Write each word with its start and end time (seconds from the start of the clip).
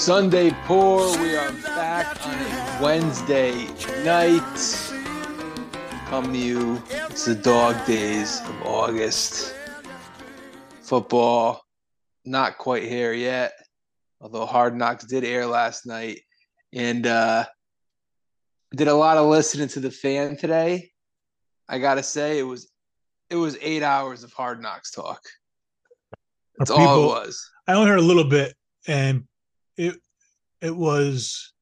Sunday 0.00 0.50
Poor. 0.64 1.06
We 1.20 1.36
are 1.36 1.52
back 1.52 2.26
on 2.26 2.82
Wednesday 2.82 3.66
night. 4.02 4.40
Come 6.06 6.32
to 6.32 6.38
you. 6.38 6.82
It's 7.10 7.26
the 7.26 7.34
dog 7.34 7.84
days 7.84 8.40
of 8.40 8.62
August. 8.62 9.54
Football, 10.80 11.62
not 12.24 12.56
quite 12.56 12.84
here 12.84 13.12
yet. 13.12 13.52
Although 14.22 14.46
Hard 14.46 14.74
Knocks 14.74 15.04
did 15.04 15.22
air 15.22 15.44
last 15.44 15.84
night. 15.84 16.20
And 16.72 17.06
uh 17.06 17.44
did 18.74 18.88
a 18.88 18.94
lot 18.94 19.18
of 19.18 19.26
listening 19.26 19.68
to 19.68 19.80
the 19.80 19.90
fan 19.90 20.38
today. 20.38 20.92
I 21.68 21.78
gotta 21.78 22.02
say 22.02 22.38
it 22.38 22.44
was 22.44 22.70
it 23.28 23.36
was 23.36 23.58
eight 23.60 23.82
hours 23.82 24.24
of 24.24 24.32
hard 24.32 24.62
knocks 24.62 24.92
talk. 24.92 25.20
That's 26.58 26.70
People- 26.70 26.86
all 26.86 27.02
it 27.02 27.06
was. 27.26 27.50
I 27.68 27.74
only 27.74 27.90
heard 27.90 27.98
a 27.98 28.02
little 28.02 28.24
bit, 28.24 28.54
and 28.88 29.24
it 29.76 29.96
it 30.60 30.74
was 30.74 31.52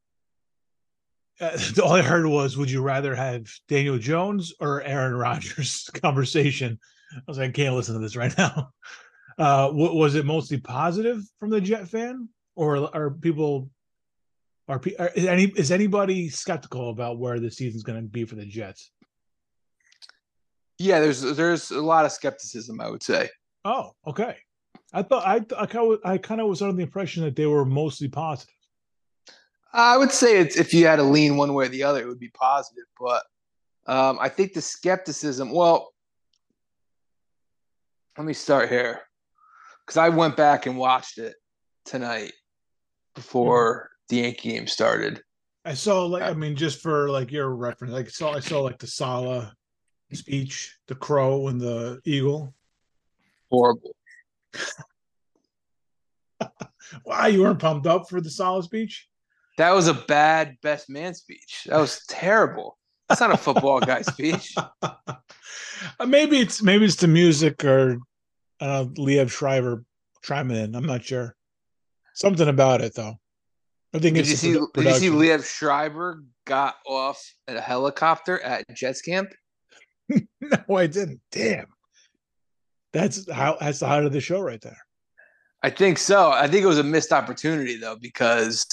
uh, 1.41 1.59
all 1.83 1.93
I 1.93 2.03
heard 2.03 2.27
was, 2.27 2.57
"Would 2.57 2.71
you 2.71 2.83
rather 2.83 3.15
have 3.15 3.47
Daniel 3.69 3.98
Jones 3.98 4.53
or 4.61 4.83
Aaron 4.83 5.15
Rodgers?" 5.15 5.89
Conversation. 6.03 6.79
I 7.15 7.21
was 7.27 7.39
like, 7.39 7.51
I 7.51 7.53
can't 7.53 7.75
listen 7.75 7.95
to 7.95 8.01
this 8.01 8.17
right 8.17 8.37
now. 8.37 8.71
Uh, 9.39 9.71
wa- 9.73 9.93
was 9.93 10.17
it 10.17 10.27
mostly 10.27 10.59
positive 10.59 11.23
from 11.39 11.48
the 11.48 11.61
Jet 11.61 11.87
fan, 11.87 12.29
or 12.57 12.93
are 12.93 13.12
people? 13.12 13.71
Are, 14.67 14.81
pe- 14.81 14.97
are 14.97 15.12
is 15.15 15.27
any 15.27 15.45
is 15.45 15.70
anybody 15.70 16.29
skeptical 16.29 16.91
about 16.91 17.20
where 17.20 17.39
the 17.39 17.48
season's 17.48 17.84
going 17.84 18.03
to 18.03 18.09
be 18.09 18.25
for 18.25 18.34
the 18.34 18.45
Jets? 18.45 18.91
Yeah, 20.79 20.98
there's 20.98 21.20
there's 21.20 21.70
a 21.70 21.81
lot 21.81 22.05
of 22.05 22.11
skepticism, 22.11 22.81
I 22.81 22.91
would 22.91 23.05
say. 23.05 23.29
Oh, 23.64 23.92
okay. 24.05 24.39
I 24.92 25.03
thought 25.03 25.27
I 25.27 25.36
I 25.61 25.67
kind 25.67 25.92
of 25.92 25.98
I 26.05 26.19
kind 26.19 26.41
of 26.41 26.48
was 26.48 26.62
under 26.62 26.75
the 26.75 26.83
impression 26.83 27.22
that 27.25 27.36
they 27.36 27.47
were 27.47 27.64
mostly 27.64 28.08
positive. 28.08 28.55
I 29.72 29.98
would 29.98 30.12
say 30.12 30.39
it's 30.39 30.56
if 30.56 30.72
you 30.72 30.86
had 30.86 30.97
to 30.97 31.03
lean 31.03 31.36
one 31.36 31.53
way 31.53 31.67
or 31.67 31.69
the 31.69 31.83
other, 31.83 32.00
it 32.00 32.08
would 32.08 32.19
be 32.19 32.30
positive. 32.30 32.84
But 32.98 33.22
um, 33.86 34.19
I 34.20 34.28
think 34.28 34.55
the 34.55 34.62
skepticism. 34.62 35.53
Well, 35.53 35.92
let 38.17 38.27
me 38.27 38.33
start 38.33 38.70
here 38.70 39.03
because 39.86 39.98
I 39.98 40.08
went 40.08 40.36
back 40.36 40.67
and 40.67 40.78
watched 40.78 41.19
it 41.19 41.36
tonight 41.84 42.33
before 43.14 43.91
the 44.08 44.17
Yankee 44.17 44.52
game 44.52 44.67
started. 44.67 45.23
I 45.64 45.75
saw 45.75 46.06
like 46.06 46.23
Uh, 46.23 46.30
I 46.30 46.33
mean 46.33 46.56
just 46.56 46.80
for 46.80 47.11
like 47.11 47.30
your 47.30 47.55
reference, 47.55 47.92
like 47.92 48.08
saw 48.08 48.33
I 48.33 48.41
saw 48.41 48.61
like 48.61 48.78
the 48.78 48.86
Saleh 48.86 49.52
speech, 50.14 50.78
the 50.86 50.95
crow 50.95 51.48
and 51.48 51.61
the 51.61 52.00
eagle. 52.06 52.55
Horrible. 53.50 53.95
Wow, 57.05 57.27
you 57.27 57.43
weren't 57.43 57.59
pumped 57.59 57.87
up 57.87 58.09
for 58.09 58.21
the 58.21 58.31
Saleh 58.31 58.65
speech? 58.65 59.09
That 59.59 59.75
was 59.75 59.89
a 59.89 59.95
bad 59.95 60.57
best 60.63 60.89
man 60.89 61.15
speech. 61.15 61.67
That 61.67 61.79
was 61.79 62.03
terrible. 62.09 62.79
That's 63.09 63.21
not 63.21 63.33
a 63.33 63.37
football 63.37 63.81
guy 63.81 64.03
speech. 64.03 64.55
Uh, 66.01 66.07
maybe 66.07 66.39
it's 66.39 66.61
maybe 66.61 66.85
it's 66.85 66.97
the 66.97 67.07
music 67.07 67.65
or 67.65 67.99
uh 68.61 68.85
Liev 68.97 69.31
Schreiber 69.31 69.85
chiming 70.23 70.57
in. 70.57 70.75
I'm 70.75 70.87
not 70.87 71.05
sure. 71.05 71.37
Something 72.15 72.49
about 72.49 72.81
it 72.81 72.95
though. 72.95 73.15
I 73.95 73.99
think 74.01 74.17
Did 74.17 74.23
it's 74.23 74.31
you 74.31 74.37
see? 74.37 74.53
Did 74.75 74.85
you 74.85 74.95
see? 74.95 75.09
Liev 75.09 75.45
Schreiber 75.45 76.25
got 76.47 76.77
off 76.85 77.23
at 77.47 77.57
a 77.57 77.61
helicopter 77.61 78.41
at 78.41 78.65
Jets 78.75 79.03
camp. 79.03 79.33
No, 80.41 80.77
I 80.77 80.87
didn't. 80.87 81.21
Damn. 81.31 81.67
That's 82.92 83.31
how 83.31 83.56
that's 83.61 83.81
the 83.81 83.86
heart 83.86 84.05
of 84.05 84.12
the 84.12 84.20
show 84.20 84.41
right 84.41 84.61
there. 84.61 84.78
I 85.63 85.70
think 85.70 85.98
so. 85.98 86.30
I 86.30 86.46
think 86.48 86.63
it 86.63 86.68
was 86.68 86.79
a 86.79 86.85
missed 86.85 87.13
opportunity 87.13 87.77
though 87.77 87.96
because 88.01 88.64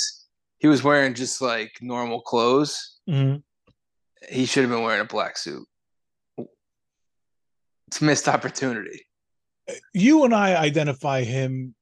he 0.60 0.68
was 0.68 0.84
wearing 0.84 1.14
just 1.14 1.42
like 1.42 1.72
normal 1.82 2.22
clothes. 2.22 3.00
Mhm. 3.10 3.44
He 4.30 4.46
should 4.46 4.64
have 4.64 4.72
been 4.72 4.84
wearing 4.84 5.02
a 5.02 5.06
black 5.06 5.38
suit. 5.38 5.68
It's 7.88 8.02
a 8.02 8.04
missed 8.04 8.28
opportunity. 8.28 9.02
you 9.94 10.26
and 10.26 10.34
I 10.34 10.56
identify 10.56 11.24
him 11.24 11.74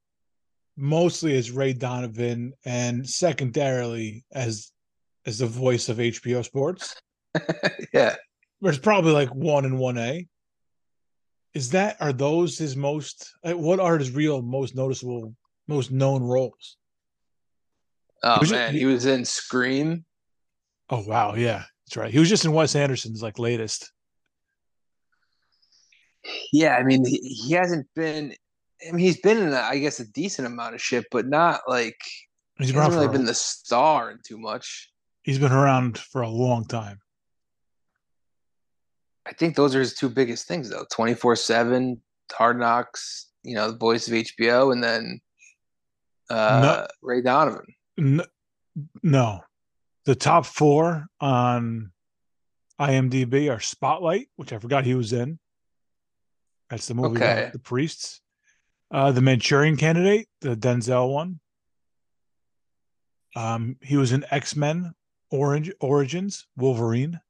mostly 0.76 1.36
as 1.36 1.50
Ray 1.50 1.74
Donovan 1.74 2.54
and 2.64 3.08
secondarily 3.08 4.24
as 4.32 4.70
as 5.26 5.38
the 5.38 5.46
voice 5.46 5.88
of 5.88 5.98
HBO 5.98 6.42
Sports. 6.44 6.94
yeah. 7.92 8.16
There's 8.60 8.78
probably 8.78 9.12
like 9.12 9.34
one 9.34 9.64
and 9.66 9.78
one 9.78 9.98
A. 9.98 10.26
Is 11.54 11.70
that 11.70 11.96
are 12.00 12.12
those 12.12 12.58
his 12.58 12.76
most 12.76 13.32
like, 13.44 13.56
what 13.56 13.78
are 13.78 13.96
his 13.96 14.10
real 14.10 14.42
most 14.42 14.74
noticeable, 14.74 15.34
most 15.68 15.92
known 15.92 16.22
roles? 16.22 16.76
Oh 18.22 18.38
Was 18.40 18.50
man, 18.50 18.74
he 18.74 18.86
was 18.86 19.06
in 19.06 19.24
Scream. 19.24 20.04
Oh 20.90 21.04
wow, 21.06 21.34
yeah, 21.34 21.64
that's 21.86 21.96
right. 21.96 22.12
He 22.12 22.18
was 22.18 22.28
just 22.28 22.44
in 22.44 22.52
Wes 22.52 22.74
Anderson's 22.74 23.22
like 23.22 23.38
latest. 23.38 23.92
Yeah, 26.52 26.76
I 26.76 26.82
mean 26.82 27.04
he, 27.04 27.18
he 27.18 27.52
hasn't 27.54 27.86
been. 27.94 28.34
I 28.86 28.90
mean 28.90 29.00
he's 29.00 29.20
been 29.20 29.38
in, 29.38 29.52
a, 29.52 29.58
I 29.58 29.78
guess, 29.78 30.00
a 30.00 30.06
decent 30.06 30.46
amount 30.46 30.74
of 30.74 30.82
shit, 30.82 31.06
but 31.10 31.26
not 31.26 31.60
like 31.68 31.98
He's 32.58 32.70
he 32.70 32.74
hasn't 32.74 32.94
really 32.94 33.08
been 33.08 33.26
the 33.26 33.34
star 33.34 34.10
in 34.10 34.18
too 34.24 34.38
much. 34.38 34.90
he's 35.22 35.38
been 35.38 35.52
around 35.52 35.98
for 35.98 36.22
a 36.22 36.28
long 36.28 36.64
time. 36.66 36.98
I 39.26 39.32
think 39.32 39.56
those 39.56 39.74
are 39.74 39.80
his 39.80 39.94
two 39.94 40.08
biggest 40.08 40.46
things 40.46 40.68
though. 40.70 40.84
Twenty 40.92 41.14
four 41.14 41.36
seven, 41.36 42.00
Hard 42.32 42.58
Knocks, 42.58 43.28
you 43.42 43.54
know, 43.54 43.70
the 43.70 43.78
voice 43.78 44.06
of 44.08 44.14
HBO, 44.14 44.72
and 44.72 44.82
then 44.82 45.20
uh, 46.30 46.86
Ray 47.02 47.22
Donovan. 47.22 47.66
No, 49.02 49.40
the 50.04 50.14
top 50.14 50.46
four 50.46 51.06
on 51.20 51.92
IMDb 52.80 53.50
are 53.54 53.60
Spotlight, 53.60 54.28
which 54.36 54.52
I 54.52 54.58
forgot 54.58 54.84
he 54.84 54.94
was 54.94 55.12
in. 55.12 55.38
That's 56.70 56.88
the 56.88 56.94
movie 56.94 57.16
Okay. 57.16 57.50
the 57.52 57.58
priests. 57.58 58.20
Uh, 58.90 59.10
the 59.12 59.20
Manchurian 59.20 59.76
Candidate, 59.76 60.28
the 60.40 60.56
Denzel 60.56 61.12
one. 61.12 61.40
Um, 63.36 63.76
he 63.82 63.96
was 63.96 64.12
in 64.12 64.24
X 64.30 64.54
Men 64.54 64.94
Orange 65.30 65.72
Origins 65.80 66.46
Wolverine, 66.56 67.20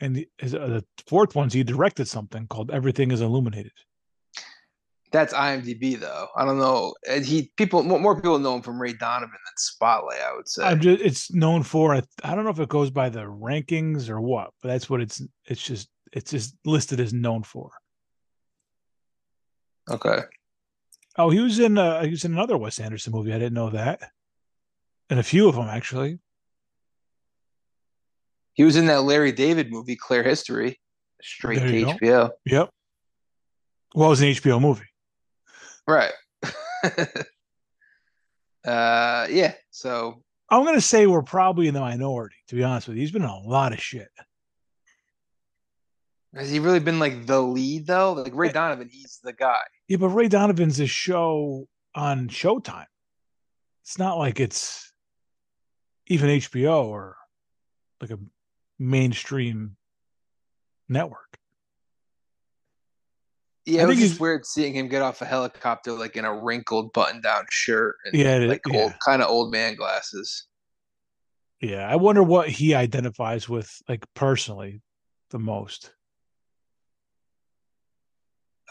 and 0.00 0.16
the, 0.16 0.28
his, 0.38 0.54
uh, 0.54 0.66
the 0.66 0.84
fourth 1.06 1.34
one's 1.34 1.52
he 1.52 1.62
directed 1.62 2.08
something 2.08 2.46
called 2.46 2.70
Everything 2.70 3.10
Is 3.10 3.20
Illuminated. 3.20 3.72
That's 5.12 5.32
IMDb 5.32 5.98
though. 5.98 6.26
I 6.36 6.44
don't 6.44 6.58
know. 6.58 6.94
And 7.08 7.24
he 7.24 7.52
people 7.56 7.84
more, 7.84 8.00
more 8.00 8.16
people 8.16 8.40
know 8.40 8.56
him 8.56 8.62
from 8.62 8.82
Ray 8.82 8.94
Donovan 8.94 9.30
than 9.30 9.56
Spotlight. 9.56 10.20
I 10.20 10.34
would 10.34 10.48
say. 10.48 10.64
I'm 10.64 10.80
just 10.80 11.02
it's 11.02 11.32
known 11.32 11.62
for 11.62 11.94
I, 11.94 12.02
I 12.24 12.34
don't 12.34 12.42
know 12.42 12.50
if 12.50 12.58
it 12.58 12.68
goes 12.68 12.90
by 12.90 13.10
the 13.10 13.20
rankings 13.20 14.08
or 14.08 14.20
what, 14.20 14.50
but 14.60 14.70
that's 14.70 14.90
what 14.90 15.00
it's 15.00 15.22
it's 15.44 15.62
just 15.62 15.88
it's 16.12 16.32
just 16.32 16.56
listed 16.64 16.98
as 16.98 17.12
known 17.12 17.44
for. 17.44 17.70
okay. 19.88 20.22
Oh, 21.16 21.30
he 21.30 21.38
was 21.38 21.60
in 21.60 21.78
uh 21.78 22.02
he 22.02 22.10
was 22.10 22.24
in 22.24 22.32
another 22.32 22.58
Wes 22.58 22.80
Anderson 22.80 23.12
movie. 23.12 23.32
I 23.32 23.38
didn't 23.38 23.54
know 23.54 23.70
that. 23.70 24.00
And 25.10 25.20
a 25.20 25.22
few 25.22 25.48
of 25.48 25.54
them 25.54 25.68
actually. 25.68 26.18
He 28.54 28.64
was 28.64 28.76
in 28.76 28.86
that 28.86 29.02
Larry 29.02 29.32
David 29.32 29.70
movie, 29.70 29.96
Clear 29.96 30.22
History, 30.22 30.80
straight 31.22 31.58
There 31.58 31.68
to 31.68 31.78
you 31.78 31.86
go. 31.86 31.92
HBO. 31.92 32.30
Yep. 32.46 32.70
Well, 33.94 34.06
it 34.06 34.10
was 34.10 34.22
an 34.22 34.28
HBO 34.28 34.60
movie. 34.60 34.86
Right. 35.86 36.12
uh, 38.66 39.26
yeah. 39.30 39.54
So 39.70 40.22
I'm 40.50 40.64
gonna 40.64 40.80
say 40.80 41.06
we're 41.06 41.22
probably 41.22 41.68
in 41.68 41.74
the 41.74 41.80
minority, 41.80 42.36
to 42.48 42.54
be 42.54 42.64
honest 42.64 42.88
with 42.88 42.96
you. 42.96 43.02
He's 43.02 43.12
been 43.12 43.22
in 43.22 43.28
a 43.28 43.40
lot 43.40 43.72
of 43.72 43.80
shit. 43.80 44.08
has 46.34 46.50
he 46.50 46.58
really 46.58 46.80
been 46.80 46.98
like 46.98 47.26
the 47.26 47.40
lead 47.40 47.86
though? 47.86 48.12
Like 48.12 48.34
Ray 48.34 48.50
Donovan, 48.50 48.88
he's 48.90 49.20
the 49.22 49.32
guy. 49.32 49.56
Yeah, 49.88 49.98
but 49.98 50.08
Ray 50.08 50.28
Donovan's 50.28 50.80
a 50.80 50.86
show 50.86 51.66
on 51.94 52.28
Showtime. 52.28 52.86
It's 53.82 53.98
not 53.98 54.18
like 54.18 54.40
it's 54.40 54.92
even 56.06 56.30
HBO 56.30 56.84
or 56.84 57.16
like 58.00 58.10
a 58.10 58.18
mainstream 58.78 59.76
network. 60.88 61.38
Yeah, 63.66 63.80
I 63.80 63.84
it 63.84 63.86
was 63.86 63.96
think 63.96 64.08
just 64.08 64.20
weird 64.20 64.44
seeing 64.44 64.74
him 64.74 64.88
get 64.88 65.00
off 65.00 65.22
a 65.22 65.24
helicopter 65.24 65.92
like 65.92 66.16
in 66.16 66.26
a 66.26 66.34
wrinkled 66.34 66.92
button-down 66.92 67.46
shirt 67.50 67.96
and 68.04 68.14
Yeah, 68.14 68.36
like 68.38 68.60
yeah. 68.68 68.82
old 68.82 68.92
kind 69.04 69.22
of 69.22 69.28
old 69.30 69.50
man 69.52 69.74
glasses. 69.74 70.46
Yeah, 71.60 71.88
I 71.88 71.96
wonder 71.96 72.22
what 72.22 72.50
he 72.50 72.74
identifies 72.74 73.48
with, 73.48 73.70
like 73.88 74.04
personally, 74.12 74.82
the 75.30 75.38
most. 75.38 75.94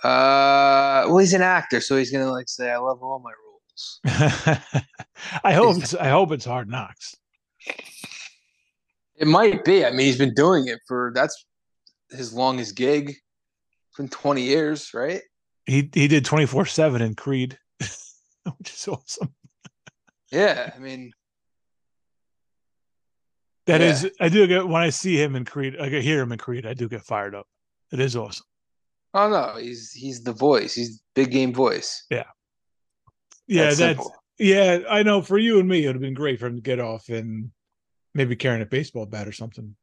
Uh, 0.04 1.06
well, 1.08 1.18
he's 1.18 1.34
an 1.34 1.42
actor, 1.42 1.82
so 1.82 1.98
he's 1.98 2.12
gonna 2.12 2.32
like 2.32 2.50
say, 2.50 2.70
"I 2.70 2.78
love 2.78 3.02
all 3.02 3.20
my 3.20 3.32
roles." 3.32 4.00
I 5.44 5.54
hope 5.54 5.78
it's, 5.78 5.96
I 5.96 6.10
hope 6.10 6.32
it's 6.34 6.46
Hard 6.46 6.70
Knocks. 6.70 7.16
It 9.18 9.28
might 9.28 9.64
be. 9.64 9.86
I 9.86 9.90
mean, 9.92 10.06
he's 10.08 10.18
been 10.18 10.34
doing 10.34 10.68
it 10.68 10.80
for 10.88 11.12
that's 11.16 11.46
his 12.10 12.34
longest 12.34 12.76
gig. 12.76 13.10
It's 13.10 13.98
been 13.98 14.10
twenty 14.10 14.42
years, 14.44 14.90
right? 14.94 15.22
He 15.66 15.90
he 15.94 16.08
did 16.08 16.26
twenty 16.26 16.46
four 16.46 16.66
seven 16.66 17.02
in 17.02 17.16
Creed. 17.16 17.58
which 17.80 18.74
is 18.74 18.88
awesome. 18.88 19.34
Yeah, 20.32 20.72
I 20.76 20.80
mean, 20.80 21.12
That 23.68 23.82
Yeah. 23.82 23.92
is, 23.92 24.12
I 24.20 24.30
do 24.30 24.46
get 24.48 24.68
when 24.68 24.82
I 24.82 24.90
see 24.90 25.16
him 25.22 25.36
in 25.36 25.46
Creed, 25.46 25.80
I 25.80 25.88
hear 25.90 26.22
him 26.22 26.32
in 26.32 26.38
Creed, 26.40 26.66
I 26.66 26.74
do 26.74 26.90
get 26.90 27.04
fired 27.04 27.36
up. 27.36 27.48
It 27.92 28.00
is 28.00 28.16
awesome. 28.16 28.46
oh 29.14 29.30
no, 29.30 29.58
he's 29.60 29.92
he's 29.92 30.24
the 30.24 30.34
voice. 30.34 30.74
He's 30.74 31.02
big 31.14 31.32
game 31.32 31.54
voice. 31.54 32.06
Yeah, 32.10 32.24
That's 33.48 33.78
that's 33.78 34.10
yeah. 34.40 34.80
I 34.90 35.04
know 35.04 35.22
for 35.22 35.38
you 35.38 35.60
and 35.60 35.70
me, 35.70 35.84
it 35.84 35.88
would 35.88 35.96
have 35.96 36.02
been 36.02 36.14
great 36.16 36.40
for 36.40 36.48
him 36.48 36.56
to 36.56 36.62
get 36.62 36.80
off 36.80 37.08
and 37.10 37.52
maybe 38.14 38.36
carrying 38.36 38.62
a 38.62 38.66
baseball 38.66 39.06
bat 39.06 39.28
or 39.28 39.32
something. 39.32 39.76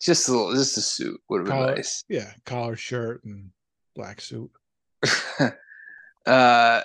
Just 0.00 0.28
a 0.28 0.32
little, 0.32 0.54
just 0.54 0.78
a 0.78 0.80
suit 0.80 1.20
would 1.28 1.38
have 1.38 1.48
been 1.48 1.74
nice. 1.74 2.04
Yeah, 2.08 2.30
collar, 2.44 2.76
shirt, 2.76 3.24
and 3.24 3.50
black 3.96 4.20
suit. 4.20 4.50
uh, 6.26 6.82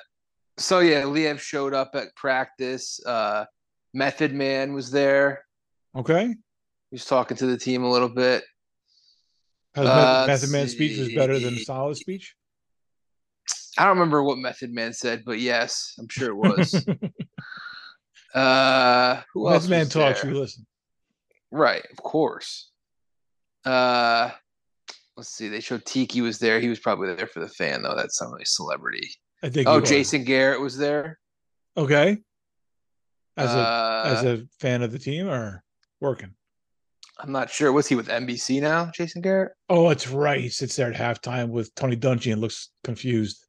so 0.57 0.80
yeah, 0.80 1.04
Liev 1.04 1.39
showed 1.39 1.74
up 1.74 1.92
at 1.94 2.15
practice. 2.15 3.00
Uh, 3.06 3.45
Method 3.94 4.33
Man 4.33 4.74
was 4.74 4.89
there. 4.89 5.45
Okay, 5.95 6.25
He 6.27 6.36
was 6.92 7.06
talking 7.06 7.38
to 7.38 7.45
the 7.45 7.57
team 7.57 7.83
a 7.83 7.92
little 7.92 8.09
bit. 8.09 8.44
How's 9.75 9.88
Uh, 9.88 10.25
Method, 10.27 10.50
Man's 10.50 10.71
speech 10.71 10.98
was 10.98 11.13
better 11.13 11.38
than. 11.38 11.57
Solid 11.57 11.98
speech. 11.98 12.36
I 13.77 13.86
don't 13.86 13.98
remember 13.98 14.24
what 14.24 14.38
Method 14.38 14.71
Man 14.71 14.94
said, 14.94 15.24
but 15.25 15.39
yes, 15.39 15.94
I'm 16.00 16.07
sure 16.09 16.30
it 16.30 16.36
was. 16.36 16.86
uh, 18.33 19.21
who 19.33 19.50
else? 19.50 19.68
Man 19.68 19.88
talks, 19.88 20.21
there? 20.21 20.31
you 20.31 20.39
listen. 20.39 20.65
Right, 21.51 21.85
of 21.91 21.97
course. 21.97 22.71
Uh, 23.65 24.31
let's 25.15 25.30
see. 25.30 25.50
They 25.50 25.59
showed 25.59 25.85
Tiki 25.85 26.21
was 26.21 26.39
there. 26.39 26.59
He 26.59 26.69
was 26.69 26.80
probably 26.80 27.13
there 27.13 27.27
for 27.27 27.39
the 27.39 27.50
fan, 27.50 27.83
though. 27.83 27.95
That's 27.95 28.21
not 28.21 28.31
really 28.31 28.45
celebrity. 28.45 29.09
I 29.41 29.50
think. 29.50 29.68
Oh, 29.68 29.75
he 29.75 29.81
was. 29.81 29.89
Jason 29.89 30.24
Garrett 30.24 30.62
was 30.62 30.77
there. 30.77 31.19
Okay. 31.77 32.18
As 33.35 33.53
a 33.53 33.57
uh, 33.57 34.03
as 34.06 34.24
a 34.24 34.45
fan 34.59 34.83
of 34.83 34.91
the 34.91 35.00
team 35.00 35.27
or 35.27 35.63
working. 36.00 36.35
I'm 37.19 37.31
not 37.31 37.50
sure. 37.50 37.71
Was 37.71 37.88
he 37.88 37.95
with 37.95 38.07
NBC 38.07 38.62
now, 38.62 38.91
Jason 38.94 39.21
Garrett? 39.21 39.53
Oh, 39.69 39.89
that's 39.89 40.07
right. 40.07 40.41
He 40.41 40.50
sits 40.50 40.75
there 40.75 40.91
at 40.91 40.95
halftime 40.95 41.50
with 41.50 41.74
Tony 41.75 41.95
Dungy 41.95 42.31
and 42.31 42.41
looks 42.41 42.69
confused. 42.83 43.45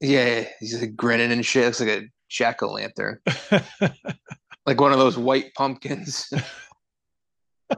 Yeah, 0.00 0.44
he's 0.60 0.80
like 0.80 0.96
grinning 0.96 1.32
and 1.32 1.44
shit. 1.44 1.64
Looks 1.66 1.80
like 1.80 1.88
a 1.88 2.02
jack 2.28 2.62
o' 2.62 2.72
lantern, 2.72 3.18
like 4.66 4.80
one 4.80 4.92
of 4.92 4.98
those 4.98 5.18
white 5.18 5.54
pumpkins. 5.54 6.32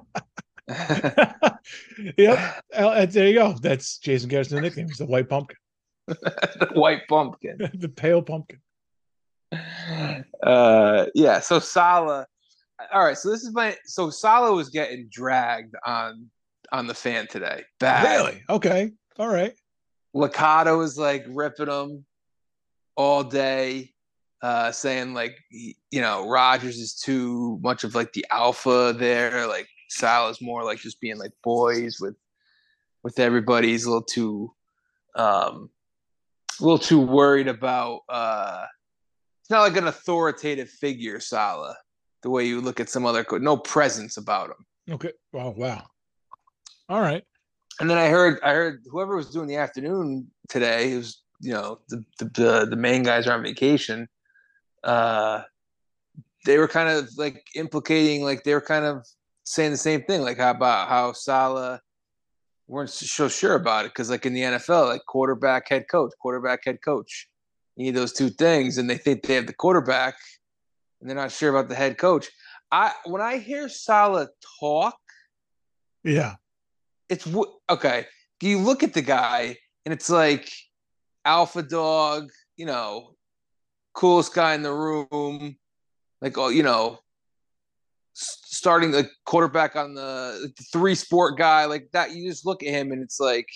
yep. 2.16 2.62
Uh, 2.74 3.06
there 3.06 3.28
you 3.28 3.34
go. 3.34 3.54
That's 3.60 3.98
Jason 3.98 4.28
Garrett's 4.28 4.52
new 4.52 4.60
nickname. 4.60 4.88
He's 4.88 4.98
the 4.98 5.06
white 5.06 5.28
pumpkin, 5.28 5.56
the 6.06 6.70
white 6.74 7.02
pumpkin. 7.08 7.58
the 7.74 7.88
pale 7.88 8.22
pumpkin. 8.22 8.60
Uh, 10.42 11.06
yeah. 11.14 11.40
So 11.40 11.58
Saleh. 11.58 12.26
All 12.92 13.04
right. 13.04 13.18
So 13.18 13.30
this 13.30 13.42
is 13.42 13.52
my. 13.52 13.76
So 13.84 14.10
Saleh 14.10 14.54
was 14.54 14.68
getting 14.70 15.08
dragged 15.10 15.74
on 15.84 16.30
on 16.72 16.86
the 16.86 16.94
fan 16.94 17.26
today. 17.26 17.64
Bad. 17.78 18.04
Really? 18.04 18.42
Okay. 18.48 18.92
All 19.18 19.28
right. 19.28 19.54
Licata 20.14 20.76
was 20.76 20.98
like 20.98 21.24
ripping 21.28 21.68
him 21.68 22.04
all 22.96 23.24
day, 23.24 23.92
uh, 24.42 24.72
saying 24.72 25.14
like 25.14 25.38
you 25.50 26.00
know 26.00 26.28
Rodgers 26.28 26.78
is 26.78 26.94
too 26.94 27.58
much 27.62 27.84
of 27.84 27.94
like 27.94 28.12
the 28.12 28.26
alpha 28.30 28.94
there. 28.96 29.46
Like 29.46 29.68
Saleh's 29.88 30.40
more 30.40 30.64
like 30.64 30.78
just 30.78 31.00
being 31.00 31.18
like 31.18 31.32
boys 31.42 31.98
with 32.00 32.16
with 33.02 33.18
everybody. 33.18 33.68
He's 33.68 33.84
a 33.84 33.90
little 33.90 34.02
too 34.02 34.52
um 35.16 35.70
a 36.60 36.64
little 36.64 36.78
too 36.78 37.00
worried 37.00 37.48
about 37.48 38.00
uh 38.08 38.64
it's 39.40 39.50
not 39.50 39.62
like 39.62 39.76
an 39.76 39.88
authoritative 39.88 40.70
figure, 40.70 41.18
Saleh, 41.18 41.74
the 42.22 42.30
way 42.30 42.46
you 42.46 42.60
look 42.60 42.78
at 42.78 42.88
some 42.88 43.04
other 43.04 43.24
co- 43.24 43.38
no 43.38 43.56
presence 43.56 44.16
about 44.16 44.50
him. 44.50 44.94
Okay. 44.94 45.12
Wow. 45.32 45.54
Wow. 45.56 45.86
All 46.88 47.00
right. 47.00 47.24
And 47.80 47.90
then 47.90 47.98
I 47.98 48.08
heard 48.08 48.38
I 48.42 48.52
heard 48.52 48.82
whoever 48.90 49.16
was 49.16 49.30
doing 49.30 49.48
the 49.48 49.56
afternoon 49.56 50.30
today, 50.48 50.92
it 50.92 50.96
was 50.96 51.22
you 51.40 51.52
know 51.52 51.80
the 51.88 52.04
the, 52.18 52.66
the 52.70 52.76
main 52.76 53.02
guys 53.02 53.26
are 53.26 53.32
on 53.32 53.42
vacation. 53.42 54.08
Uh, 54.82 55.42
they 56.44 56.58
were 56.58 56.68
kind 56.68 56.88
of 56.88 57.10
like 57.16 57.46
implicating, 57.54 58.22
like 58.22 58.44
they 58.44 58.54
were 58.54 58.60
kind 58.60 58.84
of 58.84 59.06
saying 59.44 59.70
the 59.70 59.76
same 59.76 60.02
thing, 60.02 60.22
like 60.22 60.38
how 60.38 60.50
about 60.50 60.88
how 60.88 61.12
Saleh 61.12 61.80
weren't 62.66 62.90
so 62.90 63.28
sure 63.28 63.56
about 63.56 63.84
it 63.84 63.88
because 63.88 64.10
like 64.10 64.24
in 64.24 64.32
the 64.32 64.42
NFL, 64.42 64.88
like 64.88 65.04
quarterback, 65.06 65.68
head 65.68 65.86
coach, 65.90 66.12
quarterback, 66.20 66.60
head 66.64 66.78
coach, 66.82 67.28
you 67.76 67.84
need 67.84 67.94
those 67.94 68.12
two 68.12 68.30
things, 68.30 68.78
and 68.78 68.88
they 68.88 68.96
think 68.96 69.22
they 69.22 69.34
have 69.34 69.46
the 69.46 69.52
quarterback, 69.52 70.14
and 71.00 71.08
they're 71.08 71.16
not 71.16 71.32
sure 71.32 71.50
about 71.50 71.68
the 71.68 71.74
head 71.74 71.98
coach. 71.98 72.28
I 72.70 72.92
when 73.04 73.20
I 73.20 73.38
hear 73.38 73.68
Saleh 73.68 74.28
talk 74.60 74.96
Yeah. 76.04 76.36
it's 77.08 77.28
okay. 77.68 78.06
You 78.40 78.58
look 78.58 78.82
at 78.82 78.94
the 78.94 79.02
guy, 79.02 79.56
and 79.84 79.92
it's 79.92 80.08
like 80.08 80.50
alpha 81.24 81.62
dog, 81.62 82.30
you 82.56 82.66
know, 82.66 83.16
coolest 83.92 84.34
guy 84.34 84.54
in 84.54 84.62
the 84.62 84.72
room, 84.72 85.56
like 86.20 86.38
oh, 86.38 86.48
you 86.48 86.62
know, 86.62 86.98
starting 88.14 88.90
the 88.90 89.08
quarterback 89.24 89.76
on 89.76 89.94
the, 89.94 90.52
three 90.72 90.94
sport 90.94 91.38
guy, 91.38 91.64
like 91.64 91.88
that. 91.92 92.12
You 92.12 92.28
just 92.28 92.46
look 92.46 92.62
at 92.62 92.68
him, 92.68 92.92
and 92.92 93.02
it's 93.02 93.20
like 93.20 93.48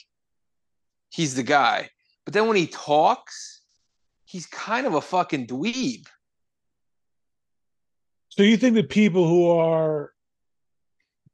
he's 1.11 1.35
the 1.35 1.43
guy. 1.43 1.89
But 2.25 2.35
then 2.35 2.47
when 2.49 2.57
he 2.57 2.67
talks, 2.67 3.63
he's 4.25 4.47
kind 4.47 4.87
of 4.87 4.95
a 4.95 5.01
fucking 5.01 5.47
dweeb. 5.47 6.07
So 8.31 8.43
you 8.43 8.57
think 8.57 8.75
the 8.75 8.83
people 8.83 9.29
who 9.29 9.51
are 9.51 10.13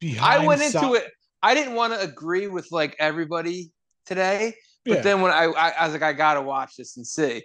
behind 0.01 0.43
I 0.43 0.47
went 0.47 0.61
into 0.63 0.79
Sa- 0.79 0.93
it. 0.93 1.05
I 1.43 1.55
didn't 1.55 1.75
want 1.75 1.95
to 1.95 2.01
agree 2.01 2.47
with 2.47 2.69
like 2.71 2.95
everybody 2.99 3.73
today, 4.05 4.55
but 4.85 4.97
Yeah. 4.97 5.01
then 5.03 5.21
when 5.23 5.33
I, 5.33 5.45
I 5.45 5.69
I 5.71 5.85
was 5.85 5.95
like, 5.95 6.03
I 6.03 6.13
gotta 6.13 6.43
watch 6.43 6.77
this 6.77 6.97
and 6.99 7.07
see. 7.07 7.43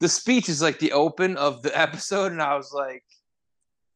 The 0.00 0.08
speech 0.08 0.48
is 0.48 0.62
like 0.62 0.78
the 0.78 0.92
open 0.92 1.36
of 1.36 1.62
the 1.62 1.78
episode, 1.78 2.32
and 2.32 2.42
I 2.42 2.56
was 2.56 2.72
like, 2.72 3.04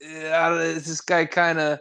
yeah, 0.00 0.50
this 0.50 1.00
guy 1.00 1.24
kind 1.24 1.58
of 1.58 1.80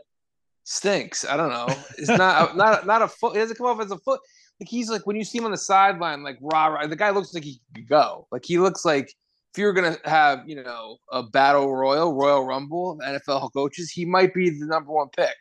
stinks. 0.63 1.25
I 1.25 1.37
don't 1.37 1.49
know. 1.49 1.67
It's 1.97 2.07
not 2.09 2.55
not 2.55 2.85
not 2.85 3.01
a 3.01 3.07
foot. 3.07 3.35
It 3.35 3.39
doesn't 3.39 3.57
come 3.57 3.67
off 3.67 3.81
as 3.81 3.91
a 3.91 3.97
foot. 3.97 4.21
Like 4.59 4.69
he's 4.69 4.89
like 4.89 5.05
when 5.05 5.15
you 5.15 5.23
see 5.23 5.37
him 5.37 5.45
on 5.45 5.51
the 5.51 5.57
sideline, 5.57 6.23
like 6.23 6.37
rah 6.41 6.67
rah. 6.67 6.87
The 6.87 6.95
guy 6.95 7.09
looks 7.09 7.33
like 7.33 7.43
he 7.43 7.59
could 7.75 7.87
go. 7.87 8.27
Like 8.31 8.45
he 8.45 8.59
looks 8.59 8.85
like 8.85 9.13
if 9.53 9.59
you 9.59 9.65
were 9.65 9.73
gonna 9.73 9.97
have 10.05 10.47
you 10.47 10.63
know 10.63 10.97
a 11.11 11.23
battle 11.23 11.73
royal, 11.73 12.13
Royal 12.13 12.45
Rumble 12.45 12.91
of 12.91 12.99
NFL 12.99 13.51
coaches, 13.53 13.91
he 13.91 14.05
might 14.05 14.33
be 14.33 14.49
the 14.49 14.65
number 14.65 14.91
one 14.91 15.09
pick. 15.15 15.35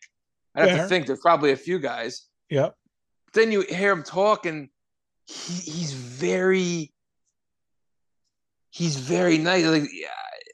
I'd 0.55 0.69
have 0.69 0.79
to 0.81 0.87
think 0.87 1.07
there's 1.07 1.21
probably 1.21 1.53
a 1.53 1.57
few 1.57 1.79
guys. 1.79 2.27
Yep. 2.51 2.75
Then 3.33 3.51
you 3.53 3.63
hear 3.63 3.93
him 3.93 4.03
talk, 4.03 4.45
and 4.45 4.69
he, 5.27 5.55
he's 5.55 5.93
very, 5.95 6.93
he's 8.73 8.97
very 8.97 9.39
nice. 9.39 9.65
Like, 9.67 9.89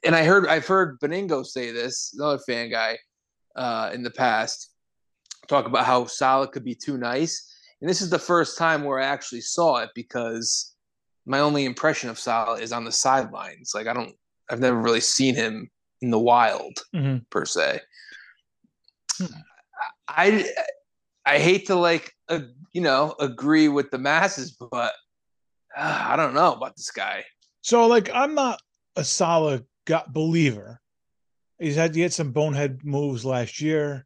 and 0.03 0.15
I 0.15 0.23
heard 0.23 0.47
I've 0.47 0.67
heard 0.67 0.99
Benigno 0.99 1.45
say 1.45 1.71
this, 1.71 2.13
another 2.13 2.37
fan 2.39 2.69
guy, 2.69 2.99
uh, 3.55 3.89
in 3.93 4.03
the 4.03 4.11
past, 4.11 4.71
talk 5.47 5.65
about 5.65 5.85
how 5.85 6.05
Saleh 6.05 6.51
could 6.51 6.63
be 6.63 6.75
too 6.75 6.97
nice, 6.97 7.33
and 7.81 7.89
this 7.89 8.01
is 8.01 8.09
the 8.09 8.19
first 8.19 8.57
time 8.57 8.83
where 8.83 8.99
I 8.99 9.05
actually 9.05 9.41
saw 9.41 9.77
it 9.77 9.89
because 9.95 10.75
my 11.25 11.39
only 11.39 11.65
impression 11.65 12.09
of 12.09 12.19
Saleh 12.19 12.61
is 12.61 12.71
on 12.71 12.85
the 12.85 12.91
sidelines. 12.91 13.71
Like 13.73 13.87
I 13.87 13.93
don't, 13.93 14.13
I've 14.49 14.59
never 14.59 14.77
really 14.77 15.01
seen 15.01 15.35
him 15.35 15.69
in 16.01 16.11
the 16.11 16.19
wild 16.19 16.77
Mhm. 16.93 17.25
per 17.29 17.45
se. 17.45 17.81
Hmm. 19.17 19.25
I 20.07 20.49
I 21.25 21.39
hate 21.39 21.67
to 21.67 21.75
like 21.75 22.13
uh, 22.29 22.39
you 22.73 22.81
know 22.81 23.15
agree 23.19 23.67
with 23.67 23.91
the 23.91 23.97
masses, 23.97 24.51
but 24.51 24.93
uh, 25.77 26.05
I 26.09 26.15
don't 26.15 26.33
know 26.33 26.53
about 26.53 26.75
this 26.75 26.91
guy. 26.91 27.23
So 27.61 27.87
like 27.87 28.09
I'm 28.13 28.35
not 28.35 28.61
a 28.95 29.03
solid 29.03 29.65
gut 29.85 30.11
believer. 30.13 30.81
He's 31.59 31.75
had 31.75 31.93
to 31.93 31.99
get 31.99 32.13
some 32.13 32.31
bonehead 32.31 32.85
moves 32.85 33.25
last 33.25 33.61
year. 33.61 34.05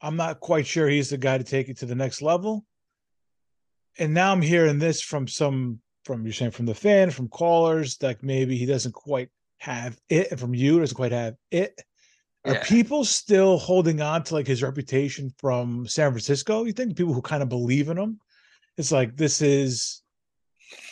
I'm 0.00 0.16
not 0.16 0.40
quite 0.40 0.66
sure 0.66 0.88
he's 0.88 1.10
the 1.10 1.16
guy 1.18 1.38
to 1.38 1.44
take 1.44 1.68
it 1.68 1.78
to 1.78 1.86
the 1.86 1.94
next 1.94 2.20
level. 2.20 2.64
And 3.98 4.12
now 4.12 4.32
I'm 4.32 4.42
hearing 4.42 4.78
this 4.78 5.00
from 5.00 5.28
some 5.28 5.80
from 6.04 6.24
you're 6.24 6.32
saying 6.32 6.50
from 6.50 6.66
the 6.66 6.74
fan, 6.74 7.10
from 7.10 7.28
callers, 7.28 7.96
like 8.02 8.22
maybe 8.22 8.56
he 8.56 8.66
doesn't 8.66 8.92
quite 8.92 9.28
have 9.58 9.96
it, 10.08 10.30
and 10.32 10.40
from 10.40 10.54
you 10.54 10.80
doesn't 10.80 10.96
quite 10.96 11.12
have 11.12 11.36
it. 11.50 11.80
Are 12.44 12.54
Yeah. 12.54 12.62
people 12.64 13.04
still 13.04 13.56
holding 13.56 14.00
on 14.00 14.24
to 14.24 14.34
like 14.34 14.48
his 14.48 14.64
reputation 14.64 15.32
from 15.38 15.86
San 15.86 16.10
Francisco? 16.10 16.64
You 16.64 16.72
think 16.72 16.96
people 16.96 17.14
who 17.14 17.22
kind 17.22 17.42
of 17.42 17.48
believe 17.48 17.88
in 17.88 17.96
him? 17.96 18.18
It's 18.76 18.90
like 18.90 19.14
this 19.16 19.40
is 19.40 20.01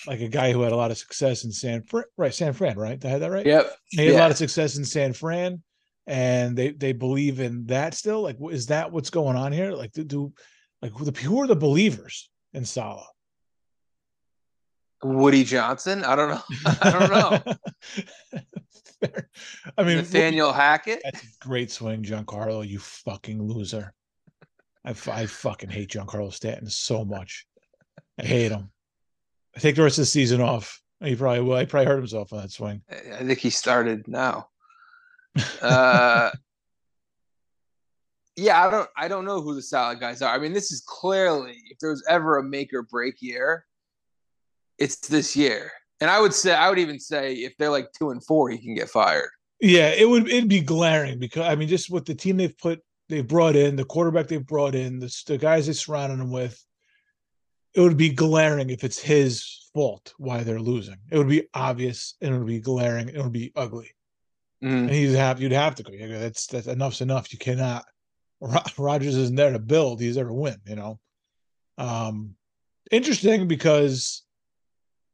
like 0.07 0.21
a 0.21 0.29
guy 0.29 0.53
who 0.53 0.63
had 0.63 0.73
a 0.73 0.77
lot 0.77 0.91
of 0.91 0.99
success 0.99 1.45
in 1.45 1.53
San 1.53 1.83
Fran, 1.83 2.05
right? 2.17 2.35
San 2.35 2.53
Fran, 2.53 2.79
right? 2.79 2.99
Did 2.99 3.09
I 3.09 3.11
have 3.11 3.21
that 3.21 3.31
right? 3.31 3.47
Yep. 3.47 3.77
He 3.87 4.07
had 4.07 4.15
a 4.15 4.19
lot 4.19 4.31
of 4.31 4.37
success 4.37 4.77
in 4.77 4.85
San 4.85 5.13
Fran, 5.13 5.63
and 6.07 6.57
they 6.57 6.71
they 6.71 6.93
believe 6.93 7.41
in 7.41 7.67
that 7.67 7.95
still. 7.95 8.23
Like, 8.23 8.37
is 8.51 8.67
that 8.67 8.91
what's 8.91 9.11
going 9.11 9.37
on 9.37 9.53
here? 9.53 9.73
Like, 9.73 9.93
do, 9.93 10.05
do 10.05 10.33
like 10.83 10.93
who 10.93 11.05
the 11.05 11.21
who 11.21 11.41
are 11.43 11.47
the 11.47 11.57
believers 11.57 12.31
in 12.53 12.65
Saleh? 12.65 13.07
Woody 15.03 15.45
Johnson? 15.45 16.05
I 16.05 16.17
don't 16.17 16.29
know. 16.31 16.43
I 16.83 16.91
don't 16.91 17.11
know. 17.11 17.55
I 19.79 19.83
mean, 19.83 19.97
Nathaniel 19.97 20.53
Hackett. 20.53 21.01
That's 21.03 21.23
a 21.23 21.29
great 21.41 21.71
swing, 21.71 22.03
Giancarlo. 22.03 22.67
You 22.67 22.79
fucking 22.79 23.43
loser. 23.43 23.95
I, 24.85 24.91
I 24.91 25.27
fucking 25.27 25.71
hate 25.71 25.91
Giancarlo 25.91 26.33
Stanton 26.33 26.69
so 26.69 27.05
much. 27.05 27.47
I 28.19 28.25
hate 28.25 28.53
him. 28.53 28.71
I 29.57 29.61
take 29.61 29.77
the 29.77 29.83
rest 29.83 29.99
of 29.99 30.03
the 30.03 30.07
season 30.07 30.41
off. 30.41 30.81
He 31.03 31.17
probably 31.17 31.41
will. 31.41 31.59
He 31.59 31.67
probably 31.67 31.87
hurt 31.87 31.99
himself 31.99 32.33
on 32.33 32.43
that 32.43 32.51
swing. 32.51 32.83
I 32.91 33.25
think 33.25 33.39
he 33.39 33.51
started 33.51 34.09
now. 34.09 34.49
Uh, 35.63 36.31
yeah, 38.37 38.67
I 38.67 38.71
don't. 38.71 38.89
I 38.97 39.09
don't 39.09 39.25
know 39.25 39.41
who 39.41 39.55
the 39.55 39.63
Saleh 39.63 40.01
guys 40.01 40.23
are. 40.23 40.35
I 40.35 40.39
mean, 40.39 40.53
this 40.53 40.73
is 40.73 40.81
clearly 40.81 41.57
if 41.67 41.79
there 41.79 41.91
was 41.91 42.03
ever 42.09 42.39
a 42.39 42.43
make 42.43 42.73
or 42.73 42.83
break 42.83 43.21
year, 43.21 43.67
it's 44.79 44.97
this 45.09 45.37
year. 45.37 45.71
And 46.01 46.11
I 46.11 46.21
would 46.21 46.33
say, 46.33 46.55
I 46.55 46.69
would 46.71 46.79
even 46.79 46.99
say, 46.99 47.35
if 47.35 47.57
they're 47.59 47.71
like 47.71 47.93
two 47.93 48.11
and 48.11 48.25
four, 48.25 48.49
he 48.49 48.59
can 48.59 48.75
get 48.75 48.89
fired. 48.89 49.29
Yeah, 49.61 49.91
it 49.91 50.09
would. 50.09 50.29
It'd 50.29 50.49
be 50.49 50.61
glaring 50.61 51.19
because 51.19 51.47
I 51.47 51.55
mean, 51.55 51.69
just 51.69 51.91
with 51.91 52.07
the 52.07 52.15
team 52.15 52.39
they've 52.39 52.57
put, 52.57 52.81
they've 53.09 53.27
brought 53.27 53.57
in, 53.57 53.77
the 53.77 53.85
quarterback 53.85 54.29
they've 54.29 54.47
brought 54.47 54.75
in, 54.75 54.99
the, 54.99 55.23
the 55.27 55.37
guys 55.37 55.67
they 55.67 55.75
surrounded 55.75 56.19
him 56.19 56.31
with. 56.31 56.59
It 57.75 57.81
would 57.81 57.97
be 57.97 58.11
glaring 58.11 58.71
if 58.71 58.85
it's 58.85 58.99
his 58.99 59.69
fault 59.73 60.13
why 60.19 60.43
they're 60.43 60.61
losing. 60.61 60.97
It 61.11 61.19
would 61.19 61.29
be 61.29 61.47
obvious, 61.55 62.17
and 62.21 62.35
it 62.35 62.39
would 62.39 62.47
be 62.47 62.61
glaring. 62.61 63.09
It 63.09 63.23
would 63.23 63.33
be 63.33 63.53
ugly. 63.55 63.91
Mm. 64.63 64.83
And 64.83 64.91
he'd 64.91 65.15
have 65.15 65.41
you'd 65.41 65.53
have 65.53 65.77
to 65.77 65.83
go. 65.83 65.93
Yeah, 65.93 66.19
that's 66.19 66.47
that's 66.47 66.67
enough's 66.67 67.01
enough. 67.01 67.33
You 67.33 67.39
cannot. 67.39 67.85
Rodgers 68.79 69.17
isn't 69.17 69.37
there 69.37 69.53
to 69.53 69.59
build. 69.59 70.01
He's 70.01 70.17
there 70.17 70.25
to 70.27 70.33
win. 70.33 70.57
You 70.67 70.77
know. 70.77 71.01
Um, 71.79 72.35
interesting 72.91 73.49
because 73.49 74.23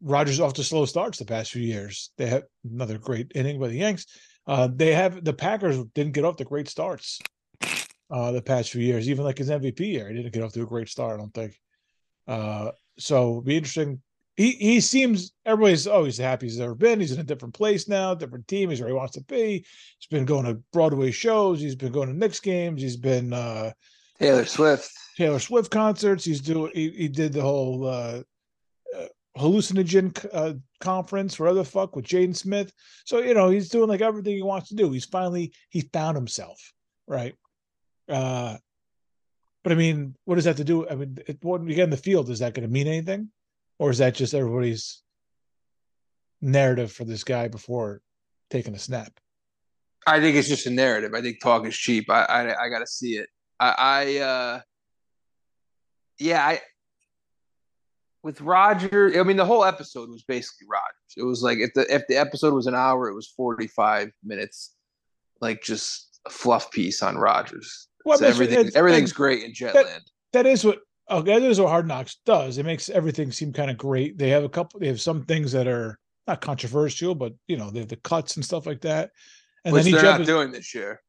Rodgers 0.01 0.41
off 0.41 0.55
to 0.55 0.65
slow 0.65 0.85
starts 0.85 1.19
the 1.19 1.25
past 1.25 1.53
few 1.53 1.63
years. 1.63 2.11
They 2.19 2.27
have 2.27 2.45
another 2.65 2.99
great 2.99 3.33
inning 3.35 3.61
by 3.61 3.69
the 3.69 3.77
Yanks. 3.77 4.07
Uh, 4.47 4.69
they 4.73 4.93
have 4.93 5.25
the 5.25 5.33
Packers 5.33 5.83
didn't 5.95 6.13
get 6.13 6.25
off 6.25 6.37
to 6.37 6.45
great 6.45 6.69
starts 6.69 7.21
uh, 8.11 8.33
the 8.33 8.43
past 8.43 8.71
few 8.71 8.83
years. 8.83 9.09
Even 9.09 9.25
like 9.25 9.39
his 9.39 9.51
MVP 9.51 9.81
year, 9.81 10.09
he 10.09 10.15
didn't 10.15 10.33
get 10.33 10.43
off 10.43 10.53
to 10.53 10.63
a 10.63 10.67
great 10.67 10.89
start. 10.89 11.15
I 11.15 11.17
don't 11.19 11.35
think. 11.35 11.59
Uh, 12.26 12.71
so 12.99 13.40
be 13.40 13.56
interesting. 13.56 14.00
He 14.37 14.52
he 14.52 14.80
seems 14.80 15.33
everybody's 15.47 15.87
oh 15.87 16.04
he's 16.04 16.18
the 16.18 16.25
happiest 16.25 16.56
he's 16.56 16.61
ever 16.61 16.75
been. 16.75 17.00
He's 17.00 17.12
in 17.12 17.21
a 17.21 17.25
different 17.25 17.54
place 17.54 17.88
now, 17.88 18.14
different 18.14 18.47
team. 18.49 18.68
He's 18.68 18.80
where 18.80 18.88
he 18.88 18.95
wants 18.95 19.14
to 19.14 19.23
be. 19.23 19.64
He's 19.99 20.09
been 20.11 20.26
going 20.26 20.45
to 20.45 20.61
Broadway 20.73 21.11
shows. 21.11 21.61
He's 21.61 21.75
been 21.75 21.92
going 21.92 22.09
to 22.09 22.14
Knicks 22.14 22.40
games. 22.40 22.83
He's 22.83 22.99
been 22.99 23.33
uh, 23.33 23.73
Taylor 24.18 24.45
Swift. 24.45 24.90
Taylor 25.16 25.38
Swift 25.38 25.71
concerts. 25.71 26.25
He's 26.25 26.42
doing. 26.42 26.71
He, 26.75 26.90
he 26.90 27.09
did 27.09 27.33
the 27.33 27.40
whole 27.40 27.87
uh, 27.87 28.21
uh, 28.95 29.06
hallucinogen 29.38 30.26
uh, 30.33 30.54
conference, 30.80 31.38
whatever 31.38 31.59
the 31.59 31.64
fuck, 31.64 31.97
with 31.97 32.04
Jaden 32.04 32.37
Smith. 32.37 32.71
So 33.06 33.21
you 33.21 33.33
know 33.33 33.49
he's 33.49 33.71
doing 33.71 33.88
like 33.88 34.02
everything 34.02 34.37
he 34.37 34.42
wants 34.42 34.68
to 34.68 34.75
do. 34.75 34.90
He's 34.90 35.06
finally 35.06 35.54
he 35.71 35.80
found 35.80 36.16
himself, 36.16 36.73
right? 37.06 37.35
Uh, 38.06 38.59
but 39.67 39.73
I 39.73 39.75
mean, 39.75 40.15
what 40.27 40.37
does 40.37 40.45
that 40.45 40.59
to 40.59 40.65
do? 40.65 40.89
I 40.89 40.95
mean, 40.95 41.19
it, 41.27 41.39
you 41.43 41.75
get 41.75 41.83
in 41.83 41.91
the 41.91 41.97
field, 41.97 42.31
is 42.31 42.39
that 42.39 42.55
going 42.55 42.69
to 42.69 42.73
mean 42.73 42.87
anything, 42.87 43.31
or 43.81 43.91
is 43.91 43.99
that 43.99 44.15
just 44.15 44.33
everybody's 44.33 45.03
narrative 46.41 46.93
for 46.93 47.03
this 47.03 47.25
guy 47.25 47.49
before 47.49 48.01
taking 48.49 48.77
a 48.77 48.79
snap? 48.79 49.19
I 50.07 50.21
think 50.21 50.37
it's 50.37 50.47
just 50.47 50.69
a 50.69 50.71
narrative. 50.71 51.15
I 51.15 51.21
think 51.21 51.41
talk 51.41 51.67
is 51.67 51.77
cheap. 51.77 52.09
I 52.09 52.23
I, 52.27 52.67
I 52.67 52.69
got 52.69 52.79
to 52.79 52.87
see 52.87 53.17
it. 53.17 53.29
I, 53.59 53.75
I 53.77 54.19
uh, 54.19 54.61
yeah, 56.21 56.47
I 56.47 56.61
with 58.23 58.41
Roger. 58.41 59.19
I 59.19 59.25
mean, 59.25 59.37
the 59.37 59.45
whole 59.45 59.65
episode 59.65 60.11
was 60.11 60.23
basically 60.23 60.69
Rodgers. 60.71 61.15
It 61.17 61.25
was 61.25 61.43
like 61.43 61.59
if 61.59 61.75
the 61.75 61.93
if 61.93 62.07
the 62.07 62.19
episode 62.19 62.55
was 62.55 62.69
an 62.69 62.77
hour, 62.77 63.09
it 63.09 63.17
was 63.17 63.27
forty 63.37 63.67
five 63.67 64.13
minutes, 64.23 64.77
like 65.41 65.61
just 65.61 66.21
a 66.25 66.31
fluff 66.31 66.71
piece 66.71 67.03
on 67.03 67.19
Rodgers. 67.19 67.89
Well, 68.07 68.19
So 68.19 68.27
everything 68.27 68.71
everything's 68.77 69.13
great 69.13 69.43
in 69.43 69.53
that- 69.61 69.75
Jetland. 69.75 70.01
that 70.33 70.47
is 70.47 70.65
what 70.65 70.79
okay, 71.11 71.39
that 71.41 71.43
is 71.51 71.61
what 71.61 71.71
Hard 71.71 71.89
Knocks 71.89 72.17
does. 72.25 72.57
It 72.57 72.65
makes 72.65 72.89
everything 72.89 73.33
seem 73.33 73.53
kind 73.53 73.71
of 73.71 73.77
great. 73.77 74.17
They 74.17 74.29
have 74.31 74.45
a 74.45 74.49
couple. 74.49 74.79
They 74.79 74.87
have 74.87 75.01
some 75.01 75.25
things 75.25 75.51
that 75.53 75.67
are 75.67 75.99
not 76.29 76.41
controversial, 76.41 77.15
but 77.17 77.33
you 77.49 77.57
know 77.57 77.71
they 77.71 77.81
have 77.81 77.89
the 77.89 77.97
cuts 77.97 78.37
and 78.37 78.45
stuff 78.45 78.65
like 78.65 78.81
that. 78.83 79.11
And 79.65 79.73
which 79.75 79.85
then 79.85 79.95
they're 79.95 80.03
not 80.05 80.15
episode, 80.21 80.33
doing 80.33 80.53
this 80.53 80.73
year. 80.73 81.03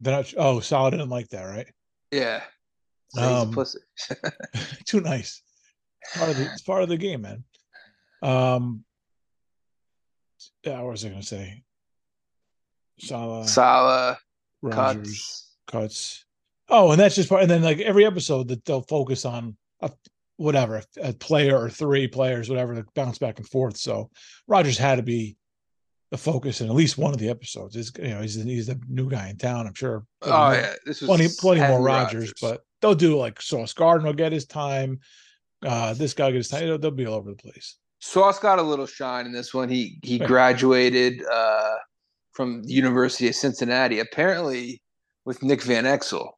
they're 0.00 0.16
not. 0.16 0.32
Oh, 0.38 0.60
Saleh 0.60 0.92
didn't 0.92 1.10
like 1.10 1.28
that, 1.28 1.42
right? 1.44 1.68
Yeah. 2.10 2.42
Um, 3.18 3.50
a 3.50 3.52
pussy. 3.52 3.80
Too 4.86 5.00
nice. 5.02 5.42
It's 6.02 6.16
part 6.16 6.30
of 6.30 6.36
the 6.38 6.44
it's 6.52 6.62
part 6.62 6.82
of 6.82 6.88
the 6.88 6.96
game, 6.96 7.20
man. 7.20 7.44
Um. 8.22 8.84
Yeah, 10.64 10.80
what 10.80 10.92
was 10.92 11.04
I 11.04 11.10
going 11.10 11.20
to 11.20 11.26
say? 11.26 11.62
Saleh, 12.98 13.46
Saleh, 13.48 14.16
Rodgers, 14.62 15.06
cuts. 15.06 15.56
cuts. 15.66 16.24
Oh, 16.70 16.92
and 16.92 17.00
that's 17.00 17.14
just 17.16 17.28
part. 17.28 17.42
And 17.42 17.50
then 17.50 17.62
like 17.62 17.80
every 17.80 18.06
episode 18.06 18.48
that 18.48 18.64
they'll 18.64 18.82
focus 18.82 19.24
on 19.24 19.56
a 19.80 19.90
whatever 20.36 20.82
a 21.02 21.12
player 21.12 21.58
or 21.58 21.68
three 21.68 22.06
players, 22.08 22.48
whatever, 22.48 22.74
to 22.74 22.84
bounce 22.94 23.18
back 23.18 23.38
and 23.38 23.48
forth. 23.48 23.76
So 23.76 24.10
Rodgers 24.46 24.78
had 24.78 24.96
to 24.96 25.02
be 25.02 25.36
the 26.10 26.18
focus 26.18 26.60
in 26.60 26.68
at 26.68 26.74
least 26.74 26.98
one 26.98 27.12
of 27.12 27.18
the 27.18 27.28
episodes. 27.28 27.76
Is 27.76 27.92
you 27.98 28.08
know 28.08 28.20
he's 28.22 28.34
he's 28.34 28.66
the 28.68 28.80
new 28.88 29.08
guy 29.10 29.28
in 29.28 29.36
town. 29.36 29.66
I'm 29.66 29.74
sure. 29.74 30.04
Oh 30.22 30.28
Plenty- 30.28 30.62
yeah, 30.62 30.74
this 30.86 31.00
was 31.00 31.08
plenty 31.08 31.28
plenty 31.38 31.60
more 31.60 31.68
heavy 31.70 31.82
Rodgers, 31.82 32.32
but 32.40 32.60
they'll 32.80 32.94
do 32.94 33.16
like 33.18 33.40
Sauce 33.42 33.72
Gardner 33.72 34.06
will 34.08 34.14
get 34.14 34.32
his 34.32 34.46
time. 34.46 35.00
Uh, 35.64 35.92
this 35.94 36.14
guy 36.14 36.30
gets 36.30 36.48
get 36.48 36.58
time. 36.60 36.68
They'll, 36.68 36.78
they'll 36.78 36.90
be 36.90 37.06
all 37.06 37.14
over 37.14 37.30
the 37.30 37.36
place. 37.36 37.76
Sauce 37.98 38.38
got 38.38 38.58
a 38.58 38.62
little 38.62 38.86
shine 38.86 39.26
in 39.26 39.32
this 39.32 39.52
one. 39.52 39.68
He 39.68 39.98
he 40.02 40.18
Right. 40.18 40.26
graduated 40.26 41.22
uh, 41.30 41.74
from 42.32 42.62
the 42.62 42.72
University 42.72 43.28
of 43.28 43.34
Cincinnati, 43.34 43.98
apparently 43.98 44.80
with 45.26 45.42
Nick 45.42 45.62
Van 45.62 45.84
Exel. 45.84 46.30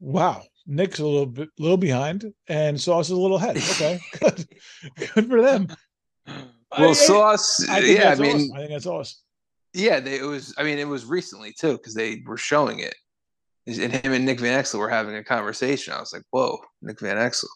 Wow, 0.00 0.42
Nick's 0.66 0.98
a 0.98 1.04
little 1.06 1.26
bit 1.26 1.48
little 1.58 1.76
behind, 1.76 2.32
and 2.48 2.80
Sauce 2.80 3.06
is 3.06 3.12
a 3.12 3.16
little 3.16 3.38
ahead. 3.38 3.56
Okay, 3.56 4.00
good, 4.20 4.46
good 5.14 5.28
for 5.28 5.40
them. 5.42 5.68
Well, 6.26 6.90
I- 6.90 6.92
Sauce, 6.92 7.66
I 7.68 7.80
think 7.80 7.98
yeah, 7.98 8.10
I 8.10 8.14
mean, 8.16 8.36
awesome. 8.36 8.52
I 8.54 8.58
think 8.58 8.70
that's 8.70 8.86
awesome. 8.86 9.18
yeah, 9.72 10.00
they, 10.00 10.18
it 10.18 10.24
was. 10.24 10.54
I 10.58 10.62
mean, 10.64 10.78
it 10.78 10.88
was 10.88 11.04
recently 11.06 11.52
too 11.58 11.72
because 11.78 11.94
they 11.94 12.22
were 12.26 12.36
showing 12.36 12.80
it, 12.80 12.94
and 13.66 13.92
him 13.92 14.12
and 14.12 14.24
Nick 14.26 14.40
Van 14.40 14.62
Exel 14.62 14.78
were 14.80 14.90
having 14.90 15.16
a 15.16 15.24
conversation. 15.24 15.92
I 15.94 16.00
was 16.00 16.12
like, 16.12 16.24
"Whoa, 16.30 16.58
Nick 16.82 17.00
Van 17.00 17.16
Exel." 17.16 17.46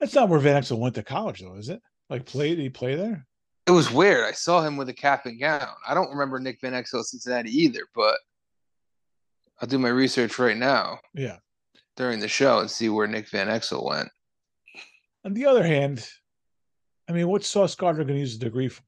That's 0.00 0.14
not 0.14 0.28
where 0.28 0.38
Van 0.38 0.62
Exel 0.62 0.78
went 0.78 0.94
to 0.94 1.02
college, 1.02 1.40
though, 1.40 1.56
is 1.56 1.68
it? 1.70 1.80
Like, 2.08 2.24
play? 2.24 2.50
Did 2.50 2.60
he 2.60 2.68
play 2.70 2.94
there? 2.94 3.26
It 3.66 3.72
was 3.72 3.90
weird. 3.92 4.24
I 4.24 4.30
saw 4.32 4.62
him 4.62 4.76
with 4.76 4.88
a 4.88 4.94
cap 4.94 5.26
and 5.26 5.38
gown. 5.40 5.66
I 5.86 5.92
don't 5.92 6.10
remember 6.10 6.38
Nick 6.38 6.60
Van 6.60 6.72
Exel 6.72 7.02
Cincinnati 7.04 7.50
either, 7.50 7.80
but 7.96 8.16
I'll 9.60 9.68
do 9.68 9.76
my 9.78 9.88
research 9.88 10.38
right 10.38 10.56
now 10.56 11.00
Yeah. 11.14 11.38
During 11.98 12.20
the 12.20 12.28
show 12.28 12.60
and 12.60 12.70
see 12.70 12.88
where 12.88 13.08
Nick 13.08 13.28
Van 13.28 13.48
Exel 13.48 13.84
went. 13.84 14.08
On 15.24 15.34
the 15.34 15.46
other 15.46 15.64
hand, 15.64 16.08
I 17.08 17.12
mean, 17.12 17.28
what's 17.28 17.48
Sauce 17.48 17.74
Gardner 17.74 18.04
going 18.04 18.14
to 18.14 18.20
use 18.20 18.36
a 18.36 18.38
degree 18.38 18.68
for? 18.68 18.82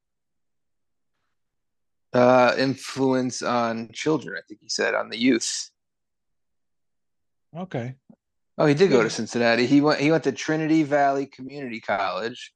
Uh, 2.13 2.55
influence 2.57 3.43
on 3.43 3.91
children, 3.93 4.37
I 4.39 4.43
think 4.49 4.61
he 4.63 4.69
said, 4.69 4.95
on 4.95 5.11
the 5.11 5.19
youth. 5.19 5.71
Okay. 7.57 7.97
Oh, 8.57 8.67
he 8.67 8.75
did 8.75 8.91
go 8.91 9.03
to 9.03 9.11
Cincinnati. 9.11 9.67
He 9.67 9.81
went. 9.81 10.01
He 10.01 10.11
went 10.11 10.25
to 10.25 10.33
Trinity 10.33 10.83
Valley 10.83 11.27
Community 11.27 11.81
College. 11.81 12.53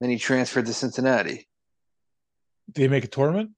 Then 0.00 0.10
he 0.10 0.18
transferred 0.18 0.66
to 0.66 0.72
Cincinnati. 0.72 1.46
Did 2.72 2.82
he 2.82 2.88
make 2.88 3.04
a 3.04 3.08
tournament? 3.08 3.50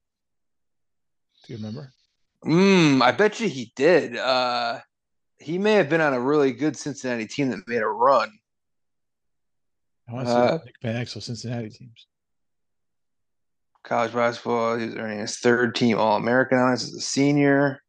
Do 1.46 1.52
you 1.52 1.56
remember? 1.56 1.92
Mm, 2.44 3.00
I 3.00 3.12
bet 3.12 3.40
you 3.40 3.48
he 3.48 3.72
did. 3.74 4.16
Uh, 4.16 4.80
he 5.40 5.58
may 5.58 5.74
have 5.74 5.88
been 5.88 6.00
on 6.00 6.14
a 6.14 6.20
really 6.20 6.52
good 6.52 6.76
Cincinnati 6.76 7.26
team 7.26 7.50
that 7.50 7.66
made 7.66 7.82
a 7.82 7.86
run. 7.86 8.30
I 10.08 10.12
want 10.12 10.26
to 10.26 10.32
see 10.32 10.38
Uh, 10.38 10.58
Nick 10.64 10.74
Van 10.82 11.04
Exel 11.04 11.22
Cincinnati 11.22 11.70
teams. 11.70 12.06
College 13.84 14.12
basketball. 14.12 14.76
He 14.76 14.86
was 14.86 14.96
earning 14.96 15.20
his 15.20 15.38
third 15.38 15.74
team 15.74 15.98
All 15.98 16.16
American 16.16 16.58
honors 16.58 16.82
as 16.84 16.94
a 16.94 17.00
senior. 17.00 17.82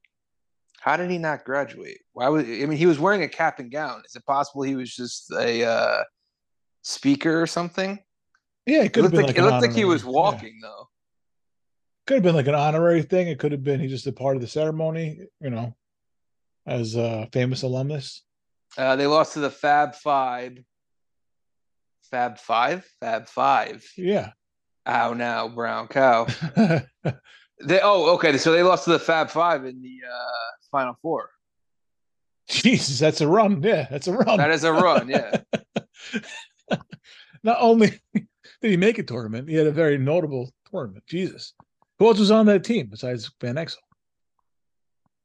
How 0.80 0.96
did 0.96 1.10
he 1.10 1.18
not 1.18 1.44
graduate? 1.44 2.00
Why 2.14 2.30
would 2.30 2.46
I 2.46 2.66
mean 2.66 2.78
he 2.78 2.86
was 2.86 3.00
wearing 3.00 3.24
a 3.24 3.28
cap 3.28 3.60
and 3.60 3.70
gown? 3.72 4.02
Is 4.06 4.16
it 4.16 4.26
possible 4.26 4.62
he 4.64 4.76
was 4.76 4.94
just 4.96 5.30
a 5.32 5.64
uh, 5.66 6.04
speaker 6.84 7.42
or 7.42 7.48
something? 7.48 8.00
Yeah, 8.66 8.82
it 8.82 8.86
It 8.88 8.94
could 8.94 9.04
have 9.04 9.12
been 9.12 9.22
like, 9.24 9.28
like, 9.30 9.38
it 9.38 9.42
looked 9.42 9.62
like 9.62 9.72
he 9.72 9.82
honorary- 9.84 9.86
was 9.94 10.04
yeah. 10.04 10.10
walking 10.12 10.60
though. 10.62 10.88
Could 12.08 12.16
have 12.16 12.24
been 12.24 12.36
like 12.36 12.48
an 12.48 12.56
honorary 12.56 13.02
thing. 13.04 13.28
It 13.28 13.40
could 13.40 13.52
have 13.52 13.64
been 13.64 13.80
he 13.80 13.88
just 13.88 14.08
a 14.08 14.12
part 14.14 14.36
of 14.36 14.42
the 14.42 14.48
ceremony, 14.48 15.28
you 15.42 15.50
know, 15.50 15.76
as 16.70 16.96
a 16.96 17.28
famous 17.34 17.64
alumnus. 17.64 18.24
Uh, 18.78 18.96
they 18.96 19.08
lost 19.08 19.34
to 19.34 19.40
the 19.40 19.50
Fab 19.50 19.96
Five. 19.96 20.60
Fab 22.12 22.38
Five, 22.38 22.86
Fab 23.00 23.28
Five. 23.28 23.86
Yeah. 23.98 24.32
Ow 24.88 25.14
now, 25.14 25.48
brown 25.48 25.88
cow. 25.88 26.28
They 27.62 27.82
oh 27.82 28.14
okay, 28.16 28.38
so 28.38 28.52
they 28.52 28.64
lost 28.64 28.86
to 28.86 28.92
the 28.92 29.00
Fab 29.00 29.30
Five 29.30 29.66
in 29.66 29.82
the 29.82 29.98
uh, 30.10 30.52
Final 30.72 30.98
Four. 31.02 31.30
Jesus, 32.48 33.00
that's 33.00 33.22
a 33.22 33.28
run. 33.28 33.62
Yeah, 33.62 33.86
that's 33.90 34.08
a 34.08 34.14
run. 34.14 34.38
That 34.38 34.52
is 34.52 34.64
a 34.64 34.72
run, 34.72 35.10
yeah. 35.10 35.42
not 37.44 37.58
only 37.60 38.00
did 38.14 38.26
he 38.62 38.78
make 38.78 38.98
a 38.98 39.04
tournament? 39.04 39.50
He 39.50 39.56
had 39.56 39.68
a 39.68 39.72
very 39.72 39.98
notable 39.98 40.52
tournament. 40.72 41.04
Jesus. 41.08 41.54
Who 42.00 42.08
else 42.08 42.20
was 42.20 42.32
on 42.32 42.46
that 42.46 42.64
team 42.64 42.88
besides 42.90 43.30
Van 43.42 43.56
Exel? 43.56 43.76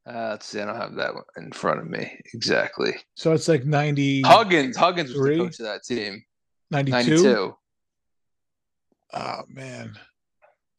Uh, 0.06 0.30
let's 0.30 0.46
see. 0.46 0.61
I 0.61 0.66
don't 0.66 0.76
have 0.76 0.94
that 0.96 1.14
one 1.14 1.25
in 1.37 1.52
front 1.52 1.80
of 1.80 1.88
me 1.88 2.18
exactly. 2.34 2.94
So 3.14 3.32
it's 3.32 3.49
like 3.49 3.64
90, 3.64 4.23
Huggins. 4.23 4.76
Huggins 4.76 5.14
was 5.14 5.23
the 5.23 5.38
coach 5.38 5.61
of 5.61 5.66
that 5.66 5.82
team. 5.84 6.23
92? 6.70 6.94
92. 7.11 7.56
Oh 9.14 9.42
man. 9.49 9.96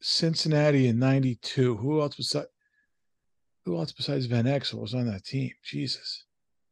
Cincinnati 0.00 0.88
in 0.88 0.98
92. 0.98 1.76
Who 1.76 2.00
else 2.00 2.14
besides 2.16 2.46
who 3.64 3.76
else 3.76 3.90
besides 3.90 4.26
Van 4.26 4.44
Exel 4.44 4.80
was 4.80 4.94
on 4.94 5.10
that 5.10 5.24
team? 5.24 5.50
Jesus. 5.64 6.24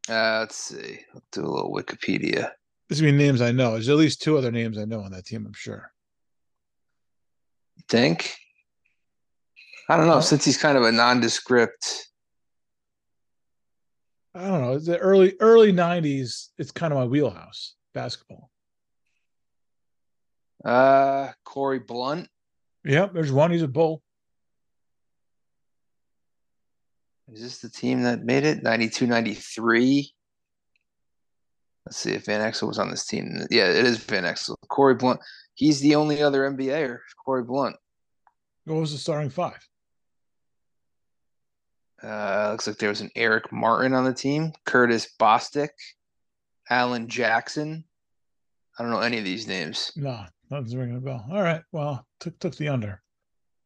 Uh, 0.09 0.39
let's 0.41 0.57
see. 0.57 1.01
I'll 1.13 1.23
do 1.33 1.41
a 1.41 1.49
little 1.49 1.73
Wikipedia. 1.73 2.53
This 2.89 3.01
be 3.01 3.11
names 3.11 3.41
I 3.41 3.51
know. 3.51 3.73
There's 3.73 3.89
at 3.89 3.97
least 3.97 4.23
two 4.23 4.39
other 4.39 4.53
names 4.53 4.79
I 4.79 4.85
know 4.85 5.01
on 5.01 5.11
that 5.13 5.25
team, 5.25 5.45
I'm 5.47 5.55
sure. 5.55 5.91
think. 7.89 8.35
I 9.89 9.97
don't 9.97 10.07
know. 10.07 10.21
Since 10.21 10.45
he's 10.45 10.57
kind 10.57 10.79
of 10.79 10.85
a 10.85 10.93
nondescript. 10.93 12.09
I 14.35 14.49
don't 14.49 14.63
know. 14.63 14.79
The 14.79 14.99
early 14.99 15.35
early 15.41 15.73
90s, 15.73 16.49
it's 16.59 16.73
kind 16.73 16.93
of 16.93 16.99
my 16.99 17.07
wheelhouse, 17.07 17.75
basketball. 17.93 18.51
Uh, 20.65 21.29
Corie 21.45 21.79
Blount. 21.79 22.29
Yep, 22.85 23.13
there's 23.13 23.33
one. 23.33 23.51
He's 23.51 23.63
a 23.63 23.69
bull. 23.69 24.03
Is 27.33 27.43
this 27.43 27.59
the 27.59 27.69
team 27.69 28.03
that 28.03 28.25
made 28.25 28.45
it? 28.45 28.63
92 28.63 29.07
93. 29.07 30.13
Let's 31.87 31.99
see 31.99 32.13
if 32.13 32.25
Van 32.25 32.41
Exel 32.41 32.69
was 32.69 32.79
on 32.79 32.91
this 32.91 33.07
team. 33.07 33.47
Yeah, 33.51 33.69
it 33.69 33.85
is 33.85 33.99
Van 33.99 34.25
Exel. 34.25 34.57
Corie 34.69 34.95
Blount. 34.95 35.21
He's 35.55 35.81
the 35.81 35.95
only 35.95 36.23
other 36.23 36.51
NBAer. 36.51 36.99
Corie 37.25 37.45
Blount. 37.45 37.77
What 38.65 38.81
was 38.81 38.93
the 38.93 38.99
starting 38.99 39.31
five? 39.31 39.59
Uh, 42.05 42.51
looks 42.51 42.67
like 42.67 42.77
there 42.77 42.91
was 42.91 43.01
an 43.01 43.11
Eric 43.17 43.51
Martin 43.51 43.95
on 43.95 44.05
the 44.05 44.13
team, 44.13 44.53
Curtis 44.67 45.09
Bostic, 45.19 45.71
Alan 46.69 47.09
Jackson. 47.09 47.85
I 48.79 48.83
don't 48.83 48.93
know 48.93 49.01
any 49.01 49.19
of 49.19 49.25
these 49.25 49.47
names. 49.47 49.93
No, 49.97 50.25
nothing's 50.51 50.77
ringing 50.77 50.97
a 50.97 51.01
bell. 51.01 51.25
All 51.31 51.43
right. 51.43 51.63
Well, 51.73 52.07
took 52.21 52.39
took 52.39 52.57
the 52.57 52.69
under. 52.69 53.01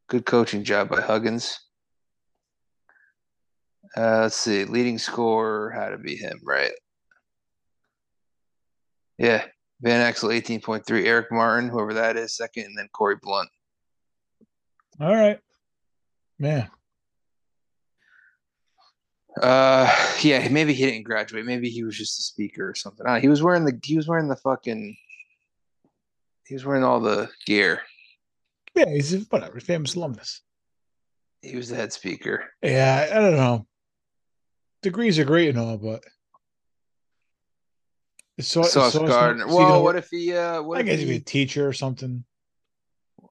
Good 0.08 0.24
coaching 0.24 0.62
job 0.62 0.88
by 0.88 1.00
Huggins. 1.00 1.58
Uh, 3.96 4.20
let's 4.22 4.36
see. 4.36 4.64
Leading 4.64 4.98
scorer 4.98 5.70
had 5.70 5.90
to 5.90 5.98
be 5.98 6.14
him, 6.14 6.40
right? 6.44 6.72
Yeah. 9.18 9.44
Van 9.80 10.12
Exel, 10.12 10.34
18.3. 10.34 11.04
Eric 11.04 11.32
Martin, 11.32 11.68
whoever 11.68 11.94
that 11.94 12.16
is, 12.16 12.36
second. 12.36 12.64
And 12.64 12.78
then 12.78 12.88
Corie 12.92 13.16
Blount. 13.20 13.48
All 15.00 15.14
right. 15.14 15.38
Man. 16.38 16.68
Uh, 19.42 19.92
yeah, 20.22 20.48
maybe 20.48 20.72
he 20.72 20.86
didn't 20.86 21.04
graduate. 21.04 21.44
Maybe 21.44 21.68
he 21.68 21.84
was 21.84 21.96
just 21.96 22.18
a 22.18 22.22
speaker 22.22 22.68
or 22.68 22.74
something. 22.74 23.06
Ah, 23.06 23.18
he 23.20 23.28
was 23.28 23.42
wearing 23.42 23.64
the 23.64 23.78
he 23.82 23.96
was 23.96 24.08
wearing 24.08 24.28
the 24.28 24.36
fucking 24.36 24.96
he 26.46 26.54
was 26.54 26.64
wearing 26.64 26.84
all 26.84 27.00
the 27.00 27.28
gear. 27.46 27.82
Yeah, 28.74 28.88
he's 28.88 29.12
a, 29.14 29.18
whatever, 29.30 29.60
famous 29.60 29.94
alumnus. 29.94 30.40
He 31.42 31.56
was 31.56 31.68
the 31.68 31.76
head 31.76 31.92
speaker. 31.92 32.44
Yeah, 32.62 33.06
I, 33.10 33.14
don't 33.14 33.36
know. 33.36 33.66
Degrees 34.82 35.18
are 35.18 35.24
great 35.24 35.50
and 35.50 35.58
all, 35.58 35.76
but 35.76 36.02
it's 38.36 38.48
so 38.48 38.62
Sauce 38.62 38.92
so- 38.92 39.06
Gardner. 39.06 39.48
so 39.48 39.56
Well, 39.56 39.82
what 39.84 39.96
if 39.96 40.08
he 40.10 40.34
uh 40.34 40.62
what 40.62 40.78
I 40.78 40.80
if 40.80 40.86
guess 40.86 40.98
he'd 41.00 41.08
be 41.08 41.16
a 41.16 41.20
teacher 41.20 41.66
or 41.68 41.72
something. 41.72 42.24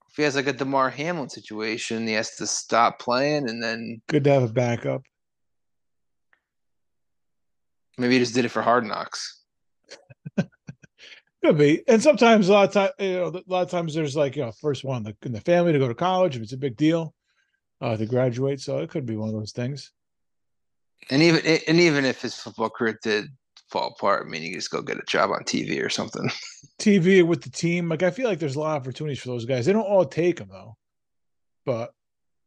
if 0.10 0.16
he 0.16 0.24
has 0.24 0.36
like 0.36 0.48
a 0.48 0.54
Damar 0.54 0.90
Hamlin 0.90 1.30
situation, 1.30 2.06
he 2.08 2.14
has 2.14 2.36
to 2.36 2.48
stop 2.48 3.00
playing 3.00 3.50
and 3.50 3.62
then 3.62 4.02
Good 4.08 4.26
to 4.26 4.32
have 4.32 4.44
a 4.44 4.48
backup. 4.54 5.04
Maybe 7.98 8.14
he 8.14 8.20
just 8.20 8.34
did 8.34 8.46
it 8.46 8.50
for 8.50 8.62
hard 8.62 8.86
knocks. 8.86 9.42
Could 11.44 11.58
be, 11.58 11.84
and 11.88 12.02
sometimes 12.02 12.50
a 12.50 12.54
lot 12.54 12.68
of 12.68 12.74
time, 12.74 12.90
you 13.00 13.14
know, 13.14 13.28
a 13.28 13.44
lot 13.48 13.62
of 13.62 13.70
times 13.70 13.94
there's 13.94 14.16
like 14.16 14.36
you 14.36 14.44
know, 14.44 14.52
first 14.52 14.84
one 14.84 14.98
in 14.98 15.04
the, 15.04 15.16
in 15.24 15.32
the 15.34 15.42
family 15.42 15.72
to 15.72 15.80
go 15.80 15.88
to 15.88 15.94
college 15.94 16.36
if 16.36 16.42
it's 16.42 16.54
a 16.54 16.58
big 16.58 16.76
deal, 16.76 17.14
uh, 17.80 17.96
to 17.96 18.06
graduate. 18.06 18.60
So 18.60 18.80
it 18.80 18.90
could 18.90 19.06
be 19.06 19.16
one 19.16 19.30
of 19.30 19.36
those 19.36 19.52
things. 19.52 19.92
And 21.10 21.22
even 21.22 21.46
and 21.68 21.80
even 21.80 22.06
if 22.06 22.22
his 22.22 22.36
football 22.36 22.70
career 22.70 23.00
did 23.02 23.26
fall 23.70 23.96
apart, 23.98 24.26
I 24.26 24.30
mean 24.30 24.44
you 24.44 24.56
just 24.56 24.72
go 24.72 24.82
get 24.82 24.98
a 24.98 25.06
job 25.08 25.30
on 25.30 25.44
TV 25.44 25.84
or 25.84 25.90
something. 25.90 26.30
TV 26.80 27.26
with 27.26 27.44
the 27.44 27.50
team, 27.50 27.88
like 27.88 28.04
I 28.04 28.12
feel 28.12 28.28
like 28.28 28.40
there's 28.40 28.56
a 28.56 28.60
lot 28.60 28.76
of 28.76 28.82
opportunities 28.82 29.20
for 29.20 29.30
those 29.30 29.46
guys. 29.46 29.66
They 29.66 29.74
don't 29.74 29.84
all 29.84 30.06
take 30.06 30.38
them 30.38 30.50
though, 30.52 30.76
but 31.66 31.94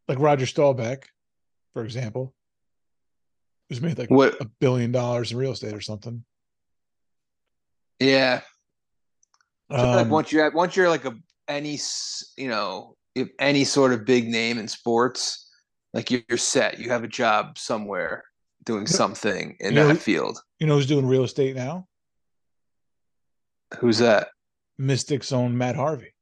like 0.09 0.19
Roger 0.19 0.47
Staubach, 0.47 1.09
for 1.73 1.85
example, 1.85 2.35
who's 3.71 3.81
made 3.81 3.97
like 3.97 4.11
What 4.11 4.39
a 4.41 4.45
billion 4.45 4.93
dollars 4.93 5.33
in 5.33 5.39
real 5.39 5.53
estate 5.53 5.73
or 5.73 5.81
something. 5.81 6.25
yeah. 7.99 8.41
Feel 9.71 9.79
like 9.79 10.07
Um, 10.07 10.11
once 10.11 10.33
you 10.33 10.41
have 10.41 10.53
once 10.53 10.75
you're 10.77 10.89
like 10.91 11.05
a 11.07 11.15
any 11.49 11.79
you 12.37 12.49
know 12.49 12.97
if 13.15 13.29
any 13.39 13.65
sort 13.65 13.93
of 13.93 14.05
big 14.05 14.29
name 14.29 14.59
in 14.59 14.67
sports, 14.69 15.49
like 15.95 16.11
you're, 16.11 16.23
you're 16.29 16.39
set. 16.39 16.79
You 16.79 16.91
have 16.91 17.05
a 17.05 17.09
job 17.09 17.57
somewhere 17.59 18.25
doing 18.65 18.87
something 18.87 19.57
in 19.61 19.71
You 19.75 19.81
know- 19.81 19.89
that 19.89 19.99
field. 19.99 20.39
you 20.59 20.67
know 20.67 20.75
who's 20.77 20.87
doing 20.87 21.07
real 21.07 21.25
estate 21.25 21.55
now? 21.57 21.87
Who's 23.79 23.99
that? 23.99 24.29
Mystics 24.79 25.31
own 25.33 25.57
Matt 25.57 25.77
Harvey, 25.77 26.13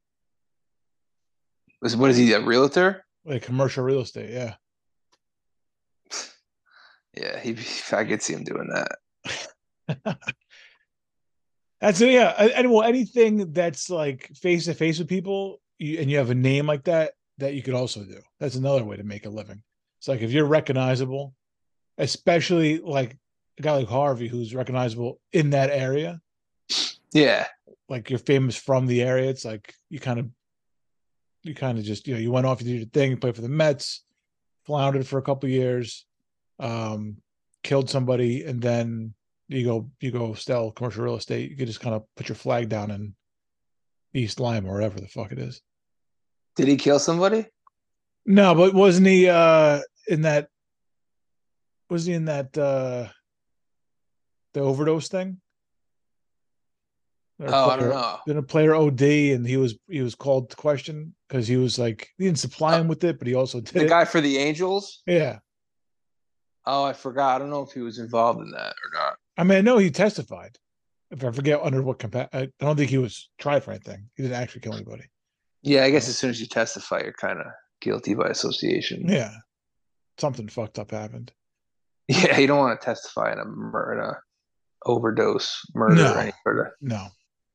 what 1.81 2.09
is 2.11 2.17
he 2.17 2.33
a 2.33 2.39
realtor? 2.41 3.03
like 3.25 3.41
commercial 3.43 3.83
real 3.83 4.01
estate. 4.01 4.29
Yeah. 4.31 4.55
Yeah, 7.19 7.39
he. 7.39 7.57
I 7.95 8.05
could 8.05 8.21
see 8.21 8.33
him 8.33 8.43
doing 8.43 8.69
that. 8.73 10.17
That's 11.81 12.01
it. 12.01 12.11
Yeah. 12.11 12.29
And 12.55 12.71
well, 12.71 12.83
anything 12.83 13.53
that's 13.53 13.89
like 13.89 14.29
face 14.35 14.65
to 14.65 14.73
face 14.73 14.99
with 14.99 15.07
people 15.07 15.61
you, 15.77 15.99
and 15.99 16.11
you 16.11 16.17
have 16.17 16.29
a 16.29 16.35
name 16.35 16.65
like 16.65 16.83
that, 16.85 17.13
that 17.37 17.53
you 17.53 17.63
could 17.63 17.73
also 17.73 18.03
do. 18.03 18.19
That's 18.39 18.55
another 18.55 18.83
way 18.83 18.97
to 18.97 19.03
make 19.03 19.25
a 19.25 19.29
living. 19.29 19.63
It's 19.99 20.07
like 20.07 20.21
if 20.21 20.31
you're 20.31 20.45
recognizable, 20.45 21.33
especially 21.97 22.79
like 22.79 23.17
a 23.57 23.61
guy 23.61 23.77
like 23.77 23.87
Harvey, 23.87 24.27
who's 24.27 24.53
recognizable 24.53 25.19
in 25.33 25.51
that 25.51 25.69
area, 25.69 26.21
Yeah, 27.13 27.47
like 27.87 28.09
you're 28.09 28.19
famous 28.19 28.55
from 28.55 28.85
the 28.85 29.01
area. 29.01 29.29
It's 29.29 29.45
like 29.45 29.73
you 29.89 29.99
kind 29.99 30.19
of, 30.19 30.29
you 31.43 31.55
kind 31.55 31.77
of 31.77 31.83
just, 31.83 32.07
you 32.07 32.13
know, 32.13 32.19
you 32.19 32.31
went 32.31 32.45
off, 32.45 32.61
you 32.61 32.67
did 32.67 32.77
your 32.77 32.89
thing, 32.89 33.11
you 33.11 33.17
played 33.17 33.35
for 33.35 33.41
the 33.41 33.49
Mets, 33.49 34.03
floundered 34.65 35.07
for 35.07 35.17
a 35.17 35.23
couple 35.23 35.47
of 35.47 35.51
years, 35.51 36.05
um, 36.59 37.17
killed 37.63 37.89
somebody, 37.89 38.43
and 38.45 38.61
then 38.61 39.13
you 39.47 39.63
go, 39.65 39.89
you 39.99 40.11
go 40.11 40.33
sell 40.33 40.71
commercial 40.71 41.03
real 41.03 41.15
estate. 41.15 41.49
You 41.49 41.57
could 41.57 41.67
just 41.67 41.81
kind 41.81 41.95
of 41.95 42.03
put 42.15 42.29
your 42.29 42.35
flag 42.35 42.69
down 42.69 42.91
in 42.91 43.15
East 44.13 44.39
Lyme 44.39 44.65
or 44.65 44.73
wherever 44.73 44.99
the 44.99 45.07
fuck 45.07 45.31
it 45.31 45.39
is. 45.39 45.61
did 46.55 46.67
he 46.67 46.75
kill 46.77 46.99
somebody? 46.99 47.45
No, 48.25 48.53
but 48.53 48.73
wasn't 48.73 49.07
he 49.07 49.27
uh 49.29 49.79
in 50.07 50.21
that? 50.23 50.49
Was 51.89 52.05
he 52.05 52.13
in 52.13 52.25
that 52.25 52.55
uh 52.57 53.07
the 54.53 54.59
overdose 54.61 55.07
thing? 55.07 55.39
Oh, 57.41 57.45
I 57.69 57.77
don't 57.77 57.79
player- 57.79 57.89
know. 57.91 58.17
Then 58.27 58.37
a 58.37 58.43
player 58.43 58.75
OD 58.75 59.01
and 59.01 59.47
he 59.47 59.57
was 59.57 59.75
he 59.87 60.01
was 60.01 60.13
called 60.15 60.49
to 60.49 60.55
question 60.57 61.15
because 61.27 61.47
he 61.47 61.55
was 61.57 61.79
like 61.79 62.09
he 62.17 62.25
didn't 62.25 62.39
supply 62.39 62.77
him 62.77 62.87
with 62.87 63.03
it, 63.03 63.17
but 63.17 63.27
he 63.27 63.33
also 63.35 63.61
did 63.61 63.73
The 63.73 63.85
it. 63.85 63.89
guy 63.89 64.05
for 64.05 64.19
the 64.21 64.37
Angels. 64.37 65.01
Yeah, 65.07 65.39
Oh, 66.65 66.83
I 66.83 66.93
forgot. 66.93 67.35
I 67.35 67.39
don't 67.39 67.49
know 67.49 67.61
if 67.63 67.71
he 67.71 67.79
was 67.81 67.99
involved 67.99 68.41
in 68.41 68.51
that 68.51 68.73
or 68.73 68.91
not. 68.93 69.15
I 69.37 69.43
mean 69.43 69.57
I 69.57 69.61
know 69.61 69.77
he 69.77 69.89
testified. 69.91 70.57
If 71.11 71.23
I 71.23 71.31
forget 71.31 71.59
under 71.63 71.81
what 71.81 71.97
compa- 71.99 72.29
I 72.33 72.49
don't 72.59 72.75
think 72.75 72.89
he 72.91 72.97
was 72.99 73.29
tried 73.39 73.63
for 73.63 73.71
anything. 73.71 74.09
He 74.15 74.23
didn't 74.23 74.37
actually 74.41 74.61
kill 74.61 74.75
anybody. 74.75 75.05
Yeah, 75.63 75.83
I 75.83 75.89
guess 75.89 76.07
as 76.07 76.17
soon 76.17 76.29
as 76.29 76.39
you 76.39 76.45
testify, 76.47 77.01
you're 77.01 77.13
kind 77.13 77.39
of 77.39 77.47
guilty 77.81 78.13
by 78.13 78.27
association. 78.27 79.05
Yeah, 79.07 79.33
something 80.19 80.47
fucked 80.47 80.79
up 80.79 80.91
happened. 80.91 81.31
Yeah, 82.07 82.37
you 82.39 82.47
don't 82.47 82.57
want 82.59 82.79
to 82.81 82.85
testify 82.85 83.31
in 83.33 83.39
a 83.39 83.45
murder, 83.45 83.93
in 83.93 83.99
a 84.09 84.13
overdose, 84.85 85.61
murder, 85.75 85.95
No. 85.95 86.13
or 86.13 86.17
any 86.19 86.31
sort 86.43 86.59
of 86.59 86.65
No, 86.81 87.07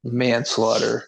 manslaughter. 0.05 1.05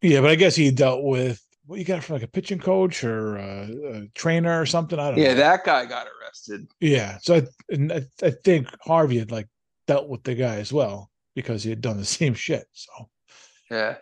Yeah, 0.00 0.20
but 0.20 0.30
I 0.30 0.34
guess 0.36 0.54
he 0.54 0.70
dealt 0.70 1.02
with 1.02 1.43
what 1.66 1.78
you 1.78 1.84
got 1.84 2.04
from 2.04 2.14
like 2.14 2.22
a 2.22 2.28
pitching 2.28 2.58
coach 2.58 3.04
or 3.04 3.36
a, 3.36 3.68
a 3.94 4.06
trainer 4.14 4.60
or 4.60 4.66
something. 4.66 4.98
I 4.98 5.10
don't 5.10 5.18
Yeah, 5.18 5.30
know. 5.34 5.40
that 5.40 5.64
guy 5.64 5.86
got 5.86 6.06
arrested. 6.20 6.66
yeah. 6.80 7.18
So 7.22 7.36
I, 7.36 7.42
and 7.70 7.92
I, 7.92 8.02
I 8.22 8.30
think 8.30 8.68
Harvey 8.82 9.18
had 9.18 9.30
like 9.30 9.48
dealt 9.86 10.08
with 10.08 10.22
the 10.24 10.34
guy 10.34 10.56
as 10.56 10.72
well 10.72 11.10
because 11.34 11.62
he 11.64 11.70
had 11.70 11.80
done 11.80 11.96
the 11.96 12.04
same 12.20 12.34
shit. 12.34 12.66
So, 12.72 13.08
Yeah, 13.70 13.96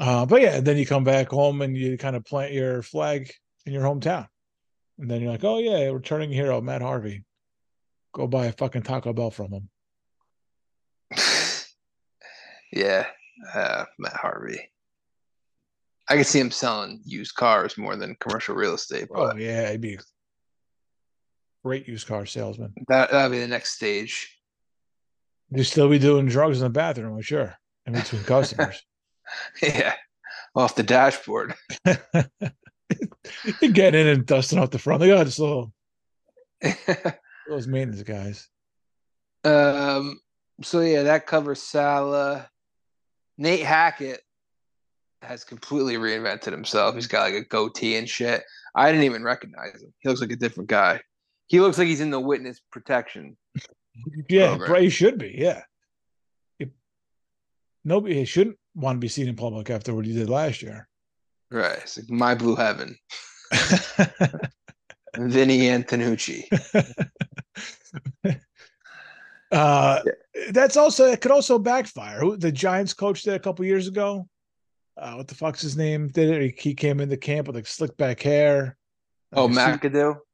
uh, 0.00 0.26
but 0.26 0.42
yeah, 0.42 0.60
then 0.60 0.76
you 0.76 0.86
come 0.86 1.04
back 1.04 1.28
home 1.28 1.62
and 1.62 1.76
you 1.76 1.96
kind 1.98 2.16
of 2.16 2.24
plant 2.24 2.52
your 2.52 2.82
flag 2.82 3.30
in 3.64 3.72
your 3.72 3.84
hometown, 3.84 4.26
and 4.98 5.08
then 5.10 5.20
you're 5.20 5.30
like, 5.30 5.44
oh 5.44 5.58
yeah, 5.58 5.84
returning 5.90 6.30
hero 6.32 6.60
Matt 6.60 6.82
Harvey. 6.82 7.24
Go 8.12 8.26
buy 8.26 8.46
a 8.46 8.52
fucking 8.52 8.82
Taco 8.82 9.12
Bell 9.12 9.30
from 9.30 9.52
him. 9.52 9.68
yeah, 12.72 13.06
uh, 13.54 13.84
Matt 13.98 14.16
Harvey. 14.16 14.71
I 16.12 16.16
could 16.18 16.26
see 16.26 16.40
him 16.40 16.50
selling 16.50 17.00
used 17.06 17.34
cars 17.36 17.78
more 17.78 17.96
than 17.96 18.16
commercial 18.20 18.54
real 18.54 18.74
estate. 18.74 19.08
But 19.10 19.34
Oh 19.34 19.38
yeah, 19.38 19.70
he'd 19.70 19.80
be 19.80 19.98
great 21.64 21.88
used 21.88 22.06
car 22.06 22.26
salesman. 22.26 22.74
that 22.88 23.10
that'd 23.10 23.32
be 23.32 23.38
the 23.38 23.48
next 23.48 23.72
stage. 23.72 24.38
You'd 25.50 25.64
still 25.64 25.88
be 25.88 25.98
doing 25.98 26.26
drugs 26.26 26.58
in 26.58 26.64
the 26.64 26.70
bathroom, 26.70 27.14
I'm 27.14 27.22
sure, 27.22 27.54
in 27.86 27.94
between 27.94 28.24
customers. 28.24 28.82
yeah, 29.62 29.94
off 30.54 30.74
the 30.74 30.82
dashboard. 30.82 31.54
He'd 33.60 33.72
get 33.72 33.94
in 33.94 34.06
and 34.06 34.26
dusting 34.26 34.58
off 34.58 34.70
the 34.70 34.78
front. 34.78 35.00
They 35.00 35.08
got 35.08 35.24
just 35.24 35.38
little 35.38 35.72
those 37.48 37.66
maintenance 37.66 38.02
guys. 38.02 38.48
um. 39.44 40.20
So 40.62 40.80
yeah, 40.80 41.04
that 41.04 41.26
covers 41.26 41.62
Saleh. 41.62 42.46
Nate 43.38 43.64
Hackett 43.64 44.20
has 45.22 45.44
completely 45.44 45.96
reinvented 45.96 46.52
himself. 46.52 46.94
He's 46.94 47.06
got 47.06 47.22
like 47.22 47.34
a 47.34 47.44
goatee 47.44 47.96
and 47.96 48.08
shit. 48.08 48.42
I 48.74 48.90
didn't 48.90 49.04
even 49.04 49.22
recognize 49.22 49.82
him. 49.82 49.92
He 50.00 50.08
looks 50.08 50.20
like 50.20 50.32
a 50.32 50.36
different 50.36 50.68
guy. 50.68 51.00
He 51.46 51.60
looks 51.60 51.78
like 51.78 51.88
he's 51.88 52.00
in 52.00 52.10
the 52.10 52.20
witness 52.20 52.60
protection. 52.70 53.36
Yeah. 54.26 54.56
He 54.78 54.88
should 54.88 55.18
be. 55.18 55.34
Yeah. 55.36 55.64
He- 56.58 56.70
nobody 57.84 58.14
he 58.14 58.24
shouldn't 58.24 58.56
want 58.74 58.96
to 58.96 59.00
be 59.00 59.08
seen 59.08 59.28
in 59.28 59.36
public 59.36 59.68
after 59.68 59.94
what 59.94 60.06
he 60.06 60.14
did 60.14 60.30
last 60.30 60.62
year. 60.62 60.88
Right. 61.50 61.78
It's 61.82 61.98
like 61.98 62.08
my 62.08 62.34
blue 62.34 62.56
heaven. 62.56 62.96
Vinny 65.18 65.58
Antonucci. 65.68 66.46
uh, 69.52 70.00
that's 70.52 70.78
also 70.78 71.04
it 71.04 71.20
could 71.20 71.32
also 71.32 71.58
backfire. 71.58 72.22
The 72.38 72.50
Giants 72.50 72.94
coach 72.94 73.24
did 73.24 73.34
a 73.34 73.38
couple 73.38 73.66
years 73.66 73.88
ago? 73.88 74.26
Uh, 74.96 75.14
what 75.14 75.28
the 75.28 75.34
fuck's 75.34 75.62
his 75.62 75.76
name? 75.76 76.08
Did 76.08 76.30
it? 76.30 76.60
He- 76.60 76.74
came 76.74 77.00
into 77.00 77.16
camp 77.16 77.46
with 77.46 77.56
like 77.56 77.66
slick 77.66 77.96
back 77.96 78.20
hair. 78.20 78.76
Oh, 79.32 79.46
like 79.46 79.52
a 79.52 79.54
suit- 79.72 79.80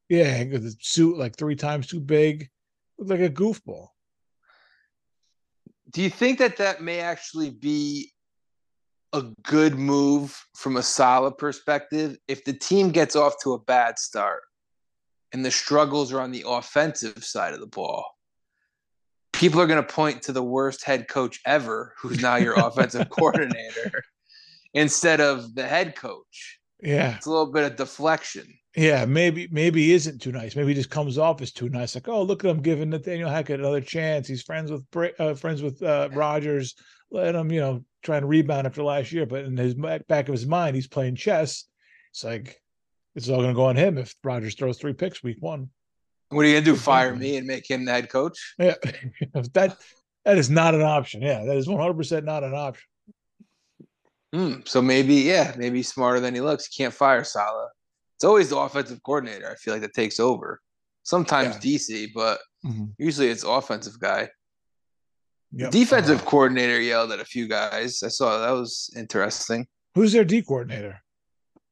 Yeah, 0.09 0.45
with 0.45 0.65
the 0.65 0.75
suit 0.81 1.17
like 1.17 1.37
three 1.37 1.55
times 1.57 1.87
too 1.87 2.01
big, 2.01 2.49
looked 2.99 3.11
like 3.11 3.21
a 3.21 3.33
goofball. 3.33 3.89
Do 5.91 6.03
you 6.03 6.11
think 6.11 6.39
that 6.39 6.57
that 6.59 6.83
may 6.83 7.01
actually 7.01 7.51
be 7.51 8.13
a 9.13 9.23
good 9.43 9.75
move 9.77 10.39
from 10.55 10.77
a 10.77 10.83
Saleh 10.83 11.39
perspective 11.39 12.19
if 12.29 12.45
the 12.45 12.53
team 12.53 12.91
gets 12.91 13.17
off 13.17 13.35
to 13.43 13.55
a 13.55 13.59
bad 13.59 13.99
start 13.99 14.43
and 15.33 15.45
the 15.45 15.51
struggles 15.51 16.13
are 16.13 16.21
on 16.21 16.31
the 16.31 16.45
offensive 16.47 17.25
side 17.25 17.55
of 17.55 17.61
the 17.61 17.67
ball? 17.67 18.05
People 19.33 19.61
are 19.61 19.67
going 19.67 19.83
to 19.83 19.93
point 19.95 20.23
to 20.23 20.33
the 20.33 20.43
worst 20.43 20.85
head 20.85 21.07
coach 21.09 21.41
ever, 21.47 21.95
who's 21.99 22.21
now 22.21 22.37
your 22.37 22.55
offensive 22.59 23.09
coordinator, 23.09 24.03
instead 24.79 25.21
of 25.21 25.55
the 25.55 25.67
head 25.67 25.95
coach. 25.97 26.59
Yeah, 26.81 27.17
It's 27.17 27.27
a 27.27 27.31
little 27.31 27.51
bit 27.53 27.65
of 27.65 27.77
deflection. 27.77 28.47
yeah. 28.77 29.05
Maybe 29.05 29.49
maybe 29.51 29.87
he 29.87 29.93
isn't 29.95 30.21
too 30.23 30.31
nice. 30.31 30.55
Maybe 30.55 30.69
he 30.69 30.75
just 30.75 30.91
comes 30.91 31.19
off 31.19 31.43
as 31.43 31.51
too 31.53 31.69
nice. 31.69 31.95
Like, 31.97 32.07
oh, 32.09 32.23
look 32.23 32.45
at 32.45 32.51
him 32.51 32.63
giving 32.63 32.91
Nathaniel 32.91 33.29
Hackett 33.29 33.59
another 33.59 33.81
chance. 33.81 34.29
He's 34.29 34.43
friends 34.43 34.71
with 34.71 34.85
uh, 35.19 35.35
friends 35.35 35.61
with 35.63 35.83
uh, 35.83 36.09
Rodgers. 36.13 36.75
Let 37.11 37.35
him, 37.35 37.51
you 37.51 37.61
know, 37.61 37.85
trying 38.03 38.21
to 38.21 38.29
rebound 38.29 38.67
after 38.67 38.85
last 38.85 39.11
year. 39.11 39.27
But 39.27 39.45
in 39.45 39.57
his 39.57 39.75
back 39.75 40.29
of 40.29 40.33
his 40.33 40.47
mind, 40.47 40.77
he's 40.77 40.87
playing 40.87 41.17
chess. 41.17 41.65
It's 42.13 42.23
like 42.23 42.61
it's 43.17 43.29
all 43.29 43.39
going 43.39 43.49
to 43.49 43.55
go 43.55 43.65
on 43.67 43.77
him 43.77 43.99
if 43.99 44.15
Rodgers 44.23 44.55
throws 44.55 44.79
three 44.79 44.93
picks 44.93 45.23
week 45.23 45.39
one. 45.41 45.71
What 46.29 46.43
are 46.45 46.49
you 46.49 46.55
going 46.55 46.65
to 46.65 46.71
do? 46.73 46.77
Fire 46.77 47.17
me 47.17 47.39
and 47.39 47.47
make 47.47 47.69
him 47.69 47.87
the 47.87 47.93
head 47.93 48.09
coach? 48.11 48.55
Yeah, 48.59 48.75
that 49.55 49.77
that 50.25 50.39
is 50.39 50.49
not 50.51 50.75
an 50.77 50.83
option. 50.83 51.23
Yeah, 51.23 51.45
that 51.45 51.57
is 51.57 51.67
one 51.67 51.81
hundred 51.81 51.97
percent 51.97 52.25
not 52.25 52.45
an 52.45 52.55
option. 52.55 52.85
Hmm. 54.35 54.57
So 54.67 54.83
maybe, 54.83 55.15
yeah, 55.15 55.55
maybe 55.57 55.79
he's 55.79 55.89
smarter 55.93 56.21
than 56.21 56.35
he 56.35 56.41
looks. 56.41 56.69
Can't 56.69 56.93
fire 56.93 57.25
Saleh. 57.25 57.71
It's 58.17 58.25
always 58.25 58.51
the 58.51 58.59
offensive 58.59 59.03
coordinator. 59.03 59.51
I 59.51 59.55
feel 59.55 59.73
like 59.75 59.83
that 59.83 59.95
takes 59.95 60.21
over. 60.21 60.61
Sometimes 61.03 61.57
DC, 61.57 62.09
but 62.15 62.39
usually 62.99 63.29
it's 63.29 63.45
offensive 63.45 63.99
guy. 63.99 64.29
Yep. 65.53 65.71
Defensive 65.71 66.21
Uh, 66.21 66.25
coordinator 66.25 66.79
yelled 66.81 67.11
at 67.13 67.21
a 67.21 67.25
few 67.25 67.49
guys. 67.49 68.03
I 68.03 68.09
saw 68.09 68.39
that 68.39 68.51
was 68.51 68.91
interesting. 68.95 69.67
who's 69.95 70.13
their 70.13 70.25
D 70.25 70.43
coordinator? 70.43 71.01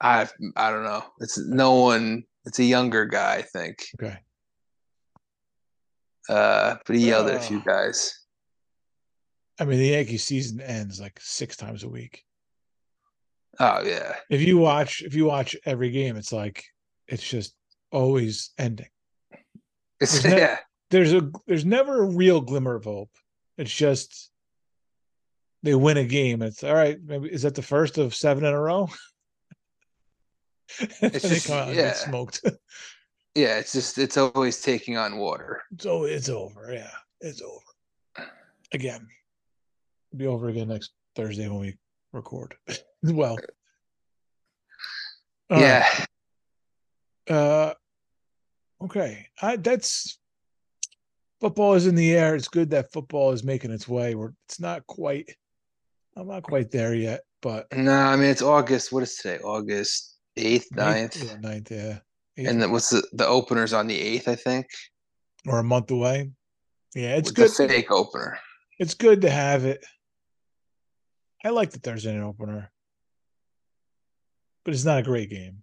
I 0.00 0.26
I 0.56 0.70
don't 0.70 0.84
know. 0.84 1.04
It's 1.20 1.36
no 1.38 1.74
one. 1.74 2.24
It's 2.46 2.58
a 2.58 2.64
younger 2.64 3.04
guy, 3.04 3.34
I 3.36 3.42
think. 3.42 3.84
Okay. 4.00 4.16
Uh, 6.28 6.76
but 6.86 6.96
he 6.96 7.06
yelled 7.08 7.28
at 7.28 7.36
a 7.36 7.40
few 7.40 7.58
Uh. 7.58 7.62
guys. 7.64 8.18
I 9.58 9.64
mean, 9.64 9.78
the 9.78 9.88
Yankee 9.88 10.18
season 10.18 10.60
ends 10.60 11.00
like 11.00 11.18
six 11.20 11.56
times 11.56 11.82
a 11.82 11.88
week. 11.88 12.24
Oh 13.58 13.82
yeah, 13.84 14.14
If 14.30 14.42
you 14.42 14.58
watch, 14.58 15.02
if 15.02 15.14
you 15.14 15.24
watch 15.26 15.56
every 15.64 15.90
game, 15.90 16.16
it's 16.16 16.32
like 16.32 16.64
it's 17.08 17.26
just 17.26 17.54
always 17.90 18.50
ending. 18.58 18.88
it's 20.00 20.20
There's 20.22 20.24
no- 20.34 20.36
yeah. 20.42 20.58
There's 20.90 21.12
a 21.14 21.30
there's 21.46 21.64
never 21.64 22.02
a 22.04 22.06
real 22.06 22.40
glimmer 22.40 22.74
of 22.76 22.84
hope. 22.84 23.10
It's 23.58 23.74
just 23.74 24.30
they 25.62 25.74
win 25.74 25.96
a 25.96 26.04
game. 26.04 26.42
It's 26.42 26.62
all 26.62 26.74
right. 26.74 26.98
Maybe 27.04 27.28
is 27.32 27.42
that 27.42 27.54
the 27.56 27.62
first 27.62 27.98
of 27.98 28.14
seven 28.14 28.44
in 28.44 28.52
a 28.52 28.60
row? 28.60 28.88
It's 31.00 31.22
just- 31.28 31.46
come 31.46 31.56
out 31.58 31.68
and 31.68 31.76
yeah. 31.76 31.92
smoked. 31.92 32.40
Yeah, 33.34 33.58
it's 33.58 33.72
just 33.72 33.98
it's 33.98 34.16
always 34.16 34.60
taking 34.62 34.96
on 34.96 35.18
water. 35.18 35.62
so 35.78 36.04
it's 36.04 36.28
over. 36.28 36.72
Yeah, 36.72 36.90
it's 37.20 37.42
over. 37.42 38.28
Again, 38.72 39.06
It'll 40.12 40.18
be 40.18 40.26
over 40.26 40.48
again 40.48 40.68
next 40.68 40.92
Thursday 41.14 41.48
when 41.48 41.60
we 41.60 41.76
record. 42.16 42.56
well, 43.02 43.38
all 45.50 45.60
right. 45.60 45.60
yeah, 45.60 46.04
Uh, 47.28 47.74
okay. 48.82 49.26
I, 49.40 49.56
that's 49.56 50.18
football 51.40 51.74
is 51.74 51.86
in 51.86 51.94
the 51.94 52.14
air. 52.14 52.34
It's 52.34 52.48
good 52.48 52.70
that 52.70 52.92
football 52.92 53.32
is 53.32 53.44
making 53.44 53.70
its 53.70 53.86
way. 53.86 54.14
We're, 54.14 54.32
it's 54.48 54.58
not 54.58 54.86
quite. 54.86 55.36
I'm 56.16 56.28
not 56.28 56.42
quite 56.42 56.70
there 56.70 56.94
yet, 56.94 57.20
but 57.42 57.66
no, 57.76 57.92
I 57.92 58.16
mean 58.16 58.30
it's 58.30 58.42
August. 58.42 58.90
What 58.90 59.02
is 59.02 59.16
today? 59.16 59.38
August 59.42 60.16
eighth, 60.36 60.68
ninth, 60.74 61.14
9th? 61.14 61.28
yeah, 61.28 61.36
ninth, 61.36 61.70
yeah, 61.70 61.98
Eighth 62.38 62.48
And 62.48 62.62
then 62.62 62.72
what's 62.72 62.88
the 62.90 63.06
the 63.12 63.26
openers 63.26 63.74
on 63.74 63.86
the 63.86 64.00
eighth? 64.00 64.26
I 64.26 64.34
think 64.34 64.66
or 65.46 65.58
a 65.58 65.64
month 65.64 65.90
away. 65.90 66.30
Yeah, 66.94 67.16
it's 67.16 67.28
With 67.28 67.36
good. 67.36 67.50
The 67.50 67.68
fake 67.68 67.90
opener. 67.92 68.38
It's 68.78 68.94
good 68.94 69.20
to 69.22 69.30
have 69.30 69.64
it. 69.64 69.84
I 71.44 71.50
like 71.50 71.70
the 71.70 71.78
Thursday 71.78 72.14
night 72.14 72.24
opener, 72.24 72.70
but 74.64 74.74
it's 74.74 74.84
not 74.84 74.98
a 74.98 75.02
great 75.02 75.30
game. 75.30 75.62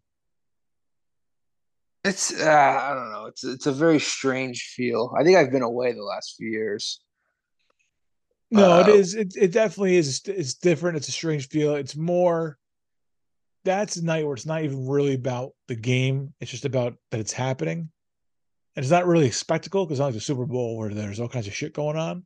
It's 2.03 2.33
uh, 2.37 2.45
I 2.49 2.93
don't 2.93 3.11
know. 3.11 3.25
It's 3.27 3.43
it's 3.43 3.65
a 3.65 3.71
very 3.71 3.99
strange 3.99 4.73
feel. 4.75 5.13
I 5.17 5.23
think 5.23 5.37
I've 5.37 5.51
been 5.51 5.61
away 5.61 5.93
the 5.93 6.03
last 6.03 6.35
few 6.37 6.49
years. 6.49 7.01
No, 8.51 8.81
it 8.81 8.89
Uh, 8.89 8.91
is. 8.93 9.15
It 9.15 9.33
it 9.37 9.51
definitely 9.51 9.95
is. 9.95 10.21
It's 10.25 10.53
different. 10.55 10.97
It's 10.97 11.07
a 11.07 11.13
strange 11.13 11.47
feel. 11.47 11.75
It's 11.75 11.95
more. 11.95 12.57
That's 13.65 13.95
a 13.95 14.03
night 14.03 14.25
where 14.25 14.33
it's 14.35 14.45
not 14.45 14.63
even 14.63 14.85
really 14.87 15.13
about 15.15 15.53
the 15.69 15.75
game. 15.75 16.33
It's 16.41 16.51
just 16.51 16.65
about 16.65 16.95
that 17.11 17.21
it's 17.21 17.31
happening, 17.31 17.89
and 18.75 18.83
it's 18.83 18.91
not 18.91 19.07
really 19.07 19.29
a 19.29 19.31
spectacle 19.33 19.85
because 19.85 19.95
it's 19.95 19.99
not 19.99 20.05
like 20.07 20.15
the 20.15 20.19
Super 20.21 20.45
Bowl 20.45 20.77
where 20.77 20.93
there's 20.93 21.21
all 21.21 21.29
kinds 21.29 21.47
of 21.47 21.55
shit 21.55 21.73
going 21.73 21.97
on. 21.97 22.25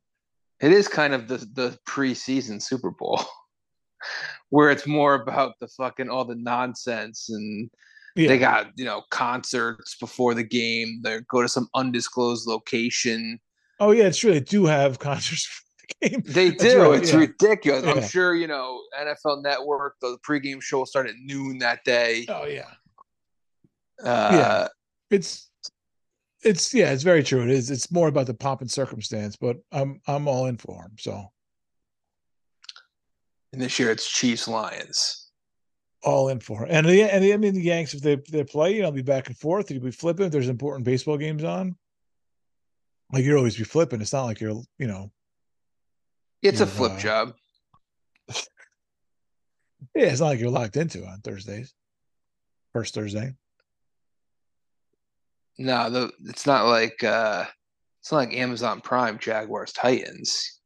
It 0.60 0.72
is 0.72 0.88
kind 0.88 1.14
of 1.14 1.28
the 1.28 1.38
the 1.38 1.78
preseason 1.88 2.60
Super 2.64 2.90
Bowl, 2.90 3.22
where 4.50 4.72
it's 4.72 4.88
more 4.88 5.16
about 5.16 5.54
the 5.60 5.68
fucking 5.68 6.10
all 6.10 6.26
the 6.26 6.36
nonsense 6.36 7.30
and 7.30 7.70
Yeah, 8.16 8.30
they 8.30 8.38
got 8.38 8.68
you 8.76 8.86
know 8.86 9.04
concerts 9.12 9.96
before 10.00 10.34
the 10.34 10.44
game. 10.44 11.02
They 11.04 11.20
go 11.30 11.42
to 11.42 11.50
some 11.50 11.68
undisclosed 11.76 12.48
location. 12.48 13.40
oh 13.80 13.92
yeah, 13.92 14.06
it's 14.06 14.18
true. 14.18 14.32
They 14.32 14.40
do 14.40 14.66
have 14.66 15.00
concerts 15.10 15.46
for 15.46 15.64
the 16.02 16.10
game. 16.10 16.24
They 16.26 16.52
do. 16.52 16.82
right, 16.82 17.02
it's 17.02 17.14
yeah. 17.14 17.20
ridiculous. 17.20 17.84
I'm 17.86 18.04
sure 18.08 18.36
you 18.36 18.48
know 18.48 18.82
NFL 19.00 19.44
Network. 19.44 19.96
The 20.02 20.18
pregame 20.28 20.62
show 20.62 20.80
will 20.80 20.86
start 20.86 21.08
at 21.08 21.16
noon 21.22 21.60
that 21.60 21.84
day. 21.84 22.26
Oh 22.30 22.46
yeah, 22.46 22.70
Uh, 24.04 24.68
it's 25.10 25.50
it's 26.44 26.74
yeah, 26.74 26.92
it's 26.92 27.04
very 27.04 27.24
true. 27.24 27.44
It 27.44 27.50
is. 27.50 27.70
It's 27.72 27.92
more 27.92 28.08
about 28.08 28.28
the 28.28 28.34
pomp 28.34 28.62
and 28.62 28.72
circumstance, 28.72 29.36
but 29.36 29.58
I'm 29.72 30.02
I'm 30.08 30.28
all 30.28 30.46
in 30.46 30.58
for 30.58 30.84
him. 30.84 30.94
So 30.98 31.32
And 33.54 33.62
this 33.62 33.80
year 33.80 33.92
it's 33.92 34.10
Chiefs 34.12 34.48
Lions. 34.48 35.30
all 36.04 36.30
in 36.30 36.40
for. 36.40 36.66
And 36.70 36.88
the 36.88 37.04
and 37.04 37.24
the, 37.24 37.34
I 37.34 37.38
mean 37.38 37.54
the 37.54 37.62
Yanks 37.62 37.94
if 37.94 38.02
they 38.02 38.16
they 38.32 38.44
play, 38.44 38.76
you 38.76 38.82
know, 38.82 38.92
be 38.92 39.02
back 39.02 39.28
and 39.28 39.38
forth. 39.38 39.70
You'll 39.72 39.84
be 39.84 39.92
flipping 39.92 40.26
if 40.28 40.32
there's 40.32 40.50
important 40.50 40.86
baseball 40.86 41.18
games 41.18 41.44
on. 41.44 41.76
Like 43.12 43.24
you'll 43.26 43.38
always 43.38 43.58
be 43.58 43.64
flipping. 43.64 44.02
It's 44.02 44.14
not 44.14 44.26
like 44.26 44.40
you're 44.42 44.62
you 44.80 44.88
know 44.88 45.12
It's 46.42 46.62
a 46.62 46.66
You've, 46.66 46.72
flip 46.72 46.94
uh, 46.94 46.98
job. 46.98 47.34
yeah, 48.30 48.36
it's 49.96 50.20
not 50.20 50.28
like 50.28 50.40
you're 50.40 50.50
locked 50.50 50.78
into 50.78 51.06
on 51.06 51.22
Thursdays. 51.22 51.74
First 52.74 52.94
Thursday. 52.94 53.34
No, 55.58 55.90
the 55.90 56.12
it's 56.26 56.46
not 56.46 56.66
like 56.68 57.04
uh 57.04 57.46
it's 58.02 58.12
not 58.12 58.18
like 58.20 58.34
Amazon 58.34 58.82
Prime 58.82 59.18
Jaguars 59.20 59.74
Titans. 59.74 60.60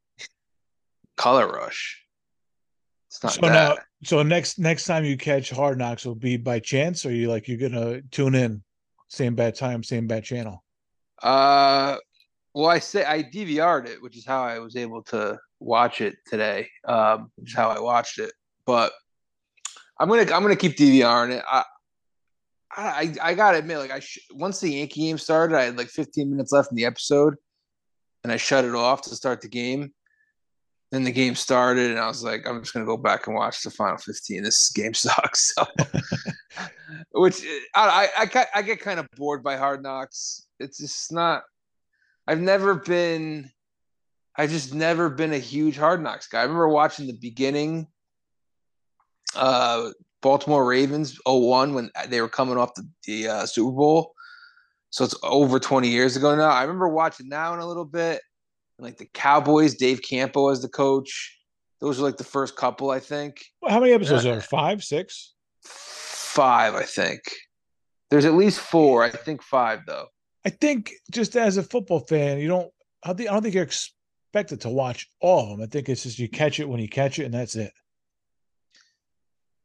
Color 1.17 1.47
Rush. 1.47 2.00
It's 3.11 3.21
not 3.21 3.33
So 3.33 3.41
that. 3.41 3.51
now, 3.51 3.77
so 4.03 4.23
next 4.23 4.57
next 4.57 4.85
time 4.85 5.03
you 5.03 5.17
catch 5.17 5.49
Hard 5.49 5.77
Knocks 5.77 6.05
will 6.05 6.15
be 6.15 6.37
by 6.37 6.59
chance, 6.59 7.05
or 7.05 7.11
you 7.11 7.27
like 7.29 7.45
you're 7.49 7.57
gonna 7.57 8.01
tune 8.03 8.35
in, 8.35 8.63
same 9.09 9.35
bad 9.35 9.53
time, 9.55 9.83
same 9.83 10.07
bad 10.07 10.23
channel. 10.23 10.63
Uh, 11.21 11.97
well, 12.53 12.69
I 12.69 12.79
say 12.79 13.03
I 13.03 13.21
DVR'd 13.21 13.89
it, 13.89 14.01
which 14.01 14.15
is 14.15 14.25
how 14.25 14.41
I 14.43 14.59
was 14.59 14.77
able 14.77 15.03
to 15.03 15.37
watch 15.59 15.99
it 15.99 16.15
today. 16.25 16.69
Um, 16.87 17.29
which 17.35 17.49
is 17.49 17.55
how 17.55 17.67
I 17.67 17.81
watched 17.81 18.17
it. 18.17 18.31
But 18.65 18.93
I'm 19.99 20.07
gonna 20.07 20.21
I'm 20.21 20.41
gonna 20.41 20.55
keep 20.55 20.77
DVRing 20.77 21.31
it. 21.31 21.43
I 21.45 21.65
I 22.71 23.13
I 23.21 23.33
gotta 23.33 23.57
admit, 23.57 23.79
like 23.79 23.91
I 23.91 23.99
sh- 23.99 24.25
once 24.31 24.61
the 24.61 24.71
Yankee 24.71 25.01
game 25.01 25.17
started, 25.17 25.57
I 25.57 25.63
had 25.63 25.77
like 25.77 25.89
15 25.89 26.31
minutes 26.31 26.53
left 26.53 26.71
in 26.71 26.77
the 26.77 26.85
episode, 26.85 27.35
and 28.23 28.31
I 28.31 28.37
shut 28.37 28.63
it 28.63 28.73
off 28.73 29.01
to 29.01 29.15
start 29.15 29.41
the 29.41 29.49
game. 29.49 29.91
Then 30.91 31.05
the 31.05 31.11
game 31.11 31.35
started, 31.35 31.91
and 31.91 31.99
I 31.99 32.07
was 32.07 32.23
like, 32.23 32.45
I'm 32.45 32.61
just 32.61 32.73
gonna 32.73 32.85
go 32.85 32.97
back 32.97 33.27
and 33.27 33.35
watch 33.35 33.63
the 33.63 33.71
final 33.71 33.97
15. 33.97 34.43
This 34.43 34.71
game 34.71 34.93
sucks. 34.95 35.53
So, 35.55 35.65
which 37.11 37.41
I 37.73 38.09
I 38.17 38.45
I, 38.55 38.61
get 38.61 38.81
kind 38.81 38.99
of 38.99 39.07
bored 39.15 39.41
by 39.41 39.55
Hard 39.55 39.81
Knocks. 39.81 40.45
It's 40.59 40.79
just 40.79 41.11
not. 41.11 41.43
I've 42.27 42.41
never 42.41 42.75
been. 42.75 43.49
I've 44.35 44.49
just 44.49 44.73
never 44.73 45.09
been 45.09 45.33
a 45.33 45.37
huge 45.37 45.77
Hard 45.77 46.01
Knocks 46.01 46.27
guy. 46.27 46.39
I 46.39 46.43
remember 46.43 46.67
watching 46.67 47.07
the 47.07 47.13
beginning. 47.13 47.87
Uh, 49.33 49.91
Baltimore 50.21 50.65
Ravens 50.65 51.19
01 51.25 51.73
when 51.73 51.89
they 52.09 52.21
were 52.21 52.29
coming 52.29 52.57
off 52.57 52.73
the, 52.75 52.87
the 53.05 53.27
uh, 53.27 53.45
Super 53.45 53.71
Bowl. 53.71 54.13
So 54.91 55.05
it's 55.05 55.15
over 55.23 55.59
20 55.59 55.87
years 55.87 56.17
ago 56.17 56.35
now. 56.35 56.49
I 56.49 56.61
remember 56.61 56.89
watching 56.89 57.29
that 57.29 57.49
one 57.49 57.59
a 57.59 57.65
little 57.65 57.85
bit. 57.85 58.21
Like 58.81 58.97
the 58.97 59.05
Cowboys, 59.13 59.75
Dave 59.75 60.01
Campo 60.01 60.49
as 60.49 60.61
the 60.61 60.67
coach. 60.69 61.37
Those 61.79 61.99
were 61.99 62.05
like 62.07 62.17
the 62.17 62.23
first 62.23 62.55
couple, 62.55 62.89
I 62.91 62.99
think. 62.99 63.43
Well, 63.61 63.71
how 63.71 63.79
many 63.79 63.93
episodes 63.93 64.25
Yeah. 64.25 64.31
are 64.31 64.33
there? 64.35 64.41
Five, 64.41 64.83
six? 64.83 65.33
Five, 65.63 66.75
I 66.75 66.83
think. 66.83 67.21
There's 68.09 68.25
at 68.25 68.33
least 68.33 68.59
four. 68.59 69.03
I 69.03 69.09
think 69.09 69.41
five 69.43 69.81
though. 69.85 70.07
I 70.45 70.49
think 70.49 70.91
just 71.11 71.35
as 71.35 71.57
a 71.57 71.63
football 71.63 71.99
fan, 71.99 72.39
you 72.39 72.47
don't. 72.47 72.71
I 73.03 73.13
think 73.13 73.29
I 73.29 73.33
don't 73.33 73.43
think 73.43 73.55
you're 73.55 73.63
expected 73.63 74.61
to 74.61 74.69
watch 74.69 75.07
all 75.21 75.43
of 75.43 75.49
them. 75.49 75.61
I 75.61 75.67
think 75.67 75.87
it's 75.87 76.03
just 76.03 76.19
you 76.19 76.27
catch 76.27 76.59
it 76.59 76.67
when 76.67 76.79
you 76.79 76.89
catch 76.89 77.19
it, 77.19 77.25
and 77.25 77.33
that's 77.33 77.55
it. 77.55 77.71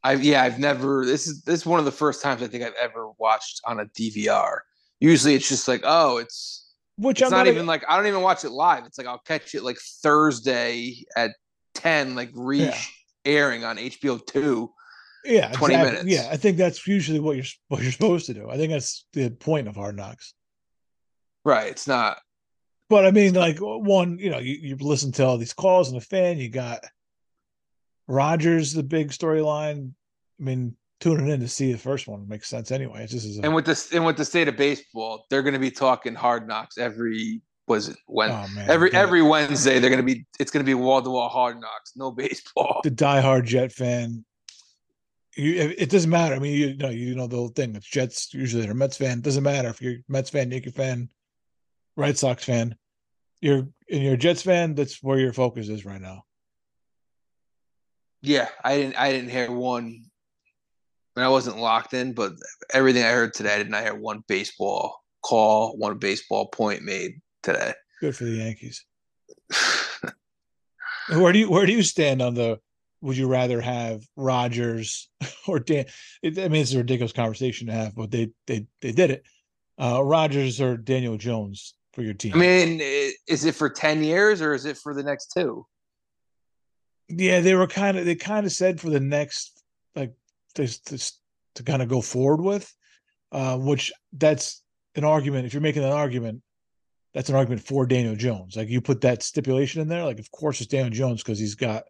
I've 0.04 0.22
yeah, 0.22 0.42
I've 0.42 0.58
never. 0.58 1.04
This 1.04 1.26
is 1.26 1.42
this 1.42 1.60
is 1.60 1.66
one 1.66 1.78
of 1.78 1.84
the 1.84 1.92
first 1.92 2.22
times 2.22 2.42
I 2.42 2.46
think 2.46 2.62
I've 2.62 2.74
ever 2.80 3.10
watched 3.18 3.60
on 3.64 3.80
a 3.80 3.86
DVR. 3.86 4.58
Usually, 5.00 5.34
it's 5.34 5.48
just 5.48 5.66
like, 5.68 5.80
oh, 5.84 6.18
it's 6.18 6.65
Which 6.98 7.20
it's 7.20 7.30
I'm 7.30 7.36
not 7.36 7.46
even 7.46 7.66
like 7.66 7.84
I 7.88 7.96
don't 7.96 8.06
even 8.06 8.22
watch 8.22 8.44
it 8.44 8.50
live. 8.50 8.84
It's 8.86 8.96
like 8.98 9.06
I'll 9.06 9.18
catch 9.26 9.54
it 9.54 9.62
like 9.62 9.76
Thursday 10.02 11.04
at 11.16 11.32
ten, 11.74 12.14
like 12.14 12.30
re 12.34 12.64
Yeah. 12.64 12.78
airing 13.24 13.64
on 13.64 13.76
HBO 13.76 14.24
two. 14.26 14.72
yeah, 15.24 15.50
20 15.52 15.74
exactly. 15.74 15.92
minutes. 15.92 16.04
Yeah, 16.06 16.28
I 16.32 16.36
think 16.36 16.56
that's 16.56 16.86
usually 16.86 17.20
what 17.20 17.36
you're 17.36 17.44
what 17.68 17.82
you're 17.82 17.92
supposed 18.00 18.26
to 18.26 18.34
do. 18.34 18.48
I 18.48 18.56
think 18.56 18.72
that's 18.72 19.06
the 19.12 19.30
point 19.30 19.68
of 19.68 19.76
Hard 19.76 19.96
Knocks. 19.96 20.32
Right. 21.44 21.70
It's 21.70 21.86
not. 21.86 22.18
But 22.88 23.04
I 23.04 23.10
mean, 23.10 23.34
like 23.34 23.58
one, 23.58 24.18
you 24.18 24.30
know, 24.30 24.38
you, 24.38 24.54
you 24.62 24.76
listen 24.80 25.12
to 25.12 25.24
all 25.26 25.38
these 25.38 25.52
calls 25.52 25.88
and 25.90 25.98
a 26.00 26.04
fan, 26.04 26.38
you 26.38 26.48
got 26.48 26.80
Rodgers, 28.08 28.72
the 28.72 28.82
big 28.82 29.10
storyline. 29.10 29.90
I 30.40 30.42
mean, 30.42 30.76
tuning 31.00 31.28
in 31.28 31.40
to 31.40 31.48
see 31.48 31.72
the 31.72 31.78
first 31.78 32.08
one 32.08 32.26
makes 32.28 32.48
sense 32.48 32.70
anyway. 32.70 33.02
It's 33.04 33.12
just 33.12 33.26
as 33.26 33.38
a, 33.38 33.42
And 33.44 33.54
with 33.54 33.66
this, 33.66 33.92
and 33.92 34.04
with 34.04 34.16
the 34.16 34.24
state 34.24 34.48
of 34.48 34.56
baseball, 34.56 35.26
they're 35.30 35.42
going 35.42 35.54
to 35.54 35.60
be 35.60 35.70
talking 35.70 36.14
hard 36.14 36.46
knocks 36.48 36.78
every. 36.78 37.42
Was 37.68 37.88
it 37.88 37.96
when 38.06 38.30
oh 38.30 38.46
man, 38.54 38.70
every 38.70 38.90
the- 38.90 38.96
every 38.96 39.22
Wednesday 39.22 39.80
they're 39.80 39.90
going 39.90 40.06
to 40.06 40.14
be? 40.14 40.24
It's 40.38 40.52
going 40.52 40.64
to 40.64 40.68
be 40.68 40.74
wall 40.74 41.02
to 41.02 41.10
wall 41.10 41.28
hard 41.28 41.60
knocks. 41.60 41.92
No 41.96 42.12
baseball. 42.12 42.80
the 42.84 42.90
diehard 42.92 43.44
Jet 43.44 43.72
fan. 43.72 44.24
You, 45.36 45.54
it 45.54 45.74
it 45.82 45.90
doesn't 45.90 46.08
matter. 46.08 46.36
I 46.36 46.38
mean, 46.38 46.54
you 46.56 46.76
know, 46.76 46.90
you 46.90 47.14
know 47.16 47.26
the 47.26 47.36
whole 47.36 47.48
thing. 47.48 47.74
It's 47.74 47.86
Jets 47.86 48.32
usually 48.32 48.64
they're 48.64 48.72
Mets 48.74 48.96
fan. 48.96 49.18
It 49.18 49.24
doesn't 49.24 49.42
matter 49.42 49.68
if 49.68 49.82
you're 49.82 49.96
Mets 50.08 50.30
fan, 50.30 50.50
Yankee 50.52 50.70
fan, 50.70 51.08
Red 51.96 52.16
Sox 52.16 52.44
fan. 52.44 52.76
You're 53.40 53.68
and 53.90 54.02
you're 54.02 54.14
a 54.14 54.16
Jets 54.16 54.42
fan. 54.42 54.74
That's 54.76 55.02
where 55.02 55.18
your 55.18 55.32
focus 55.32 55.68
is 55.68 55.84
right 55.84 56.00
now. 56.00 56.22
Yeah, 58.22 58.48
I 58.64 58.76
didn't. 58.76 58.96
I 58.96 59.12
didn't 59.12 59.30
hear 59.30 59.50
one. 59.50 60.04
And 61.16 61.24
I 61.24 61.28
wasn't 61.28 61.58
locked 61.58 61.94
in, 61.94 62.12
but 62.12 62.32
everything 62.72 63.02
I 63.02 63.10
heard 63.10 63.32
today, 63.32 63.54
I 63.54 63.58
did 63.58 63.70
not 63.70 63.80
I 63.80 63.84
hear 63.84 63.94
one 63.94 64.22
baseball 64.28 65.02
call, 65.22 65.76
one 65.76 65.98
baseball 65.98 66.48
point 66.48 66.82
made 66.82 67.20
today. 67.42 67.72
Good 68.00 68.14
for 68.14 68.24
the 68.24 68.32
Yankees. 68.32 68.84
Where 71.08 71.32
do 71.32 71.38
you 71.38 71.48
where 71.48 71.66
do 71.66 71.72
you 71.72 71.84
stand 71.84 72.20
on 72.20 72.34
the? 72.34 72.58
Would 73.00 73.16
you 73.16 73.28
rather 73.28 73.60
have 73.60 74.02
Rodgers 74.16 75.08
or 75.46 75.60
Dan? 75.60 75.84
It, 76.20 76.36
I 76.36 76.48
mean, 76.48 76.62
it's 76.62 76.72
a 76.72 76.78
ridiculous 76.78 77.12
conversation 77.12 77.68
to 77.68 77.72
have, 77.72 77.94
but 77.94 78.10
they 78.10 78.30
they 78.48 78.66
they 78.82 78.90
did 78.90 79.12
it. 79.12 79.22
Uh 79.80 80.02
Rodgers 80.02 80.60
or 80.60 80.76
Daniel 80.76 81.16
Jones 81.16 81.74
for 81.92 82.02
your 82.02 82.14
team? 82.14 82.34
I 82.34 82.38
mean, 82.38 82.80
is 83.28 83.44
it 83.44 83.54
for 83.54 83.70
ten 83.70 84.02
years 84.02 84.42
or 84.42 84.52
is 84.52 84.66
it 84.66 84.78
for 84.78 84.94
the 84.94 85.04
next 85.04 85.32
two? 85.36 85.64
Yeah, 87.08 87.38
they 87.38 87.54
were 87.54 87.68
kind 87.68 87.96
of 87.96 88.04
they 88.04 88.16
kind 88.16 88.44
of 88.44 88.50
said 88.50 88.80
for 88.80 88.90
the 88.90 88.98
next 88.98 89.55
this 90.56 91.20
to 91.54 91.62
kind 91.62 91.82
of 91.82 91.88
go 91.88 92.00
forward 92.00 92.40
with, 92.40 92.72
uh, 93.32 93.56
which 93.56 93.92
that's 94.12 94.62
an 94.94 95.04
argument. 95.04 95.46
If 95.46 95.54
you're 95.54 95.62
making 95.62 95.84
an 95.84 95.92
argument, 95.92 96.42
that's 97.14 97.28
an 97.28 97.34
argument 97.34 97.62
for 97.62 97.86
Daniel 97.86 98.16
Jones. 98.16 98.56
Like 98.56 98.68
you 98.68 98.80
put 98.80 99.00
that 99.02 99.22
stipulation 99.22 99.80
in 99.80 99.88
there, 99.88 100.04
like 100.04 100.18
of 100.18 100.30
course 100.30 100.60
it's 100.60 100.70
Daniel 100.70 100.90
Jones 100.90 101.22
because 101.22 101.38
he's 101.38 101.54
got 101.54 101.84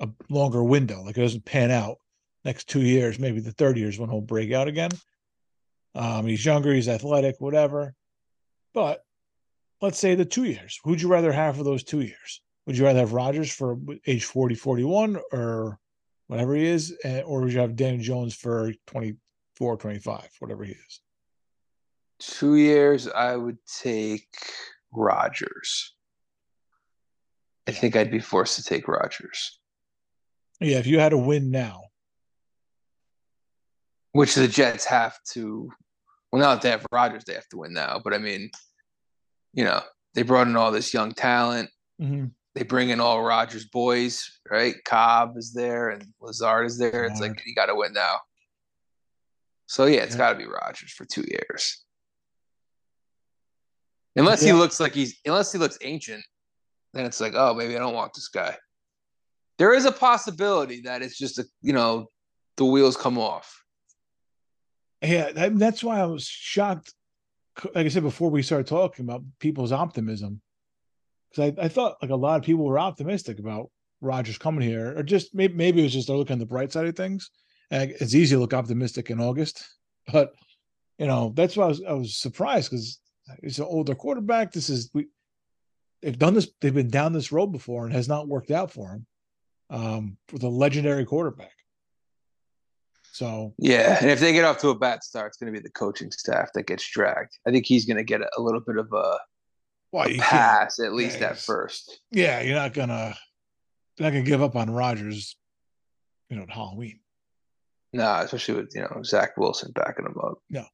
a 0.00 0.08
longer 0.28 0.62
window. 0.62 1.02
Like 1.02 1.16
it 1.16 1.22
doesn't 1.22 1.44
pan 1.44 1.70
out 1.70 1.96
next 2.44 2.68
two 2.68 2.82
years, 2.82 3.18
maybe 3.18 3.40
the 3.40 3.52
third 3.52 3.78
years 3.78 3.98
when 3.98 4.10
he'll 4.10 4.20
break 4.20 4.52
out 4.52 4.68
again. 4.68 4.90
Um, 5.94 6.26
he's 6.26 6.44
younger, 6.44 6.72
he's 6.72 6.88
athletic, 6.88 7.36
whatever. 7.38 7.94
But 8.72 9.02
let's 9.80 9.98
say 9.98 10.14
the 10.14 10.24
two 10.24 10.44
years. 10.44 10.78
Who'd 10.84 11.02
you 11.02 11.08
rather 11.08 11.32
have 11.32 11.56
for 11.56 11.64
those 11.64 11.82
two 11.82 12.00
years? 12.00 12.40
Would 12.66 12.76
you 12.76 12.84
rather 12.84 13.00
have 13.00 13.12
Rodgers 13.12 13.50
for 13.50 13.78
age 14.06 14.24
40, 14.24 14.54
41 14.54 15.18
or 15.32 15.78
whatever 16.30 16.54
he 16.54 16.64
is? 16.64 16.96
eh, 17.02 17.22
Or 17.22 17.40
would 17.40 17.52
you 17.52 17.58
have 17.58 17.74
Daniel 17.74 18.00
Jones 18.04 18.36
for 18.36 18.72
24, 18.86 19.76
25, 19.78 20.28
whatever 20.38 20.62
he 20.62 20.70
is? 20.72 21.00
Two 22.20 22.54
years, 22.54 23.08
I 23.08 23.34
would 23.34 23.58
take 23.82 24.28
Rodgers. 24.92 25.96
I 27.66 27.72
think 27.72 27.96
I'd 27.96 28.12
be 28.12 28.20
forced 28.20 28.54
to 28.56 28.62
take 28.62 28.86
Rodgers, 28.86 29.58
Yeah, 30.60 30.78
if 30.78 30.86
you 30.86 31.00
had 31.00 31.08
to 31.08 31.18
win 31.18 31.50
now, 31.50 31.82
which 34.12 34.36
the 34.36 34.46
Jets 34.46 34.84
have 34.84 35.18
to. 35.32 35.68
Well, 36.30 36.42
now 36.42 36.54
that 36.54 36.62
they 36.62 36.70
have 36.70 36.86
Rodgers, 36.92 37.24
they 37.24 37.34
have 37.34 37.48
to 37.48 37.56
win 37.58 37.72
now. 37.72 38.00
But 38.04 38.14
I 38.14 38.18
mean, 38.18 38.50
you 39.52 39.64
know, 39.64 39.80
they 40.14 40.22
brought 40.22 40.46
in 40.46 40.56
all 40.56 40.70
this 40.70 40.94
young 40.94 41.12
talent. 41.12 41.70
They 42.60 42.64
bring 42.64 42.90
in 42.90 43.00
all 43.00 43.22
Rodgers 43.22 43.64
boys, 43.64 44.38
right? 44.50 44.74
Cobb 44.84 45.38
is 45.38 45.54
there 45.54 45.88
and 45.88 46.04
Lazard 46.20 46.66
is 46.66 46.76
there. 46.76 47.06
It's 47.06 47.18
like 47.18 47.42
you 47.46 47.54
got 47.54 47.66
to 47.66 47.74
win 47.74 47.94
now. 47.94 48.16
So 49.64 49.86
yeah, 49.86 50.00
it's 50.00 50.12
Yeah. 50.14 50.18
got 50.18 50.32
to 50.34 50.38
be 50.38 50.44
Rodgers 50.44 50.92
for 50.92 51.06
two 51.06 51.24
years. 51.26 51.82
Unless 54.14 54.42
he 54.42 54.52
looks 54.52 54.78
like 54.78 54.92
he's, 54.92 55.18
unless 55.24 55.50
he 55.52 55.58
looks 55.58 55.78
ancient, 55.80 56.22
then 56.92 57.06
it's 57.06 57.18
like, 57.18 57.32
oh, 57.34 57.54
maybe 57.54 57.76
I 57.76 57.78
don't 57.78 57.94
want 57.94 58.12
this 58.12 58.28
guy. 58.28 58.58
There 59.56 59.72
is 59.72 59.86
a 59.86 59.92
possibility 59.92 60.82
that 60.82 61.00
it's 61.00 61.16
just 61.16 61.38
a, 61.38 61.46
you 61.62 61.72
know, 61.72 62.10
the 62.58 62.66
wheels 62.66 62.94
come 62.94 63.16
off. 63.16 63.64
yeah, 65.02 65.32
that, 65.32 65.58
that's 65.58 65.82
why 65.82 65.98
I 65.98 66.04
was 66.04 66.26
shocked. 66.26 66.92
Like 67.74 67.86
I 67.86 67.88
said 67.88 68.02
before, 68.02 68.28
we 68.28 68.42
started 68.42 68.66
talking 68.66 69.06
about 69.06 69.22
people's 69.38 69.72
optimism, 69.72 70.42
because 71.30 71.54
I, 71.58 71.64
I 71.64 71.68
thought 71.68 71.96
like 72.02 72.10
a 72.10 72.16
lot 72.16 72.38
of 72.38 72.44
people 72.44 72.64
were 72.64 72.78
optimistic 72.78 73.38
about 73.38 73.70
Rodgers 74.00 74.38
coming 74.38 74.66
here, 74.66 74.96
or 74.96 75.02
just 75.02 75.34
maybe 75.34 75.54
maybe 75.54 75.80
it 75.80 75.84
was 75.84 75.92
just 75.92 76.08
they're 76.08 76.16
looking 76.16 76.34
on 76.34 76.38
the 76.38 76.46
bright 76.46 76.72
side 76.72 76.86
of 76.86 76.96
things. 76.96 77.30
And 77.70 77.90
it's 77.92 78.14
easy 78.14 78.34
to 78.34 78.40
look 78.40 78.54
optimistic 78.54 79.10
in 79.10 79.20
August, 79.20 79.64
but 80.12 80.32
you 80.98 81.06
know 81.06 81.32
that's 81.34 81.56
why 81.56 81.64
I 81.64 81.68
was 81.68 81.82
I 81.82 81.92
was 81.92 82.16
surprised 82.16 82.70
because 82.70 83.00
he's 83.42 83.58
an 83.58 83.66
older 83.66 83.94
quarterback. 83.94 84.52
This 84.52 84.68
is 84.68 84.90
we 84.92 85.08
they've 86.02 86.18
done 86.18 86.34
this, 86.34 86.48
they've 86.60 86.74
been 86.74 86.90
down 86.90 87.12
this 87.12 87.32
road 87.32 87.48
before 87.48 87.84
and 87.84 87.94
has 87.94 88.08
not 88.08 88.28
worked 88.28 88.50
out 88.50 88.70
for 88.70 88.92
him. 88.92 89.06
Um, 89.68 90.16
with 90.32 90.42
a 90.42 90.48
legendary 90.48 91.04
quarterback. 91.04 91.52
So 93.12 93.54
Yeah, 93.58 93.98
and 94.00 94.10
if 94.10 94.18
they 94.18 94.32
get 94.32 94.44
off 94.44 94.58
to 94.58 94.70
a 94.70 94.74
bad 94.74 95.04
start, 95.04 95.28
it's 95.28 95.36
going 95.36 95.52
to 95.52 95.56
be 95.58 95.62
the 95.62 95.72
coaching 95.72 96.10
staff 96.10 96.48
that 96.54 96.66
gets 96.66 96.88
dragged. 96.90 97.38
I 97.46 97.50
think 97.50 97.66
he's 97.66 97.84
going 97.84 97.96
to 97.96 98.04
get 98.04 98.20
a 98.20 98.40
little 98.40 98.60
bit 98.60 98.76
of 98.76 98.92
a, 98.92 99.18
well, 99.92 100.08
pass 100.18 100.78
at 100.78 100.92
least 100.92 101.20
yeah, 101.20 101.28
at 101.30 101.38
first. 101.38 102.00
yeah, 102.10 102.40
you're 102.40 102.54
not 102.54 102.72
gonna 102.74 103.16
you're 103.96 104.06
not 104.06 104.10
gonna 104.12 104.24
give 104.24 104.42
up 104.42 104.56
on 104.56 104.70
Rodgers, 104.70 105.36
you 106.28 106.36
know, 106.36 106.42
at 106.42 106.50
Halloween. 106.50 107.00
No, 107.92 108.14
especially 108.20 108.54
with 108.54 108.70
you 108.74 108.82
know 108.82 109.02
Zach 109.02 109.36
Wilson 109.36 109.72
backing 109.74 110.06
him 110.06 110.16
up. 110.22 110.38
No, 110.48 110.64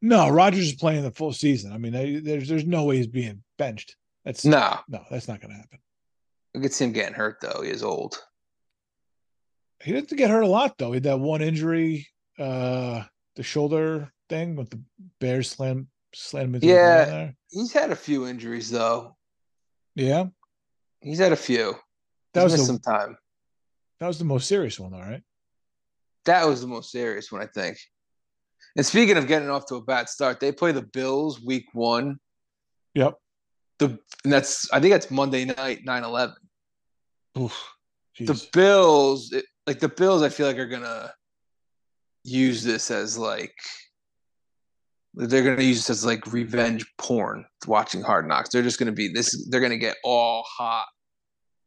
no, 0.00 0.28
Rodgers 0.30 0.68
is 0.68 0.74
playing 0.74 1.02
the 1.02 1.10
full 1.10 1.32
season. 1.32 1.72
I 1.72 1.78
mean, 1.78 1.92
they- 1.92 2.16
there's 2.16 2.48
there's 2.48 2.64
no 2.66 2.84
way 2.84 2.96
he's 2.96 3.06
being 3.06 3.42
benched. 3.58 3.96
That's 4.24 4.44
No, 4.44 4.78
no, 4.88 5.04
that's 5.10 5.28
not 5.28 5.40
gonna 5.40 5.54
happen. 5.54 5.78
I 6.56 6.60
could 6.60 6.72
see 6.72 6.86
him 6.86 6.92
getting 6.92 7.14
hurt 7.14 7.38
though. 7.42 7.60
He 7.62 7.70
is 7.70 7.82
old. 7.82 8.18
He 9.82 9.92
didn't 9.92 10.16
get 10.16 10.30
hurt 10.30 10.42
a 10.42 10.48
lot 10.48 10.78
though. 10.78 10.88
He 10.92 10.94
had 10.96 11.02
that 11.04 11.20
one 11.20 11.42
injury, 11.42 12.08
uh, 12.38 13.04
the 13.36 13.42
shoulder 13.42 14.10
thing 14.28 14.56
with 14.56 14.70
the 14.70 14.80
Bears 15.20 15.50
slam 15.50 15.88
slam 16.16 16.46
him 16.46 16.54
into 16.56 16.66
Yeah. 16.66 17.04
the 17.04 17.10
there. 17.10 17.36
He's 17.50 17.72
had 17.72 17.90
a 17.92 17.96
few 17.96 18.26
injuries 18.26 18.70
though. 18.70 19.16
Yeah, 19.94 20.26
He's 21.00 21.18
had 21.18 21.32
a 21.32 21.36
few. 21.36 21.74
that 22.34 22.42
He's 22.42 22.52
was 22.52 22.60
the 22.60 22.66
some 22.66 22.78
time. 22.80 23.16
that 24.00 24.06
was 24.06 24.18
the 24.18 24.24
most 24.24 24.46
serious 24.48 24.78
one, 24.78 24.92
though, 24.92 24.98
right? 25.00 25.22
That 26.26 26.46
was 26.46 26.60
the 26.60 26.66
most 26.66 26.90
serious 26.90 27.30
one, 27.32 27.40
I 27.42 27.46
think. 27.46 27.78
And 28.76 28.84
speaking 28.84 29.16
of 29.16 29.26
getting 29.26 29.48
off 29.48 29.66
to 29.66 29.76
a 29.76 29.82
bad 29.82 30.08
start, 30.08 30.38
they 30.40 30.52
play 30.52 30.72
the 30.72 30.82
Bills 30.82 31.40
week 31.40 31.66
one. 31.72 32.18
Yep. 32.94 33.14
The 33.78 33.98
and 34.24 34.32
that's 34.32 34.70
I 34.72 34.80
think 34.80 34.92
that's 34.92 35.10
Monday 35.10 35.44
night, 35.44 35.84
9-11. 35.86 36.34
Oof. 37.38 37.72
The 38.18 38.48
Bills, 38.52 39.32
it, 39.32 39.44
like 39.66 39.78
the 39.80 39.88
Bills, 39.88 40.22
I 40.22 40.28
feel 40.30 40.46
like 40.46 40.58
are 40.58 40.66
gonna 40.66 41.12
use 42.24 42.62
this 42.64 42.90
as 42.90 43.16
like 43.16 43.54
they're 45.16 45.42
gonna 45.42 45.62
use 45.62 45.78
this 45.78 45.90
as 45.90 46.04
like 46.04 46.32
revenge 46.32 46.84
porn. 46.98 47.44
Watching 47.66 48.02
Hard 48.02 48.28
Knocks, 48.28 48.50
they're 48.50 48.62
just 48.62 48.78
gonna 48.78 48.92
be 48.92 49.08
this. 49.08 49.48
They're 49.48 49.60
gonna 49.60 49.76
get 49.78 49.96
all 50.04 50.44
hot 50.46 50.86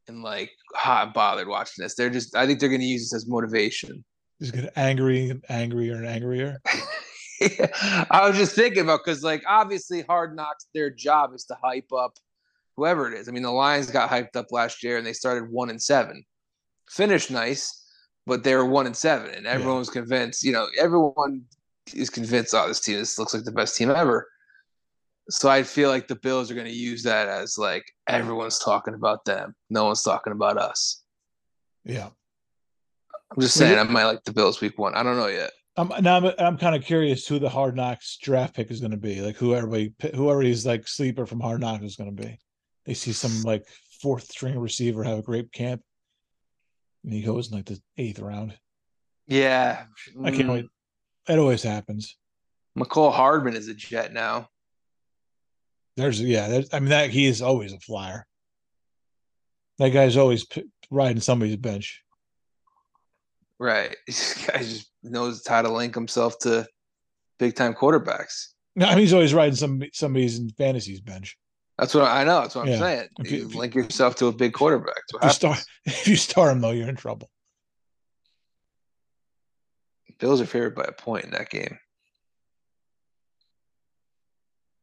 and 0.07 0.21
like 0.21 0.51
hot 0.75 1.05
and 1.05 1.13
bothered 1.13 1.47
watching 1.47 1.83
this. 1.83 1.95
They're 1.95 2.09
just. 2.09 2.35
I 2.35 2.45
think 2.45 2.59
they're 2.59 2.69
gonna 2.69 2.83
use 2.83 3.09
this 3.09 3.23
as 3.23 3.27
motivation. 3.27 4.03
Just 4.41 4.53
get 4.53 4.71
angry 4.77 5.29
and 5.29 5.43
angrier 5.49 5.95
and 5.95 6.07
angrier. 6.07 6.61
I 7.41 8.27
was 8.27 8.37
just 8.37 8.55
thinking 8.55 8.83
about 8.83 9.01
because 9.03 9.23
like 9.23 9.43
obviously 9.47 10.01
Hard 10.03 10.35
Knocks, 10.35 10.67
their 10.73 10.89
job 10.89 11.33
is 11.33 11.45
to 11.45 11.55
hype 11.63 11.91
up 11.97 12.13
whoever 12.75 13.11
it 13.11 13.17
is. 13.17 13.27
I 13.27 13.31
mean, 13.31 13.43
the 13.43 13.51
Lions 13.51 13.89
got 13.91 14.09
hyped 14.09 14.35
up 14.35 14.47
last 14.51 14.83
year 14.83 14.97
and 14.97 15.05
they 15.05 15.13
started 15.13 15.49
one 15.49 15.69
and 15.69 15.81
seven, 15.81 16.23
finished 16.89 17.31
nice, 17.31 17.85
but 18.25 18.43
they 18.43 18.55
were 18.55 18.65
one 18.65 18.85
and 18.85 18.95
seven, 18.95 19.33
and 19.33 19.47
everyone 19.47 19.75
Yeah. 19.75 19.79
was 19.79 19.89
convinced. 19.89 20.43
You 20.43 20.51
know, 20.53 20.67
everyone 20.79 21.43
is 21.93 22.09
convinced. 22.09 22.53
Oh, 22.53 22.67
this 22.67 22.79
team 22.79 22.97
this 22.97 23.17
looks 23.19 23.33
like 23.33 23.43
the 23.43 23.51
best 23.51 23.75
team 23.75 23.89
ever. 23.89 24.27
So 25.29 25.47
I 25.47 25.63
feel 25.63 25.89
like 25.89 26.07
the 26.07 26.15
Bills 26.15 26.49
are 26.49 26.55
going 26.55 26.65
to 26.65 26.73
use 26.73 27.03
that 27.03 27.27
as 27.27 27.57
like 27.57 27.85
everyone's 28.07 28.59
talking 28.59 28.95
about 28.95 29.25
them, 29.25 29.55
no 29.69 29.85
one's 29.85 30.01
talking 30.01 30.33
about 30.33 30.57
us. 30.57 31.03
Yeah. 31.85 32.09
I'm 33.31 33.41
just 33.41 33.55
saying, 33.55 33.77
I 33.77 33.83
might 33.83 34.05
like 34.05 34.23
the 34.23 34.33
Bills 34.33 34.59
week 34.59 34.79
one. 34.79 34.95
I 34.95 35.03
don't 35.03 35.17
know 35.17 35.27
yet. 35.27 35.51
I'm 35.77 35.89
now 36.03 36.17
I'm, 36.17 36.33
I'm 36.39 36.57
kind 36.57 36.75
of 36.75 36.83
curious 36.83 37.27
who 37.27 37.39
the 37.39 37.47
Hard 37.47 37.75
Knocks 37.75 38.17
draft 38.17 38.55
pick 38.55 38.71
is 38.71 38.79
going 38.79 38.91
to 38.91 38.97
be. 38.97 39.21
Like 39.21 39.37
who 39.37 39.55
everybody 39.55 39.93
whoever 40.15 40.41
he's 40.41 40.65
like 40.65 40.87
sleeper 40.87 41.25
from 41.25 41.39
Hard 41.39 41.61
Knocks 41.61 41.83
is 41.83 41.95
going 41.95 42.15
to 42.15 42.23
be. 42.23 42.37
They 42.85 42.95
see 42.95 43.13
some 43.13 43.43
like 43.43 43.65
fourth 44.01 44.29
string 44.31 44.57
receiver 44.59 45.03
have 45.03 45.19
a 45.19 45.23
great 45.23 45.53
camp, 45.53 45.81
and 47.03 47.13
he 47.13 47.21
goes 47.21 47.49
in 47.49 47.55
like 47.55 47.65
the 47.65 47.79
eighth 47.97 48.19
round. 48.19 48.57
Yeah, 49.27 49.83
I 50.23 50.31
can't 50.31 50.49
wait. 50.49 50.65
That 51.29 51.37
always 51.37 51.61
happens. 51.61 52.17
Mecole 52.77 53.13
Hardman 53.13 53.55
is 53.55 53.67
a 53.67 53.75
Jet 53.75 54.11
now. 54.13 54.49
There's 55.95 56.19
yeah. 56.19 56.47
There's, 56.47 56.73
I 56.73 56.79
mean 56.79 56.89
that 56.89 57.11
he 57.11 57.27
is 57.27 57.43
always 57.43 57.71
a 57.71 57.79
flyer. 57.79 58.25
That 59.77 59.89
guy's 59.89 60.17
always 60.17 60.43
p- 60.45 60.63
riding 60.89 61.21
somebody's 61.21 61.55
bench. 61.57 62.01
Right. 63.59 63.95
This 64.07 64.43
guy 64.47 64.57
just 64.63 64.89
knows 65.03 65.45
how 65.47 65.61
to 65.61 65.71
link 65.71 65.93
himself 65.93 66.39
to 66.39 66.65
big 67.37 67.55
time 67.55 67.75
quarterbacks. 67.75 68.47
No, 68.75 68.87
I 68.87 68.91
mean 68.91 68.99
he's 69.01 69.13
always 69.13 69.33
riding 69.35 69.55
some 69.55 69.83
somebody's 69.93 70.39
in 70.39 70.49
fantasy's 70.49 70.99
bench. 70.99 71.37
That's 71.77 71.93
what 71.93 72.05
I 72.05 72.23
know. 72.23 72.41
That's 72.41 72.55
what 72.55 72.63
I'm 72.65 72.71
Yeah. 72.71 72.79
saying. 72.79 73.07
You- 73.19 73.37
You 73.37 73.47
link 73.49 73.75
yourself 73.75 74.15
to 74.15 74.25
a 74.27 74.31
big 74.31 74.53
quarterback. 74.53 74.95
If 75.13 75.23
you 75.23 75.29
start 75.29 75.63
if 75.85 76.07
you 76.07 76.15
start 76.15 76.53
him 76.53 76.61
though, 76.61 76.71
you're 76.71 76.89
in 76.89 76.95
trouble. 76.95 77.29
Bills 80.19 80.41
are 80.41 80.45
favored 80.45 80.75
by 80.75 80.85
a 80.87 80.91
point 80.91 81.25
in 81.25 81.31
that 81.31 81.49
game. 81.49 81.77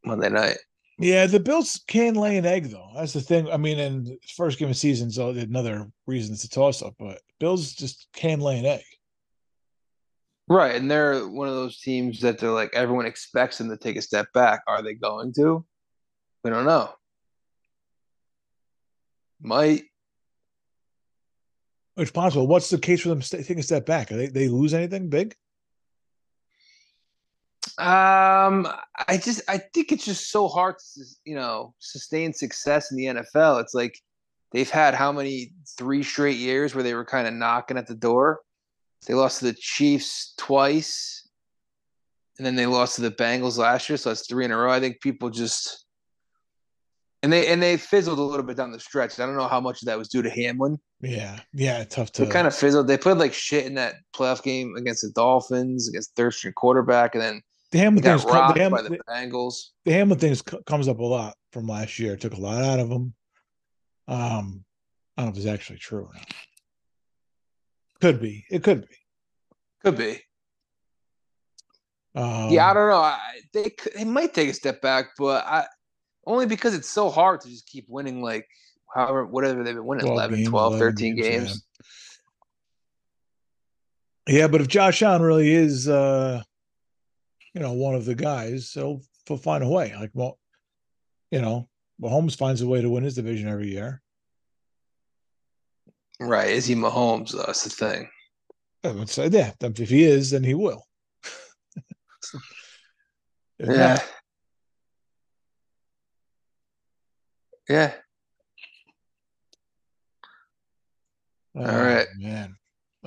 Monday 0.05 0.31
night. 0.31 0.59
Yeah, 0.99 1.27
the 1.27 1.41
Bills 1.41 1.81
can 1.87 2.15
lay 2.15 2.39
an 2.39 2.47
egg 2.47 2.71
though. 2.71 2.89
That's 2.95 3.13
the 3.13 3.21
thing. 3.21 3.51
I 3.51 3.59
mean, 3.59 3.79
in 3.79 4.19
first 4.35 4.59
game 4.59 4.71
of 4.71 4.77
season, 4.77 5.11
so 5.11 5.29
another 5.31 5.91
reason 6.07 6.33
it's 6.33 6.45
a 6.45 6.49
toss 6.49 6.83
up. 6.83 6.95
But 6.99 7.21
Bills 7.39 7.75
just 7.75 8.07
can 8.15 8.41
lay 8.41 8.59
an 8.59 8.65
egg. 8.65 8.85
Right. 10.49 10.77
And 10.77 10.91
they're 10.91 11.27
one 11.29 11.49
of 11.49 11.55
those 11.55 11.81
teams 11.81 12.21
that 12.21 12.39
they're 12.39 12.51
like 12.51 12.71
everyone 12.73 13.05
expects 13.05 13.59
them 13.59 13.69
to 13.69 13.77
take 13.77 13.97
a 13.97 14.03
step 14.03 14.33
back. 14.33 14.63
Are 14.67 14.83
they 14.83 14.95
going 14.95 15.35
to? 15.35 15.67
We 16.45 16.51
don't 16.51 16.65
know. 16.67 16.93
Might. 19.43 19.83
It's 21.97 22.11
possible. 22.11 22.47
What's 22.47 22.69
the 22.69 22.79
case 22.79 23.03
for 23.03 23.09
them 23.09 23.21
taking 23.21 23.59
a 23.59 23.63
step 23.63 23.87
back? 23.87 24.13
Are 24.13 24.17
they 24.17 24.27
they 24.27 24.49
lose 24.49 24.75
anything 24.75 25.09
big? 25.09 25.35
Um, 27.79 28.67
I 29.09 29.19
just 29.19 29.43
I 29.49 29.59
think 29.59 29.93
it's 29.93 30.05
just 30.05 30.31
so 30.31 30.49
hard 30.49 30.77
to 30.95 31.05
you 31.25 31.35
know 31.35 31.75
sustain 31.79 32.33
success 32.33 32.91
in 32.91 32.97
the 32.97 33.05
NFL. 33.07 33.63
It's 33.63 33.75
like 33.75 33.99
they've 34.53 34.69
had 34.69 34.95
how 34.95 35.11
many 35.11 35.53
three 35.79 36.03
straight 36.03 36.37
years 36.37 36.75
where 36.75 36.85
they 36.85 36.95
were 36.95 37.05
kind 37.05 37.27
of 37.27 37.35
knocking 37.35 37.79
at 37.79 37.87
the 37.87 37.95
door. 37.95 38.41
They 39.07 39.15
lost 39.15 39.39
to 39.39 39.47
the 39.47 39.55
Chiefs 39.59 40.35
twice, 40.37 41.29
and 42.37 42.47
then 42.47 42.57
they 42.57 42.67
lost 42.67 42.97
to 42.97 43.03
the 43.03 43.11
Bengals 43.11 43.57
last 43.57 43.89
year. 43.89 43.97
So 43.97 44.11
that's 44.11 44.27
three 44.27 44.45
in 44.45 44.53
a 44.53 44.57
row. 44.57 44.71
I 44.71 44.81
think 44.81 45.01
people 45.01 45.31
just 45.31 45.86
and 47.27 47.33
they 47.33 47.49
and 47.49 47.61
they 47.61 47.77
fizzled 47.77 48.21
a 48.21 48.23
little 48.23 48.47
bit 48.47 48.57
down 48.57 48.71
the 48.71 48.79
stretch. 48.79 49.19
I 49.19 49.27
don't 49.27 49.37
know 49.37 49.49
how 49.49 49.61
much 49.61 49.83
of 49.83 49.87
that 49.87 49.99
was 49.99 50.07
due 50.09 50.23
to 50.23 50.31
Hamlin. 50.31 50.79
Yeah, 51.01 51.41
yeah, 51.53 51.83
tough 51.83 52.13
to. 52.13 52.25
They 52.25 52.31
kind 52.31 52.47
of 52.47 52.55
fizzled. 52.55 52.87
They 52.87 52.97
played 52.97 53.19
like 53.19 53.35
shit 53.35 53.67
in 53.67 53.75
that 53.75 53.97
playoff 54.15 54.45
game 54.45 54.77
against 54.77 55.03
the 55.03 55.11
Dolphins, 55.11 55.89
against 55.89 56.15
third 56.15 56.35
string 56.35 56.53
quarterback, 56.55 57.17
and 57.17 57.23
then 57.23 57.43
the 57.73 57.79
Hamlin 57.79 58.05
got 58.05 58.21
things. 58.21 58.25
co- 58.25 58.33
rocked 58.33 58.55
The, 58.55 58.63
Ham, 58.63 58.71
by 58.71 58.83
the 58.83 58.91
the, 58.91 58.99
Bengals. 59.11 59.55
the 59.85 59.93
Hamlin 59.93 60.19
things 60.21 60.41
co- 60.41 60.63
comes 60.63 60.87
up 60.87 61.01
a 61.01 61.05
lot 61.05 61.35
from 61.53 61.67
last 61.67 61.99
year. 61.99 62.17
Took 62.17 62.35
a 62.35 62.41
lot 62.41 62.63
out 62.63 62.79
of 62.79 62.89
them. 62.89 63.13
Um, 64.07 64.65
I 65.17 65.23
don't 65.23 65.27
know 65.27 65.31
if 65.33 65.37
it's 65.39 65.47
actually 65.53 65.81
true 65.81 66.05
or 66.05 66.15
not. 66.15 66.33
Could 68.01 68.21
be. 68.21 68.45
It 68.51 68.63
could 68.63 68.83
be. 68.89 68.97
Could 69.85 69.99
be. 69.99 70.21
Um, 72.15 72.51
yeah, 72.51 72.71
I 72.71 72.75
don't 72.75 72.89
know. 72.89 72.97
I, 72.97 73.19
they 73.53 73.71
could- 73.71 73.93
they 73.95 74.05
might 74.05 74.33
take 74.33 74.49
a 74.49 74.55
step 74.55 74.81
back, 74.81 75.09
but 75.19 75.45
I 75.45 75.67
only 76.27 76.47
because 76.47 76.75
it's 76.75 76.89
so 76.89 77.09
hard 77.09 77.41
to 77.43 77.49
just 77.49 77.67
keep 77.67 77.87
winning 77.89 78.21
like 78.21 78.47
however 78.95 79.25
whatever 79.27 79.63
they've 79.63 79.75
been 79.75 79.87
winning 79.87 80.07
12 80.07 80.17
11, 80.17 80.37
games, 80.37 80.49
12, 80.49 80.73
11 80.75 80.95
13 80.95 81.17
games, 81.17 81.27
games. 81.27 81.67
Yeah, 84.29 84.49
but 84.49 84.61
if 84.61 84.67
Josh 84.67 85.03
Allen 85.03 85.23
really 85.23 85.53
is, 85.53 85.89
uh, 85.89 86.43
you 87.55 87.61
know, 87.61 87.75
one 87.75 87.95
of 87.95 88.05
the 88.05 88.15
guys, 88.15 88.73
he'll, 88.73 89.01
he'll 89.27 89.37
find 89.37 89.63
a 89.63 89.69
way. 89.69 89.95
Like, 89.95 90.11
well, 90.15 90.39
you 91.31 91.41
know, 91.41 91.69
Mahomes 92.03 92.37
finds 92.37 92.61
a 92.61 92.67
way 92.67 92.83
to 92.83 92.91
win 92.91 93.05
his 93.05 93.15
division 93.15 93.49
every 93.49 93.71
year. 93.71 94.03
Right. 96.19 96.51
Is 96.51 96.67
he 96.67 96.75
Mahomes? 96.75 97.33
Though? 97.33 97.45
That's 97.47 97.63
the 97.63 97.71
thing. 97.71 98.09
I 98.83 98.91
would 98.91 99.09
say, 99.09 99.29
yeah, 99.29 99.53
if 99.61 99.89
he 99.89 100.05
is, 100.05 100.31
then 100.31 100.45
he 100.45 100.55
will. 100.55 100.85
Yeah. 103.59 103.95
not, 103.95 104.05
Yeah. 107.69 107.93
oh, 111.57 111.65
right. 111.65 112.07
man. 112.19 112.57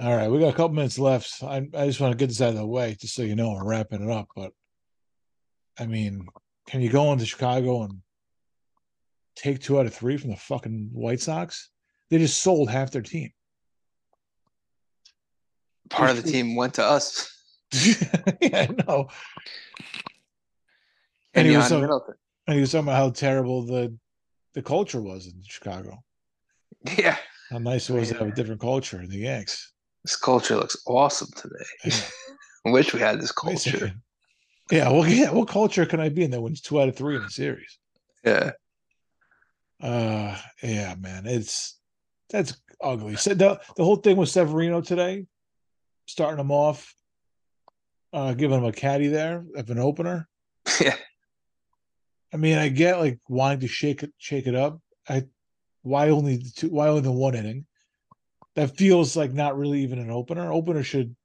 All 0.02 0.16
right, 0.16 0.30
we 0.30 0.40
got 0.40 0.54
a 0.54 0.56
couple 0.56 0.76
minutes 0.76 0.98
left. 0.98 1.44
I, 1.44 1.68
I 1.74 1.86
just 1.86 2.00
want 2.00 2.14
to 2.14 2.18
get 2.18 2.28
this 2.28 2.42
out 2.42 2.50
of 2.50 2.56
the 2.56 2.66
way, 2.66 2.96
just 3.00 3.16
so 3.16 3.22
you 3.22 3.36
know, 3.36 3.52
we're 3.52 3.66
wrapping 3.66 4.02
it 4.02 4.10
up. 4.10 4.30
But 4.36 4.54
I 5.78 5.88
mean, 5.88 6.28
can 6.68 6.82
you 6.82 6.90
go 6.90 7.12
into 7.12 7.26
Chicago 7.26 7.84
and 7.84 8.02
take 9.36 9.60
two 9.60 9.80
out 9.80 9.86
of 9.86 9.94
three 9.94 10.18
from 10.18 10.30
the 10.30 10.38
fucking 10.38 10.90
White 10.94 11.20
Sox? 11.20 11.70
They 12.10 12.18
just 12.18 12.42
sold 12.42 12.70
half 12.70 12.92
their 12.92 13.02
team. 13.02 13.32
Part 15.90 16.12
of 16.12 16.24
the 16.24 16.32
team 16.32 16.56
went 16.56 16.76
to 16.76 16.84
us. 16.84 17.36
yeah, 17.74 18.68
I 18.70 18.70
know. 18.88 19.10
And 21.34 21.46
And 21.46 21.48
he 21.48 21.58
was 21.58 21.72
Middleton. 21.72 22.16
And 22.48 22.56
he 22.56 22.62
was 22.62 22.72
talking 22.72 22.88
about 22.88 22.98
how 22.98 23.10
terrible 23.10 23.66
the 23.66 23.96
the 24.54 24.62
culture 24.62 25.02
was 25.02 25.28
in 25.28 25.34
Chicago. 25.44 26.04
Yeah. 26.98 27.18
How 27.50 27.58
nice 27.58 27.90
it 27.90 27.94
was 27.94 28.10
to 28.10 28.18
have 28.18 28.28
a 28.28 28.32
different 28.32 28.62
culture 28.62 29.02
in 29.02 29.10
the 29.10 29.18
Yanks. 29.18 29.74
This 30.04 30.16
culture 30.16 30.56
looks 30.56 30.78
awesome 30.88 31.30
today. 31.36 31.66
Yeah. 31.86 32.02
I 32.66 32.72
wish 32.72 32.94
we 32.94 33.00
had 33.00 33.22
this 33.22 33.32
culture. 33.32 33.94
Yeah, 34.72 34.90
well, 34.92 35.08
yeah. 35.08 35.32
What 35.32 35.48
culture 35.48 35.86
can 35.86 36.00
I 36.00 36.10
be 36.10 36.24
in 36.24 36.32
that 36.32 36.42
wins 36.42 36.62
two 36.62 36.82
out 36.82 36.90
of 36.90 36.96
three 36.96 37.16
in 37.16 37.24
the 37.24 37.30
series? 37.30 37.78
Yeah. 38.24 38.52
Uh, 39.82 40.38
yeah, 40.62 40.96
man, 41.00 41.26
it's 41.26 41.80
that's 42.30 42.60
ugly. 42.82 43.16
So 43.16 43.34
the 43.34 43.60
the 43.78 43.84
whole 43.84 43.96
thing 43.96 44.18
with 44.18 44.30
Severino 44.30 44.82
today, 44.82 45.26
starting 46.06 46.40
him 46.40 46.52
off, 46.52 46.94
uh, 48.12 48.34
giving 48.34 48.58
him 48.58 48.66
a 48.66 48.74
caddy 48.74 49.08
there 49.08 49.46
of 49.56 49.70
an 49.70 49.80
opener. 49.80 50.28
Yeah. 50.80 50.96
I 52.34 52.38
mean, 52.38 52.58
I 52.58 52.70
get 52.70 53.00
like 53.00 53.20
wanting 53.28 53.62
to 53.62 53.68
shake 53.68 54.04
it, 54.04 54.14
shake 54.18 54.48
it 54.48 54.56
up. 54.56 54.80
I 55.08 55.26
why 55.82 56.10
only 56.10 56.38
the 56.38 56.52
two? 56.56 56.70
Why 56.70 56.88
only 56.88 57.02
the 57.02 57.12
one 57.12 57.36
inning? 57.36 57.66
that 58.56 58.76
feels 58.76 59.16
like 59.16 59.32
not 59.32 59.58
really 59.58 59.84
even 59.84 60.00
an 60.00 60.10
opener. 60.12 60.52
Opener 60.52 60.84
should 60.84 61.16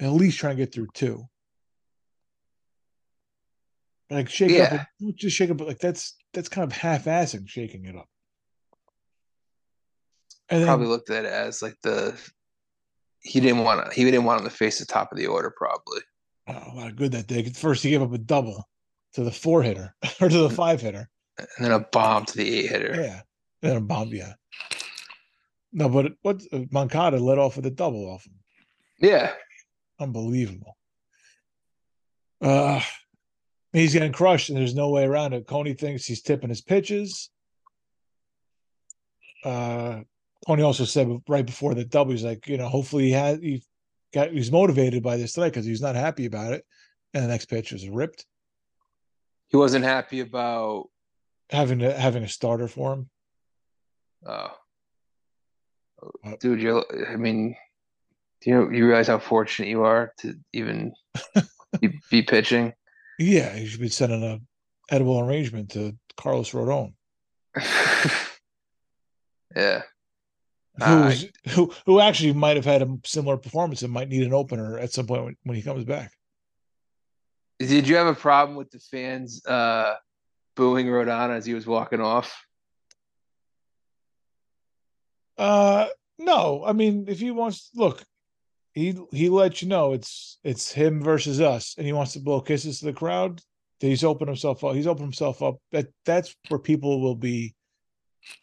at 0.00 0.10
least 0.12 0.38
try 0.38 0.50
and 0.50 0.56
get 0.58 0.72
through 0.72 0.86
two. 0.94 1.28
Like 4.10 4.30
shake 4.30 4.52
Yeah. 4.52 4.86
up, 5.00 5.14
just 5.16 5.36
shake 5.36 5.50
up. 5.50 5.58
But 5.58 5.66
Like 5.68 5.78
that's 5.80 6.16
that's 6.32 6.48
kind 6.48 6.64
of 6.64 6.76
half-assing 6.76 7.48
shaking 7.48 7.84
it 7.84 7.96
up. 7.96 8.08
And 10.48 10.60
then, 10.60 10.68
Probably 10.68 10.86
looked 10.86 11.10
at 11.10 11.24
it 11.24 11.32
as 11.32 11.62
like 11.62 11.76
the 11.82 12.18
he 13.20 13.40
didn't 13.40 13.64
want 13.64 13.84
to 13.84 13.94
he 13.94 14.04
didn't 14.04 14.24
want 14.24 14.40
him 14.40 14.46
to 14.48 14.54
face 14.54 14.78
the 14.78 14.86
top 14.86 15.10
of 15.12 15.18
the 15.18 15.26
order 15.26 15.52
probably. 15.56 16.00
oh, 16.48 16.74
wow, 16.74 16.90
good 16.90 17.12
that 17.12 17.26
day. 17.26 17.42
First, 17.50 17.82
he 17.82 17.90
gave 17.90 18.02
up 18.02 18.12
a 18.12 18.18
double 18.18 18.64
to 19.14 19.24
the 19.24 19.30
four 19.30 19.62
hitter 19.62 19.94
or 20.20 20.28
to 20.28 20.38
the 20.38 20.50
five 20.50 20.80
hitter. 20.80 21.08
And 21.38 21.48
then 21.58 21.72
a 21.72 21.80
bomb 21.80 22.24
to 22.26 22.36
the 22.36 22.58
eight 22.58 22.70
hitter. 22.70 22.94
Yeah, 23.00 23.20
and 23.62 23.78
a 23.78 23.80
bomb. 23.80 24.08
Yeah. 24.08 24.34
No, 25.72 25.88
but 25.88 26.12
what 26.22 26.42
Moncada 26.70 27.18
led 27.18 27.38
off 27.38 27.56
with 27.56 27.66
a 27.66 27.70
double 27.70 28.08
off 28.08 28.24
him. 28.26 28.34
Yeah. 29.00 29.32
Unbelievable. 29.98 30.76
Uh 32.40 32.80
he's 33.72 33.92
getting 33.92 34.12
crushed, 34.12 34.50
and 34.50 34.58
there's 34.58 34.74
no 34.74 34.90
way 34.90 35.04
around 35.04 35.32
it. 35.32 35.46
Coney 35.48 35.74
thinks 35.74 36.06
he's 36.06 36.22
tipping 36.22 36.48
his 36.48 36.60
pitches. 36.60 37.30
Uh 39.44 40.00
Coney 40.46 40.62
also 40.62 40.84
said 40.84 41.08
right 41.28 41.46
before 41.46 41.74
the 41.74 41.84
double, 41.84 42.12
he's 42.12 42.24
like, 42.24 42.46
you 42.46 42.56
know, 42.56 42.68
hopefully 42.68 43.04
he 43.04 43.12
had 43.12 43.40
he 43.40 43.64
got 44.12 44.30
he's 44.30 44.52
motivated 44.52 45.02
by 45.02 45.16
this 45.16 45.32
tonight 45.32 45.48
because 45.48 45.66
he's 45.66 45.82
not 45.82 45.96
happy 45.96 46.26
about 46.26 46.52
it. 46.52 46.64
And 47.14 47.24
the 47.24 47.28
next 47.28 47.46
pitch 47.46 47.72
was 47.72 47.88
ripped, 47.88 48.26
He 49.54 49.56
wasn't 49.56 49.84
happy 49.84 50.18
about 50.18 50.88
having 51.48 51.78
to 51.78 51.96
having 51.96 52.24
a 52.24 52.28
starter 52.28 52.66
for 52.66 52.92
him. 52.94 53.08
uh 54.26 54.48
Uh, 56.24 56.32
dude, 56.40 56.60
you're 56.60 56.84
I 57.08 57.14
mean 57.14 57.54
do 58.40 58.50
you 58.50 58.72
you 58.72 58.84
realize 58.88 59.06
how 59.06 59.20
fortunate 59.20 59.68
you 59.68 59.84
are 59.84 60.12
to 60.22 60.34
even 60.52 60.92
be, 61.80 62.00
be 62.10 62.22
pitching? 62.22 62.72
Yeah, 63.20 63.54
you 63.54 63.68
should 63.68 63.78
be 63.80 63.90
sending 63.90 64.24
a 64.24 64.40
edible 64.92 65.20
arrangement 65.20 65.70
to 65.70 65.96
Carlos 66.16 66.50
Rodon. 66.50 66.94
yeah. 69.54 69.82
I- 70.80 71.30
who 71.50 71.72
who 71.86 72.00
actually 72.00 72.32
might 72.32 72.56
have 72.56 72.64
had 72.64 72.82
a 72.82 72.88
similar 73.04 73.36
performance 73.36 73.82
and 73.82 73.92
might 73.92 74.08
need 74.08 74.26
an 74.26 74.34
opener 74.34 74.80
at 74.80 74.92
some 74.92 75.06
point 75.06 75.24
when, 75.24 75.36
when 75.44 75.56
he 75.56 75.62
comes 75.62 75.84
back. 75.84 76.10
Did 77.58 77.88
you 77.88 77.96
have 77.96 78.06
a 78.06 78.14
problem 78.14 78.56
with 78.56 78.70
the 78.70 78.78
fans 78.78 79.44
uh 79.46 79.94
booing 80.56 80.86
Rodon 80.86 81.30
as 81.30 81.46
he 81.46 81.54
was 81.54 81.66
walking 81.66 82.00
off? 82.00 82.44
Uh 85.38 85.86
no, 86.18 86.64
I 86.64 86.72
mean 86.72 87.06
if 87.08 87.20
he 87.20 87.30
wants 87.30 87.70
look, 87.74 88.04
he 88.72 88.98
he 89.12 89.28
let 89.28 89.62
you 89.62 89.68
know 89.68 89.92
it's 89.92 90.38
it's 90.44 90.72
him 90.72 91.02
versus 91.02 91.40
us, 91.40 91.74
and 91.76 91.86
he 91.86 91.92
wants 91.92 92.12
to 92.14 92.20
blow 92.20 92.40
kisses 92.40 92.80
to 92.80 92.86
the 92.86 92.92
crowd. 92.92 93.40
That 93.80 93.88
he's 93.88 94.04
opened 94.04 94.28
himself 94.28 94.62
up. 94.64 94.74
He's 94.74 94.86
opened 94.86 95.06
himself 95.06 95.42
up. 95.42 95.56
That 95.72 95.88
that's 96.04 96.34
where 96.48 96.60
people 96.60 97.00
will 97.00 97.16
be 97.16 97.54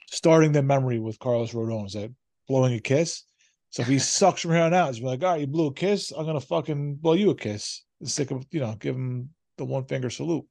starting 0.10 0.52
their 0.52 0.62
memory 0.62 1.00
with 1.00 1.20
Carlos 1.20 1.54
Rodon. 1.54 1.88
Is 1.88 1.94
that 1.94 2.12
blowing 2.48 2.74
a 2.74 2.80
kiss? 2.80 3.24
So 3.70 3.82
if 3.82 3.88
he 3.88 4.00
sucks 4.00 4.42
from 4.42 4.52
here 4.52 4.62
on 4.62 4.74
out, 4.74 4.94
he's 4.94 5.04
like, 5.04 5.24
all 5.24 5.32
right, 5.32 5.42
you 5.42 5.48
blew 5.48 5.68
a 5.68 5.74
kiss. 5.74 6.12
I'm 6.12 6.26
gonna 6.26 6.42
fucking 6.42 6.96
blow 6.96 7.14
you 7.14 7.30
a 7.32 7.36
kiss. 7.36 7.84
Stick 8.04 8.32
of 8.32 8.46
you 8.52 8.62
know, 8.62 8.76
give 8.80 8.96
him 8.96 9.30
the 9.58 9.66
one 9.66 9.86
finger 9.86 10.10
salute. 10.10 10.46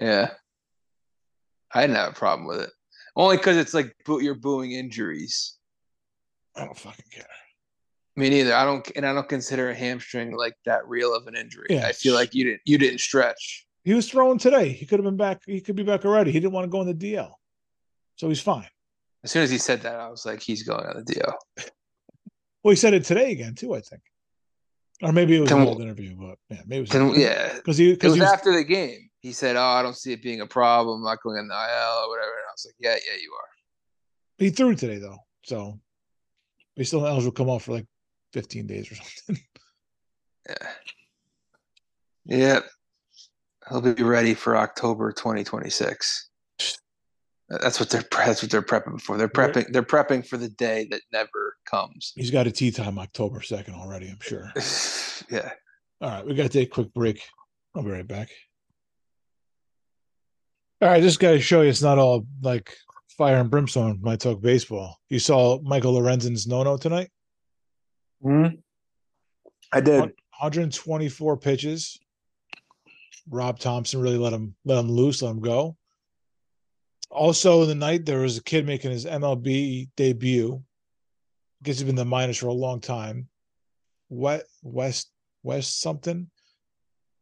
Yeah. 0.00 0.30
I 1.72 1.82
didn't 1.82 1.96
have 1.96 2.12
a 2.12 2.14
problem 2.14 2.46
with 2.46 2.60
it. 2.60 2.70
Only 3.16 3.38
because 3.38 3.56
it's 3.56 3.74
like 3.74 3.96
boo- 4.04 4.22
you're 4.22 4.34
booing 4.34 4.72
injuries. 4.72 5.56
I 6.54 6.64
don't 6.64 6.78
fucking 6.78 7.06
care. 7.10 7.26
Me 8.14 8.30
neither. 8.30 8.54
I 8.54 8.64
don't, 8.64 8.90
and 8.96 9.06
I 9.06 9.12
don't 9.12 9.28
consider 9.28 9.70
a 9.70 9.74
hamstring 9.74 10.36
like 10.36 10.54
that 10.64 10.86
real 10.88 11.14
of 11.14 11.26
an 11.26 11.36
injury. 11.36 11.66
Yeah. 11.70 11.86
I 11.86 11.92
feel 11.92 12.14
like 12.14 12.34
you 12.34 12.44
didn't, 12.44 12.62
you 12.64 12.78
didn't 12.78 13.00
stretch. 13.00 13.66
He 13.84 13.94
was 13.94 14.10
throwing 14.10 14.38
today. 14.38 14.70
He 14.70 14.86
could 14.86 14.98
have 14.98 15.04
been 15.04 15.16
back. 15.16 15.42
He 15.46 15.60
could 15.60 15.76
be 15.76 15.82
back 15.82 16.04
already. 16.04 16.32
He 16.32 16.40
didn't 16.40 16.52
want 16.52 16.64
to 16.64 16.70
go 16.70 16.80
in 16.80 16.86
the 16.86 16.94
DL, 16.94 17.32
so 18.16 18.28
he's 18.28 18.40
fine. 18.40 18.68
As 19.22 19.32
soon 19.32 19.42
as 19.42 19.50
he 19.50 19.58
said 19.58 19.82
that, 19.82 19.96
I 19.96 20.08
was 20.08 20.24
like, 20.26 20.42
he's 20.42 20.62
going 20.62 20.84
on 20.86 21.04
the 21.04 21.14
DL. 21.14 21.34
Well, 22.62 22.70
he 22.70 22.76
said 22.76 22.94
it 22.94 23.04
today 23.04 23.32
again 23.32 23.54
too. 23.54 23.74
I 23.74 23.80
think, 23.80 24.02
or 25.02 25.12
maybe 25.12 25.36
it 25.36 25.40
was 25.40 25.48
Can 25.48 25.60
an 25.60 25.68
old 25.68 25.80
interview, 25.80 26.16
but 26.16 26.38
yeah, 26.48 26.62
maybe 26.66 26.78
it 26.78 26.80
was. 26.80 26.90
Can 26.90 27.14
yeah, 27.14 27.54
because 27.54 27.76
he 27.76 27.90
it 27.90 27.94
because 27.94 28.10
was 28.10 28.16
he 28.16 28.20
was, 28.22 28.32
after 28.32 28.52
the 28.52 28.64
game. 28.64 29.10
He 29.20 29.32
said, 29.32 29.56
"Oh, 29.56 29.60
I 29.60 29.82
don't 29.82 29.96
see 29.96 30.12
it 30.12 30.22
being 30.22 30.40
a 30.40 30.46
problem. 30.46 31.00
I'm 31.00 31.04
not 31.04 31.22
going 31.22 31.38
in 31.38 31.48
the 31.48 31.54
IL 31.54 32.04
or 32.04 32.08
whatever." 32.08 32.30
And 32.30 32.46
I 32.48 32.52
was 32.52 32.66
like, 32.66 32.74
"Yeah, 32.78 32.94
yeah, 32.94 33.20
you 33.20 33.32
are." 33.32 33.48
he 34.38 34.50
threw 34.50 34.74
today 34.74 34.98
though, 34.98 35.18
so 35.42 35.80
he 36.74 36.84
still 36.84 37.06
eligible 37.06 37.32
to 37.32 37.36
come 37.36 37.48
off 37.48 37.64
for 37.64 37.72
like 37.72 37.86
fifteen 38.32 38.66
days 38.66 38.90
or 38.90 38.94
something. 39.26 39.44
Yeah. 40.48 40.68
Yeah. 42.24 42.60
He'll 43.68 43.80
be 43.80 44.02
ready 44.02 44.34
for 44.34 44.56
October 44.56 45.10
2026. 45.10 46.30
That's 47.48 47.78
what 47.78 47.90
they're 47.90 48.04
that's 48.10 48.42
what 48.42 48.50
they're 48.50 48.62
prepping 48.62 49.00
for. 49.00 49.16
They're 49.16 49.28
prepping 49.28 49.72
they're 49.72 49.82
prepping 49.82 50.26
for 50.26 50.36
the 50.36 50.48
day 50.48 50.88
that 50.90 51.02
never 51.12 51.56
comes. 51.64 52.12
He's 52.16 52.32
got 52.32 52.48
a 52.48 52.50
tea 52.50 52.72
time 52.72 52.98
October 52.98 53.40
second 53.40 53.74
already. 53.74 54.08
I'm 54.08 54.18
sure. 54.20 54.52
yeah. 55.30 55.52
All 56.00 56.10
right, 56.10 56.26
we 56.26 56.34
got 56.34 56.42
to 56.42 56.48
take 56.48 56.68
a 56.68 56.70
quick 56.70 56.92
break. 56.92 57.22
I'll 57.74 57.82
be 57.82 57.90
right 57.90 58.06
back. 58.06 58.30
All 60.82 60.88
right, 60.88 61.02
just 61.02 61.20
got 61.20 61.30
to 61.30 61.40
show 61.40 61.62
you 61.62 61.70
it's 61.70 61.82
not 61.82 61.98
all 61.98 62.26
like 62.42 62.76
fire 63.16 63.36
and 63.36 63.50
brimstone 63.50 63.98
when 64.00 64.12
I 64.12 64.16
talk 64.16 64.40
baseball. 64.40 64.98
You 65.08 65.20
saw 65.20 65.60
Michael 65.62 65.94
Lorenzen's 65.94 66.46
no 66.46 66.64
no 66.64 66.76
tonight. 66.76 67.10
Hmm. 68.22 68.46
I 69.72 69.80
did. 69.80 70.00
124 70.00 71.36
pitches. 71.38 71.98
Rob 73.28 73.58
Thompson 73.58 74.00
really 74.00 74.18
let 74.18 74.32
him 74.32 74.54
let 74.64 74.78
him 74.78 74.90
loose, 74.90 75.22
let 75.22 75.30
him 75.30 75.40
go. 75.40 75.76
Also 77.10 77.62
in 77.62 77.68
the 77.68 77.74
night, 77.74 78.04
there 78.04 78.20
was 78.20 78.38
a 78.38 78.42
kid 78.42 78.66
making 78.66 78.90
his 78.90 79.06
MLB 79.06 79.88
debut. 79.96 80.62
Guess 81.62 81.76
he's 81.76 81.82
been 81.82 81.90
in 81.90 81.96
the 81.96 82.04
minors 82.04 82.38
for 82.38 82.48
a 82.48 82.52
long 82.52 82.80
time. 82.80 83.28
What 84.08 84.44
West 84.62 85.10
West 85.42 85.80
something? 85.80 86.28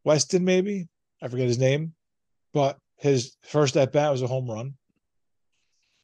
Weston, 0.04 0.44
maybe? 0.44 0.88
I 1.22 1.28
forget 1.28 1.46
his 1.46 1.58
name. 1.58 1.94
But 2.52 2.78
his 2.98 3.36
first 3.42 3.76
at 3.76 3.92
bat 3.92 4.10
was 4.10 4.22
a 4.22 4.26
home 4.26 4.50
run. 4.50 4.74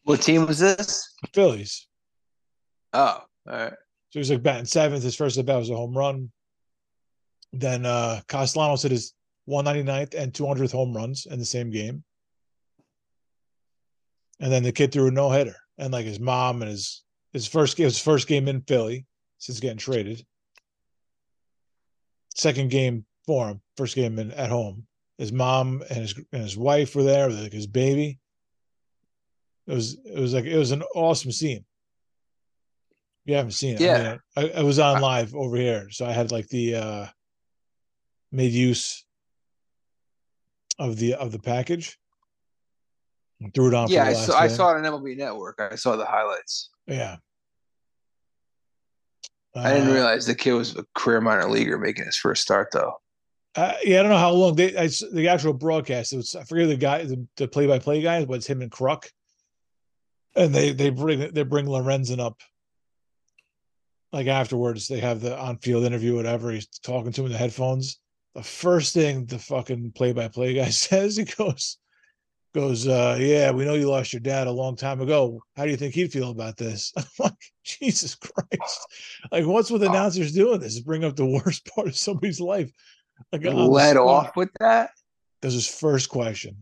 What 0.05 0.23
team 0.23 0.47
was 0.47 0.59
this? 0.59 1.15
Phillies. 1.35 1.87
Oh, 2.93 3.23
all 3.47 3.53
right. 3.53 3.73
So 3.73 4.15
he 4.15 4.19
was 4.19 4.31
like 4.31 4.43
batting 4.43 4.65
seventh. 4.65 5.03
His 5.03 5.15
first 5.15 5.39
at 5.39 5.47
bat 5.47 5.59
was 5.59 5.71
a 5.71 5.77
home 5.77 5.97
run. 5.97 6.31
Then 7.53 7.87
uh 7.87 8.21
Castellanos 8.29 8.83
hit 8.83 8.93
his 8.93 9.15
199th 9.49 10.15
and 10.15 10.33
200th 10.33 10.73
home 10.73 10.97
runs 10.97 11.27
in 11.27 11.39
the 11.39 11.45
same 11.45 11.71
game. 11.71 12.05
And 14.41 14.51
then 14.51 14.63
the 14.63 14.73
kid 14.73 14.91
threw 14.93 15.09
a 15.09 15.11
no 15.11 15.31
hitter. 15.31 15.57
And 15.79 15.93
like 15.93 16.07
his 16.07 16.21
mom 16.21 16.63
and 16.63 16.71
his 16.71 17.03
his 17.33 17.47
first 17.47 17.77
game, 17.77 17.85
his 17.85 18.01
first 18.01 18.27
game 18.27 18.49
in 18.49 18.63
Philly 18.63 19.07
since 19.39 19.61
getting 19.61 19.79
traded. 19.79 20.25
Second 22.35 22.71
game 22.71 23.05
for 23.27 23.49
him, 23.49 23.61
first 23.77 23.95
game 23.95 24.19
in, 24.19 24.33
at 24.33 24.51
home. 24.51 24.87
His 25.19 25.33
mom 25.33 25.83
and 25.89 25.99
his 25.99 26.15
and 26.33 26.43
his 26.43 26.57
wife 26.57 26.97
were 26.97 27.03
there, 27.03 27.29
like 27.29 27.53
his 27.53 27.67
baby. 27.67 28.19
It 29.67 29.75
was 29.75 29.99
it 30.05 30.19
was 30.19 30.35
like 30.35 30.47
it 30.47 30.59
was 30.59 30.73
an 30.73 30.83
awesome 30.95 31.33
scene. 31.33 31.65
You 33.27 33.35
haven't 33.37 33.53
seen 33.53 33.77
it. 33.77 33.83
I 33.83 33.85
Yeah. 33.85 34.09
mean, 34.11 34.21
I, 34.37 34.61
I 34.61 34.63
was 34.63 34.79
on 34.79 35.01
live 35.01 35.35
over 35.35 35.57
here, 35.57 35.91
so 35.91 36.07
I 36.07 36.13
had 36.13 36.33
like 36.33 36.49
the 36.49 36.75
uh 36.75 37.07
made 38.33 38.53
use 38.53 39.05
of 40.79 40.97
the 40.97 41.15
of 41.15 41.31
the 41.31 41.39
package. 41.39 41.99
Threw 43.55 43.69
it 43.69 43.75
on. 43.75 43.89
Yeah, 43.89 44.05
I 44.05 44.13
saw 44.13 44.39
I 44.39 44.49
saw 44.49 44.71
it 44.73 44.77
on 44.79 44.83
MLB 44.85 45.17
Network. 45.17 45.59
I 45.61 45.75
saw 45.75 45.97
the 45.97 46.05
highlights. 46.05 46.69
Yeah. 46.87 47.17
I 49.55 49.73
didn't 49.75 49.89
Uh, 49.89 49.95
realize 49.95 50.27
the 50.27 50.35
kid 50.35 50.53
was 50.53 50.77
a 50.77 50.85
career 50.95 51.21
minor 51.21 51.49
leaguer 51.49 51.79
making 51.79 52.05
his 52.05 52.17
first 52.17 52.43
start 52.43 52.69
though. 52.73 53.01
Uh, 53.57 53.73
yeah, 53.83 53.99
I 53.99 54.03
don't 54.03 54.13
know 54.13 54.19
how 54.19 54.31
long 54.31 54.55
they. 54.55 54.77
I, 54.77 54.89
the 55.13 55.29
actual 55.29 55.55
broadcast. 55.55 56.13
It 56.13 56.19
was 56.19 56.35
I 56.37 56.45
forget 56.45 56.69
the 56.69 56.77
guy, 56.77 57.05
the, 57.05 57.27
the 57.37 57.49
play-by-play 57.49 58.03
guy, 58.03 58.25
but 58.25 58.35
it's 58.35 58.47
him 58.47 58.63
and 58.63 58.71
Kruk, 58.71 59.09
and 60.37 60.55
they 60.55 60.73
they 60.73 60.91
bring 60.91 61.33
they 61.33 61.43
bring 61.43 61.67
Lorenzen 61.67 62.21
up. 62.21 62.41
Like 64.13 64.27
afterwards, 64.29 64.87
they 64.87 65.01
have 65.01 65.21
the 65.21 65.37
on-field 65.37 65.85
interview, 65.85 66.15
whatever. 66.15 66.51
He's 66.51 66.67
talking 66.67 67.11
to 67.13 67.21
him 67.23 67.27
in 67.27 67.33
the 67.33 67.39
headphones. 67.39 67.99
The 68.35 68.43
first 68.43 68.95
thing 68.95 69.27
the 69.27 69.39
fucking 69.39 69.93
play-by-play 69.93 70.55
guy 70.55 70.69
says, 70.71 71.17
he 71.17 71.25
goes, 71.25 71.79
goes, 72.55 72.87
uh, 72.87 73.17
yeah, 73.21 73.51
we 73.51 73.65
know 73.65 73.75
you 73.75 73.89
lost 73.89 74.13
your 74.13 74.21
dad 74.21 74.47
a 74.47 74.53
long 74.53 74.77
time 74.77 75.01
ago. 75.01 75.43
How 75.57 75.65
do 75.65 75.71
you 75.71 75.77
think 75.77 75.95
he'd 75.95 76.13
feel 76.13 76.31
about 76.31 76.57
this? 76.57 76.93
I'm 76.97 77.05
like, 77.19 77.33
Jesus 77.65 78.15
Christ! 78.15 78.87
Like, 79.31 79.47
what's 79.47 79.71
with 79.71 79.83
announcers 79.83 80.33
doing 80.33 80.61
this? 80.61 80.81
Bring 80.81 81.05
up 81.05 81.17
the 81.17 81.27
worst 81.45 81.67
part 81.75 81.89
of 81.89 81.97
somebody's 81.97 82.41
life. 82.41 82.71
Like 83.33 83.43
the 83.43 83.51
off 83.53 84.37
with 84.37 84.51
that? 84.61 84.91
That 85.41 85.47
was 85.47 85.55
his 85.55 85.69
first 85.69 86.11
question. 86.11 86.57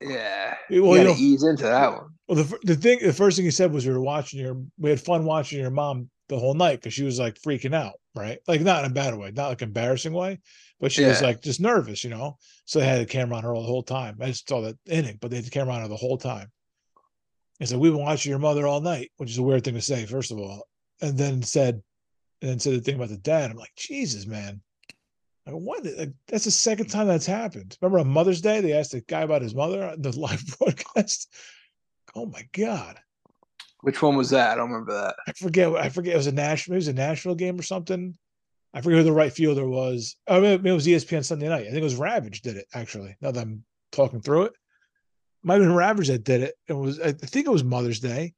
Yeah. 0.00 0.54
Well, 0.70 0.78
you 0.78 0.94
you 0.94 1.04
know- 1.04 1.14
ease 1.16 1.44
into 1.44 1.64
that 1.64 1.92
one. 1.92 2.10
Well, 2.26 2.44
the 2.44 2.58
the 2.62 2.74
thing, 2.74 2.98
the 3.00 3.12
first 3.12 3.36
thing 3.36 3.44
he 3.44 3.50
said 3.50 3.72
was 3.72 3.86
we 3.86 3.92
were 3.92 4.00
watching 4.00 4.40
your, 4.40 4.60
we 4.78 4.90
had 4.90 5.00
fun 5.00 5.24
watching 5.24 5.60
your 5.60 5.70
mom 5.70 6.10
the 6.28 6.38
whole 6.38 6.54
night 6.54 6.80
because 6.80 6.92
she 6.92 7.04
was 7.04 7.18
like 7.18 7.40
freaking 7.40 7.74
out, 7.74 7.94
right? 8.14 8.38
Like 8.46 8.60
not 8.60 8.84
in 8.84 8.90
a 8.90 8.94
bad 8.94 9.16
way, 9.16 9.30
not 9.30 9.48
like 9.48 9.62
embarrassing 9.62 10.12
way, 10.12 10.40
but 10.80 10.92
she 10.92 11.04
was 11.04 11.22
like 11.22 11.42
just 11.42 11.60
nervous, 11.60 12.04
you 12.04 12.10
know. 12.10 12.38
So 12.64 12.78
they 12.78 12.86
had 12.86 13.00
the 13.00 13.06
camera 13.06 13.36
on 13.36 13.42
her 13.42 13.54
the 13.54 13.60
whole 13.60 13.82
time. 13.82 14.18
I 14.20 14.26
just 14.26 14.48
saw 14.48 14.60
that 14.62 14.78
inning, 14.86 15.18
but 15.20 15.30
they 15.30 15.36
had 15.36 15.44
the 15.44 15.50
camera 15.50 15.74
on 15.74 15.82
her 15.82 15.88
the 15.88 15.96
whole 15.96 16.18
time. 16.18 16.50
And 17.58 17.68
said, 17.68 17.78
we've 17.78 17.92
been 17.92 18.02
watching 18.02 18.30
your 18.30 18.38
mother 18.38 18.66
all 18.66 18.80
night, 18.80 19.10
which 19.16 19.30
is 19.30 19.38
a 19.38 19.42
weird 19.42 19.64
thing 19.64 19.74
to 19.74 19.80
say, 19.80 20.06
first 20.06 20.30
of 20.30 20.38
all. 20.38 20.68
And 21.00 21.18
then 21.18 21.42
said, 21.42 21.82
and 22.40 22.50
then 22.50 22.58
said 22.60 22.74
the 22.74 22.80
thing 22.80 22.94
about 22.94 23.08
the 23.08 23.16
dad. 23.16 23.50
I'm 23.50 23.56
like, 23.56 23.74
Jesus, 23.76 24.26
man. 24.26 24.60
Like, 25.44 25.56
what? 25.56 25.84
Like, 25.84 26.12
that's 26.28 26.44
the 26.44 26.52
second 26.52 26.86
time 26.86 27.08
that's 27.08 27.26
happened. 27.26 27.76
Remember 27.80 27.98
on 27.98 28.08
Mother's 28.08 28.40
Day, 28.40 28.60
they 28.60 28.74
asked 28.74 28.92
the 28.92 29.00
guy 29.00 29.22
about 29.22 29.42
his 29.42 29.54
mother 29.54 29.82
on 29.82 30.00
the 30.00 30.12
live 30.18 30.44
broadcast. 30.58 31.34
Oh 32.14 32.26
my 32.26 32.46
God. 32.52 33.00
Which 33.80 34.02
one 34.02 34.16
was 34.16 34.30
that? 34.30 34.50
I 34.50 34.54
don't 34.56 34.70
remember 34.70 34.92
that. 34.92 35.16
I 35.26 35.32
forget. 35.32 35.74
I 35.74 35.88
forget. 35.88 36.14
It 36.14 36.18
was 36.18 36.26
a 36.26 36.32
national. 36.32 36.74
It 36.74 36.78
was 36.78 36.88
a 36.88 36.92
national 36.92 37.34
game 37.34 37.58
or 37.58 37.62
something. 37.62 38.16
I 38.78 38.80
forget 38.80 38.98
who 38.98 39.04
the 39.04 39.12
right 39.12 39.32
fielder 39.32 39.68
was. 39.68 40.14
Oh, 40.28 40.40
maybe 40.40 40.70
it 40.70 40.72
was 40.72 40.86
ESPN 40.86 41.24
Sunday 41.24 41.48
night. 41.48 41.62
I 41.62 41.70
think 41.70 41.78
it 41.78 41.82
was 41.82 41.96
Ravech 41.96 42.40
did 42.42 42.56
it 42.56 42.66
actually. 42.72 43.16
Now 43.20 43.32
that 43.32 43.40
I'm 43.40 43.64
talking 43.90 44.20
through 44.20 44.42
it, 44.44 44.52
might 45.42 45.54
have 45.54 45.64
been 45.64 45.72
Ravech 45.72 46.06
that 46.06 46.22
did 46.22 46.44
it. 46.44 46.54
It 46.68 46.74
was. 46.74 47.00
I 47.00 47.10
think 47.10 47.48
it 47.48 47.50
was 47.50 47.64
Mother's 47.64 47.98
Day. 47.98 48.34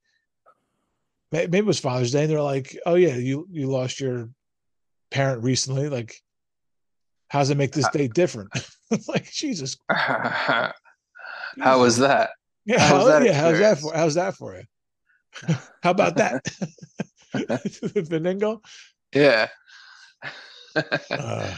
Maybe 1.31 1.59
it 1.59 1.67
was 1.67 1.79
Father's 1.79 2.13
Day. 2.13 2.23
And 2.23 2.31
they're 2.31 2.41
like, 2.41 2.75
"Oh 2.87 2.95
yeah, 2.95 3.17
you 3.17 3.49
you 3.51 3.67
lost 3.67 4.01
your 4.01 4.31
parent 5.11 5.45
recently. 5.45 5.91
Like, 5.91 6.15
how's 7.29 7.51
it 7.51 7.59
make 7.59 7.73
this 7.73 7.85
uh, 7.85 7.91
day 7.91 8.09
different?" 8.09 8.49
like 9.09 9.31
Jesus. 9.31 9.77
How 9.91 10.73
was 11.59 11.99
that? 11.99 12.31
Yeah, 12.65 12.79
how 12.79 12.95
was 12.97 13.05
how- 13.05 13.11
that 13.11 13.27
yeah. 13.27 13.33
How's 13.35 13.59
that 13.59 13.79
for? 13.79 13.95
How's 13.95 14.15
that 14.15 14.37
for 14.37 14.57
you? 14.57 14.63
how 15.83 15.91
about 15.91 16.17
that? 16.17 16.45
the 17.35 18.07
Benigno. 18.09 18.61
Yeah. 19.15 19.49
uh, 21.11 21.55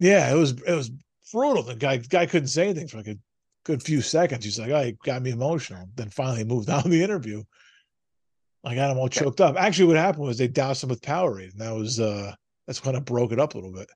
yeah, 0.00 0.32
it 0.32 0.36
was 0.36 0.52
it 0.62 0.74
was 0.74 0.90
brutal. 1.32 1.62
The 1.62 1.74
guy 1.74 1.96
guy 1.98 2.26
couldn't 2.26 2.48
say 2.48 2.64
anything 2.64 2.88
for 2.88 2.98
like 2.98 3.08
a 3.08 3.18
good 3.64 3.82
few 3.82 4.00
seconds. 4.00 4.44
He's 4.44 4.58
like, 4.58 4.70
"Oh, 4.70 4.78
it 4.78 4.98
got 5.04 5.22
me 5.22 5.30
emotional." 5.30 5.88
Then 5.94 6.10
finally 6.10 6.44
moved 6.44 6.70
on 6.70 6.90
the 6.90 7.02
interview. 7.02 7.42
I 8.64 8.74
got 8.74 8.90
him 8.90 8.98
all 8.98 9.08
choked 9.08 9.40
up. 9.40 9.56
Actually, 9.56 9.88
what 9.88 9.96
happened 9.96 10.24
was 10.24 10.38
they 10.38 10.48
doused 10.48 10.82
him 10.82 10.88
with 10.88 11.02
Powerade, 11.02 11.52
and 11.52 11.60
that 11.60 11.74
was 11.74 12.00
uh 12.00 12.34
that's 12.66 12.80
kind 12.80 12.96
of 12.96 13.04
broke 13.04 13.32
it 13.32 13.40
up 13.40 13.54
a 13.54 13.58
little 13.58 13.72
bit. 13.72 13.90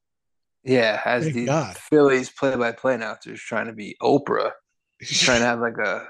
yeah. 0.65 1.01
As 1.05 1.25
Thank 1.25 1.35
the 1.35 1.47
God. 1.47 1.77
Phillies 1.77 2.31
play 2.31 2.55
by 2.57 2.73
play 2.73 2.95
announcers 2.95 3.41
trying 3.41 3.67
to 3.67 3.73
be 3.73 3.97
Oprah, 4.03 4.53
he's 4.99 5.21
trying 5.21 5.41
to 5.41 5.47
have 5.47 5.61
like 5.61 5.79
a 5.79 6.07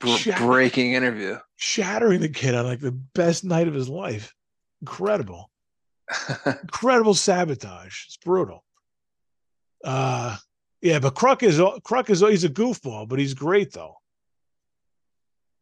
br- 0.00 0.32
breaking 0.38 0.94
interview. 0.94 1.38
shattering 1.56 2.20
the 2.20 2.28
kid 2.28 2.54
on 2.56 2.64
like 2.64 2.80
the 2.80 2.90
best 2.92 3.44
night 3.44 3.68
of 3.68 3.74
his 3.74 3.88
life. 3.88 4.34
Incredible. 4.82 5.48
Incredible 6.46 7.14
sabotage. 7.14 8.06
It's 8.06 8.16
brutal. 8.16 8.64
Uh 9.82 10.36
yeah, 10.80 10.98
but 10.98 11.14
Kruk 11.14 11.42
is 11.42 11.58
Kruk 11.58 12.10
is 12.10 12.20
he's 12.20 12.44
a 12.44 12.48
goofball, 12.50 13.08
but 13.08 13.18
he's 13.18 13.34
great 13.34 13.72
though. 13.72 13.96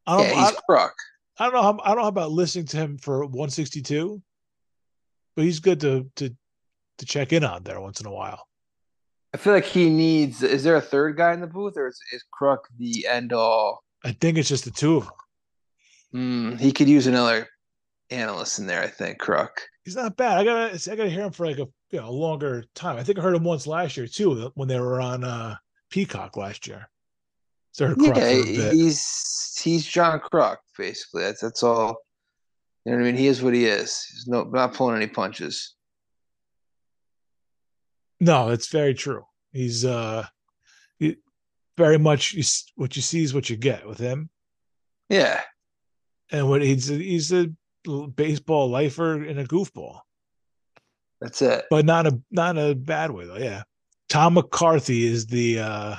I 0.06 0.16
don't, 0.16 0.26
yeah, 0.26 0.34
I, 0.34 0.50
he's 0.50 0.60
Kruk. 0.68 0.90
I 1.38 1.44
don't 1.44 1.54
know. 1.54 1.62
How, 1.62 1.78
I 1.84 1.88
don't 1.94 2.02
know 2.02 2.08
about 2.08 2.32
listening 2.32 2.66
to 2.66 2.76
him 2.76 2.98
for 2.98 3.20
162, 3.20 4.20
but 5.36 5.44
he's 5.44 5.60
good 5.60 5.80
to 5.80 6.10
to 6.16 6.34
to 6.98 7.06
check 7.06 7.32
in 7.32 7.44
on 7.44 7.62
there 7.62 7.80
once 7.80 8.00
in 8.00 8.06
a 8.06 8.12
while. 8.12 8.46
I 9.34 9.38
feel 9.38 9.52
like 9.52 9.64
he 9.64 9.88
needs. 9.88 10.42
Is 10.42 10.62
there 10.62 10.76
a 10.76 10.80
third 10.80 11.16
guy 11.16 11.32
in 11.32 11.40
the 11.40 11.46
booth, 11.46 11.76
or 11.76 11.88
is, 11.88 12.00
is 12.12 12.24
Kruk 12.38 12.58
the 12.78 13.06
end 13.06 13.32
all? 13.32 13.82
I 14.04 14.12
think 14.12 14.36
it's 14.36 14.48
just 14.48 14.64
the 14.64 14.70
two 14.70 14.98
of 14.98 15.04
them. 15.04 15.12
Hmm, 16.12 16.56
he 16.56 16.72
could 16.72 16.88
use 16.88 17.06
another 17.06 17.48
analyst 18.10 18.58
in 18.58 18.66
there. 18.66 18.82
I 18.82 18.88
think 18.88 19.20
Kruk. 19.20 19.50
He's 19.84 19.96
not 19.96 20.16
bad. 20.16 20.38
I 20.38 20.44
gotta 20.44 20.92
I 20.92 20.96
gotta 20.96 21.10
hear 21.10 21.24
him 21.24 21.32
for 21.32 21.46
like 21.46 21.58
a 21.58 21.66
you 21.90 22.00
know 22.00 22.08
a 22.08 22.10
longer 22.10 22.64
time. 22.74 22.98
I 22.98 23.02
think 23.02 23.18
I 23.18 23.22
heard 23.22 23.34
him 23.34 23.44
once 23.44 23.66
last 23.66 23.96
year 23.96 24.06
too 24.06 24.50
when 24.54 24.68
they 24.68 24.78
were 24.78 25.00
on 25.00 25.24
uh 25.24 25.56
Peacock 25.90 26.36
last 26.36 26.66
year. 26.66 26.88
So 27.72 27.88
heard 27.88 27.98
Yeah, 27.98 28.70
he's 28.70 29.60
he's 29.60 29.86
John 29.86 30.20
Kruk 30.20 30.58
basically. 30.78 31.22
That's 31.22 31.40
that's 31.40 31.62
all. 31.62 31.96
You 32.84 32.92
know 32.92 32.98
what 32.98 33.04
I 33.04 33.06
mean? 33.06 33.16
He 33.16 33.26
is 33.26 33.42
what 33.42 33.54
he 33.54 33.64
is. 33.66 34.04
He's 34.10 34.26
no 34.26 34.44
not 34.44 34.74
pulling 34.74 34.96
any 34.96 35.08
punches. 35.08 35.74
No, 38.20 38.50
it's 38.50 38.68
very 38.68 38.94
true. 38.94 39.24
He's 39.52 39.84
uh 39.84 40.26
he, 40.98 41.16
very 41.76 41.98
much 41.98 42.36
what 42.76 42.94
you 42.94 43.02
see 43.02 43.24
is 43.24 43.34
what 43.34 43.50
you 43.50 43.56
get 43.56 43.86
with 43.86 43.98
him. 43.98 44.30
Yeah, 45.08 45.42
And 46.30 46.48
what 46.48 46.62
he's 46.62 46.86
he's 46.86 47.32
a 47.32 47.48
baseball 48.14 48.68
lifer 48.70 49.14
and 49.22 49.38
a 49.38 49.46
goofball. 49.46 50.00
that's 51.20 51.42
it. 51.42 51.64
but 51.70 51.84
not 51.84 52.06
a 52.06 52.20
not 52.30 52.56
a 52.58 52.74
bad 52.74 53.10
way 53.10 53.26
though. 53.26 53.36
Yeah, 53.36 53.62
Tom 54.08 54.34
McCarthy 54.34 55.06
is 55.06 55.26
the 55.26 55.60
uh, 55.60 55.96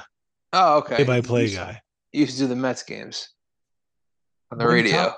Oh, 0.54 0.78
okay. 0.80 0.96
play-by-play 0.98 1.54
guy. 1.54 1.82
He 2.12 2.20
used 2.20 2.34
to 2.34 2.44
do 2.44 2.48
the 2.48 2.56
Mets 2.56 2.84
games 2.84 3.30
on 4.52 4.58
the 4.60 4.66
When 4.66 4.74
radio. 4.76 4.98
Tom- 4.98 5.14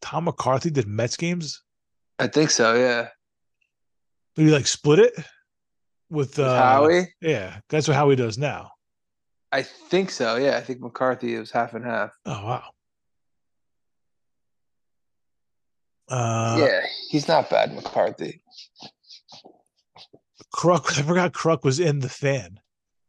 Tom 0.00 0.24
McCarthy 0.24 0.70
did 0.70 0.86
Mets 0.86 1.16
games. 1.16 1.62
I 2.18 2.26
think 2.28 2.50
so. 2.50 2.74
Yeah. 2.74 3.08
Did 4.36 4.46
he 4.46 4.50
like 4.52 4.66
split 4.68 5.00
it 5.00 5.12
with, 6.08 6.36
With 6.36 6.38
uh, 6.38 6.56
Howie. 6.56 7.08
Yeah, 7.20 7.58
that's 7.68 7.88
what 7.88 7.96
Howie 7.96 8.16
does 8.16 8.38
now. 8.38 8.70
I 9.52 9.62
think 9.62 10.10
so. 10.10 10.36
Yeah, 10.36 10.56
I 10.56 10.60
think 10.60 10.80
McCarthy 10.80 11.36
was 11.36 11.50
half 11.50 11.74
and 11.74 11.84
half. 11.84 12.10
Oh 12.26 12.44
wow. 12.46 12.64
Uh, 16.10 16.56
yeah, 16.58 16.80
he's 17.08 17.28
not 17.28 17.48
bad, 17.48 17.72
McCarthy. 17.72 18.42
Kruk. 20.52 20.98
I 20.98 21.02
forgot 21.02 21.32
Kruk 21.32 21.62
was 21.62 21.78
in 21.78 22.00
the 22.00 22.08
fan. 22.08 22.58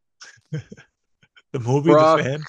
the 0.51 1.59
movie, 1.59 1.89
Kruk. 1.89 2.17
the 2.17 2.23
fan. 2.23 2.43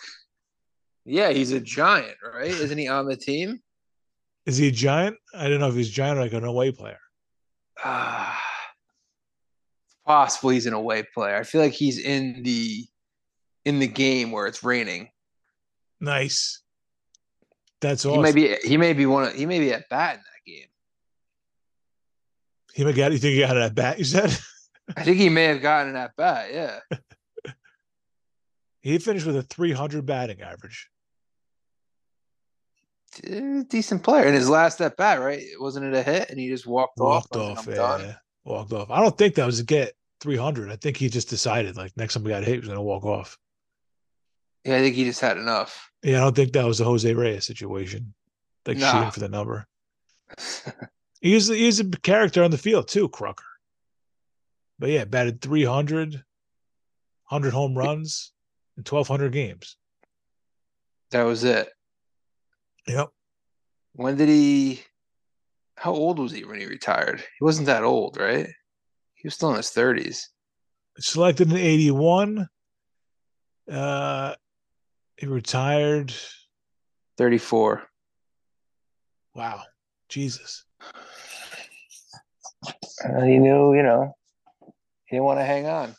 Yeah, 1.05 1.30
he's 1.30 1.53
a 1.53 1.61
giant, 1.61 2.16
right? 2.22 2.48
Isn't 2.48 2.78
he 2.78 2.88
on 2.88 3.07
the 3.07 3.16
team? 3.16 3.61
Is 4.46 4.57
he 4.57 4.68
a 4.68 4.72
giant? 4.72 5.16
I 5.34 5.48
don't 5.48 5.61
know 5.61 5.68
if 5.68 5.74
he's 5.74 5.90
giant 5.90 6.18
or 6.18 6.22
like 6.22 6.32
an 6.32 6.44
away 6.44 6.72
player. 6.72 6.98
Ah, 7.84 8.40
it's 9.86 9.96
possible 10.07 10.50
he's 10.50 10.66
an 10.66 10.74
away 10.74 11.05
player. 11.14 11.36
I 11.36 11.42
feel 11.44 11.61
like 11.61 11.72
he's 11.72 11.98
in 11.98 12.42
the 12.42 12.84
in 13.64 13.78
the 13.78 13.86
game 13.86 14.32
where 14.32 14.46
it's 14.46 14.62
raining. 14.62 15.09
Nice. 16.00 16.62
That's 17.83 18.07
all. 18.07 18.14
He 18.14 18.22
may 18.22 18.33
be 18.33 18.57
he 18.64 18.76
may 18.78 18.93
be 18.95 19.05
one 19.05 19.24
of 19.24 19.35
he 19.35 19.45
may 19.45 19.59
be 19.59 19.72
at 19.72 19.89
bat 19.91 20.14
in 20.14 20.20
that 20.20 20.51
game. 20.51 20.68
He 22.72 22.85
may 22.85 22.93
get. 22.93 23.12
You 23.12 23.18
think 23.18 23.35
he 23.35 23.41
got 23.41 23.57
it 23.57 23.62
at 23.62 23.74
bat? 23.74 23.99
You 23.99 24.05
said. 24.05 24.35
I 24.97 25.03
think 25.05 25.18
he 25.18 25.28
may 25.28 25.45
have 25.45 25.61
gotten 25.61 25.91
an 25.91 25.97
at 25.97 26.16
bat. 26.16 26.49
Yeah, 26.53 26.78
He 28.80 28.99
finished 28.99 29.26
with 29.26 29.37
a 29.37 29.43
300 29.43 30.05
batting 30.07 30.43
average. 30.43 30.89
Decent 33.68 34.03
player. 34.03 34.26
In 34.26 34.35
his 34.35 34.49
last 34.49 34.80
at 34.80 34.97
bat, 34.97 35.20
right? 35.20 35.43
Wasn't 35.61 35.85
it 35.85 35.95
a 35.95 36.03
hit? 36.03 36.30
And 36.30 36.39
he 36.41 36.49
just 36.49 36.66
walked, 36.66 36.99
Walked 36.99 37.37
off. 37.37 37.68
off. 37.68 37.68
Yeah, 37.68 38.14
walked 38.45 38.72
off. 38.72 38.91
I 38.91 39.01
don't 39.01 39.16
think 39.16 39.35
that 39.37 39.47
was 39.47 39.59
to 39.59 39.64
get 39.64 39.93
300. 40.20 40.70
I 40.70 40.76
think 40.76 40.97
he 40.97 41.09
just 41.09 41.28
decided 41.28 41.76
like 41.76 41.93
next 41.97 42.14
time 42.14 42.24
we 42.24 42.30
got 42.30 42.43
hit, 42.43 42.55
he 42.55 42.59
was 42.59 42.68
going 42.68 42.78
to 42.78 42.83
walk 42.83 43.05
off. 43.05 43.39
Yeah, 44.65 44.77
I 44.77 44.81
think 44.81 44.95
he 44.95 45.05
just 45.05 45.21
had 45.21 45.39
enough. 45.39 45.91
Yeah, 46.03 46.19
I 46.19 46.21
don't 46.21 46.37
think 46.37 46.53
that 46.53 46.65
was 46.67 46.81
a 46.81 46.85
Jose 46.85 47.13
Reyes 47.13 47.47
situation, 47.47 48.15
like 48.67 48.79
Nah. 48.79 48.91
shooting 48.93 49.11
for 49.11 49.21
the 49.21 49.29
number. 49.29 49.67
He's 51.21 51.49
he's 51.49 51.79
a 51.81 51.85
character 51.89 52.43
on 52.43 52.51
the 52.51 52.59
field 52.59 52.89
too, 52.89 53.09
Crocker. 53.09 53.45
But 54.79 54.91
yeah, 54.91 55.05
batted 55.05 55.41
300, 55.41 56.15
100 56.15 57.53
home 57.53 57.77
runs 57.79 58.33
in 58.77 58.83
1,200 58.83 59.33
games. 59.33 59.77
that 61.11 61.23
was 61.23 61.45
it. 61.45 61.69
Yep. 62.89 63.11
When 63.95 64.17
did 64.17 64.29
he? 64.29 64.83
How 65.77 65.93
old 65.93 66.19
was 66.19 66.33
he 66.33 66.45
when 66.45 66.59
he 66.59 66.67
retired? 66.67 67.21
He 67.21 67.45
wasn't 67.45 67.67
that 67.67 67.85
old, 67.85 68.17
right? 68.17 68.49
He 69.15 69.27
was 69.27 69.35
still 69.35 69.51
in 69.51 69.57
his 69.57 69.71
thirties. 69.71 70.31
Selected 70.99 71.51
in 71.51 71.57
81. 71.57 72.49
Uh, 73.71 74.35
he 75.17 75.27
retired. 75.27 76.13
Thirty-four. 77.19 77.83
Wow. 79.35 79.63
Jesus. 80.09 80.65
Uh, 83.05 83.23
he 83.23 83.39
knew, 83.39 83.75
you 83.75 83.83
know, 83.83 84.15
he 85.07 85.17
didn't 85.17 85.25
want 85.25 85.41
to 85.41 85.45
hang 85.45 85.67
on. 85.67 85.95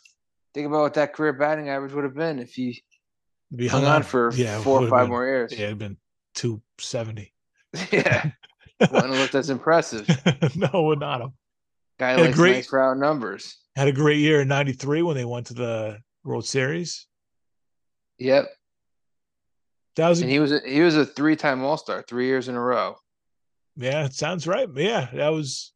Think 0.54 0.66
about 0.68 0.82
what 0.82 0.94
that 0.94 1.12
career 1.12 1.32
batting 1.32 1.68
average 1.68 1.92
would 1.92 2.04
have 2.04 2.14
been 2.14 2.38
if 2.38 2.52
he 2.54 2.82
Be 3.54 3.66
hung 3.66 3.84
on 3.84 4.02
for 4.02 4.32
yeah, 4.34 4.60
four 4.60 4.82
or 4.82 4.88
five 4.88 5.02
been- 5.04 5.10
more 5.10 5.26
years. 5.26 5.52
Yeah, 5.52 5.66
it'd 5.66 5.78
been 5.78 5.96
270. 6.34 7.32
Yeah, 7.90 8.30
wouldn't 8.80 9.10
have 9.10 9.18
looked 9.18 9.34
as 9.34 9.50
impressive. 9.50 10.08
no, 10.56 10.82
would 10.84 11.00
not 11.00 11.20
have. 11.22 11.30
Guy 11.98 12.10
Had 12.10 12.20
a 12.20 12.22
likes 12.24 12.36
great- 12.36 12.52
nice 12.52 12.72
round 12.72 13.00
numbers. 13.00 13.56
Had 13.76 13.88
a 13.88 13.92
great 13.92 14.18
year 14.18 14.40
in 14.42 14.48
93 14.48 15.02
when 15.02 15.16
they 15.16 15.24
went 15.24 15.46
to 15.48 15.54
the 15.54 15.98
World 16.22 16.46
Series. 16.46 17.06
Yep. 18.18 18.46
That 19.96 20.08
was 20.08 20.20
And 20.20 20.30
he 20.30 20.38
was 20.40 20.52
a, 20.52 20.60
he 20.66 20.80
was 20.80 20.96
a 20.96 21.06
three 21.06 21.36
time 21.36 21.62
All 21.64 21.76
Star, 21.76 22.02
three 22.08 22.26
years 22.26 22.48
in 22.48 22.54
a 22.56 22.60
row, 22.60 22.96
yeah, 23.76 24.04
it 24.04 24.14
sounds 24.14 24.46
right. 24.46 24.68
Yeah, 24.74 25.08
that 25.14 25.28
was 25.30 25.72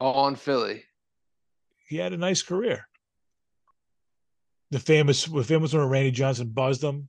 all 0.00 0.26
in 0.28 0.36
Philly. 0.36 0.84
he 1.88 1.96
had 1.96 2.12
a 2.12 2.16
nice 2.16 2.42
career. 2.42 2.86
The 4.70 4.78
famous, 4.78 5.24
the 5.24 5.42
famous 5.44 5.72
one, 5.72 5.82
where 5.82 5.90
Randy 5.90 6.10
Johnson 6.12 6.48
buzzed 6.48 6.82
him, 6.82 7.08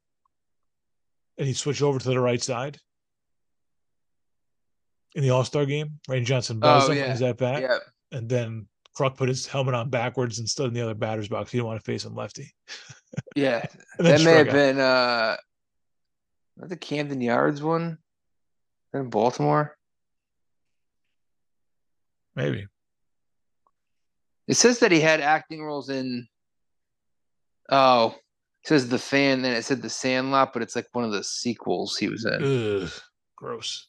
and 1.38 1.48
he 1.48 1.54
switched 1.54 1.82
over 1.84 2.00
to 2.00 2.10
the 2.10 2.20
right 2.20 2.42
side 2.42 2.78
in 5.16 5.22
the 5.24 5.30
All 5.30 5.44
Star 5.44 5.66
game. 5.66 6.00
Randy 6.08 6.26
Johnson 6.26 6.60
buzzed 6.60 6.90
Oh, 6.90 6.92
him. 6.92 6.98
yeah. 6.98 7.14
Is 7.14 7.20
that 7.20 7.38
back? 7.38 7.62
Yeah. 7.62 7.78
And 8.12 8.28
then 8.28 8.68
Kruk 8.98 9.16
put 9.18 9.30
his 9.30 9.46
helmet 9.48 9.76
on 9.76 9.90
backwards 9.90 10.40
and 10.40 10.50
stood 10.50 10.68
in 10.68 10.74
the 10.74 10.82
other 10.82 10.94
batter's 10.96 11.28
box. 11.30 11.52
He 11.52 11.58
didn't 11.58 11.68
want 11.68 11.80
to 11.80 11.86
face 11.86 12.04
him 12.06 12.16
lefty. 12.16 12.52
Yeah. 13.36 13.64
That 14.00 14.22
may 14.24 14.32
have 14.38 14.48
out. 14.48 14.54
been 14.54 14.80
uh 14.80 15.38
that 16.58 16.70
the 16.70 16.78
Camden 16.78 17.22
Yards 17.22 17.62
one 17.62 17.98
in 18.94 19.10
Baltimore. 19.10 19.78
maybe. 22.36 22.68
It 24.48 24.56
says 24.56 24.80
that 24.80 24.92
he 24.92 25.00
had 25.00 25.22
acting 25.22 25.64
roles 25.64 25.90
in 25.90 26.28
oh 27.70 28.16
it 28.64 28.68
says 28.68 28.90
the 28.90 29.00
fan, 29.00 29.42
then 29.42 29.56
it 29.56 29.66
said 29.66 29.82
the 29.82 29.90
Sandlot, 29.90 30.54
but 30.54 30.62
it's 30.62 30.76
like 30.76 30.88
one 30.92 31.04
of 31.04 31.12
the 31.12 31.24
sequels 31.24 31.98
he 31.98 32.08
was 32.10 32.26
in. 32.26 32.84
Ugh, 32.84 32.92
gross. 33.36 33.88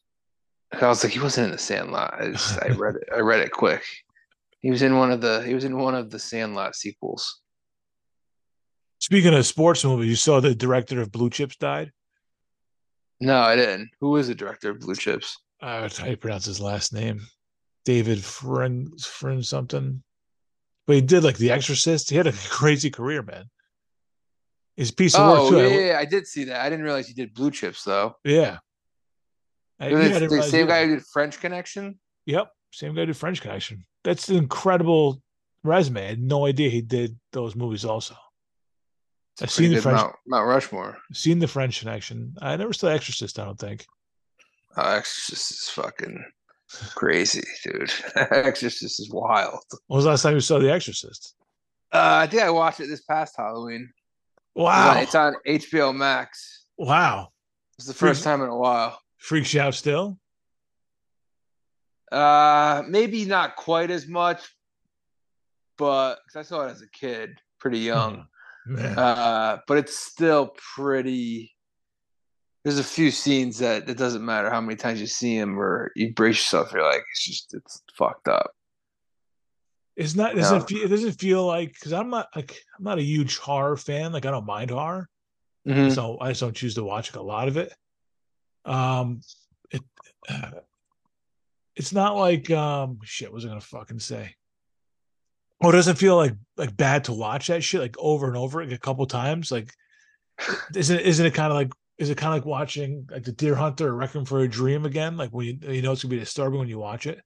I 0.73 0.89
was 0.89 1.05
like, 1.05 1.13
he 1.13 1.21
wasn't 1.21 1.47
in 1.47 1.51
the 1.51 1.59
Sandlot. 1.59 2.15
I, 2.19 2.31
just, 2.31 2.59
I 2.63 2.69
read 2.77 2.95
it. 2.97 3.09
I 3.15 3.21
read 3.21 3.41
it 3.41 3.53
quick. 3.53 3.83
He 4.61 4.71
was 4.71 4.81
in 4.81 4.97
one 4.97 5.11
of 5.11 5.21
the. 5.21 5.43
He 5.43 5.53
was 5.53 5.65
in 5.65 5.77
one 5.77 5.95
of 5.95 6.11
the 6.11 6.19
Sandlot 6.19 6.75
sequels. 6.75 7.41
Speaking 8.99 9.35
of 9.35 9.45
sports 9.45 9.85
movies, 9.85 10.09
you 10.09 10.17
saw 10.17 10.41
the 10.41 10.55
director 10.55 11.03
of 11.03 11.13
Blue 11.13 11.29
Chips 11.29 11.57
died. 11.57 11.93
No, 13.23 13.39
I 13.41 13.55
didn't. 13.57 13.91
Who 14.01 14.11
was 14.11 14.29
the 14.29 14.35
director 14.35 14.71
of 14.71 14.81
Blue 14.81 14.97
Chips? 14.97 15.37
Uh, 15.61 15.89
how 15.89 16.05
do 16.05 16.11
you 16.11 16.17
pronounce 16.17 16.45
his 16.45 16.61
last 16.61 16.93
name? 16.93 17.21
David 17.85 18.23
Frin, 18.23 18.91
Frin 19.01 19.43
something. 19.43 20.03
But 20.87 20.97
he 20.97 21.03
did 21.03 21.23
like 21.23 21.37
The 21.39 21.53
Exorcist. 21.53 22.11
He 22.11 22.17
had 22.17 22.27
a 22.27 22.33
crazy 22.51 22.91
career, 22.91 23.23
man. 23.23 23.45
His 24.77 24.91
piece 24.91 25.15
of 25.15 25.21
Oh 25.21 25.43
work 25.45 25.51
too. 25.51 25.57
yeah, 25.59 25.63
I- 25.63 25.69
yeah, 25.69 25.87
yeah, 25.93 25.99
I 25.99 26.05
did 26.05 26.27
see 26.27 26.45
that. 26.45 26.61
I 26.61 26.69
didn't 26.69 26.85
realize 26.85 27.07
he 27.07 27.15
did 27.15 27.33
Blue 27.35 27.51
Chips 27.51 27.85
though. 27.85 28.17
yeah. 28.25 28.59
I- 29.79 29.89
yeah, 29.89 30.17
I 30.17 30.19
the 30.21 30.43
same 30.43 30.67
guy 30.67 30.85
who 30.87 30.95
did 30.97 31.05
French 31.13 31.41
Connection. 31.41 31.99
Yep, 32.27 32.49
same 32.73 32.95
guy 32.95 33.01
who 33.03 33.07
did 33.07 33.17
French 33.17 33.41
Connection. 33.41 33.85
That's 34.05 34.29
an 34.29 34.37
incredible 34.37 35.21
resume. 35.65 36.05
I 36.05 36.09
had 36.09 36.21
no 36.23 36.47
idea 36.47 36.71
he 36.71 36.83
did 36.83 37.17
those 37.33 37.55
movies 37.55 37.85
also. 37.85 38.17
I've 39.41 39.51
seen 39.51 39.73
the 39.73 39.81
French- 39.81 39.97
Mount, 39.97 40.15
Mount 40.27 40.47
Rushmore. 40.47 40.99
Seen 41.13 41.39
the 41.39 41.49
French 41.49 41.81
Connection. 41.81 42.35
I 42.43 42.57
never 42.57 42.73
saw 42.73 42.89
Exorcist. 42.89 43.39
I 43.39 43.45
don't 43.45 43.59
think. 43.59 43.87
Oh, 44.77 44.83
Exorcist 44.97 45.51
is 45.53 45.69
fucking 45.71 46.23
crazy, 46.95 47.43
dude. 47.65 47.93
Exorcist 48.17 49.01
is 49.01 49.11
wild. 49.11 49.63
When 49.87 49.97
was 49.97 50.05
the 50.05 50.11
last 50.11 50.23
time 50.23 50.35
you 50.35 50.41
saw 50.41 50.59
The 50.59 50.71
Exorcist? 50.73 51.35
Uh, 51.93 52.21
I 52.23 52.27
think 52.27 52.43
I 52.43 52.51
watched 52.51 52.81
it 52.81 52.87
this 52.89 53.03
past 53.03 53.35
Halloween. 53.37 53.91
It's 54.55 54.59
on- 54.59 54.65
Wow! 54.65 55.01
It's 55.01 55.15
on 55.15 55.35
HBO 55.47 55.95
Max. 55.97 56.65
Wow! 56.77 57.29
It's 57.79 57.87
the 57.87 57.95
first 57.95 58.21
Freaks- 58.21 58.25
time 58.25 58.43
in 58.43 58.49
a 58.49 58.57
while. 58.57 58.99
Freaks 59.19 59.55
you 59.55 59.61
out 59.61 59.75
still? 59.75 60.19
Uh, 62.11 62.83
maybe 62.87 63.25
not 63.25 63.57
quite 63.57 63.91
as 63.91 64.07
much, 64.07 64.43
but 65.79 66.17
because 66.27 66.37
I 66.47 66.49
saw 66.49 66.67
it 66.67 66.71
as 66.71 66.83
a 66.83 66.89
kid, 66.91 67.39
pretty 67.59 67.79
young. 67.79 68.27
Uh, 68.79 69.59
but 69.67 69.79
it's 69.79 69.99
still 69.99 70.55
pretty. 70.75 71.53
There's 72.65 72.79
a 72.79 72.85
few 72.85 73.11
scenes 73.11 73.59
that 73.59 73.89
it 73.89 73.99
doesn't 73.99 74.25
matter 74.25 74.49
how 74.51 74.61
many 74.61 74.77
times 74.77 75.01
you 75.01 75.09
see 75.09 75.37
them 75.39 75.59
or 75.59 75.91
you 75.97 76.13
brace 76.15 76.37
yourself. 76.37 76.73
You're 76.73 76.85
like, 76.85 77.03
it's 77.11 77.25
just 77.27 77.55
it's 77.55 77.83
fucked 77.99 78.29
up. 78.29 78.53
It's 79.97 80.15
not. 80.15 80.37
Doesn't 80.37 80.59
No. 80.59 80.65
it, 80.65 80.69
feel, 80.69 80.85
it 80.85 80.89
doesn't 80.89 81.13
feel 81.21 81.45
like 81.45 81.73
because 81.73 81.93
I'm 81.93 82.09
not 82.09 82.29
like 82.37 82.57
I'm 82.79 82.85
not 82.85 82.99
a 82.99 83.03
huge 83.03 83.39
horror 83.39 83.77
fan. 83.77 84.13
Like 84.13 84.27
I 84.27 84.31
don't 84.31 84.47
mind 84.47 84.71
horror, 84.71 85.09
Mhm. 85.67 85.93
so 85.93 86.19
I 86.21 86.29
just 86.31 86.41
don't 86.41 86.55
choose 86.57 86.77
to 86.77 86.85
watch 86.85 87.13
a 87.15 87.21
lot 87.21 87.49
of 87.49 87.57
it. 87.57 87.75
Um, 88.65 89.23
it 89.73 89.83
uh, 90.29 90.51
it's 91.75 91.93
not 91.93 92.17
like 92.17 92.49
um 92.53 93.01
shit. 93.03 93.29
What 93.29 93.35
was 93.35 93.45
I 93.45 93.49
gonna 93.49 93.61
fucking 93.61 93.99
say? 93.99 94.37
It 95.63 95.73
doesn't 95.73 95.97
feel 95.97 96.17
like 96.17 96.35
like 96.57 96.77
bad 96.77 97.05
to 97.05 97.13
watch 97.13 97.47
that 97.49 97.63
shit 97.63 97.81
like 97.81 97.97
over 97.99 98.27
and 98.27 98.37
over 98.37 98.65
like 98.65 98.73
a 98.73 98.79
couple 98.79 99.07
times. 99.07 99.51
Like, 99.53 99.73
isn't 100.75 101.01
isn't 101.01 101.27
it 101.27 101.35
kind 101.35 101.53
of 101.53 101.57
like 101.57 101.73
is 101.99 102.11
it 102.11 102.17
kind 102.17 102.35
of 102.35 102.41
like 102.41 102.47
watching 102.47 103.07
like 103.11 103.25
the 103.25 103.33
Deer 103.33 103.55
Hunter 103.55 103.89
or 103.89 103.95
Requiem 103.95 104.25
for 104.25 104.41
a 104.41 104.49
Dream 104.49 104.85
again? 104.85 105.17
Like 105.17 105.31
when 105.31 105.47
you 105.47 105.73
you 105.73 105.83
know 105.83 105.93
it's 105.93 106.03
gonna 106.03 106.11
be 106.11 106.19
disturbing 106.19 106.59
when 106.59 106.69
you 106.69 106.79
watch 106.79 107.07
it. 107.07 107.21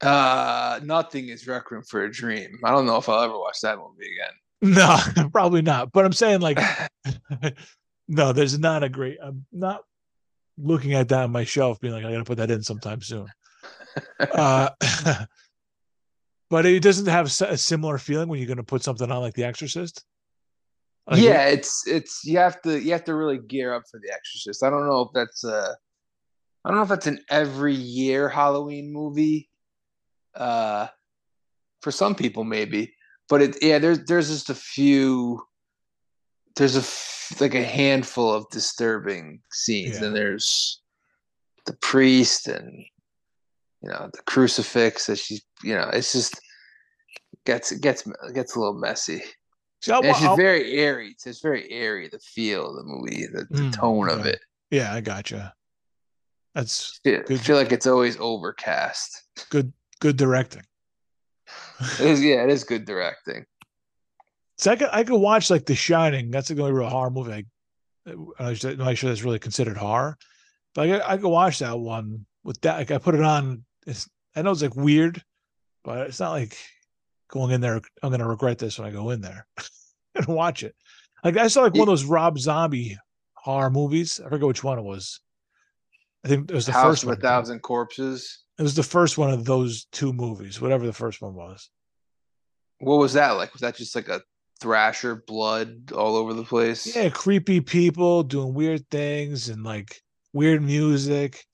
Uh, 0.00 0.78
nothing 0.84 1.28
is 1.28 1.48
Requiem 1.48 1.82
for 1.82 2.04
a 2.04 2.12
Dream. 2.12 2.60
I 2.62 2.70
don't 2.70 2.86
know 2.86 2.98
if 2.98 3.08
I'll 3.08 3.24
ever 3.24 3.36
watch 3.36 3.60
that 3.62 3.78
movie 3.78 4.10
again. 4.12 4.34
No, 4.60 4.98
probably 5.32 5.62
not. 5.62 5.92
But 5.92 6.04
I'm 6.04 6.12
saying 6.12 6.40
like 6.40 6.58
no, 8.08 8.32
there's 8.32 8.58
not 8.58 8.82
a 8.82 8.88
great 8.88 9.18
I'm 9.22 9.46
not 9.52 9.82
looking 10.56 10.94
at 10.94 11.08
that 11.10 11.22
on 11.22 11.30
my 11.30 11.44
shelf 11.44 11.78
being 11.78 11.94
like 11.94 12.04
I 12.04 12.10
gotta 12.10 12.24
put 12.24 12.38
that 12.38 12.50
in 12.50 12.64
sometime 12.64 13.00
soon. 13.00 13.28
Uh 14.18 14.70
but 16.50 16.66
it 16.66 16.82
doesn't 16.82 17.06
have 17.06 17.26
a 17.26 17.56
similar 17.56 17.98
feeling 17.98 18.28
when 18.28 18.38
you're 18.38 18.48
gonna 18.48 18.62
put 18.62 18.82
something 18.82 19.10
on 19.10 19.20
like 19.20 19.34
The 19.34 19.44
Exorcist. 19.44 20.04
Like, 21.10 21.22
yeah, 21.22 21.46
it's 21.46 21.86
it's 21.86 22.22
you 22.24 22.38
have 22.38 22.60
to 22.62 22.78
you 22.80 22.92
have 22.92 23.04
to 23.04 23.14
really 23.14 23.38
gear 23.38 23.72
up 23.74 23.84
for 23.90 23.98
The 23.98 24.12
Exorcist. 24.12 24.62
I 24.62 24.70
don't 24.70 24.86
know 24.86 25.02
if 25.02 25.08
that's 25.14 25.44
uh 25.44 25.74
I 26.64 26.68
don't 26.68 26.76
know 26.76 26.82
if 26.82 26.88
that's 26.88 27.06
an 27.06 27.20
every 27.30 27.74
year 27.74 28.28
Halloween 28.28 28.92
movie. 28.92 29.48
Uh 30.34 30.88
for 31.80 31.90
some 31.90 32.14
people 32.14 32.44
maybe. 32.44 32.94
But 33.28 33.42
it 33.42 33.56
yeah, 33.62 33.78
there's 33.78 34.04
there's 34.04 34.28
just 34.28 34.50
a 34.50 34.54
few 34.54 35.42
there's 36.56 36.76
a 36.76 37.42
like 37.42 37.54
a 37.54 37.62
handful 37.62 38.32
of 38.32 38.48
disturbing 38.50 39.40
scenes 39.52 40.00
Yeah. 40.00 40.06
and 40.08 40.16
there's 40.16 40.82
the 41.66 41.74
priest 41.74 42.48
and 42.48 42.84
you 43.82 43.90
know 43.90 44.10
the 44.12 44.22
crucifix 44.22 45.06
that 45.06 45.18
she's 45.18 45.42
you 45.62 45.74
know 45.74 45.88
it's 45.92 46.12
just 46.12 46.40
gets 47.44 47.72
gets 47.78 48.06
gets 48.34 48.54
a 48.56 48.58
little 48.60 48.74
messy 48.78 49.22
I'll 49.90 50.00
it's 50.02 50.18
just 50.18 50.30
I'll- 50.30 50.36
very 50.36 50.72
airy. 50.78 51.10
It's 51.10 51.22
just 51.24 51.40
very 51.42 51.70
airy. 51.70 52.08
The 52.08 52.18
feel 52.18 52.70
of 52.70 52.76
the 52.76 52.82
movie, 52.82 53.26
the, 53.26 53.46
the 53.48 53.62
Mm, 53.62 53.72
tone 53.72 54.08
of 54.10 54.26
yeah. 54.26 54.32
it. 54.32 54.40
yeah, 54.72 54.92
I 54.94 55.00
gotcha. 55.00 55.54
That's 56.54 56.98
I 57.06 57.10
Good. 57.10 57.40
feel 57.40 57.54
like 57.56 57.70
it's 57.70 57.86
always 57.86 58.16
overcast. 58.18 59.22
good 59.50 59.72
good 60.00 60.16
directing. 60.16 60.62
It 62.00 62.06
is, 62.06 62.22
yeah, 62.24 62.42
it 62.42 62.50
is 62.50 62.64
good 62.64 62.84
directing. 62.86 63.44
So 64.56 64.72
I 64.72 64.76
could 64.76 64.88
I 64.92 65.04
could 65.04 65.20
watch 65.20 65.48
like 65.48 65.64
The 65.64 65.76
Shining. 65.76 66.32
That's 66.32 66.48
the 66.48 66.60
only 66.60 66.72
real 66.72 66.88
horror 66.88 67.10
movie. 67.10 67.46
I, 68.06 68.10
I'm 68.40 68.56
not 68.78 68.96
sure 68.98 69.10
that's 69.10 69.22
really 69.22 69.38
considered 69.38 69.76
horror, 69.76 70.16
but 70.74 70.82
I 70.82 70.90
could, 70.90 71.02
I 71.06 71.16
could 71.18 71.28
watch 71.28 71.60
that 71.60 71.78
one 71.78 72.26
with 72.42 72.60
that. 72.62 72.78
Like 72.78 72.90
I 72.90 72.98
put 72.98 73.14
it 73.14 73.22
on. 73.22 73.64
It's 73.86 74.08
I 74.34 74.42
know 74.42 74.50
it's 74.50 74.62
like 74.62 74.74
weird, 74.74 75.22
but 75.88 76.06
it's 76.06 76.20
not 76.20 76.32
like 76.32 76.54
going 77.28 77.50
in 77.50 77.62
there. 77.62 77.80
I'm 78.02 78.10
gonna 78.10 78.28
regret 78.28 78.58
this 78.58 78.78
when 78.78 78.86
I 78.86 78.92
go 78.92 79.08
in 79.08 79.22
there 79.22 79.46
and 80.14 80.26
watch 80.26 80.62
it. 80.62 80.74
Like 81.24 81.38
I 81.38 81.48
saw 81.48 81.62
like 81.62 81.72
one 81.72 81.82
of 81.82 81.86
those 81.86 82.04
Rob 82.04 82.38
Zombie 82.38 82.98
horror 83.34 83.70
movies. 83.70 84.20
I 84.20 84.28
forget 84.28 84.46
which 84.46 84.62
one 84.62 84.78
it 84.78 84.82
was. 84.82 85.20
I 86.26 86.28
think 86.28 86.50
it 86.50 86.54
was 86.54 86.66
the 86.66 86.72
House 86.72 86.84
first 86.84 87.02
of 87.04 87.08
one. 87.08 87.16
a 87.16 87.20
Thousand 87.20 87.60
Corpses. 87.60 88.44
It 88.58 88.62
was 88.62 88.74
the 88.74 88.82
first 88.82 89.16
one 89.16 89.30
of 89.30 89.46
those 89.46 89.86
two 89.90 90.12
movies, 90.12 90.60
whatever 90.60 90.84
the 90.84 90.92
first 90.92 91.22
one 91.22 91.34
was. 91.34 91.70
What 92.80 92.96
was 92.96 93.14
that 93.14 93.30
like? 93.30 93.54
Was 93.54 93.62
that 93.62 93.76
just 93.76 93.94
like 93.94 94.08
a 94.08 94.20
thrasher, 94.60 95.24
blood 95.26 95.90
all 95.92 96.16
over 96.16 96.34
the 96.34 96.44
place? 96.44 96.94
Yeah, 96.94 97.08
creepy 97.08 97.62
people 97.62 98.24
doing 98.24 98.52
weird 98.52 98.86
things 98.90 99.48
and 99.48 99.64
like 99.64 100.02
weird 100.34 100.62
music. 100.62 101.46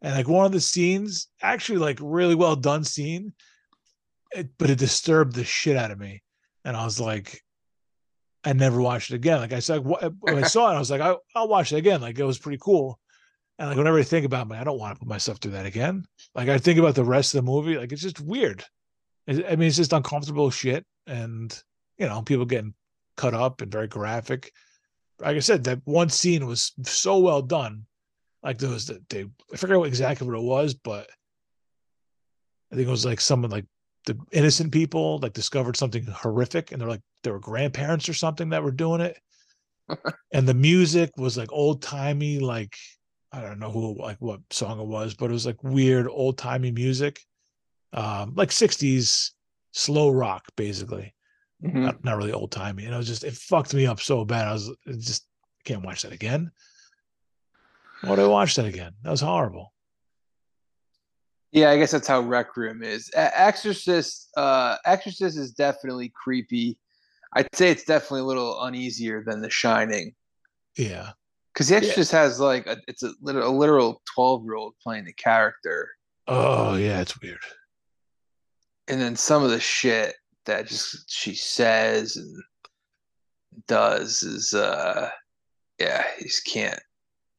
And 0.00 0.14
like 0.14 0.28
one 0.28 0.46
of 0.46 0.52
the 0.52 0.60
scenes, 0.60 1.26
actually 1.42 1.78
like 1.78 1.98
really 2.00 2.36
well 2.36 2.54
done 2.54 2.84
scene, 2.84 3.32
it, 4.34 4.50
but 4.58 4.70
it 4.70 4.78
disturbed 4.78 5.34
the 5.34 5.44
shit 5.44 5.76
out 5.76 5.90
of 5.90 5.98
me. 5.98 6.22
And 6.64 6.76
I 6.76 6.84
was 6.84 7.00
like, 7.00 7.42
I 8.44 8.52
never 8.52 8.80
watched 8.80 9.10
it 9.10 9.16
again. 9.16 9.40
Like 9.40 9.52
I 9.52 9.60
said, 9.60 9.84
when 9.84 10.38
I 10.38 10.42
saw 10.46 10.70
it, 10.70 10.76
I 10.76 10.78
was 10.78 10.90
like, 10.90 11.00
I, 11.00 11.14
I'll 11.34 11.48
watch 11.48 11.72
it 11.72 11.76
again. 11.76 12.00
Like 12.00 12.18
it 12.18 12.24
was 12.24 12.38
pretty 12.38 12.58
cool. 12.60 12.98
And 13.58 13.68
like 13.68 13.76
whenever 13.76 13.98
I 13.98 14.02
think 14.02 14.24
about 14.24 14.50
it, 14.50 14.54
I 14.54 14.64
don't 14.64 14.78
want 14.78 14.94
to 14.94 14.98
put 14.98 15.08
myself 15.08 15.38
through 15.38 15.52
that 15.52 15.66
again. 15.66 16.04
Like 16.34 16.48
I 16.48 16.58
think 16.58 16.78
about 16.78 16.94
the 16.94 17.04
rest 17.04 17.34
of 17.34 17.44
the 17.44 17.50
movie, 17.50 17.76
like 17.76 17.92
it's 17.92 18.02
just 18.02 18.20
weird. 18.20 18.64
It- 19.26 19.44
I 19.46 19.56
mean, 19.56 19.68
it's 19.68 19.76
just 19.76 19.92
uncomfortable 19.92 20.50
shit, 20.50 20.86
and 21.06 21.56
you 21.98 22.06
know, 22.06 22.22
people 22.22 22.46
getting 22.46 22.74
cut 23.18 23.34
up 23.34 23.60
and 23.60 23.70
very 23.70 23.86
graphic. 23.86 24.50
Like 25.18 25.36
I 25.36 25.40
said, 25.40 25.64
that 25.64 25.80
one 25.84 26.08
scene 26.08 26.46
was 26.46 26.72
so 26.84 27.18
well 27.18 27.42
done. 27.42 27.84
Like 28.42 28.56
there 28.56 28.70
was 28.70 28.86
the 28.86 29.02
they 29.10 29.26
I 29.52 29.56
forget 29.58 29.78
what 29.78 29.88
exactly 29.88 30.26
what 30.26 30.38
it 30.38 30.42
was, 30.42 30.72
but 30.72 31.10
I 32.72 32.76
think 32.76 32.88
it 32.88 32.90
was 32.90 33.04
like 33.04 33.20
someone 33.20 33.50
like 33.50 33.66
the 34.06 34.18
innocent 34.32 34.72
people 34.72 35.18
like 35.18 35.32
discovered 35.32 35.76
something 35.76 36.04
horrific 36.06 36.72
and 36.72 36.80
they're 36.80 36.88
like 36.88 37.02
they 37.22 37.30
were 37.30 37.38
grandparents 37.38 38.08
or 38.08 38.14
something 38.14 38.50
that 38.50 38.62
were 38.62 38.70
doing 38.70 39.00
it. 39.00 39.18
And 40.32 40.46
the 40.46 40.54
music 40.54 41.10
was 41.16 41.36
like 41.36 41.50
old 41.52 41.82
timey 41.82 42.38
like 42.38 42.74
i 43.32 43.40
don't 43.40 43.58
know 43.58 43.70
who 43.70 43.96
like 44.00 44.18
what 44.20 44.40
song 44.50 44.80
it 44.80 44.86
was 44.86 45.14
but 45.14 45.30
it 45.30 45.32
was 45.32 45.46
like 45.46 45.62
weird 45.64 46.06
old 46.08 46.38
timey 46.38 46.70
music. 46.70 47.20
Um 47.92 48.34
like 48.36 48.50
60s 48.50 49.30
slow 49.72 50.10
rock 50.10 50.44
basically. 50.56 51.14
Mhm. 51.62 51.74
not, 51.74 52.04
not 52.04 52.16
really 52.16 52.32
old 52.32 52.52
timey 52.52 52.84
and 52.84 52.94
it 52.94 52.96
was 52.96 53.06
just 53.08 53.24
it 53.24 53.34
fucked 53.34 53.74
me 53.74 53.86
up 53.86 54.00
so 54.00 54.24
bad 54.24 54.48
i 54.48 54.52
was 54.52 54.70
just 54.98 55.26
can't 55.64 55.84
watch 55.84 56.02
that 56.02 56.12
again. 56.12 56.50
Why 58.02 58.16
do 58.16 58.22
i 58.22 58.28
watch 58.28 58.54
that 58.54 58.64
again? 58.66 58.92
That 59.02 59.10
was 59.10 59.20
horrible 59.20 59.72
Yeah, 61.52 61.70
I 61.70 61.78
guess 61.78 61.90
that's 61.90 62.06
how 62.06 62.20
Rec 62.20 62.56
Room 62.56 62.82
is. 62.82 63.10
Exorcist, 63.14 64.28
uh, 64.36 64.76
Exorcist 64.84 65.36
is 65.36 65.52
definitely 65.52 66.12
creepy. 66.14 66.78
I'd 67.32 67.48
say 67.54 67.70
it's 67.70 67.84
definitely 67.84 68.20
a 68.20 68.24
little 68.24 68.62
uneasier 68.62 69.22
than 69.24 69.40
The 69.40 69.50
Shining 69.50 70.14
yeah 70.76 71.10
because 71.52 71.68
The 71.68 71.76
Exorcist 71.76 72.12
has 72.12 72.38
like 72.40 72.66
a, 72.66 72.76
it's 72.86 73.02
a, 73.02 73.12
a 73.26 73.50
literal 73.50 74.00
twelve 74.04 74.44
year 74.44 74.54
old 74.54 74.74
playing 74.82 75.04
the 75.04 75.12
character, 75.12 75.88
oh 76.28 76.76
yeah 76.76 77.00
it's 77.00 77.20
weird 77.20 77.40
and 78.88 79.00
then 79.00 79.14
some 79.16 79.42
of 79.44 79.50
the 79.50 79.58
shit 79.60 80.14
that 80.46 80.66
just 80.68 81.08
she 81.10 81.34
says 81.34 82.16
and 82.16 82.42
does 83.68 84.22
is, 84.24 84.52
uh, 84.54 85.08
yeah, 85.78 86.04
you 86.18 86.24
just 86.26 86.44
can't 86.46 86.80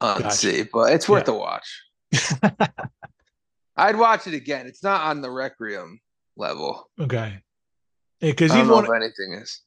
unsee. 0.02 0.66
But 0.72 0.92
it's 0.94 1.08
worth 1.08 1.28
Yeah. 1.28 1.34
a 1.34 1.38
watch. 1.38 1.82
I'd 3.76 3.96
watch 3.96 4.26
it 4.26 4.34
again. 4.34 4.66
It's 4.66 4.82
not 4.82 5.02
on 5.02 5.20
the 5.20 5.30
Requiem 5.30 6.00
level. 6.36 6.90
okay 7.00 7.40
because 8.20 8.50
I 8.52 8.58
don't 8.58 8.66
even 8.66 8.84
know 8.84 8.90
when, 8.90 9.02
if 9.02 9.08
anything 9.18 9.42
is. 9.42 9.62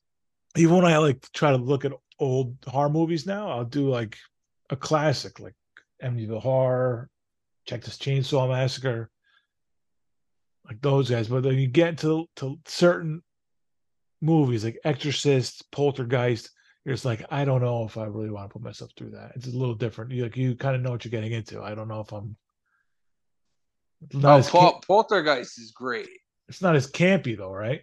even 0.55 0.75
when 0.75 0.85
I 0.85 0.97
like 0.97 1.27
try 1.33 1.51
to 1.51 1.57
look 1.57 1.85
at 1.85 1.91
old 2.19 2.55
horror 2.65 2.89
movies 2.89 3.25
now, 3.25 3.49
I'll 3.49 3.65
do 3.65 3.89
like 3.89 4.17
a 4.69 4.75
classic 4.75 5.39
like 5.39 5.55
Amityville 6.01 6.41
Horror, 6.41 7.09
Texas 7.67 7.97
Chainsaw 7.97 8.49
Massacre, 8.49 9.09
like 10.67 10.81
those 10.81 11.09
guys. 11.09 11.27
But 11.27 11.43
then 11.43 11.55
you 11.55 11.67
get 11.67 11.97
to 11.99 12.27
to 12.37 12.57
certain 12.65 13.21
movies 14.21 14.63
like 14.63 14.79
Exorcist, 14.85 15.69
Poltergeist, 15.71 16.49
you're 16.85 16.93
just 16.95 17.05
like, 17.05 17.25
I 17.29 17.45
don't 17.45 17.61
know 17.61 17.83
if 17.83 17.97
I 17.97 18.05
really 18.05 18.29
want 18.29 18.49
to 18.49 18.53
put 18.53 18.61
myself 18.61 18.91
through 18.95 19.11
that. 19.11 19.33
It's 19.35 19.47
a 19.47 19.51
little 19.51 19.75
different. 19.75 20.11
You 20.11 20.23
like 20.23 20.37
you 20.37 20.55
kind 20.55 20.75
of 20.75 20.81
know 20.81 20.91
what 20.91 21.03
you're 21.03 21.11
getting 21.11 21.33
into. 21.33 21.61
I 21.61 21.75
don't 21.75 21.87
know 21.87 21.99
if 21.99 22.11
I'm 22.13 22.37
not 24.13 24.35
Oh, 24.35 24.37
as 24.39 24.49
Pol- 24.49 24.71
camp- 24.73 24.85
Poltergeist 24.87 25.57
is 25.59 25.71
great. 25.71 26.09
it's 26.47 26.61
not 26.61 26.75
as 26.75 26.89
campy 26.91 27.37
though, 27.37 27.51
right? 27.51 27.81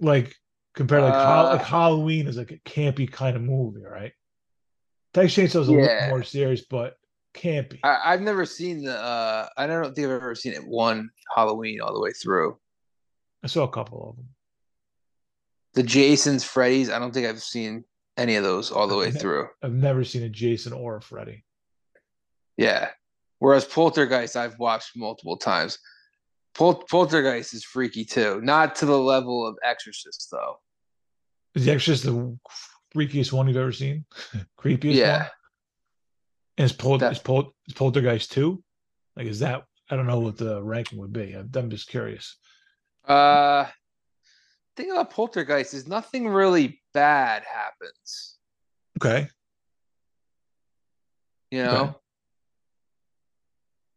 Like 0.00 0.34
compared 0.74 1.02
to 1.02 1.06
like, 1.06 1.14
Uh, 1.14 1.44
like 1.56 1.62
Halloween 1.62 2.26
is 2.26 2.36
like 2.36 2.50
a 2.52 2.58
campy 2.58 3.10
kind 3.10 3.36
of 3.36 3.42
movie, 3.42 3.82
right? 3.82 4.12
Texas 5.14 5.36
Chainsaw 5.54 5.60
is 5.62 5.68
a 5.68 5.72
Yeah. 5.72 5.78
little 5.78 6.08
more 6.10 6.22
serious, 6.22 6.64
but 6.68 6.98
campy. 7.34 7.80
I, 7.82 8.12
I've 8.12 8.20
never 8.20 8.44
seen 8.44 8.84
the. 8.84 8.96
Uh, 8.96 9.48
I 9.56 9.66
don't 9.66 9.94
think 9.94 10.06
I've 10.06 10.12
ever 10.12 10.34
seen 10.34 10.52
it 10.52 10.66
one 10.66 11.10
Halloween 11.34 11.80
all 11.80 11.94
the 11.94 12.00
way 12.00 12.12
through. 12.12 12.58
I 13.42 13.46
saw 13.46 13.64
a 13.64 13.70
couple 13.70 14.10
of 14.10 14.16
them. 14.16 14.28
The 15.74 15.82
Jasons, 15.82 16.44
Freddy's. 16.44 16.90
I 16.90 16.98
don't 16.98 17.12
think 17.12 17.26
I've 17.26 17.42
seen 17.42 17.84
any 18.16 18.36
of 18.36 18.44
those 18.44 18.70
all 18.70 18.86
the 18.88 18.96
way 18.96 19.08
Okay. 19.08 19.18
through. 19.18 19.48
I've 19.62 19.72
never 19.72 20.04
seen 20.04 20.22
a 20.22 20.28
Jason 20.28 20.72
or 20.72 20.96
a 20.96 21.02
Freddy. 21.02 21.44
Yeah. 22.56 22.90
Whereas 23.38 23.64
Poltergeist, 23.64 24.36
I've 24.36 24.58
watched 24.58 24.96
multiple 24.96 25.36
times. 25.36 25.78
Pol- 26.54 26.84
Poltergeist 26.90 27.52
is 27.52 27.64
freaky 27.64 28.04
too. 28.04 28.40
Not 28.40 28.76
to 28.76 28.86
the 28.86 28.98
level 28.98 29.46
of 29.46 29.56
Exorcist 29.62 30.28
though. 30.30 30.56
Is 31.54 31.66
the 31.66 31.72
Exorcist 31.72 32.04
the 32.04 32.38
freakiest 32.94 33.32
one 33.32 33.48
you've 33.48 33.56
ever 33.56 33.72
seen? 33.72 34.04
Creepiest 34.58 34.94
Yeah. 34.94 35.18
one? 35.18 35.30
And 36.58 36.64
is, 36.64 36.72
Pol- 36.72 37.02
is, 37.02 37.18
Pol- 37.18 37.54
is 37.68 37.74
Poltergeist 37.74 38.32
2? 38.32 38.62
Like, 39.16 39.26
is 39.26 39.40
that, 39.40 39.64
I 39.90 39.96
don't 39.96 40.06
know 40.06 40.20
what 40.20 40.38
the 40.38 40.62
ranking 40.62 40.98
would 40.98 41.12
be. 41.12 41.34
I'm, 41.34 41.70
just 41.70 41.88
curious. 41.88 42.36
Uh, 43.06 43.66
thing 44.76 44.90
about 44.90 45.10
Poltergeist 45.10 45.74
is 45.74 45.86
nothing 45.86 46.28
really 46.28 46.80
bad 46.94 47.42
happens. 47.44 48.38
Okay. 48.98 49.28
You 51.50 51.62
Okay. 51.62 51.92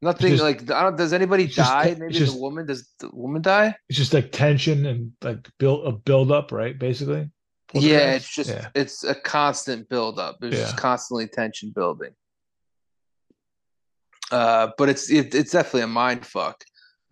Nothing 0.02 0.32
just- 0.32 0.44
like 0.44 0.70
I 0.72 0.84
don't. 0.84 0.98
Does 0.98 1.14
anybody 1.14 1.46
it's 1.46 1.56
just- 1.56 1.70
die? 1.72 1.96
Maybe 2.00 2.14
just- 2.14 2.34
the 2.34 2.40
woman. 2.40 2.66
Does 2.66 2.88
the 3.00 3.10
woman 3.14 3.42
die? 3.42 3.76
It's 3.90 3.98
just 3.98 4.14
like 4.14 4.32
tension 4.32 4.86
and 4.86 5.12
like 5.24 5.48
build 5.58 5.88
a 5.88 5.92
build 5.92 6.32
up, 6.32 6.52
right? 6.52 6.78
Basically. 6.78 7.30
Yeah, 7.74 8.14
it's 8.14 8.28
just 8.34 8.50
Yeah. 8.50 8.70
it's 8.74 9.04
a 9.04 9.14
constant 9.14 9.90
build 9.90 10.18
up. 10.18 10.38
There's 10.40 10.56
just 10.56 10.78
constantly 10.78 11.28
tension 11.28 11.72
building. 11.76 12.12
Uh, 14.32 14.70
but 14.78 14.90
it's 14.90 15.10
it, 15.12 15.34
it's 15.36 15.52
definitely 15.52 15.82
a 15.82 15.88
mind 15.88 16.26
fuck. 16.26 16.64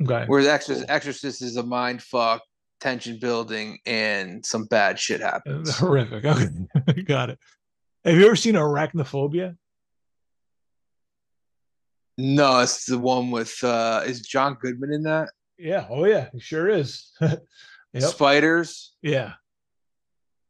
Okay. 0.01 0.25
Whereas 0.27 0.47
Exorcist, 0.47 0.87
Cool. 0.87 0.95
Exorcist 0.95 1.41
is 1.41 1.57
a 1.57 1.63
mind 1.63 2.01
fuck, 2.03 2.41
tension 2.79 3.17
building, 3.19 3.79
and 3.87 4.45
some 4.45 4.65
bad 4.65 4.99
shit 4.99 5.21
happens. 5.21 5.75
Horrific. 5.79 6.23
Okay. 6.25 7.01
Got 7.07 7.31
it. 7.31 7.39
Have 8.05 8.15
you 8.15 8.25
ever 8.25 8.35
seen 8.35 8.53
Arachnophobia? 8.55 9.57
No, 12.17 12.59
it's 12.59 12.85
the 12.85 12.97
one 12.97 13.31
with 13.31 13.63
uh 13.63 14.03
is 14.05 14.21
John 14.21 14.57
Goodman 14.59 14.93
in 14.93 15.03
that? 15.03 15.29
Yeah. 15.57 15.87
Oh, 15.89 16.05
yeah. 16.05 16.29
It 16.33 16.41
sure 16.41 16.69
is. 16.69 17.11
yep. 17.21 17.41
Spiders. 17.99 18.93
Yeah. 19.01 19.33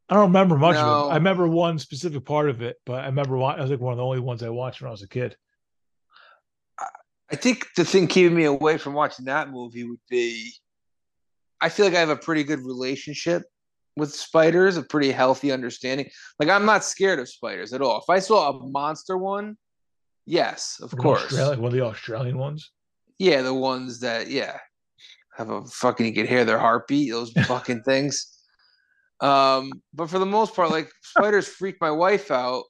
I 0.09 0.15
don't 0.15 0.27
remember 0.27 0.57
much 0.57 0.77
of 0.77 1.09
it. 1.09 1.11
I 1.11 1.15
remember 1.15 1.47
one 1.47 1.79
specific 1.79 2.23
part 2.23 2.49
of 2.49 2.61
it, 2.61 2.77
but 2.85 3.03
I 3.03 3.07
remember 3.07 3.37
I 3.43 3.59
was 3.59 3.69
like 3.69 3.81
one 3.81 3.91
of 3.91 3.97
the 3.97 4.05
only 4.05 4.21
ones 4.21 4.41
I 4.41 4.49
watched 4.49 4.81
when 4.81 4.87
I 4.87 4.91
was 4.91 5.03
a 5.03 5.07
kid. 5.07 5.35
I 7.29 7.35
think 7.35 7.67
the 7.75 7.83
thing 7.83 8.07
keeping 8.07 8.35
me 8.35 8.45
away 8.45 8.77
from 8.77 8.93
watching 8.93 9.25
that 9.25 9.49
movie 9.49 9.83
would 9.83 9.99
be 10.09 10.53
I 11.59 11.69
feel 11.69 11.85
like 11.85 11.95
I 11.95 11.99
have 11.99 12.09
a 12.09 12.15
pretty 12.15 12.43
good 12.43 12.59
relationship 12.59 13.43
with 13.97 14.13
spiders, 14.13 14.77
a 14.77 14.83
pretty 14.83 15.11
healthy 15.11 15.51
understanding. 15.51 16.09
Like 16.39 16.49
I'm 16.49 16.65
not 16.65 16.85
scared 16.85 17.19
of 17.19 17.27
spiders 17.27 17.73
at 17.73 17.81
all. 17.81 17.97
If 17.97 18.09
I 18.09 18.19
saw 18.19 18.51
a 18.51 18.69
monster 18.69 19.17
one, 19.17 19.57
yes, 20.27 20.79
of 20.81 20.93
an 20.93 20.99
course. 20.99 21.23
Australian, 21.23 21.61
one 21.61 21.69
of 21.69 21.73
the 21.73 21.85
Australian 21.85 22.37
ones. 22.37 22.71
Yeah, 23.17 23.41
the 23.41 23.53
ones 23.53 24.01
that 24.01 24.27
yeah 24.27 24.57
have 25.35 25.49
a 25.49 25.65
fucking 25.65 26.05
you 26.05 26.13
can 26.13 26.27
hear 26.27 26.45
their 26.45 26.59
heartbeat. 26.59 27.11
Those 27.11 27.31
fucking 27.47 27.81
things. 27.81 28.33
Um, 29.19 29.71
but 29.93 30.09
for 30.09 30.19
the 30.19 30.25
most 30.25 30.55
part, 30.55 30.69
like 30.69 30.91
spiders 31.01 31.47
freak 31.47 31.77
my 31.81 31.91
wife 31.91 32.29
out. 32.29 32.65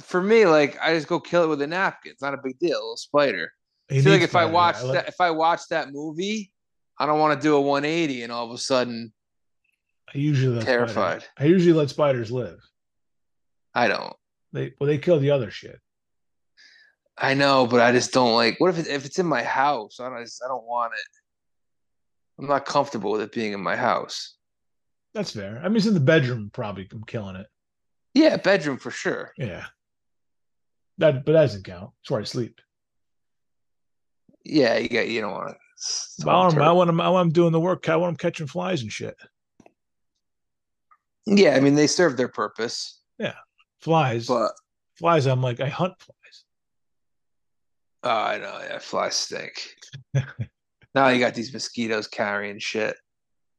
For 0.00 0.22
me, 0.22 0.44
like 0.44 0.78
I 0.82 0.94
just 0.94 1.08
go 1.08 1.18
kill 1.18 1.44
it 1.44 1.48
with 1.48 1.62
a 1.62 1.66
napkin. 1.66 2.12
It's 2.12 2.22
not 2.22 2.34
a 2.34 2.40
big 2.42 2.58
deal. 2.58 2.76
A 2.76 2.80
little 2.80 2.96
spider. 2.96 3.52
I 3.90 4.00
feel 4.00 4.12
like 4.12 4.22
if 4.22 4.36
I 4.36 4.44
watch 4.44 4.76
yeah. 4.84 4.92
that, 4.92 5.08
if 5.08 5.18
I 5.18 5.30
watch 5.30 5.62
that 5.70 5.92
movie, 5.92 6.52
I 6.98 7.06
don't 7.06 7.18
want 7.18 7.40
to 7.40 7.42
do 7.42 7.56
a 7.56 7.60
180 7.60 8.22
and 8.22 8.30
all 8.30 8.44
of 8.44 8.52
a 8.52 8.58
sudden 8.58 9.12
I 10.14 10.18
usually 10.18 10.62
terrified. 10.62 11.22
Spiders, 11.22 11.28
I 11.38 11.44
usually 11.44 11.72
let 11.72 11.90
spiders 11.90 12.30
live. 12.30 12.58
I 13.74 13.88
don't. 13.88 14.14
They 14.52 14.72
well, 14.78 14.86
they 14.86 14.98
kill 14.98 15.20
the 15.20 15.30
other 15.30 15.50
shit. 15.50 15.78
I 17.20 17.34
know, 17.34 17.66
but 17.66 17.80
I 17.80 17.92
just 17.92 18.12
don't 18.12 18.34
like. 18.34 18.58
What 18.58 18.70
if 18.70 18.78
it, 18.78 18.88
if 18.88 19.04
it's 19.04 19.18
in 19.18 19.26
my 19.26 19.42
house? 19.42 19.98
I 20.00 20.08
don't. 20.08 20.18
I, 20.18 20.22
just, 20.22 20.42
I 20.44 20.48
don't 20.48 20.64
want 20.64 20.92
it. 20.94 22.40
I'm 22.40 22.48
not 22.48 22.66
comfortable 22.66 23.12
with 23.12 23.22
it 23.22 23.32
being 23.32 23.52
in 23.52 23.60
my 23.60 23.76
house. 23.76 24.36
That's 25.14 25.32
fair. 25.32 25.60
I 25.62 25.68
mean, 25.68 25.76
it's 25.76 25.86
in 25.86 25.94
the 25.94 26.00
bedroom. 26.00 26.50
Probably 26.52 26.86
I'm 26.92 27.04
killing 27.04 27.36
it. 27.36 27.46
Yeah, 28.14 28.36
bedroom 28.36 28.78
for 28.78 28.90
sure. 28.90 29.32
Yeah. 29.36 29.64
That, 30.98 31.24
but 31.24 31.32
that 31.32 31.42
doesn't 31.42 31.64
count. 31.64 31.90
It's 32.02 32.10
where 32.10 32.20
I 32.20 32.24
sleep. 32.24 32.60
Yeah, 34.44 34.78
you 34.78 34.88
got. 34.88 35.08
You 35.08 35.20
don't 35.20 35.32
want. 35.32 35.56
But 36.24 36.30
I 36.30 36.36
want, 36.36 36.58
I 36.58 36.72
want 36.72 36.88
them. 36.88 37.00
I 37.00 37.08
want 37.08 37.26
them 37.26 37.32
doing 37.32 37.52
the 37.52 37.60
work. 37.60 37.88
I 37.88 37.96
want 37.96 38.10
them 38.10 38.30
catching 38.30 38.46
flies 38.46 38.82
and 38.82 38.92
shit. 38.92 39.16
Yeah, 41.36 41.54
I 41.54 41.60
mean 41.60 41.74
they 41.74 41.86
serve 41.86 42.16
their 42.16 42.28
purpose, 42.28 43.00
Yeah, 43.18 43.34
Flies, 43.80 44.26
but 44.26 44.52
flies. 44.98 45.26
I'm 45.26 45.42
like 45.42 45.60
I 45.60 45.68
hunt 45.68 45.94
flies. 46.00 46.16
Oh, 48.02 48.10
I 48.10 48.38
know. 48.38 48.58
Yeah, 48.68 48.78
flies 48.78 49.16
stink. 49.16 49.52
now 50.94 51.08
you 51.08 51.18
got 51.20 51.34
these 51.34 51.52
mosquitoes 51.52 52.06
carrying 52.08 52.58
shit. 52.58 52.96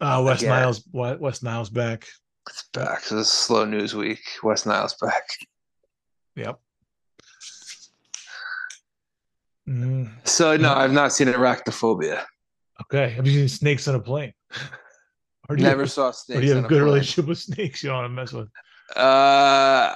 Uh, 0.02 0.22
West 0.26 0.42
Yeah. 0.44 0.50
Niles. 0.50 0.88
West 0.94 1.20
West 1.20 1.44
Niles 1.44 1.70
back. 1.70 2.06
It's 2.50 2.64
back. 2.74 3.02
So 3.02 3.16
this 3.16 3.28
is 3.28 3.34
slow 3.34 3.66
news 3.66 3.94
week. 3.96 4.22
West 4.44 4.66
Nile's 4.66 4.96
back. 5.02 5.24
Yep. 6.36 6.60
Mm, 9.68 10.12
So 10.28 10.58
no. 10.58 10.74
I've 10.74 10.94
not 10.94 11.14
seen 11.14 11.28
arachnophobia. 11.28 12.24
okay. 12.82 13.10
Have 13.12 13.28
you 13.28 13.34
seen 13.40 13.48
snakes 13.50 13.88
on 13.88 13.96
a 13.96 14.00
plane? 14.00 14.34
or 15.50 15.58
you 15.58 15.64
Never 15.64 15.82
have, 15.82 15.92
saw 15.92 16.08
or 16.10 16.14
snakes. 16.14 16.42
do 16.42 16.48
you 16.48 16.56
have 16.56 16.66
a 16.66 16.68
good 16.68 16.76
plane. 16.80 16.84
relationship 16.84 17.28
with 17.28 17.38
snakes? 17.50 17.84
You 17.84 17.90
don't 17.90 17.98
want 17.98 18.06
to 18.06 18.16
mess 18.16 18.34
with. 18.34 18.48
Uh, 18.96 19.94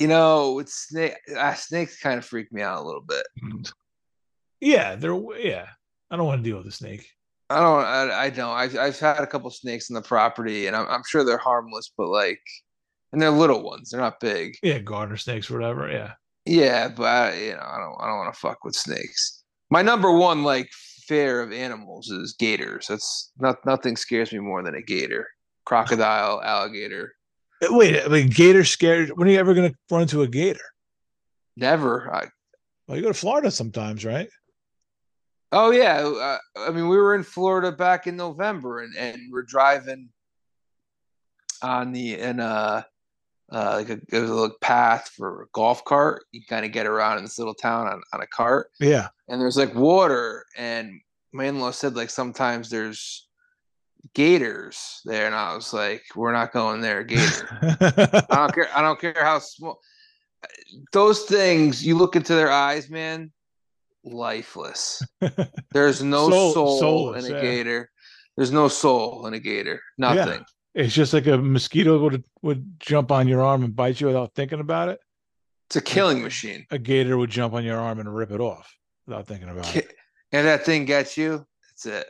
you 0.00 0.08
know, 0.08 0.54
with 0.54 0.68
snake, 0.70 1.14
uh, 1.36 1.54
snakes 1.54 2.00
kind 2.00 2.18
of 2.18 2.24
freak 2.24 2.50
me 2.52 2.62
out 2.62 2.82
a 2.82 2.82
little 2.82 3.02
bit. 3.02 3.26
Yeah, 4.60 4.96
they're 4.96 5.18
yeah. 5.38 5.66
I 6.10 6.16
don't 6.16 6.26
want 6.26 6.42
to 6.42 6.50
deal 6.50 6.58
with 6.58 6.66
a 6.66 6.72
snake. 6.72 7.08
I 7.50 7.60
don't. 7.60 7.84
I, 7.84 8.24
I 8.24 8.30
don't. 8.30 8.50
I've 8.50 8.76
I've 8.76 8.98
had 8.98 9.20
a 9.20 9.26
couple 9.26 9.50
snakes 9.50 9.90
in 9.90 9.94
the 9.94 10.02
property, 10.02 10.66
and 10.66 10.74
I'm 10.74 10.88
I'm 10.88 11.02
sure 11.06 11.22
they're 11.22 11.38
harmless, 11.38 11.92
but 11.96 12.08
like, 12.08 12.40
and 13.12 13.20
they're 13.20 13.30
little 13.30 13.62
ones. 13.62 13.90
They're 13.90 14.00
not 14.00 14.20
big. 14.20 14.56
Yeah, 14.62 14.78
garter 14.78 15.16
snakes 15.16 15.50
or 15.50 15.54
whatever. 15.54 15.90
Yeah. 15.90 16.14
Yeah, 16.46 16.88
but 16.88 17.04
I, 17.04 17.34
you 17.34 17.52
know, 17.52 17.62
I 17.62 17.78
don't. 17.78 17.96
I 18.00 18.06
don't 18.06 18.18
want 18.18 18.34
to 18.34 18.40
fuck 18.40 18.64
with 18.64 18.74
snakes. 18.74 19.44
My 19.70 19.82
number 19.82 20.10
one 20.10 20.42
like 20.42 20.70
fear 21.06 21.42
of 21.42 21.52
animals 21.52 22.08
is 22.08 22.34
gators. 22.38 22.86
That's 22.88 23.32
not 23.38 23.64
nothing 23.66 23.96
scares 23.96 24.32
me 24.32 24.38
more 24.38 24.62
than 24.62 24.74
a 24.74 24.82
gator, 24.82 25.28
crocodile, 25.66 26.40
alligator. 26.42 27.12
Wait, 27.62 28.02
I 28.02 28.08
mean, 28.08 28.28
gator 28.30 28.64
scared. 28.64 29.10
When 29.16 29.28
are 29.28 29.30
you 29.30 29.38
ever 29.38 29.54
going 29.54 29.70
to 29.70 29.76
run 29.90 30.02
into 30.02 30.22
a 30.22 30.28
gator? 30.28 30.60
Never. 31.56 32.12
I, 32.14 32.28
Well, 32.86 32.96
you 32.96 33.02
go 33.02 33.08
to 33.08 33.14
Florida 33.18 33.50
sometimes, 33.50 34.04
right? 34.04 34.28
Oh 35.52 35.70
yeah, 35.72 35.98
uh, 36.06 36.38
I 36.56 36.70
mean 36.70 36.88
we 36.88 36.96
were 36.96 37.14
in 37.16 37.24
Florida 37.24 37.72
back 37.72 38.06
in 38.06 38.16
November, 38.16 38.80
and 38.80 38.96
and 38.96 39.18
we're 39.32 39.42
driving 39.42 40.08
on 41.60 41.92
the 41.92 42.18
in 42.18 42.38
a 42.40 42.86
uh, 43.52 43.72
like 43.74 43.90
a, 43.90 43.98
a 44.16 44.20
little 44.20 44.52
path 44.60 45.10
for 45.16 45.42
a 45.42 45.46
golf 45.52 45.84
cart. 45.84 46.22
You 46.30 46.42
kind 46.48 46.64
of 46.64 46.70
get 46.70 46.86
around 46.86 47.18
in 47.18 47.24
this 47.24 47.36
little 47.36 47.54
town 47.54 47.88
on, 47.88 48.00
on 48.12 48.20
a 48.20 48.26
cart, 48.28 48.70
Yeah. 48.78 49.08
and 49.28 49.40
there's 49.40 49.56
like 49.56 49.74
water. 49.74 50.44
And 50.56 51.00
my 51.32 51.46
in-law 51.46 51.72
said 51.72 51.96
like 51.96 52.10
sometimes 52.10 52.70
there's 52.70 53.28
gators 54.14 55.00
there, 55.04 55.26
and 55.26 55.34
I 55.34 55.54
was 55.54 55.72
like, 55.72 56.02
we're 56.16 56.32
not 56.32 56.52
going 56.52 56.80
there, 56.80 57.04
gator. 57.04 57.48
I 57.62 58.24
don't 58.30 58.52
care. 58.54 58.68
I 58.74 58.82
don't 58.82 59.00
care 59.00 59.14
how 59.18 59.38
small. 59.38 59.78
Those 60.92 61.24
things, 61.24 61.84
you 61.84 61.96
look 61.96 62.16
into 62.16 62.34
their 62.34 62.50
eyes, 62.50 62.88
man, 62.88 63.30
lifeless. 64.04 65.02
There's 65.72 66.02
no 66.02 66.30
Soul- 66.30 66.52
soul, 66.52 66.78
soulless, 66.80 67.26
in 67.26 67.32
a 67.32 67.36
yeah. 67.36 67.42
gator. 67.42 67.90
There's 68.36 68.52
no 68.52 68.68
soul 68.68 69.26
in 69.26 69.34
a 69.34 69.38
gator. 69.38 69.80
Nothing. 69.98 70.44
it's 70.74 70.94
just 70.94 71.12
like 71.12 71.26
a 71.26 71.36
mosquito 71.36 71.98
would 71.98 72.24
would 72.42 72.80
jump 72.80 73.12
on 73.12 73.28
your 73.28 73.42
arm 73.42 73.64
and 73.64 73.74
bite 73.76 74.00
you 74.00 74.06
without 74.06 74.34
thinking 74.34 74.60
about 74.60 74.88
it. 74.88 75.00
It's 75.68 75.76
a 75.76 75.80
killing 75.82 76.22
machine. 76.22 76.64
A 76.70 76.78
gator 76.78 77.16
would 77.18 77.30
jump 77.30 77.54
on 77.54 77.64
your 77.64 77.78
arm 77.78 78.00
and 78.00 78.12
rip 78.12 78.30
it 78.30 78.40
off 78.40 78.74
without 79.06 79.26
thinking 79.26 79.48
about 79.50 79.66
Ki- 79.66 79.80
it. 79.80 79.94
And 80.32 80.46
that 80.46 80.64
thing 80.64 80.84
gets 80.84 81.16
you. 81.16 81.44
That's 81.68 81.86
it. 81.86 82.06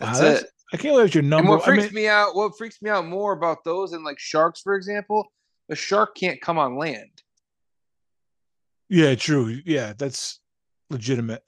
Wow, 0.00 0.06
That's 0.06 0.18
that's- 0.20 0.42
it. 0.42 0.50
I 0.72 0.76
can't 0.76 0.94
believe 0.94 1.06
it's 1.06 1.14
your 1.16 1.22
And 1.22 1.30
number. 1.30 1.50
what 1.50 1.62
I 1.62 1.64
freaks 1.64 1.84
mean, 1.86 1.94
me 2.04 2.08
out, 2.08 2.36
what 2.36 2.56
freaks 2.56 2.80
me 2.80 2.90
out 2.90 3.04
more 3.04 3.32
about 3.32 3.64
those 3.64 3.92
and 3.92 4.04
like 4.04 4.20
sharks, 4.20 4.60
for 4.60 4.76
example, 4.76 5.26
a 5.68 5.74
shark 5.74 6.14
can't 6.16 6.40
come 6.40 6.58
on 6.58 6.76
land. 6.76 7.10
yeah, 8.88 9.14
true. 9.16 9.60
Yeah, 9.66 9.94
that's 9.98 10.38
legitimate. 10.90 11.42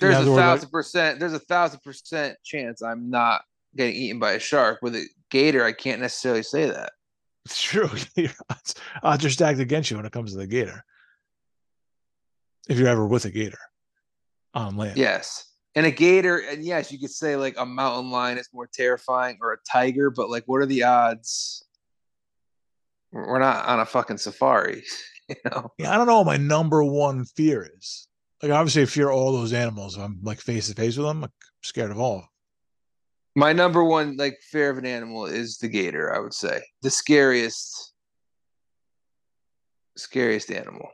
There's 0.00 0.16
a 0.16 0.24
were, 0.30 0.36
like- 0.36 0.40
thousand 0.40 0.70
percent. 0.70 1.20
There's 1.20 1.32
a 1.32 1.38
thousand 1.38 1.80
percent 1.84 2.38
chance 2.42 2.82
I'm 2.82 3.08
not 3.10 3.42
getting 3.76 3.94
eaten 3.94 4.18
by 4.18 4.32
a 4.32 4.40
shark. 4.40 4.80
With 4.82 4.96
a 4.96 5.06
gator, 5.30 5.64
I 5.64 5.72
can't 5.72 6.00
necessarily 6.00 6.42
say 6.42 6.66
that. 6.66 6.92
It's 7.44 7.62
true. 7.62 7.88
Odds 9.02 9.24
are 9.24 9.30
stacked 9.30 9.60
against 9.60 9.90
you 9.92 9.96
when 9.96 10.06
it 10.06 10.12
comes 10.12 10.32
to 10.32 10.38
the 10.38 10.46
gator. 10.46 10.84
If 12.68 12.78
you're 12.78 12.88
ever 12.88 13.06
with 13.06 13.24
a 13.26 13.30
gator 13.30 13.58
on 14.54 14.76
land. 14.76 14.96
Yes. 14.96 15.44
And 15.74 15.86
a 15.86 15.90
gator, 15.90 16.36
and 16.38 16.64
yes, 16.64 16.92
you 16.92 16.98
could 16.98 17.10
say 17.10 17.36
like 17.36 17.54
a 17.56 17.64
mountain 17.64 18.10
lion 18.10 18.36
is 18.36 18.48
more 18.52 18.68
terrifying 18.70 19.38
or 19.40 19.52
a 19.52 19.58
tiger, 19.70 20.10
but 20.10 20.28
like, 20.28 20.44
what 20.44 20.60
are 20.60 20.66
the 20.66 20.82
odds? 20.82 21.64
We're 23.10 23.38
not 23.38 23.66
on 23.66 23.80
a 23.80 23.86
fucking 23.86 24.18
safari, 24.18 24.84
you 25.28 25.36
know? 25.46 25.72
Yeah, 25.78 25.92
I 25.92 25.96
don't 25.96 26.06
know 26.06 26.18
what 26.18 26.26
my 26.26 26.36
number 26.36 26.84
one 26.84 27.24
fear 27.24 27.70
is. 27.78 28.08
Like 28.42 28.52
obviously 28.52 28.82
I 28.82 28.86
fear 28.86 29.10
all 29.10 29.32
those 29.32 29.52
animals. 29.52 29.96
I'm 29.96 30.18
like 30.22 30.40
face 30.40 30.68
to 30.68 30.74
face 30.74 30.96
with 30.96 31.06
them, 31.06 31.24
I'm 31.24 31.30
scared 31.62 31.90
of 31.90 31.98
all. 31.98 32.26
My 33.34 33.54
number 33.54 33.82
one 33.82 34.16
like 34.18 34.38
fear 34.42 34.68
of 34.68 34.76
an 34.76 34.84
animal 34.84 35.24
is 35.24 35.56
the 35.56 35.68
gator. 35.68 36.14
I 36.14 36.18
would 36.18 36.34
say 36.34 36.62
the 36.82 36.90
scariest, 36.90 37.94
scariest 39.96 40.50
animal. 40.50 40.90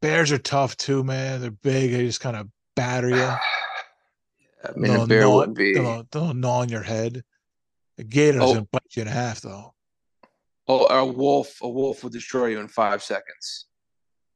Bears 0.00 0.30
are 0.30 0.38
tough 0.38 0.76
too, 0.76 1.02
man. 1.02 1.40
They're 1.40 1.50
big. 1.50 1.90
They 1.90 2.06
just 2.06 2.20
kind 2.20 2.36
of 2.36 2.48
batter 2.76 3.08
you. 3.08 3.34
I 4.64 4.72
mean, 4.76 4.94
a 4.94 5.06
bear 5.06 5.22
gnaw- 5.22 5.36
wouldn't 5.36 5.56
be. 5.56 5.74
They'll, 5.74 6.06
they'll 6.10 6.34
gnaw 6.34 6.60
on 6.60 6.68
your 6.68 6.82
head. 6.82 7.22
A 7.98 8.04
gator's 8.04 8.42
Oh. 8.42 8.54
gonna 8.54 8.68
bite 8.70 8.82
you 8.96 9.02
in 9.02 9.08
half 9.08 9.40
though. 9.40 9.74
Oh, 10.68 10.86
a 10.86 11.04
wolf. 11.04 11.56
A 11.62 11.68
wolf 11.68 12.02
will 12.02 12.10
destroy 12.10 12.46
you 12.46 12.58
in 12.60 12.68
five 12.68 13.02
seconds. 13.02 13.66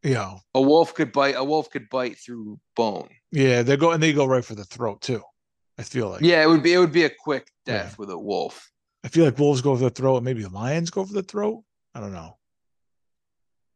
Know. 0.02 0.40
A 0.54 0.60
wolf 0.62 0.94
could 0.94 1.12
bite. 1.12 1.34
A 1.36 1.44
wolf 1.44 1.68
could 1.70 1.88
bite 1.90 2.18
through 2.18 2.58
bone. 2.76 3.08
Yeah, 3.32 3.62
they 3.62 3.76
go 3.76 3.90
and 3.92 4.02
they 4.02 4.12
go 4.12 4.24
right 4.26 4.44
for 4.44 4.54
the 4.54 4.64
throat 4.64 5.02
too. 5.02 5.22
I 5.76 5.82
feel 5.82 6.08
like 6.10 6.22
Yeah, 6.22 6.42
it 6.42 6.46
would 6.46 6.62
be. 6.62 6.72
It 6.74 6.78
would 6.78 6.92
be 6.92 7.04
a 7.04 7.10
quick 7.10 7.48
Yeah. 7.66 7.78
death 7.82 7.98
with 7.98 8.10
a 8.10 8.18
wolf. 8.18 8.70
I 9.04 9.08
feel 9.08 9.24
like 9.24 9.38
wolves 9.38 9.60
go 9.62 9.74
for 9.76 9.84
the 9.84 9.90
throat, 9.90 10.16
and 10.16 10.24
maybe 10.24 10.44
lions 10.46 10.90
go 10.90 11.04
for 11.04 11.12
the 11.12 11.22
throat. 11.22 11.64
I 11.94 12.00
don't 12.00 12.12
know. 12.12 12.38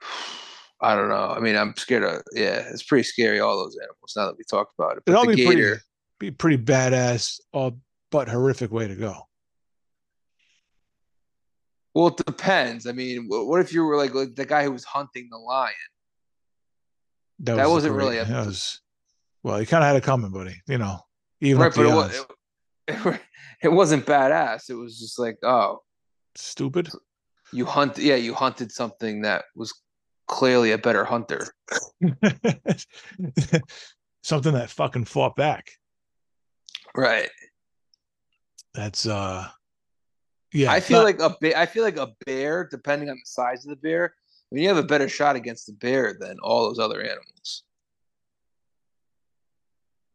I 0.81 0.95
don't 0.95 1.09
know. 1.09 1.29
I 1.31 1.41
mean, 1.41 1.57
I'm 1.57 1.75
scared 1.77 2.05
of. 2.05 2.23
Yeah, 2.33 2.69
it's 2.71 2.83
pretty 2.83 3.05
scary. 3.05 3.41
All 3.41 3.57
those 3.57 3.77
animals. 3.77 4.13
Now 4.17 4.27
that 4.27 4.37
we 4.37 4.45
talked 4.45 4.75
about 4.79 4.97
it, 4.99 5.03
but 5.07 5.13
the 5.27 5.35
gator. 5.35 5.47
pretty 5.51 5.81
be 6.19 6.31
pretty 6.31 6.59
badass, 6.63 7.41
all 7.53 7.79
but 8.11 8.29
horrific 8.29 8.71
way 8.71 8.87
to 8.89 8.95
go. 8.95 9.27
Well, 11.95 12.09
it 12.09 12.17
depends. 12.25 12.87
I 12.87 12.93
mean, 12.93 13.27
what 13.29 13.61
if 13.61 13.73
you 13.73 13.85
were 13.85 13.97
like, 13.97 14.15
like 14.15 14.35
the 14.35 14.45
guy 14.47 14.65
who 14.65 14.73
was 14.73 14.85
hunting 14.85 15.29
the 15.31 15.39
lion? 15.39 15.75
That 17.41 17.57
was 17.57 17.69
wasn't 17.71 17.95
great- 17.95 18.05
really 18.05 18.19
a- 18.19 18.25
That 18.25 18.47
was 18.47 18.81
well, 19.43 19.61
you 19.61 19.67
kind 19.67 19.85
of 19.85 19.89
had 19.89 19.97
it 19.97 20.03
coming, 20.03 20.31
buddy. 20.33 20.61
You 20.67 20.79
know, 20.79 20.99
even 21.41 21.61
right, 21.63 21.73
but 21.75 21.85
it, 21.87 21.95
was, 21.95 22.27
it, 22.89 23.21
it 23.63 23.69
wasn't 23.69 24.07
badass. 24.07 24.71
It 24.71 24.75
was 24.75 24.99
just 24.99 25.19
like, 25.19 25.37
oh, 25.43 25.83
Stupid. 26.35 26.89
you 27.53 27.65
hunt. 27.67 27.99
Yeah, 27.99 28.17
you 28.17 28.33
hunted 28.35 28.73
something 28.73 29.23
that 29.23 29.45
was 29.55 29.75
clearly 30.27 30.73
a 30.73 30.79
better 30.79 31.05
hunter. 31.05 31.47
Something 34.23 34.55
that 34.55 34.71
fucking 34.71 35.05
fought 35.05 35.37
back. 35.37 35.71
Right. 36.97 37.31
That's 38.75 39.07
uh, 39.07 39.49
yeah. 40.53 40.71
I 40.73 40.81
feel 40.81 40.99
not- 40.99 41.05
like 41.05 41.21
a 41.21 41.37
bear. 41.41 41.57
I 41.57 41.67
feel 41.67 41.83
like 41.85 41.97
a 41.97 42.13
bear, 42.27 42.67
depending 42.71 43.09
on 43.11 43.17
the 43.17 43.27
size 43.27 43.65
of 43.65 43.71
the 43.71 43.77
bear, 43.77 44.15
I 44.51 44.55
mean, 44.55 44.63
you 44.63 44.69
have 44.69 44.79
a 44.79 44.83
better 44.87 45.09
shot 45.09 45.37
against 45.37 45.67
the 45.67 45.73
bear 45.75 46.17
than 46.19 46.39
all 46.43 46.69
those 46.69 46.79
other 46.79 47.01
animals. 47.01 47.63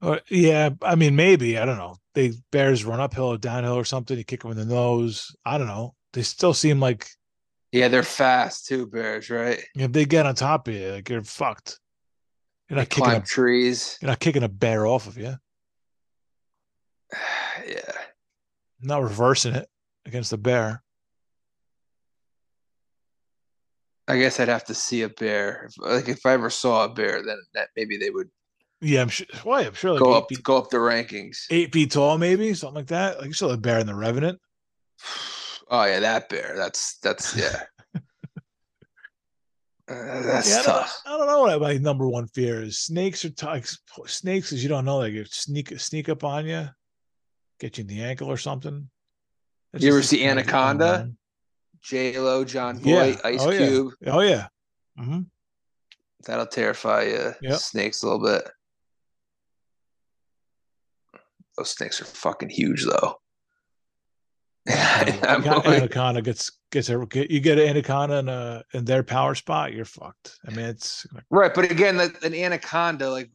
Uh, 0.01 0.19
yeah, 0.30 0.69
I 0.82 0.95
mean, 0.95 1.15
maybe 1.15 1.57
I 1.57 1.65
don't 1.65 1.77
know. 1.77 1.97
They 2.15 2.32
bears 2.51 2.86
run 2.86 2.99
uphill 3.01 3.25
or 3.34 3.38
downhill 3.38 3.75
or 3.75 3.84
something. 3.86 4.17
You 4.17 4.23
kick 4.23 4.41
them 4.43 4.51
in 4.51 4.57
the 4.57 4.65
nose. 4.65 5.36
I 5.45 5.57
don't 5.57 5.67
know. 5.67 5.93
They 6.13 6.21
still 6.21 6.53
seem 6.53 6.80
like 6.80 7.07
Yeah, 7.73 7.89
they're 7.89 8.03
fast 8.03 8.65
too, 8.67 8.88
bears. 8.88 9.30
Right? 9.30 9.61
if 9.75 9.91
they 9.91 10.05
get 10.05 10.25
on 10.25 10.36
top 10.36 10.67
of 10.69 10.73
you, 10.73 10.91
like 10.93 11.09
you're 11.09 11.21
fucked. 11.23 11.80
You're 12.69 12.75
They 12.77 12.82
not 12.82 12.89
kicking 12.89 13.03
climb 13.03 13.21
a, 13.21 13.25
trees. 13.25 13.97
you're 14.01 14.09
not 14.09 14.19
kicking 14.19 14.43
a 14.43 14.49
bear 14.49 14.86
off 14.88 15.07
of 15.07 15.17
you. 15.17 15.36
yeah. 17.68 17.91
Not 18.82 19.03
reversing 19.03 19.55
it 19.55 19.68
against 20.05 20.32
the 20.32 20.38
bear. 20.38 20.84
I 24.07 24.18
guess 24.18 24.39
I'd 24.39 24.47
have 24.47 24.66
to 24.66 24.74
see 24.74 25.03
a 25.03 25.10
bear. 25.10 25.70
If, 25.70 25.78
like 25.78 26.10
if 26.10 26.26
I 26.26 26.34
ever 26.34 26.49
saw 26.49 26.86
a 26.86 26.89
bear, 26.89 27.24
then 27.24 27.38
that 27.53 27.70
maybe 27.76 27.95
they 27.97 28.10
would 28.10 28.30
Yeah, 28.82 29.03
I'm 29.03 29.10
sure. 29.10 29.28
Why? 29.43 29.62
I'm 29.62 29.76
sure 29.76 29.91
like 29.91 29.99
go 29.99 30.14
up 30.14 30.26
feet, 30.30 30.41
go 30.41 30.57
up 30.57 30.72
the 30.72 30.78
rankings. 30.78 31.45
eight 31.51 31.72
feet 31.72 31.91
tall, 31.91 32.18
maybe 32.18 32.53
something 32.55 32.76
like 32.76 32.88
that. 32.88 33.20
Like 33.20 33.28
you 33.28 33.34
saw 33.34 33.49
the 33.49 33.57
bear 33.57 33.80
in 33.80 33.88
the 33.88 33.95
Revenant. 33.95 34.39
Oh 35.72 35.86
yeah, 35.86 35.99
that 35.99 36.30
bear. 36.30 36.55
That's 36.57 36.97
that's 36.97 37.36
yeah. 37.38 37.62
Uh, 39.88 40.24
that's 40.24 40.49
yeah, 40.49 40.62
I 40.62 40.64
don't, 40.64 40.66
tough. 40.66 41.01
I 41.05 41.16
don't 41.16 41.28
know 41.28 41.41
what 41.41 41.62
my 41.62 41.78
number 41.78 42.10
one 42.10 42.26
fear 42.26 42.64
is. 42.64 42.80
Snakes 42.80 43.24
are 43.24 43.30
tough. 43.30 43.78
Snakes, 44.07 44.51
as 44.51 44.64
you 44.64 44.70
don't 44.70 44.86
know, 44.86 44.97
like 44.97 45.14
sneak 45.28 45.80
sneak 45.80 46.10
up 46.10 46.24
on 46.24 46.47
you, 46.47 46.70
get 47.60 47.78
you 47.78 47.82
in 47.84 47.88
the 47.88 48.01
ankle 48.01 48.28
or 48.28 48.38
something. 48.38 48.89
That's 49.72 49.84
You 49.84 49.91
ever 49.91 50.01
see 50.01 50.26
Anaconda? 50.26 51.10
J 51.82 52.18
Lo, 52.20 52.43
John 52.43 52.80
Yeah. 52.82 53.16
Ice 53.24 53.41
Oh, 53.41 53.51
yeah. 53.51 53.68
Cube. 53.68 53.93
Oh 54.07 54.22
yeah. 54.22 54.47
hmm 54.97 55.22
That'll 56.26 56.47
terrify 56.47 57.03
you. 57.03 57.34
Yep. 57.41 57.60
Snakes 57.60 58.03
a 58.03 58.05
little 58.07 58.24
bit. 58.24 58.49
Those 61.57 61.70
snakes 61.72 62.01
are 62.01 62.05
fucking 62.05 62.49
huge, 62.49 62.86
though. 62.86 63.16
I'm 64.70 65.43
Anaconda, 65.45 66.22
gets 66.22 66.51
gets 66.72 66.89
a 66.89 67.05
get, 67.05 67.32
you 67.32 67.39
get 67.39 67.57
an 67.57 67.70
anaconda 67.70 68.20
in 68.20 68.30
a 68.30 68.64
in 68.74 68.86
their 68.86 69.03
power 69.03 69.34
spot, 69.34 69.74
you're 69.74 69.86
fucked. 69.86 70.38
I 70.45 70.51
mean, 70.51 70.66
it's 70.66 71.07
right, 71.30 71.53
but 71.53 71.72
again, 71.72 71.99
an 71.99 72.34
anaconda, 72.34 73.10
like, 73.10 73.32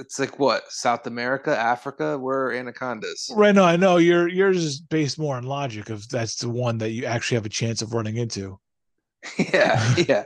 it's 0.00 0.18
like 0.18 0.38
what 0.38 0.62
South 0.70 1.06
America, 1.06 1.56
Africa, 1.56 2.18
where 2.18 2.46
are 2.46 2.52
anacondas? 2.52 3.30
right. 3.34 3.54
No, 3.54 3.64
I 3.64 3.76
know 3.76 3.98
your 3.98 4.28
yours 4.28 4.56
is 4.56 4.80
based 4.80 5.18
more 5.18 5.36
on 5.36 5.44
logic 5.44 5.90
of 5.90 6.08
that's 6.08 6.36
the 6.36 6.48
one 6.48 6.78
that 6.78 6.90
you 6.90 7.04
actually 7.04 7.36
have 7.36 7.46
a 7.46 7.50
chance 7.50 7.82
of 7.82 7.92
running 7.94 8.16
into. 8.16 8.58
yeah, 9.38 9.94
yeah. 9.96 10.24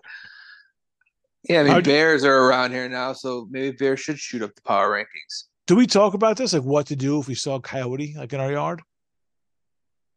Yeah, 1.49 1.61
I 1.61 1.63
mean 1.65 1.73
How'd 1.73 1.87
you- 1.87 1.93
bears 1.93 2.25
are 2.25 2.39
around 2.49 2.71
here 2.73 2.89
now, 2.89 3.13
so 3.13 3.47
maybe 3.51 3.77
bears 3.77 4.01
should 4.01 4.19
shoot 4.19 4.41
up 4.43 4.55
the 4.55 4.63
power 4.63 4.91
rankings. 4.91 5.45
Do 5.67 5.77
we 5.77 5.87
talk 5.87 6.15
about 6.15 6.37
this? 6.37 6.53
Like 6.55 6.63
what 6.63 6.87
to 6.87 6.97
do 6.97 7.19
if 7.21 7.27
we 7.29 7.35
saw 7.35 7.57
a 7.57 7.61
coyote 7.61 8.15
like 8.17 8.33
in 8.33 8.41
our 8.41 8.53
yard? 8.53 8.81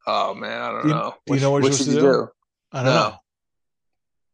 Oh 0.06 0.34
man, 0.34 0.62
I 0.62 0.72
don't 0.72 0.82
Do 0.84 0.88
you- 0.90 0.94
know. 0.94 1.14
do 1.26 1.34
you 1.36 1.40
know 1.42 1.52
what 1.52 1.64
you're 1.64 1.72
supposed 1.74 1.90
to 1.90 1.96
do? 1.96 2.02
do? 2.02 2.28
I 2.72 2.84
don't 2.84 2.94
No. 2.94 3.10
know. 3.10 3.16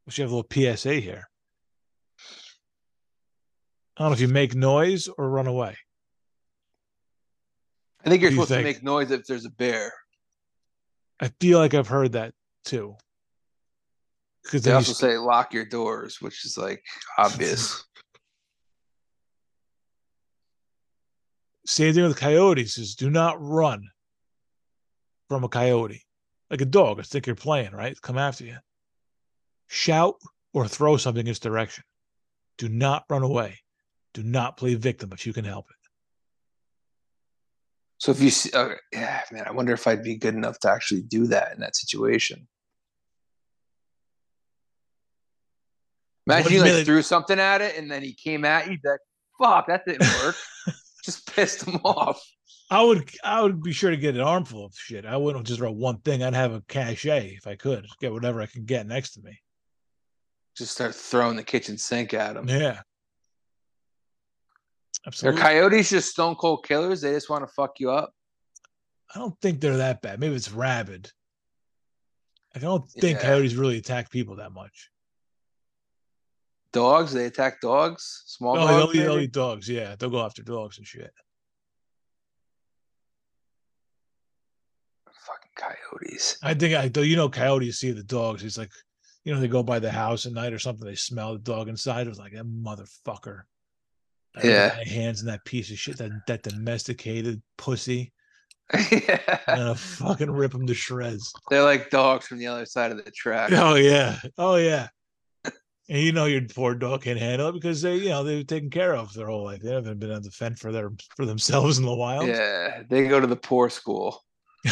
We 0.05 0.11
should 0.11 0.24
have 0.24 0.32
a 0.32 0.36
little 0.36 0.76
PSA 0.76 0.95
here. 0.95 1.30
I 3.98 4.04
don't 4.04 4.12
know 4.12 4.14
if 4.14 4.22
you 4.22 4.28
make 4.28 4.56
noise 4.56 5.08
or 5.08 5.30
run 5.30 5.48
away. 5.48 5.78
I 8.06 8.10
think 8.10 8.22
you're 8.22 8.32
you 8.32 8.38
supposed 8.38 8.52
to 8.52 8.64
make 8.64 8.84
noise 8.84 9.12
if 9.12 9.26
there's 9.26 9.46
a 9.46 9.50
bear. 9.50 9.94
I 11.20 11.32
feel 11.39 11.60
like 11.60 11.74
I've 11.74 11.88
heard 11.88 12.14
that 12.14 12.34
too. 12.66 12.96
Because 14.44 14.64
They 14.64 14.72
then 14.72 14.82
you 14.82 14.88
also 14.88 14.94
say 14.94 15.18
lock 15.18 15.54
your 15.54 15.66
doors, 15.66 16.20
which 16.20 16.44
is 16.46 16.58
like 16.58 16.84
obvious. 17.18 17.84
same 21.66 21.94
thing 21.94 22.04
with 22.04 22.18
coyotes 22.18 22.78
is 22.78 22.96
do 22.96 23.10
not 23.10 23.38
run 23.39 23.89
from 25.30 25.44
a 25.44 25.50
coyote. 25.50 26.02
Like 26.50 26.62
a 26.62 26.66
dog, 26.66 27.00
I 27.00 27.04
think 27.04 27.26
you're 27.26 27.36
playing, 27.36 27.72
right? 27.72 28.00
Come 28.02 28.18
after 28.18 28.44
you. 28.44 28.58
Shout 29.68 30.16
or 30.54 30.68
throw 30.68 30.98
something 30.98 31.26
in 31.26 31.32
its 31.32 31.39
direction. 31.39 31.84
Do 32.58 32.70
not 32.70 33.06
run 33.10 33.24
away. 33.24 33.62
Do 34.14 34.24
not 34.24 34.57
play 34.57 34.76
victim 34.76 35.11
if 35.14 35.26
you 35.26 35.34
can 35.34 35.45
help 35.45 35.66
it. 35.70 35.76
so 37.97 38.11
if 38.11 38.22
you 38.22 38.30
see, 38.30 38.51
okay, 38.53 38.76
yeah, 38.91 39.22
man, 39.32 39.45
I 39.47 39.51
wonder 39.51 39.74
if 39.74 39.88
I'd 39.88 40.03
be 40.03 40.16
good 40.16 40.36
enough 40.36 40.59
to 40.59 40.70
actually 40.72 41.01
do 41.01 41.28
that 41.28 41.53
in 41.53 41.61
that 41.61 41.76
situation. 41.76 42.47
Imagine 46.28 46.53
you 46.53 46.61
like 46.61 46.86
threw 46.86 47.01
something 47.01 47.39
at 47.39 47.61
it 47.61 47.78
and 47.78 47.91
then 47.91 48.01
he 48.01 48.14
came 48.14 48.45
at 48.45 48.68
you. 48.68 48.78
Like, 48.84 48.99
fuck, 49.41 49.68
that 49.68 49.86
didn't 49.86 50.07
work. 50.24 50.36
Just 51.03 51.34
pissed 51.34 51.68
him 51.68 51.82
off. 51.84 52.22
I 52.70 52.82
would 52.82 53.09
I 53.24 53.41
would 53.41 53.61
be 53.61 53.74
sure 53.74 53.91
to 53.91 53.97
get 53.97 54.16
an 54.16 54.22
armful 54.22 54.66
of 54.66 54.74
shit. 54.74 55.05
I 55.05 55.18
wouldn't 55.18 55.45
just 55.45 55.59
throw 55.59 55.72
one 55.72 55.97
thing. 55.99 56.24
I'd 56.24 56.34
have 56.34 56.53
a 56.53 56.61
cachet 56.61 57.36
if 57.38 57.45
I 57.45 57.55
could. 57.55 57.86
Get 57.99 58.14
whatever 58.14 58.41
I 58.41 58.45
can 58.45 58.64
get 58.64 58.88
next 58.88 59.11
to 59.11 59.22
me. 59.22 59.41
Just 60.55 60.72
start 60.72 60.95
throwing 60.95 61.36
the 61.36 61.43
kitchen 61.43 61.78
sink 61.78 62.14
at 62.14 62.38
him. 62.38 62.47
Yeah. 62.47 62.82
Are 65.06 65.34
coyotes 65.34 65.89
just 65.89 66.12
stone 66.12 66.36
cold 66.36 66.66
killers? 66.66 67.01
They 67.01 67.12
just 67.12 67.30
want 67.30 67.45
to 67.45 67.54
fuck 67.54 67.80
you 67.80 67.91
up. 67.91 68.14
I 69.14 69.20
don't 69.20 69.39
think 69.41 69.60
they're 69.60 69.78
that 69.78 70.01
bad. 70.01 70.20
Maybe 70.20 70.36
it's 70.36 70.51
rabid. 70.51 71.12
I 72.56 72.60
don't 72.60 72.89
think 72.89 73.18
Yeah. 73.20 73.24
coyotes 73.24 73.56
really 73.56 73.78
attack 73.78 74.10
people 74.10 74.38
that 74.38 74.51
much. 74.51 74.89
Dogs? 76.72 77.12
They 77.14 77.26
attack 77.26 77.62
dogs? 77.62 78.24
Small 78.26 78.58
Oh, 78.58 78.68
dogs? 78.68 78.93
they'll, 78.93 78.95
eat, 79.04 79.06
they'll 79.06 79.20
eat 79.20 79.32
dogs. 79.34 79.68
Yeah, 79.70 79.95
they'll 79.95 80.10
go 80.10 80.24
after 80.26 80.41
dogs 80.41 80.78
and 80.78 80.88
shit. 80.88 81.14
Fucking 85.06 85.51
coyotes. 85.56 86.38
I 86.41 86.54
think 86.54 86.76
I 86.76 86.88
do. 86.88 87.04
You 87.04 87.16
know, 87.16 87.30
coyotes 87.30 87.80
see 87.80 87.91
the 87.91 88.04
dogs. 88.04 88.43
It's 88.43 88.58
like, 88.58 88.72
you 89.24 89.34
know, 89.34 89.39
they 89.39 89.47
go 89.47 89.64
by 89.64 89.80
the 89.80 89.91
house 89.91 90.26
at 90.26 90.34
night 90.34 90.54
or 90.54 90.60
something. 90.60 90.86
They 90.86 90.95
smell 90.95 91.34
the 91.34 91.39
dog 91.39 91.70
inside. 91.70 92.08
It 92.08 92.10
was 92.10 92.20
like 92.20 92.34
that 92.34 92.45
motherfucker. 92.45 93.43
Yeah. 94.42 94.74
My 94.78 94.90
hands 94.90 95.22
in 95.22 95.28
that 95.28 95.46
piece 95.46 95.72
of 95.72 95.78
shit. 95.78 95.98
That 95.98 96.12
that 96.28 96.44
domesticated 96.44 97.42
pussy. 97.58 98.14
yeah. 98.92 99.40
I'm 99.48 99.58
gonna 99.58 99.76
fucking 99.76 100.32
rip 100.32 100.54
him 100.54 100.66
to 100.68 100.74
shreds. 100.74 101.34
They're 101.50 101.64
like 101.64 101.90
dogs 101.90 102.28
from 102.28 102.40
the 102.40 102.48
other 102.48 102.66
side 102.66 102.92
of 102.92 103.04
the 103.04 103.12
track. 103.12 103.52
Oh 103.54 103.76
yeah. 103.76 104.18
Oh 104.38 104.56
yeah. 104.56 104.88
And 105.90 106.00
you 106.00 106.14
know 106.14 106.26
your 106.26 106.42
poor 106.42 106.76
dog 106.76 107.04
can't 107.04 107.20
handle 107.20 107.50
it 107.50 107.54
because 107.54 107.82
they, 107.82 107.96
you 107.96 108.10
know, 108.10 108.24
they've 108.24 108.48
taken 108.48 108.70
care 108.70 108.96
of 108.96 109.14
their 109.14 109.28
whole 109.28 109.44
life. 109.44 109.62
They 109.62 109.74
haven't 109.74 110.00
been 110.00 110.12
on 110.12 110.22
the 110.22 110.32
fend 110.32 110.58
for 110.58 110.72
their 110.72 110.92
for 111.18 111.26
themselves 111.26 111.78
in 111.78 111.86
the 111.86 111.94
wild. 111.94 112.28
Yeah, 112.28 112.84
they 112.90 113.08
go 113.08 113.20
to 113.20 113.28
the 113.28 113.36
poor 113.36 113.70
school. 113.70 114.24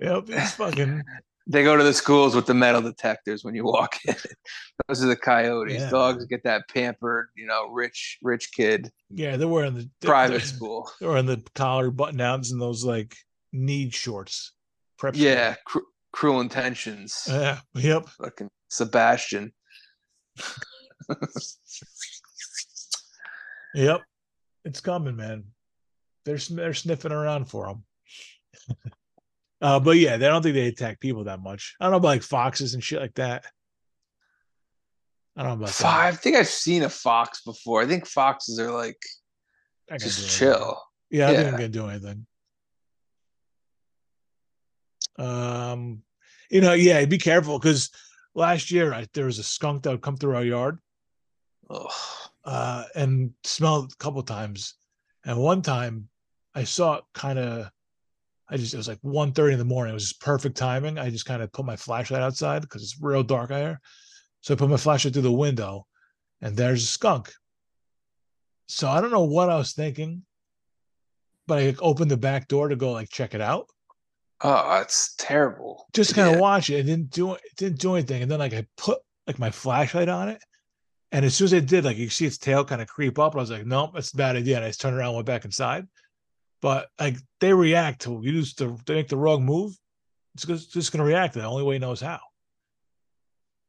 Yep, 0.00 0.24
it's 0.28 0.52
fucking 0.52 1.02
They 1.46 1.62
go 1.62 1.76
to 1.76 1.84
the 1.84 1.92
schools 1.92 2.34
with 2.34 2.46
the 2.46 2.54
metal 2.54 2.80
detectors 2.80 3.44
when 3.44 3.54
you 3.54 3.64
walk 3.64 3.96
in. 4.08 4.14
Those 4.88 5.04
are 5.04 5.08
the 5.08 5.16
coyotes. 5.16 5.74
Yeah. 5.74 5.90
Dogs 5.90 6.24
get 6.24 6.42
that 6.44 6.62
pampered, 6.72 7.28
you 7.36 7.46
know, 7.46 7.68
rich, 7.68 8.18
rich 8.22 8.50
kid 8.52 8.90
yeah. 9.10 9.36
They're 9.36 9.46
wearing 9.48 9.74
the 9.74 9.88
private 10.00 10.38
they're- 10.38 10.40
school. 10.40 10.90
They're 11.00 11.10
wearing 11.10 11.26
the 11.26 11.42
collar 11.54 11.90
button 11.90 12.16
downs 12.16 12.50
and 12.50 12.60
those 12.60 12.82
like 12.84 13.14
need 13.52 13.92
shorts. 13.94 14.52
Prep. 14.98 15.14
Yeah, 15.16 15.54
cru- 15.66 15.86
cruel 16.12 16.40
intentions. 16.40 17.24
Yeah. 17.28 17.58
Yep. 17.74 18.08
Fucking 18.08 18.48
Sebastian. 18.70 19.52
Yep. 23.74 24.02
It's 24.64 24.80
coming, 24.80 25.16
man. 25.16 25.44
They're 26.24 26.38
they're 26.50 26.74
sniffing 26.74 27.10
around 27.12 27.46
for 27.46 27.66
them. 27.66 27.84
Uh, 29.64 29.80
but 29.80 29.96
yeah, 29.96 30.18
they 30.18 30.26
don't 30.26 30.42
think 30.42 30.54
they 30.54 30.66
attack 30.66 31.00
people 31.00 31.24
that 31.24 31.40
much. 31.40 31.74
I 31.80 31.84
don't 31.84 31.92
know 31.92 31.96
about 31.96 32.08
like 32.08 32.22
foxes 32.22 32.74
and 32.74 32.84
shit 32.84 33.00
like 33.00 33.14
that. 33.14 33.46
I 35.34 35.42
don't 35.42 35.52
know 35.52 35.64
about 35.64 35.74
Fo- 35.74 35.88
I 35.88 36.12
think 36.12 36.36
I've 36.36 36.48
seen 36.48 36.82
a 36.82 36.90
fox 36.90 37.40
before. 37.42 37.80
I 37.80 37.86
think 37.86 38.06
foxes 38.06 38.60
are 38.60 38.70
like. 38.70 39.00
Just 39.98 40.28
chill. 40.38 40.78
Yeah, 41.10 41.28
I 41.28 41.30
think 41.30 41.40
Yeah. 41.40 41.48
I'm 41.48 41.52
gonna 41.52 41.68
do 41.68 41.88
anything. 41.88 42.26
Um, 45.18 46.02
you 46.50 46.60
know, 46.60 46.74
yeah, 46.74 47.02
be 47.06 47.16
careful 47.16 47.58
because 47.58 47.90
last 48.34 48.70
year 48.70 48.92
I, 48.92 49.06
there 49.14 49.24
was 49.24 49.38
a 49.38 49.42
skunk 49.42 49.84
that 49.84 49.90
would 49.92 50.02
come 50.02 50.18
through 50.18 50.36
our 50.36 50.44
yard 50.44 50.78
uh, 52.44 52.84
and 52.94 53.32
smelled 53.44 53.92
a 53.92 53.96
couple 53.96 54.22
times. 54.24 54.74
And 55.24 55.38
one 55.38 55.62
time 55.62 56.08
I 56.54 56.64
saw 56.64 56.96
it 56.96 57.04
kind 57.14 57.38
of, 57.38 57.70
I 58.48 58.56
just, 58.56 58.74
it 58.74 58.76
was 58.76 58.88
like 58.88 59.00
1.30 59.02 59.52
in 59.52 59.58
the 59.58 59.64
morning. 59.64 59.92
It 59.92 59.94
was 59.94 60.08
just 60.08 60.20
perfect 60.20 60.56
timing. 60.56 60.98
I 60.98 61.08
just 61.10 61.24
kind 61.26 61.42
of 61.42 61.50
put 61.52 61.64
my 61.64 61.76
flashlight 61.76 62.22
outside 62.22 62.62
because 62.62 62.82
it's 62.82 63.00
real 63.00 63.22
dark 63.22 63.50
out 63.50 63.60
here. 63.60 63.80
So 64.42 64.52
I 64.52 64.56
put 64.56 64.68
my 64.68 64.76
flashlight 64.76 65.14
through 65.14 65.22
the 65.22 65.32
window 65.32 65.86
and 66.42 66.56
there's 66.56 66.82
a 66.82 66.86
skunk. 66.86 67.32
So 68.68 68.88
I 68.88 69.00
don't 69.00 69.10
know 69.10 69.24
what 69.24 69.48
I 69.48 69.56
was 69.56 69.72
thinking, 69.72 70.22
but 71.46 71.58
I 71.58 71.74
opened 71.80 72.10
the 72.10 72.16
back 72.16 72.48
door 72.48 72.68
to 72.68 72.76
go 72.76 72.92
like 72.92 73.08
check 73.08 73.34
it 73.34 73.40
out. 73.40 73.66
Oh, 74.42 74.78
it's 74.80 75.14
terrible. 75.16 75.86
Just 75.94 76.14
kind 76.14 76.28
of 76.28 76.34
Yeah. 76.34 76.40
watch 76.40 76.68
it. 76.68 76.80
It 76.80 76.82
didn't 76.84 77.10
do 77.10 77.34
it 77.34 77.42
didn't 77.56 77.80
do 77.80 77.94
anything. 77.94 78.22
And 78.22 78.30
then 78.30 78.40
like 78.40 78.52
I 78.52 78.66
put 78.76 78.98
like 79.26 79.38
my 79.38 79.50
flashlight 79.50 80.10
on 80.10 80.28
it. 80.28 80.42
And 81.12 81.24
as 81.24 81.34
soon 81.34 81.46
as 81.46 81.54
I 81.54 81.60
did, 81.60 81.84
like 81.84 81.96
you 81.96 82.10
see 82.10 82.26
its 82.26 82.36
tail 82.38 82.64
kind 82.64 82.82
of 82.82 82.88
creep 82.88 83.18
up. 83.18 83.34
I 83.34 83.38
was 83.38 83.50
like, 83.50 83.64
nope, 83.64 83.92
that's 83.94 84.12
a 84.12 84.16
bad 84.16 84.36
idea. 84.36 84.56
And 84.56 84.64
I 84.64 84.68
just 84.68 84.80
turned 84.80 84.96
around, 84.96 85.08
and 85.08 85.16
went 85.16 85.26
back 85.26 85.44
inside. 85.44 85.86
But 86.64 86.88
like 86.98 87.18
they 87.40 87.52
react 87.52 88.00
to 88.04 88.20
you 88.22 88.40
just 88.40 88.56
to 88.56 88.78
they 88.86 88.94
make 88.94 89.08
the 89.08 89.18
wrong 89.18 89.44
move. 89.44 89.76
It's 90.34 90.46
just, 90.46 90.72
just 90.72 90.92
gonna 90.92 91.04
react 91.04 91.34
the 91.34 91.44
only 91.44 91.62
way 91.62 91.76
it 91.76 91.80
knows 91.80 92.00
how. 92.00 92.20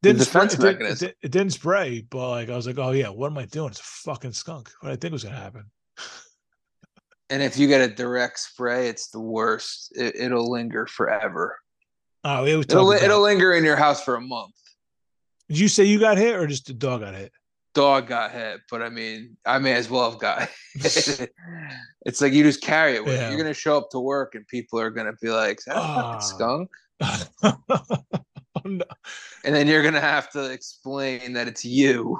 Didn't 0.00 0.22
spray, 0.22 0.46
defense 0.46 0.54
it, 0.54 0.80
did, 0.80 1.02
it, 1.02 1.16
it 1.24 1.30
didn't 1.30 1.52
spray, 1.52 2.06
but 2.08 2.30
like 2.30 2.48
I 2.48 2.56
was 2.56 2.66
like, 2.66 2.78
oh 2.78 2.92
yeah, 2.92 3.10
what 3.10 3.30
am 3.30 3.36
I 3.36 3.44
doing? 3.44 3.68
It's 3.68 3.80
a 3.80 3.82
fucking 3.82 4.32
skunk. 4.32 4.70
What 4.80 4.92
I 4.92 4.96
think 4.96 5.12
was 5.12 5.24
gonna 5.24 5.36
happen. 5.36 5.70
And 7.28 7.42
if 7.42 7.58
you 7.58 7.66
get 7.66 7.80
a 7.80 7.92
direct 7.92 8.38
spray, 8.38 8.88
it's 8.88 9.08
the 9.08 9.18
worst. 9.18 9.92
It, 9.96 10.14
it'll 10.14 10.48
linger 10.48 10.86
forever. 10.86 11.58
Oh, 12.22 12.44
it 12.44 12.54
was 12.54 12.66
It'll 12.66 12.92
it'll 12.92 13.20
linger 13.20 13.52
in 13.52 13.64
your 13.64 13.74
house 13.74 14.04
for 14.04 14.14
a 14.14 14.20
month. 14.20 14.54
Did 15.48 15.58
you 15.58 15.66
say 15.66 15.82
you 15.86 15.98
got 15.98 16.18
hit 16.18 16.36
or 16.36 16.46
just 16.46 16.68
the 16.68 16.72
dog 16.72 17.00
got 17.00 17.16
hit? 17.16 17.32
Dog 17.76 18.06
got 18.08 18.32
hit, 18.32 18.62
but 18.70 18.80
I 18.80 18.88
mean, 18.88 19.36
I 19.44 19.58
may 19.58 19.74
as 19.74 19.90
well 19.90 20.10
have 20.10 20.18
got. 20.18 20.48
hit. 20.74 21.30
it's 22.06 22.22
like 22.22 22.32
you 22.32 22.42
just 22.42 22.62
carry 22.62 22.94
it 22.94 23.04
with 23.04 23.12
you. 23.12 23.18
Yeah. 23.20 23.28
You're 23.28 23.36
gonna 23.38 23.52
show 23.52 23.76
up 23.76 23.90
to 23.90 24.00
work 24.00 24.34
and 24.34 24.46
people 24.48 24.80
are 24.80 24.88
gonna 24.90 25.12
be 25.20 25.28
like, 25.28 25.58
"Is 25.58 25.64
that 25.66 25.76
a 25.76 25.78
Ah. 25.78 26.18
skunk?" 26.18 26.70
oh, 27.02 27.58
no. 28.64 28.84
And 29.44 29.54
then 29.54 29.66
you're 29.68 29.82
gonna 29.82 30.00
have 30.00 30.30
to 30.30 30.50
explain 30.50 31.34
that 31.34 31.48
it's 31.48 31.66
you. 31.66 32.18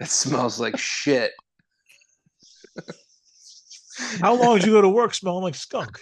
It 0.00 0.08
smells 0.08 0.58
like 0.58 0.78
shit. 0.78 1.32
How 4.20 4.34
long 4.34 4.56
did 4.56 4.66
you 4.66 4.72
go 4.72 4.80
to 4.80 4.88
work 4.88 5.14
smelling 5.14 5.44
like 5.44 5.54
skunk? 5.54 6.00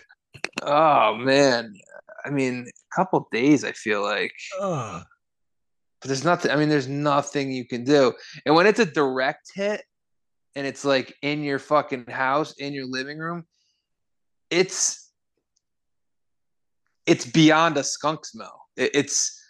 Oh 0.62 1.16
man. 1.16 1.74
I 2.24 2.30
mean, 2.30 2.66
a 2.68 2.94
couple 2.96 3.26
days. 3.32 3.64
I 3.64 3.72
feel 3.72 4.02
like, 4.02 4.32
Ugh. 4.60 5.02
But 6.03 6.09
there's 6.09 6.24
nothing. 6.24 6.50
I 6.50 6.57
mean, 6.57 6.68
there's 6.68 6.88
nothing 6.88 7.53
you 7.53 7.64
can 7.64 7.84
do. 7.84 8.12
And 8.44 8.55
when 8.55 8.66
it's 8.66 8.80
a 8.80 8.84
direct 8.84 9.53
hit, 9.55 9.82
and 10.55 10.66
it's 10.66 10.84
like 10.84 11.14
in 11.22 11.44
your 11.44 11.61
fucking 11.61 12.07
house, 12.07 12.55
in 12.59 12.74
your 12.74 12.86
living 12.86 13.18
room, 13.18 13.46
it's 14.50 15.11
it's 17.07 17.24
beyond 17.24 17.76
a 17.76 17.84
skunk 17.84 18.26
smell. 18.26 18.66
It, 18.76 18.90
it's 18.94 19.40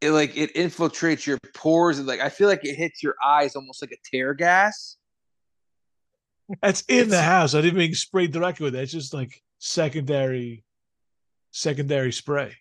it 0.00 0.10
like 0.10 0.36
it 0.36 0.54
infiltrates 0.54 1.26
your 1.26 1.38
pores 1.54 1.98
and 1.98 2.08
like 2.08 2.20
I 2.20 2.30
feel 2.30 2.48
like 2.48 2.64
it 2.64 2.74
hits 2.74 3.02
your 3.02 3.14
eyes 3.24 3.54
almost 3.54 3.82
like 3.82 3.92
a 3.92 4.10
tear 4.10 4.32
gas. 4.32 4.96
That's 6.62 6.82
in 6.88 7.10
the 7.10 7.22
house. 7.22 7.54
I 7.54 7.60
didn't 7.60 7.78
mean 7.78 7.92
sprayed 7.92 8.32
directly 8.32 8.64
with 8.64 8.74
it. 8.74 8.82
It's 8.82 8.92
just 8.92 9.12
like 9.12 9.42
secondary, 9.58 10.64
secondary 11.50 12.10
spray. 12.10 12.56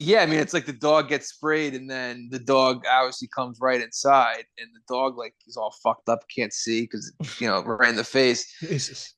Yeah, 0.00 0.22
I 0.22 0.26
mean 0.26 0.40
it's 0.40 0.52
like 0.52 0.66
the 0.66 0.72
dog 0.72 1.08
gets 1.08 1.28
sprayed 1.28 1.74
and 1.74 1.88
then 1.88 2.28
the 2.30 2.38
dog 2.40 2.82
obviously 2.90 3.28
comes 3.28 3.58
right 3.60 3.80
inside 3.80 4.44
and 4.58 4.68
the 4.74 4.80
dog 4.92 5.16
like 5.16 5.34
is 5.46 5.56
all 5.56 5.74
fucked 5.82 6.08
up, 6.08 6.24
can't 6.34 6.52
see 6.52 6.82
because 6.82 7.12
you 7.38 7.46
know 7.46 7.62
right 7.62 7.90
in 7.90 7.96
the 7.96 8.04
face. 8.04 8.52
Jesus. 8.60 9.14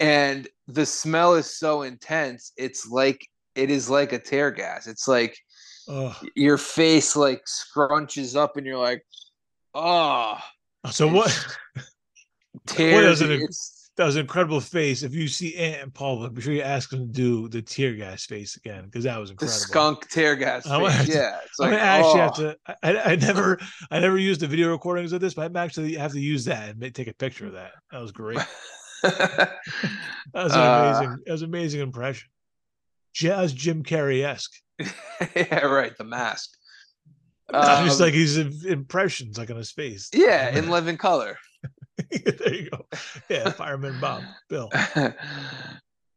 And 0.00 0.46
the 0.68 0.84
smell 0.86 1.34
is 1.34 1.46
so 1.56 1.82
intense, 1.82 2.52
it's 2.56 2.86
like 2.88 3.26
it 3.54 3.70
is 3.70 3.88
like 3.88 4.12
a 4.12 4.18
tear 4.18 4.50
gas. 4.50 4.86
It's 4.86 5.08
like 5.08 5.38
Ugh. 5.88 6.14
your 6.34 6.58
face 6.58 7.16
like 7.16 7.42
scrunches 7.46 8.36
up 8.36 8.56
and 8.56 8.66
you're 8.66 8.76
like, 8.78 9.02
oh 9.74 10.36
So 10.90 11.06
what? 11.08 11.30
tears. 12.66 13.20
does 13.20 13.22
it- 13.22 13.40
it's 13.42 13.73
That 13.96 14.06
was 14.06 14.16
an 14.16 14.22
incredible 14.22 14.60
face. 14.60 15.04
If 15.04 15.14
you 15.14 15.28
see 15.28 15.54
Ant 15.56 15.82
and 15.82 15.94
Paul, 15.94 16.28
be 16.28 16.42
sure 16.42 16.52
you 16.52 16.62
ask 16.62 16.90
them 16.90 17.06
to 17.06 17.12
do 17.12 17.48
the 17.48 17.62
tear 17.62 17.94
gas 17.94 18.24
face 18.26 18.56
again 18.56 18.86
because 18.86 19.04
that 19.04 19.20
was 19.20 19.30
incredible. 19.30 19.54
the 19.54 19.60
skunk 19.60 20.08
tear 20.08 20.34
gas. 20.34 20.66
I 20.66 20.80
might 20.80 20.92
face. 20.94 21.06
To, 21.08 21.12
yeah, 21.14 21.38
it's 21.44 21.60
I 21.60 21.64
like 21.70 21.74
I 21.74 21.76
actually 21.78 22.20
have 22.20 22.32
oh. 22.38 22.42
to. 22.42 22.56
I, 22.82 23.12
I 23.12 23.16
never, 23.16 23.58
I 23.92 24.00
never 24.00 24.18
used 24.18 24.40
the 24.40 24.48
video 24.48 24.72
recordings 24.72 25.12
of 25.12 25.20
this, 25.20 25.34
but 25.34 25.44
I'm 25.44 25.56
actually 25.56 25.94
have 25.94 26.12
to 26.12 26.20
use 26.20 26.44
that 26.46 26.70
and 26.70 26.94
take 26.94 27.06
a 27.06 27.14
picture 27.14 27.46
of 27.46 27.52
that. 27.52 27.70
That 27.92 28.00
was 28.00 28.10
great. 28.12 28.38
That 29.02 29.52
was 30.44 30.52
an 30.54 30.60
Uh, 30.60 30.92
amazing. 30.98 31.22
That 31.26 31.32
was 31.32 31.42
an 31.42 31.48
amazing 31.50 31.80
impression. 31.82 32.28
Jazz 33.12 33.52
Jim 33.52 33.82
Carrey 33.84 34.24
esque. 34.24 34.52
yeah, 35.36 35.58
right. 35.66 35.96
The 35.96 36.04
mask. 36.04 36.50
just 37.52 38.00
Um, 38.00 38.06
like 38.06 38.14
his 38.14 38.38
impressions, 38.64 39.38
like 39.38 39.50
on 39.50 39.56
his 39.56 39.70
face. 39.70 40.08
yeah, 40.12 40.48
in 40.56 40.70
living 40.70 40.96
color. 40.96 41.38
there 42.24 42.54
you 42.54 42.70
go. 42.70 42.86
Yeah, 43.28 43.50
fireman 43.50 43.98
Bob, 44.00 44.24
Bill. 44.48 44.70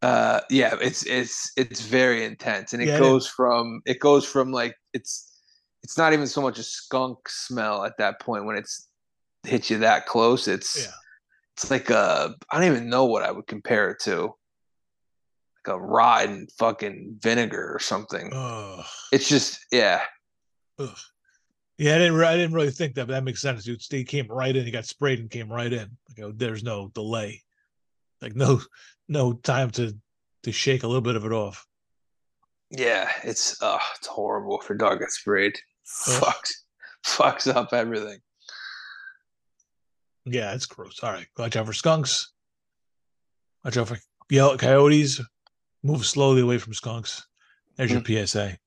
uh 0.03 0.39
yeah 0.51 0.75
it's 0.79 1.03
it's 1.07 1.51
it's 1.57 1.81
very 1.81 2.23
intense 2.23 2.73
and 2.73 2.83
it 2.83 2.87
Yeah, 2.87 2.97
it 2.97 2.99
goes 2.99 3.27
from 3.27 3.81
it 3.87 3.99
goes 3.99 4.25
from 4.25 4.51
like 4.51 4.75
it's 4.93 5.39
it's 5.81 5.97
not 5.97 6.13
even 6.13 6.27
so 6.27 6.39
much 6.39 6.59
a 6.59 6.63
skunk 6.63 7.27
smell 7.27 7.83
at 7.83 7.97
that 7.97 8.19
point 8.19 8.45
when 8.45 8.57
it's 8.57 8.89
hit 9.43 9.71
you 9.71 9.79
that 9.79 10.05
close 10.05 10.47
it's 10.47 10.83
Yeah. 10.83 10.91
it's 11.55 11.71
like 11.71 11.89
a 11.89 12.35
i 12.51 12.59
don't 12.59 12.71
even 12.71 12.89
know 12.89 13.05
what 13.05 13.23
i 13.23 13.31
would 13.31 13.47
compare 13.47 13.89
it 13.89 13.99
to 14.01 14.21
like 14.21 15.75
a 15.75 15.79
rotten 15.79 16.45
fucking 16.59 17.17
vinegar 17.23 17.73
or 17.73 17.79
something 17.79 18.29
Ugh. 18.31 18.85
it's 19.11 19.27
just 19.27 19.65
yeah 19.71 20.01
Ugh. 20.77 20.95
Yeah, 21.77 21.95
I 21.95 21.97
didn't. 21.99 22.15
re- 22.15 22.27
I 22.27 22.35
didn't 22.37 22.55
really 22.55 22.71
think 22.71 22.95
that, 22.95 23.05
but 23.07 23.13
that 23.13 23.23
makes 23.23 23.41
sense. 23.41 23.63
Dude, 23.63 23.81
he 23.89 24.03
came 24.03 24.27
right 24.27 24.55
in. 24.55 24.65
He 24.65 24.71
got 24.71 24.85
sprayed 24.85 25.19
and 25.19 25.29
came 25.29 25.47
right 25.51 25.71
in. 25.71 25.89
Like, 26.09 26.25
oh, 26.25 26.31
there's 26.35 26.63
no 26.63 26.87
delay. 26.95 27.43
Like 28.21 28.35
no, 28.35 28.61
no 29.07 29.33
time 29.33 29.69
to 29.71 29.95
to 30.43 30.51
shake 30.51 30.83
a 30.83 30.87
little 30.87 31.01
bit 31.01 31.15
of 31.15 31.25
it 31.25 31.31
off. 31.31 31.65
yeah 32.71 33.09
it's 33.23 33.61
uh 33.61 33.79
it's 33.97 34.07
horrible 34.07 34.59
if 34.61 34.67
your 34.69 34.77
dog 34.77 34.99
gets 34.99 35.15
sprayed 35.19 35.57
Ugh. 36.07 36.21
fucks 36.23 36.51
fucks 37.05 37.53
up 37.55 37.73
everything 37.73 38.19
Yeah, 40.25 40.53
it's 40.53 40.65
gross. 40.65 40.99
All 41.03 41.11
right, 41.11 41.27
watch 41.37 41.55
out 41.55 41.65
for 41.65 41.73
skunks. 41.73 42.31
Watch 43.63 43.77
out 43.77 43.87
for 43.87 43.97
yellow 44.29 44.57
coyotes. 44.57 45.21
Move 45.83 46.05
slowly 46.05 46.41
away 46.41 46.57
from 46.57 46.73
skunks. 46.73 47.25
There's 47.77 47.91
your 47.91 48.03
PSA. 48.03 48.57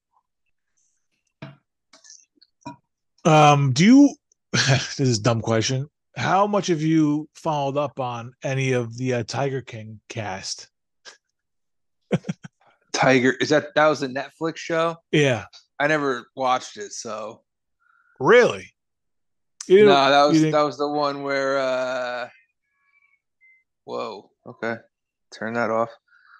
Um, 3.24 3.72
do 3.72 3.84
you? 3.84 4.14
this 4.52 5.00
is 5.00 5.18
a 5.18 5.22
dumb 5.22 5.40
question. 5.40 5.88
How 6.16 6.46
much 6.46 6.66
have 6.68 6.82
you 6.82 7.28
followed 7.34 7.76
up 7.76 8.00
on 8.00 8.32
any 8.42 8.72
of 8.72 8.96
the 8.96 9.14
uh, 9.14 9.24
Tiger 9.26 9.60
King 9.62 10.00
cast? 10.08 10.68
tiger 12.92 13.32
is 13.40 13.50
that 13.50 13.66
that 13.76 13.86
was 13.86 14.02
a 14.02 14.08
netflix 14.08 14.56
show 14.56 14.96
Yeah, 15.12 15.44
I 15.78 15.86
never 15.86 16.26
watched 16.34 16.76
it, 16.76 16.92
so 16.92 17.42
really. 18.18 18.66
You 19.68 19.84
no, 19.84 20.10
that 20.10 20.24
was 20.24 20.42
that 20.42 20.62
was 20.62 20.78
the 20.78 20.88
one 20.88 21.22
where. 21.22 21.58
uh 21.58 22.28
Whoa, 23.84 24.30
okay, 24.46 24.76
turn 25.32 25.54
that 25.54 25.70
off. 25.70 25.90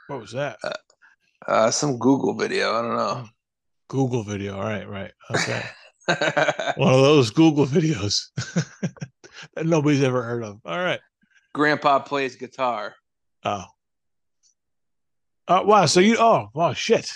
what 0.09 0.21
was 0.21 0.33
that? 0.33 0.59
Uh 1.47 1.71
Some 1.71 1.99
Google 1.99 2.35
video. 2.35 2.75
I 2.77 2.83
don't 2.83 2.97
know. 2.97 3.27
Google 3.89 4.25
video. 4.25 4.57
All 4.57 4.63
right, 4.65 4.89
right. 4.89 5.13
Okay. 5.31 5.63
One 6.77 6.95
of 6.95 7.01
those 7.01 7.31
Google 7.31 7.67
videos 7.67 8.27
that 9.55 9.67
nobody's 9.67 10.03
ever 10.03 10.23
heard 10.23 10.43
of. 10.43 10.61
All 10.65 10.79
right. 10.79 11.01
Grandpa 11.53 11.99
plays 12.01 12.37
guitar. 12.37 12.95
Oh. 13.45 13.65
Uh, 15.49 15.63
wow. 15.65 15.87
So 15.87 16.01
you, 16.01 16.17
oh, 16.19 16.49
wow, 16.55 16.73
shit. 16.73 17.13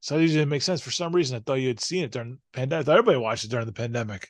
So 0.00 0.18
these 0.18 0.32
didn't 0.32 0.50
make 0.50 0.62
sense. 0.62 0.80
For 0.80 0.90
some 0.90 1.14
reason, 1.14 1.36
I 1.36 1.40
thought 1.40 1.54
you 1.54 1.68
had 1.68 1.80
seen 1.80 2.04
it 2.04 2.12
during 2.12 2.32
the 2.32 2.38
pandemic. 2.52 2.82
I 2.82 2.84
thought 2.84 2.98
everybody 2.98 3.18
watched 3.18 3.44
it 3.44 3.50
during 3.50 3.66
the 3.66 3.72
pandemic. 3.72 4.28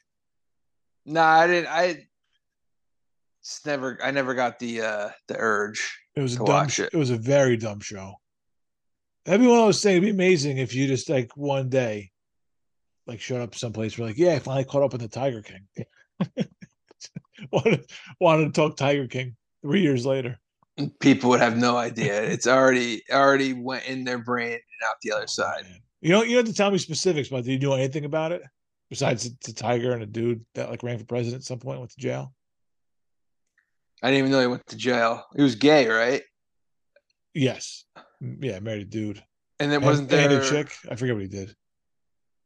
No, 1.04 1.20
I 1.20 1.46
didn't. 1.46 1.68
I 1.68 2.06
just 3.42 3.66
never. 3.66 3.98
I 4.02 4.10
never 4.10 4.34
got 4.34 4.58
the 4.58 4.82
uh 4.82 5.08
the 5.26 5.36
urge. 5.36 5.98
It 6.14 6.20
was 6.20 6.36
a 6.36 6.44
dumb, 6.44 6.66
it. 6.66 6.90
it 6.92 6.96
was 6.96 7.10
a 7.10 7.16
very 7.16 7.56
dumb 7.56 7.80
show. 7.80 8.14
Everyone 9.26 9.66
was 9.66 9.80
saying 9.80 9.96
it'd 9.96 10.04
be 10.04 10.10
amazing 10.10 10.58
if 10.58 10.74
you 10.74 10.86
just 10.86 11.10
like 11.10 11.36
one 11.36 11.68
day, 11.68 12.12
like 13.06 13.20
showed 13.20 13.42
up 13.42 13.54
someplace, 13.54 13.98
we're 13.98 14.06
like, 14.06 14.18
yeah, 14.18 14.32
I 14.32 14.38
finally 14.38 14.64
caught 14.64 14.82
up 14.82 14.92
with 14.92 15.00
the 15.00 15.08
Tiger 15.08 15.42
King. 15.42 15.66
wanted, 17.52 17.90
wanted 18.20 18.46
to 18.46 18.52
talk 18.52 18.76
Tiger 18.76 19.06
King 19.06 19.36
three 19.62 19.82
years 19.82 20.06
later. 20.06 20.38
People 21.00 21.30
would 21.30 21.40
have 21.40 21.56
no 21.56 21.76
idea. 21.76 22.22
It's 22.22 22.46
already 22.46 23.02
already 23.12 23.52
went 23.52 23.86
in 23.86 24.04
their 24.04 24.18
brain 24.18 24.52
and 24.52 24.88
out 24.88 24.96
the 25.02 25.12
other 25.12 25.22
oh, 25.22 25.26
side. 25.26 25.64
Man. 25.64 25.80
You 26.00 26.10
don't 26.10 26.28
you 26.28 26.36
don't 26.36 26.46
have 26.46 26.54
to 26.54 26.56
tell 26.56 26.70
me 26.70 26.78
specifics, 26.78 27.28
but 27.28 27.44
did 27.44 27.62
you 27.62 27.68
know 27.68 27.76
anything 27.76 28.04
about 28.04 28.32
it? 28.32 28.42
Besides 28.90 29.24
it's 29.24 29.48
a 29.48 29.54
tiger 29.54 29.92
and 29.92 30.02
a 30.02 30.06
dude 30.06 30.44
that 30.54 30.70
like 30.70 30.82
ran 30.82 30.98
for 30.98 31.04
president 31.04 31.42
at 31.42 31.46
some 31.46 31.60
point, 31.60 31.78
went 31.78 31.92
to 31.92 32.00
jail. 32.00 32.32
I 34.02 34.08
didn't 34.08 34.18
even 34.18 34.32
know 34.32 34.40
he 34.40 34.46
went 34.46 34.66
to 34.66 34.76
jail. 34.76 35.24
He 35.34 35.42
was 35.42 35.54
gay, 35.54 35.88
right? 35.88 36.22
Yes. 37.32 37.84
Yeah, 38.20 38.58
married 38.60 38.82
a 38.82 38.84
dude. 38.84 39.22
And 39.60 39.72
then 39.72 39.82
wasn't 39.82 40.12
and 40.12 40.30
there 40.30 40.42
a 40.42 40.48
chick? 40.48 40.76
I 40.90 40.96
forget 40.96 41.14
what 41.14 41.22
he 41.22 41.28
did. 41.28 41.54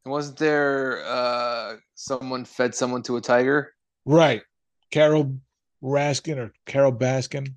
Wasn't 0.07 0.39
there 0.39 1.03
uh 1.05 1.77
someone 1.95 2.45
fed 2.45 2.75
someone 2.75 3.03
to 3.05 3.17
a 3.17 3.21
tiger? 3.21 3.75
Right. 4.05 4.43
Carol 4.91 5.39
Raskin 5.83 6.39
or 6.39 6.53
Carol 6.67 6.93
Baskin. 6.93 7.55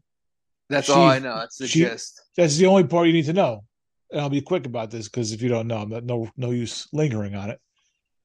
That's 0.69 0.87
She- 0.87 0.93
all 0.93 1.07
I 1.07 1.19
know. 1.19 1.35
That's 1.37 1.57
the 1.57 1.67
she- 1.67 1.79
gist. 1.79 2.21
That's 2.37 2.57
the 2.57 2.65
only 2.67 2.83
part 2.85 3.07
you 3.07 3.13
need 3.13 3.25
to 3.25 3.33
know. 3.33 3.63
And 4.11 4.19
I'll 4.21 4.29
be 4.29 4.41
quick 4.41 4.65
about 4.65 4.91
this 4.91 5.07
because 5.07 5.31
if 5.31 5.41
you 5.41 5.49
don't 5.49 5.67
know, 5.67 5.77
I'm 5.77 5.89
not, 5.89 6.03
no 6.03 6.29
no 6.37 6.51
use 6.51 6.87
lingering 6.91 7.35
on 7.35 7.49
it. 7.49 7.59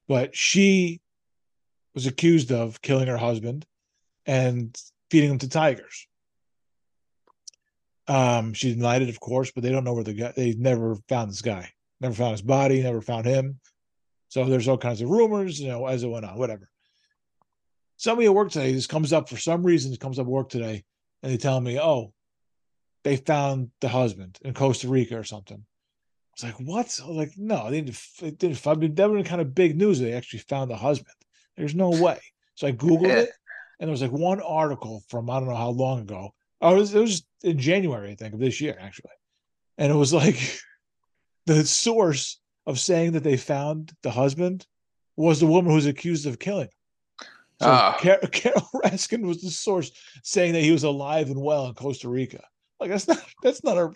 But 0.09 0.37
she 0.37 1.01
was 1.95 2.07
accused 2.07 2.53
of 2.53 2.81
killing 2.83 3.07
her 3.09 3.17
husband 3.17 3.65
and 4.27 4.77
feeding 5.11 5.31
him 5.31 5.39
to 5.39 5.49
tigers. 5.49 6.07
Um, 8.09 8.53
she 8.55 8.75
denied 8.75 9.03
it, 9.03 9.09
of 9.09 9.19
course, 9.19 9.51
but 9.51 9.63
they 9.63 9.71
don't 9.71 9.83
know 9.85 9.95
where 9.95 10.05
the 10.05 10.15
guy. 10.15 10.33
They 10.37 10.53
never 10.55 10.97
found 11.09 11.31
this 11.31 11.43
guy. 11.43 11.71
Never 12.01 12.15
found 12.15 12.33
his 12.33 12.43
body. 12.43 12.83
Never 12.83 13.01
found 13.01 13.27
him. 13.27 13.59
So 14.37 14.45
there's 14.45 14.69
all 14.69 14.77
kinds 14.77 15.01
of 15.01 15.09
rumors, 15.09 15.59
you 15.59 15.69
know, 15.69 15.87
as 15.87 16.03
it 16.03 16.11
went 16.11 16.27
on. 16.27 16.37
Whatever. 16.37 16.69
Somebody 17.97 18.27
at 18.27 18.35
work 18.35 18.51
today. 18.51 18.71
This 18.71 18.87
comes 18.87 19.15
up 19.15 19.31
for 19.31 19.39
some 19.39 19.65
reason. 19.65 19.95
It 19.95 19.99
comes 19.99 20.19
up 20.19 20.27
at 20.27 20.31
work 20.31 20.51
today, 20.51 20.85
and 21.23 21.33
they 21.33 21.39
tell 21.39 21.59
me, 21.59 21.81
"Oh, 21.81 22.13
they 23.03 23.17
found 23.17 23.71
the 23.81 23.89
husband 23.89 24.39
in 24.43 24.53
Costa 24.53 24.89
Rica 24.89 25.19
or 25.19 25.25
something." 25.25 25.57
I 25.57 26.35
was 26.35 26.45
like, 26.53 26.69
"What?" 26.69 27.01
I 27.03 27.09
was 27.09 27.17
like, 27.17 27.33
"No, 27.39 27.71
they 27.71 27.81
didn't. 27.81 27.99
It 28.21 28.37
didn't. 28.37 28.67
I 28.67 28.75
mean, 28.75 28.95
that 28.95 29.11
would 29.11 29.25
kind 29.25 29.41
of 29.41 29.55
big 29.55 29.75
news. 29.75 30.01
They 30.01 30.13
actually 30.13 30.41
found 30.41 30.71
the 30.71 30.77
husband. 30.77 31.17
There's 31.57 31.75
no 31.75 31.89
way." 31.89 32.21
So 32.57 32.67
I 32.67 32.73
googled 32.73 33.09
it, 33.09 33.31
and 33.81 33.89
there 33.89 33.93
was 33.93 34.03
like 34.03 34.13
one 34.13 34.43
article 34.43 35.03
from 35.09 35.31
I 35.31 35.41
don't 35.41 35.49
know 35.49 35.55
how 35.55 35.71
long 35.71 36.01
ago. 36.01 36.35
Oh, 36.61 36.77
it 36.77 36.81
was, 36.81 36.95
it 36.95 37.01
was 37.01 37.25
in 37.43 37.59
January, 37.59 38.11
I 38.11 38.17
think, 38.17 38.35
of 38.35 38.41
this 38.41 38.61
year, 38.61 38.77
actually, 38.79 39.17
and 39.79 39.91
it 39.91 39.97
was 39.97 40.13
like 40.13 40.61
the 41.47 41.65
source 41.65 42.39
of 42.67 42.79
saying 42.81 43.13
that 43.13 43.23
they 43.23 43.37
found 43.37 43.93
the 44.03 44.11
husband 44.11 44.67
was 45.17 45.41
the 45.41 45.47
woman 45.47 45.71
who 45.71 45.77
was 45.77 45.87
accused 45.87 46.27
of 46.27 46.39
killing. 46.39 46.69
So 47.61 47.69
Ah. 47.71 47.97
Car- 48.01 48.19
Carol 48.33 48.69
Raskin 48.85 49.27
was 49.27 49.41
the 49.41 49.51
source 49.51 49.91
saying 50.23 50.53
that 50.53 50.63
he 50.63 50.73
was 50.73 50.85
alive 50.85 51.29
and 51.31 51.41
well 51.41 51.67
in 51.67 51.75
Costa 51.75 52.09
Rica. 52.09 52.43
Like 52.81 52.91
that's 52.91 53.09
not 53.09 53.25
that's 53.43 53.65
not 53.65 53.79
a 53.79 53.91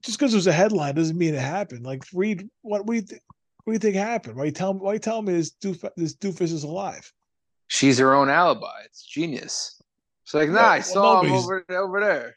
just 0.00 0.18
because 0.18 0.32
it 0.32 0.36
was 0.38 0.46
a 0.46 0.52
headline 0.52 0.94
doesn't 0.94 1.18
mean 1.18 1.34
it 1.34 1.40
happened. 1.40 1.84
Like 1.84 2.04
read 2.14 2.48
what 2.62 2.86
we 2.86 3.02
th- 3.02 3.20
what 3.64 3.72
do 3.72 3.74
you 3.74 3.78
think 3.78 3.96
happened? 3.96 4.36
Why 4.36 4.44
you 4.44 4.50
tell 4.50 4.72
why 4.74 4.94
you 4.94 4.98
telling 4.98 5.26
me 5.26 5.34
this 5.34 5.50
doof 5.62 5.88
this 5.96 6.14
doofus 6.14 6.52
is 6.52 6.64
alive? 6.64 7.12
She's 7.68 7.98
her 7.98 8.14
own 8.14 8.30
alibi. 8.30 8.80
It's 8.86 9.04
genius. 9.04 9.79
It's 10.24 10.34
like, 10.34 10.50
nah, 10.50 10.68
I 10.68 10.80
saw 10.80 11.20
him 11.20 11.28
nobody's- 11.30 11.44
over 11.44 11.64
over 11.70 12.00
there. 12.00 12.36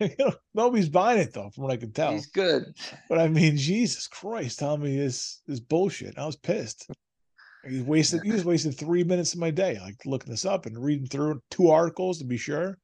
You 0.00 0.10
know, 0.18 0.32
nobody's 0.54 0.88
buying 0.88 1.18
it 1.18 1.32
though, 1.32 1.50
from 1.50 1.64
what 1.64 1.72
I 1.72 1.76
can 1.76 1.92
tell. 1.92 2.12
He's 2.12 2.26
good. 2.26 2.64
But 3.08 3.18
I 3.18 3.28
mean, 3.28 3.56
Jesus 3.56 4.06
Christ, 4.06 4.58
telling 4.58 4.82
me 4.82 4.96
this 4.96 5.42
this 5.46 5.60
bullshit. 5.60 6.18
I 6.18 6.26
was 6.26 6.36
pissed. 6.36 6.88
He 7.68 7.82
wasted 7.82 8.22
he 8.22 8.30
just 8.30 8.44
wasted 8.44 8.78
three 8.78 9.04
minutes 9.04 9.34
of 9.34 9.40
my 9.40 9.50
day, 9.50 9.78
like 9.80 9.96
looking 10.06 10.30
this 10.30 10.46
up 10.46 10.66
and 10.66 10.78
reading 10.82 11.06
through 11.06 11.42
two 11.50 11.68
articles 11.68 12.18
to 12.18 12.24
be 12.24 12.38
sure. 12.38 12.78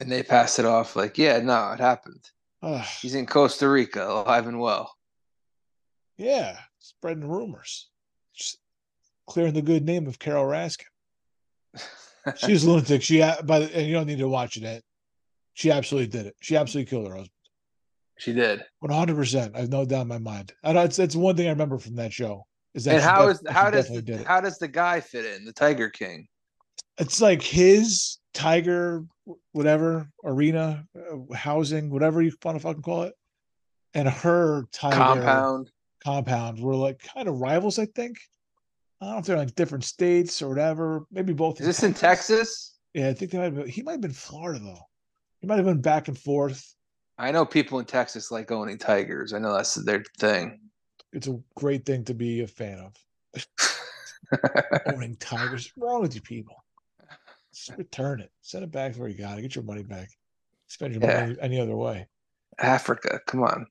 And 0.00 0.10
they 0.10 0.22
passed 0.22 0.58
it 0.58 0.64
off 0.64 0.96
like, 0.96 1.16
yeah, 1.18 1.38
no, 1.40 1.72
it 1.72 1.80
happened. 1.80 2.24
Ugh. 2.62 2.84
He's 3.00 3.14
in 3.14 3.26
Costa 3.26 3.68
Rica, 3.68 4.06
alive 4.06 4.46
and 4.46 4.58
well. 4.60 4.94
Yeah, 6.18 6.58
spreading 6.78 7.26
rumors, 7.28 7.88
just 8.34 8.58
clearing 9.26 9.54
the 9.54 9.62
good 9.62 9.84
name 9.84 10.06
of 10.06 10.18
Carol 10.18 10.44
Raskin. 10.44 10.84
She's 12.36 12.64
a 12.64 12.70
lunatic. 12.70 13.02
She, 13.02 13.20
by 13.20 13.60
the, 13.60 13.76
and 13.76 13.86
you 13.86 13.94
don't 13.94 14.06
need 14.06 14.18
to 14.18 14.28
watch 14.28 14.56
it. 14.56 14.82
She 15.54 15.70
absolutely 15.70 16.08
did 16.08 16.26
it. 16.26 16.36
She 16.40 16.56
absolutely 16.56 16.90
killed 16.90 17.06
her 17.08 17.14
husband. 17.14 17.30
She 18.18 18.32
did. 18.32 18.64
One 18.80 18.92
hundred 18.92 19.16
percent. 19.16 19.56
I've 19.56 19.70
no 19.70 19.84
doubt 19.84 20.02
in 20.02 20.08
my 20.08 20.18
mind. 20.18 20.52
I 20.62 20.72
know 20.72 20.82
it's 20.82 20.98
it's 20.98 21.16
one 21.16 21.36
thing 21.36 21.46
I 21.46 21.50
remember 21.50 21.78
from 21.78 21.96
that 21.96 22.12
show. 22.12 22.46
Is 22.74 22.84
that 22.84 22.94
and 22.96 23.02
how 23.02 23.26
def- 23.26 23.36
is 23.36 23.42
how 23.50 23.70
does 23.70 23.88
the, 23.88 24.24
how 24.26 24.40
does 24.40 24.58
the 24.58 24.68
guy 24.68 25.00
fit 25.00 25.24
in 25.24 25.44
the 25.44 25.52
Tiger 25.52 25.88
King? 25.90 26.26
it's 26.98 27.20
like 27.20 27.40
his 27.40 28.18
tiger 28.34 29.04
whatever 29.52 30.08
arena 30.24 30.84
uh, 30.96 31.34
housing 31.34 31.88
whatever 31.90 32.20
you 32.20 32.30
want 32.44 32.56
to 32.56 32.62
fucking 32.62 32.82
call 32.82 33.02
it 33.04 33.14
and 33.94 34.06
her 34.08 34.64
tiger 34.72 34.96
Compound. 34.96 35.70
compound 36.04 36.60
were 36.60 36.74
like 36.76 37.00
kind 37.02 37.26
of 37.26 37.40
rivals 37.40 37.78
i 37.78 37.86
think 37.86 38.18
i 39.00 39.04
don't 39.06 39.12
know 39.14 39.18
if 39.20 39.26
they're 39.26 39.36
like 39.36 39.54
different 39.54 39.84
states 39.84 40.42
or 40.42 40.48
whatever 40.48 41.04
maybe 41.10 41.32
both 41.32 41.60
Is 41.60 41.66
this 41.66 41.82
in 41.82 41.94
Texas? 41.94 42.78
yeah 42.94 43.08
i 43.08 43.12
think 43.14 43.30
they 43.30 43.38
might 43.38 43.44
have 43.44 43.54
been, 43.54 43.68
he 43.68 43.82
might 43.82 43.92
have 43.92 44.00
been 44.00 44.12
florida 44.12 44.58
though 44.60 44.82
he 45.40 45.46
might 45.46 45.56
have 45.56 45.64
been 45.66 45.80
back 45.80 46.08
and 46.08 46.18
forth 46.18 46.74
I 47.18 47.32
know 47.32 47.44
people 47.44 47.78
in 47.80 47.84
Texas 47.84 48.30
like 48.30 48.50
owning 48.50 48.78
tigers. 48.78 49.34
I 49.34 49.38
know 49.40 49.52
that's 49.52 49.74
their 49.74 50.02
thing. 50.18 50.58
it's 51.12 51.26
a 51.26 51.38
great 51.54 51.84
thing 51.84 52.02
to 52.04 52.14
be 52.14 52.40
a 52.40 52.46
fan 52.46 52.78
of 52.78 53.46
owning 54.86 55.16
tigers 55.16 55.70
what's 55.74 55.90
wrong 55.92 56.00
with 56.00 56.14
you 56.14 56.22
people 56.22 56.56
just 57.52 57.76
return 57.76 58.20
it 58.20 58.30
send 58.40 58.64
it 58.64 58.70
back 58.72 58.94
where 58.96 59.08
you 59.08 59.18
got 59.18 59.38
it 59.38 59.42
get 59.42 59.54
your 59.54 59.64
money 59.64 59.82
back 59.82 60.08
spend 60.68 60.94
your 60.94 61.02
Yeah. 61.02 61.20
money 61.20 61.36
any 61.42 61.60
other 61.60 61.76
way 61.76 62.06
Africa, 62.58 63.20
come 63.26 63.42
on. 63.42 63.66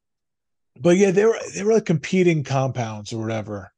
But 0.80 0.98
yeah, 0.98 1.12
they 1.12 1.26
were 1.26 1.38
they 1.56 1.64
were 1.64 1.74
like 1.74 1.86
competing 1.86 2.44
compounds 2.44 3.12
or 3.14 3.22
whatever, 3.22 3.72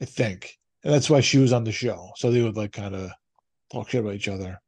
I 0.00 0.04
think. 0.06 0.58
And 0.84 0.92
that's 0.92 1.08
why 1.08 1.20
she 1.20 1.38
was 1.38 1.52
on 1.52 1.64
the 1.64 1.72
show. 1.72 2.10
So 2.16 2.30
they 2.30 2.42
would 2.42 2.56
like 2.56 2.72
kind 2.72 2.94
of 2.94 3.10
talk 3.72 3.88
shit 3.88 4.02
about 4.02 4.14
each 4.14 4.28
other. 4.28 4.60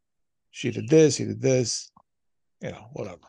She 0.51 0.71
did 0.71 0.89
this, 0.89 1.17
he 1.17 1.27
did 1.27 1.43
this, 1.43 1.91
you 2.63 2.71
know, 2.71 2.87
whatever. 2.95 3.21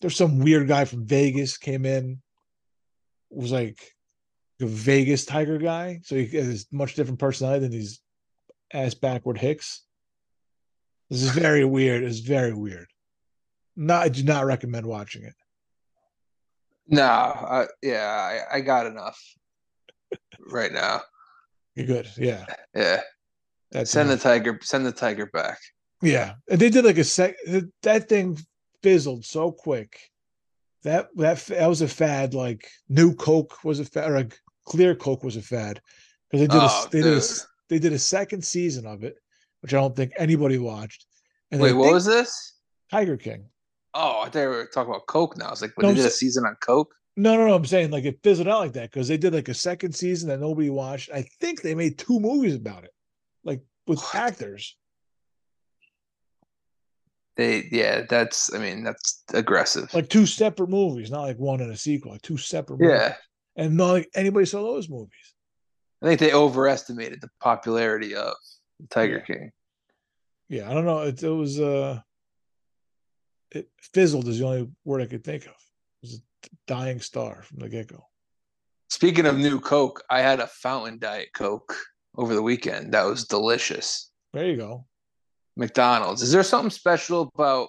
There's 0.00 0.16
some 0.16 0.38
weird 0.38 0.66
guy 0.66 0.86
from 0.86 1.06
Vegas 1.06 1.58
came 1.58 1.84
in, 1.84 2.22
was 3.30 3.52
like 3.52 3.92
a 4.60 4.66
Vegas 4.66 5.26
Tiger 5.26 5.58
guy. 5.58 6.00
So 6.04 6.16
he 6.16 6.26
has 6.38 6.66
much 6.72 6.94
different 6.94 7.20
personality 7.20 7.60
than 7.60 7.72
these 7.72 8.00
ass 8.72 8.94
backward 8.94 9.38
Hicks. 9.38 9.82
This 11.10 11.22
is 11.22 11.30
very 11.30 11.64
weird. 11.64 12.02
It's 12.02 12.20
very 12.20 12.54
weird. 12.54 12.88
Not 13.76 14.04
I 14.04 14.08
do 14.08 14.22
not 14.24 14.46
recommend 14.46 14.86
watching 14.86 15.24
it. 15.24 15.34
No, 16.88 17.66
yeah, 17.82 18.44
I, 18.50 18.56
I 18.56 18.60
got 18.60 18.86
enough 18.86 19.20
right 20.40 20.72
now. 20.72 21.02
You're 21.74 21.86
good. 21.86 22.08
Yeah. 22.16 22.44
Yeah, 22.74 23.00
That's 23.70 23.90
send 23.90 24.10
the 24.10 24.16
tiger, 24.16 24.58
send 24.62 24.86
the 24.86 24.92
tiger 24.92 25.26
back. 25.26 25.58
Yeah, 26.02 26.34
and 26.50 26.60
they 26.60 26.68
did 26.68 26.84
like 26.84 26.98
a 26.98 27.04
sec. 27.04 27.36
That 27.82 28.08
thing 28.08 28.38
fizzled 28.82 29.24
so 29.24 29.52
quick. 29.52 29.98
That 30.82 31.08
that 31.16 31.38
that 31.46 31.68
was 31.68 31.80
a 31.80 31.88
fad. 31.88 32.34
Like 32.34 32.68
new 32.88 33.14
Coke 33.14 33.62
was 33.64 33.78
a 33.78 33.84
fad, 33.84 34.10
or 34.10 34.16
like 34.16 34.36
clear 34.64 34.94
Coke 34.94 35.22
was 35.22 35.36
a 35.36 35.42
fad 35.42 35.80
because 36.28 36.40
they 36.40 36.52
did 36.52 36.60
Oh, 36.62 36.84
a, 36.86 36.90
they 36.90 37.02
did 37.02 37.12
a, 37.12 37.20
oh, 37.20 37.38
they 37.68 37.78
did 37.78 37.92
a 37.92 37.98
second 37.98 38.44
season 38.44 38.84
of 38.86 39.04
it, 39.04 39.16
which 39.60 39.72
I 39.72 39.76
don't 39.78 39.94
think 39.94 40.12
anybody 40.16 40.58
watched. 40.58 41.06
And 41.52 41.60
Wait, 41.60 41.72
what 41.72 41.92
was 41.92 42.04
this? 42.04 42.54
Tiger 42.90 43.16
King? 43.16 43.46
Oh, 43.94 44.22
I 44.22 44.24
thought 44.28 44.34
we 44.40 44.46
were 44.46 44.70
talking 44.72 44.90
about 44.90 45.06
Coke 45.06 45.36
now. 45.36 45.48
I 45.48 45.50
was 45.50 45.62
like, 45.62 45.72
but 45.76 45.82
No, 45.82 45.88
they 45.90 45.96
did 45.96 46.06
a 46.06 46.10
season 46.10 46.44
on 46.46 46.56
Coke. 46.60 46.92
No, 47.16 47.36
no, 47.36 47.46
no. 47.46 47.54
I'm 47.54 47.64
saying 47.66 47.90
like 47.90 48.04
it 48.04 48.20
fizzled 48.22 48.48
out 48.48 48.60
like 48.60 48.72
that 48.72 48.90
because 48.90 49.08
they 49.08 49.18
did 49.18 49.34
like 49.34 49.48
a 49.48 49.54
second 49.54 49.94
season 49.94 50.28
that 50.30 50.40
nobody 50.40 50.70
watched. 50.70 51.10
I 51.12 51.22
think 51.40 51.60
they 51.60 51.74
made 51.74 51.98
two 51.98 52.18
movies 52.18 52.54
about 52.54 52.84
it, 52.84 52.94
like 53.44 53.62
with 53.86 54.00
What? 54.00 54.14
actors. 54.14 54.76
They, 57.36 57.64
yeah, 57.72 58.02
that's. 58.08 58.52
I 58.54 58.58
mean, 58.58 58.84
that's 58.84 59.24
aggressive. 59.32 59.92
Like 59.94 60.08
two 60.10 60.26
separate 60.26 60.68
movies, 60.68 61.10
not 61.10 61.22
like 61.22 61.38
one 61.38 61.60
and 61.60 61.72
a 61.72 61.76
sequel, 61.76 62.12
like 62.12 62.22
two 62.22 62.36
separate 62.36 62.78
movies. 62.78 62.92
yeah, 63.00 63.14
And 63.56 63.76
not 63.76 63.92
like 63.92 64.10
anybody 64.14 64.44
saw 64.46 64.62
those 64.62 64.88
movies. 64.90 65.34
I 66.02 66.06
think 66.06 66.20
they 66.20 66.32
overestimated 66.34 67.20
the 67.20 67.28
popularity 67.40 68.14
of 68.14 68.34
Tiger 68.90 69.24
Yeah. 69.26 69.34
King. 69.34 69.50
yeah, 70.48 70.70
I 70.70 70.74
don't 70.74 70.84
know. 70.84 71.00
It, 71.02 71.22
it 71.22 71.28
was 71.28 71.58
uh 71.60 72.00
it 73.50 73.68
fizzled 73.94 74.28
is 74.28 74.38
the 74.38 74.46
only 74.46 74.68
word 74.84 75.00
I 75.02 75.06
could 75.06 75.24
think 75.24 75.46
of. 75.46 75.54
Was 76.02 76.14
a 76.14 76.48
dying 76.66 77.00
star 77.00 77.42
from 77.42 77.58
the 77.58 77.68
get 77.68 77.88
go. 77.88 78.04
Speaking 78.88 79.26
of 79.26 79.38
new 79.38 79.60
Coke, 79.60 80.02
I 80.10 80.20
had 80.20 80.40
a 80.40 80.46
fountain 80.46 80.98
diet 80.98 81.30
Coke 81.32 81.74
over 82.16 82.34
the 82.34 82.42
weekend. 82.42 82.92
That 82.92 83.04
was 83.04 83.24
delicious. 83.24 84.10
There 84.32 84.46
you 84.46 84.56
go. 84.56 84.86
McDonald's. 85.56 86.22
Is 86.22 86.32
there 86.32 86.42
something 86.42 86.70
special 86.70 87.30
about? 87.34 87.68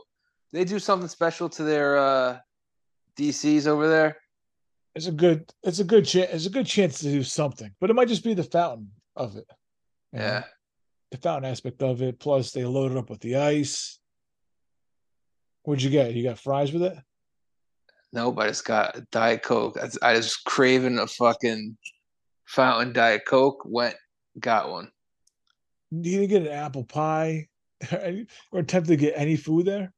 They 0.52 0.64
do 0.64 0.80
something 0.80 1.08
special 1.08 1.50
to 1.50 1.64
their 1.64 1.98
uh 1.98 2.38
DCs 3.18 3.68
over 3.68 3.88
there. 3.88 4.18
It's 4.96 5.08
a 5.08 5.12
good 5.12 5.50
it's 5.64 5.80
a 5.80 5.84
good 5.84 6.06
chance 6.06 6.32
it's 6.32 6.46
a 6.46 6.52
good 6.52 6.68
chance 6.68 7.00
to 7.00 7.06
do 7.06 7.24
something, 7.24 7.72
but 7.80 7.90
it 7.90 7.94
might 7.94 8.08
just 8.08 8.24
be 8.24 8.34
the 8.34 8.44
fountain 8.44 8.92
of 9.16 9.36
it. 9.38 9.46
know? 10.12 10.20
Yeah. 10.20 10.44
The 11.12 11.18
fountain 11.18 11.52
aspect 11.52 11.82
of 11.84 12.02
it. 12.02 12.20
Plus 12.20 12.52
they 12.52 12.66
load 12.66 12.92
it 12.92 12.98
up 12.98 13.10
with 13.10 13.22
the 13.22 13.38
ice. 13.38 14.00
What'd 15.64 15.84
you 15.84 15.90
get? 15.90 16.14
You 16.14 16.24
got 16.24 16.40
fries 16.40 16.72
with 16.72 16.84
it? 16.84 16.98
Nope, 18.14 18.42
it's 18.42 18.62
got 18.62 18.96
a 18.96 19.02
Diet 19.12 19.42
Coke. 19.42 19.78
I, 19.82 20.12
I 20.12 20.14
was 20.14 20.36
craving 20.36 21.00
a 21.00 21.08
fucking 21.08 21.76
fountain 22.46 22.94
Diet 22.94 23.24
Coke. 23.28 23.64
Went, 23.66 23.96
got 24.40 24.70
one. 24.70 24.92
You 25.90 26.20
didn't 26.20 26.30
get 26.30 26.42
an 26.44 26.60
apple 26.60 26.84
pie 26.84 27.48
or 28.52 28.60
attempt 28.60 28.90
to 28.90 28.96
get 28.96 29.16
any 29.18 29.36
food 29.36 29.66
there? 29.66 29.92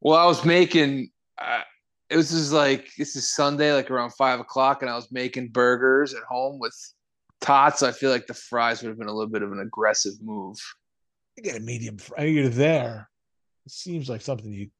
Well, 0.00 0.18
I 0.18 0.26
was 0.26 0.44
making. 0.44 1.10
Uh, 1.36 1.62
it 2.08 2.16
was 2.16 2.30
just 2.30 2.52
like 2.52 2.88
this 2.96 3.16
is 3.16 3.28
Sunday, 3.28 3.72
like 3.72 3.90
around 3.90 4.10
five 4.10 4.38
o'clock, 4.38 4.82
and 4.82 4.90
I 4.90 4.94
was 4.94 5.10
making 5.10 5.48
burgers 5.48 6.14
at 6.14 6.22
home 6.22 6.60
with 6.60 6.76
tots. 7.40 7.82
I 7.82 7.90
feel 7.90 8.10
like 8.10 8.28
the 8.28 8.34
fries 8.34 8.82
would 8.82 8.90
have 8.90 8.98
been 8.98 9.08
a 9.08 9.12
little 9.12 9.30
bit 9.30 9.42
of 9.42 9.50
an 9.50 9.58
aggressive 9.58 10.14
move. 10.22 10.58
You 11.36 11.42
get 11.42 11.56
a 11.56 11.60
medium 11.60 11.98
fry. 11.98 12.24
You're 12.24 12.48
there. 12.48 13.08
It 13.66 13.72
seems 13.72 14.08
like 14.08 14.20
something 14.20 14.52
you 14.52 14.70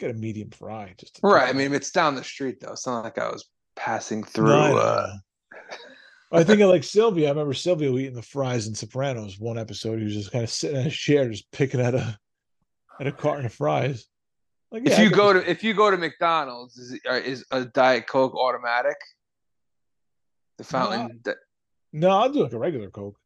get 0.00 0.10
a 0.10 0.14
medium 0.14 0.50
fry. 0.50 0.94
Just 0.98 1.20
Right. 1.22 1.48
I 1.48 1.52
mean, 1.52 1.72
it's 1.72 1.90
down 1.90 2.14
the 2.14 2.24
street 2.24 2.60
though. 2.60 2.72
It's 2.72 2.86
not 2.86 3.04
like 3.04 3.18
I 3.18 3.28
was 3.28 3.48
passing 3.76 4.24
through. 4.24 4.48
No, 4.48 4.58
I 4.58 4.72
uh, 4.72 5.16
I 6.32 6.44
think 6.44 6.60
of 6.60 6.70
like 6.70 6.84
Silvio. 6.84 7.26
I 7.26 7.30
remember 7.30 7.54
Silvio 7.54 7.96
eating 7.98 8.14
the 8.14 8.22
fries 8.22 8.66
in 8.66 8.74
Sopranos. 8.74 9.38
One 9.38 9.58
episode, 9.58 9.98
he 9.98 10.04
was 10.04 10.14
just 10.14 10.32
kind 10.32 10.44
of 10.44 10.50
sitting 10.50 10.80
in 10.80 10.86
a 10.86 10.90
chair, 10.90 11.28
just 11.28 11.50
picking 11.52 11.80
at 11.80 11.94
a 11.94 12.18
at 12.98 13.06
a 13.06 13.12
carton 13.12 13.46
of 13.46 13.52
fries. 13.52 14.06
Like, 14.70 14.82
if 14.86 14.92
yeah, 14.92 15.00
I 15.00 15.02
you 15.02 15.10
go 15.10 15.32
to 15.32 15.50
if 15.50 15.64
you 15.64 15.74
go 15.74 15.90
to 15.90 15.96
McDonald's, 15.96 16.76
is 16.76 17.00
uh, 17.08 17.14
is 17.14 17.44
a 17.50 17.64
Diet 17.64 18.06
Coke 18.06 18.34
automatic? 18.34 18.96
The 20.58 20.64
fountain. 20.64 21.20
di- 21.22 21.32
no, 21.92 22.10
I'll 22.10 22.30
do 22.30 22.42
like 22.42 22.52
a 22.52 22.58
regular 22.58 22.90
Coke, 22.90 23.18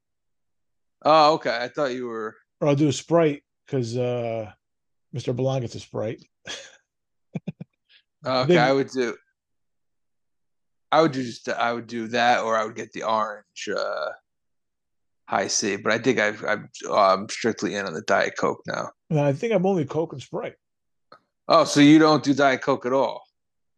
oh, 1.04 1.34
okay. 1.34 1.58
I 1.60 1.68
thought 1.68 1.92
you 1.92 2.06
were. 2.06 2.36
or 2.60 2.68
I'll 2.68 2.76
do 2.76 2.88
a 2.88 2.92
Sprite 2.92 3.42
because 3.66 3.96
uh, 3.96 4.50
Mr. 5.14 5.36
Belong 5.36 5.60
gets 5.60 5.74
a 5.74 5.80
Sprite. 5.80 6.24
Okay, 8.26 8.58
I 8.58 8.72
would 8.72 8.88
do. 8.88 9.16
I 10.90 11.02
would 11.02 11.12
do 11.12 11.22
just. 11.22 11.48
I 11.48 11.72
would 11.72 11.86
do 11.86 12.08
that, 12.08 12.40
or 12.40 12.56
I 12.56 12.64
would 12.64 12.74
get 12.74 12.92
the 12.92 13.02
orange 13.02 13.68
uh, 13.68 14.10
Hi-C. 15.28 15.76
But 15.76 15.92
I 15.92 15.98
think 15.98 16.18
I've, 16.18 16.42
I'm 16.44 16.70
I'm 16.90 17.28
strictly 17.28 17.74
in 17.74 17.84
on 17.84 17.92
the 17.92 18.02
Diet 18.02 18.34
Coke 18.38 18.62
now. 18.66 18.90
And 19.10 19.20
I 19.20 19.32
think 19.32 19.52
I'm 19.52 19.66
only 19.66 19.84
Coke 19.84 20.12
and 20.12 20.22
Sprite. 20.22 20.54
Oh, 21.48 21.64
so 21.64 21.80
you 21.80 21.98
don't 21.98 22.24
do 22.24 22.32
Diet 22.32 22.62
Coke 22.62 22.86
at 22.86 22.94
all? 22.94 23.22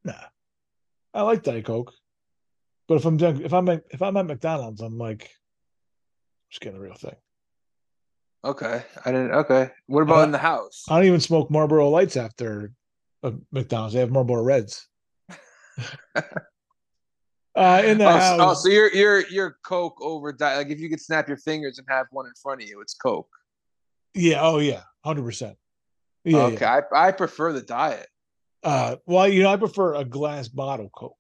Nah, 0.05 0.15
I 1.13 1.23
like 1.23 1.43
Diet 1.43 1.65
Coke, 1.65 1.93
but 2.87 2.95
if 2.95 3.05
I'm 3.05 3.17
done, 3.17 3.43
if 3.43 3.53
I'm 3.53 3.69
at, 3.69 3.83
if 3.91 4.01
I'm 4.01 4.17
at 4.17 4.27
McDonald's, 4.27 4.81
I'm 4.81 4.99
like, 4.99 5.33
just 6.51 6.61
getting 6.61 6.79
the 6.79 6.85
real 6.85 6.95
thing. 6.95 7.17
Okay, 8.47 8.85
I 9.05 9.11
didn't. 9.11 9.33
Okay, 9.33 9.71
what 9.87 10.03
about 10.03 10.23
in 10.23 10.31
the 10.31 10.39
house? 10.39 10.85
I 10.89 10.97
don't 10.99 11.07
even 11.07 11.21
smoke 11.21 11.51
Marlboro 11.51 11.91
Lights 11.91 12.17
after 12.17 12.71
uh, 13.25 13.33
McDonald's. 13.51 13.95
They 13.95 14.01
have 14.01 14.13
Marlboro 14.13 14.41
Reds. 14.45 14.87
uh, 16.15 17.83
in 17.85 17.99
the 17.99 18.07
Oh, 18.07 18.11
house, 18.11 18.41
oh, 18.41 18.55
so 18.55 18.69
you're 18.69 18.95
you're 18.95 19.27
you're 19.29 19.59
Coke 19.65 19.99
over 20.01 20.33
Diet. 20.33 20.59
Like 20.59 20.69
if 20.69 20.79
you 20.79 20.89
could 20.89 21.01
snap 21.01 21.27
your 21.27 21.39
fingers 21.39 21.79
and 21.79 21.87
have 21.91 22.07
one 22.13 22.27
in 22.27 22.33
front 22.41 22.63
of 22.63 22.69
you, 22.69 22.81
it's 22.81 22.95
Coke. 22.95 23.29
yeah, 24.15 24.41
oh 24.41 24.59
yeah, 24.59 24.83
hundred 25.05 25.25
percent. 25.25 25.57
Yeah, 26.23 26.45
okay, 26.45 26.65
yeah. 26.65 26.83
I 26.93 27.09
I 27.09 27.13
prefer 27.13 27.53
the 27.53 27.63
Diet. 27.63 28.07
Uh, 28.63 28.97
well, 29.07 29.27
you 29.27 29.43
know, 29.43 29.51
I 29.53 29.57
prefer 29.57 29.95
a 29.97 30.05
glass 30.05 30.47
bottle 30.47 30.89
Coke. 30.89 31.17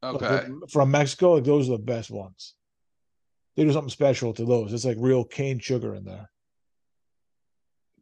Like, 0.00 0.14
Okay, 0.22 0.48
from 0.70 0.92
Mexico, 0.92 1.32
like 1.32 1.44
those 1.44 1.68
are 1.68 1.72
the 1.72 1.78
best 1.78 2.10
ones. 2.10 2.54
They 3.56 3.64
do 3.64 3.72
something 3.72 3.90
special 3.90 4.32
to 4.34 4.44
those. 4.44 4.72
It's 4.72 4.84
like 4.84 4.96
real 4.98 5.24
cane 5.24 5.58
sugar 5.60 5.94
in 5.94 6.04
there. 6.04 6.30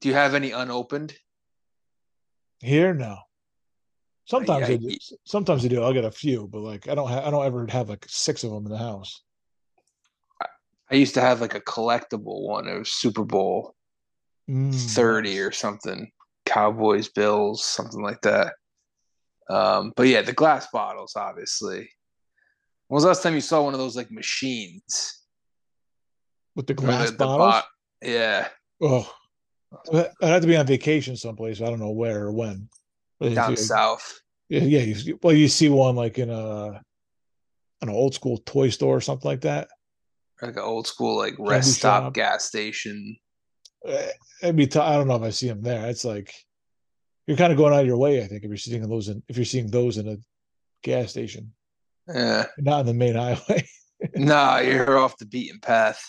do 0.00 0.08
you 0.08 0.14
have 0.14 0.34
any 0.34 0.50
unopened? 0.52 1.14
Here, 2.60 2.94
no. 2.94 3.18
Sometimes 4.24 4.68
I, 4.68 4.72
I- 4.72 4.76
do. 4.76 4.96
Sometimes 5.24 5.64
I 5.64 5.68
do. 5.68 5.82
I'll 5.82 5.92
get 5.92 6.04
a 6.04 6.10
few, 6.10 6.48
but 6.48 6.60
like 6.60 6.88
I 6.88 6.94
don't. 6.94 7.08
Ha- 7.08 7.26
I 7.26 7.30
don't 7.30 7.44
ever 7.44 7.66
have 7.68 7.88
like 7.88 8.06
six 8.08 8.44
of 8.44 8.50
them 8.50 8.64
in 8.66 8.72
the 8.72 8.78
house. 8.78 9.22
I 10.90 10.96
used 10.96 11.14
to 11.14 11.20
have 11.20 11.40
like 11.40 11.54
a 11.54 11.60
collectible 11.60 12.46
one. 12.46 12.68
It 12.68 12.78
was 12.78 12.90
Super 12.92 13.24
Bowl 13.24 13.74
Mm, 14.50 14.74
30 14.74 15.38
or 15.40 15.52
something. 15.52 16.10
Cowboys, 16.44 17.08
Bills, 17.08 17.64
something 17.64 18.02
like 18.02 18.20
that. 18.22 18.54
Um, 19.48 19.92
but 19.96 20.08
yeah, 20.08 20.22
the 20.22 20.32
glass 20.32 20.66
bottles, 20.72 21.14
obviously. 21.16 21.88
When 22.88 22.96
was 22.96 23.04
the 23.04 23.08
last 23.08 23.22
time 23.22 23.34
you 23.36 23.40
saw 23.40 23.62
one 23.62 23.72
of 23.72 23.78
those 23.78 23.96
like 23.96 24.10
machines? 24.10 25.21
With 26.56 26.66
the 26.66 26.74
glass 26.74 27.06
the- 27.06 27.12
the 27.12 27.18
bottles. 27.24 27.38
bot- 27.52 27.64
yeah, 28.02 28.48
oh, 28.80 29.12
I'd 29.92 30.10
have 30.22 30.42
to 30.42 30.48
be 30.48 30.56
on 30.56 30.66
vacation 30.66 31.16
someplace. 31.16 31.60
I 31.60 31.66
don't 31.66 31.78
know 31.80 31.90
where 31.92 32.24
or 32.24 32.32
when. 32.32 32.68
Down 33.20 33.56
south. 33.56 34.20
Yeah, 34.48 34.62
yeah. 34.62 34.80
You, 34.80 35.18
well, 35.22 35.32
you 35.34 35.46
see 35.48 35.68
one 35.68 35.94
like 35.96 36.18
in 36.18 36.28
a 36.30 36.82
an 37.80 37.88
old 37.88 38.14
school 38.14 38.38
toy 38.38 38.70
store 38.70 38.96
or 38.96 39.00
something 39.00 39.28
like 39.28 39.42
that. 39.42 39.68
Like 40.42 40.56
an 40.56 40.62
old 40.62 40.86
school 40.88 41.16
like 41.16 41.34
rest 41.38 41.78
shop. 41.80 42.02
stop 42.02 42.14
gas 42.14 42.44
station. 42.44 43.16
Eh, 43.86 44.10
It'd 44.42 44.56
be. 44.56 44.66
T- 44.66 44.78
I 44.80 44.94
don't 44.96 45.06
know 45.06 45.14
if 45.16 45.22
I 45.22 45.30
see 45.30 45.46
them 45.48 45.62
there. 45.62 45.88
It's 45.88 46.04
like 46.04 46.34
you're 47.28 47.36
kind 47.36 47.52
of 47.52 47.56
going 47.58 47.72
out 47.72 47.80
of 47.82 47.86
your 47.86 47.96
way. 47.98 48.22
I 48.22 48.26
think 48.26 48.42
if 48.42 48.48
you're 48.48 48.56
seeing 48.56 48.82
those 48.88 49.08
in 49.08 49.22
if 49.28 49.36
you're 49.36 49.44
seeing 49.44 49.68
those 49.70 49.96
in 49.98 50.08
a 50.08 50.16
gas 50.82 51.10
station, 51.10 51.52
Yeah. 52.12 52.46
not 52.58 52.80
on 52.80 52.86
the 52.86 52.94
main 52.94 53.14
highway. 53.16 53.64
nah, 54.16 54.58
you're 54.58 54.98
off 54.98 55.16
the 55.18 55.26
beaten 55.26 55.60
path. 55.60 56.02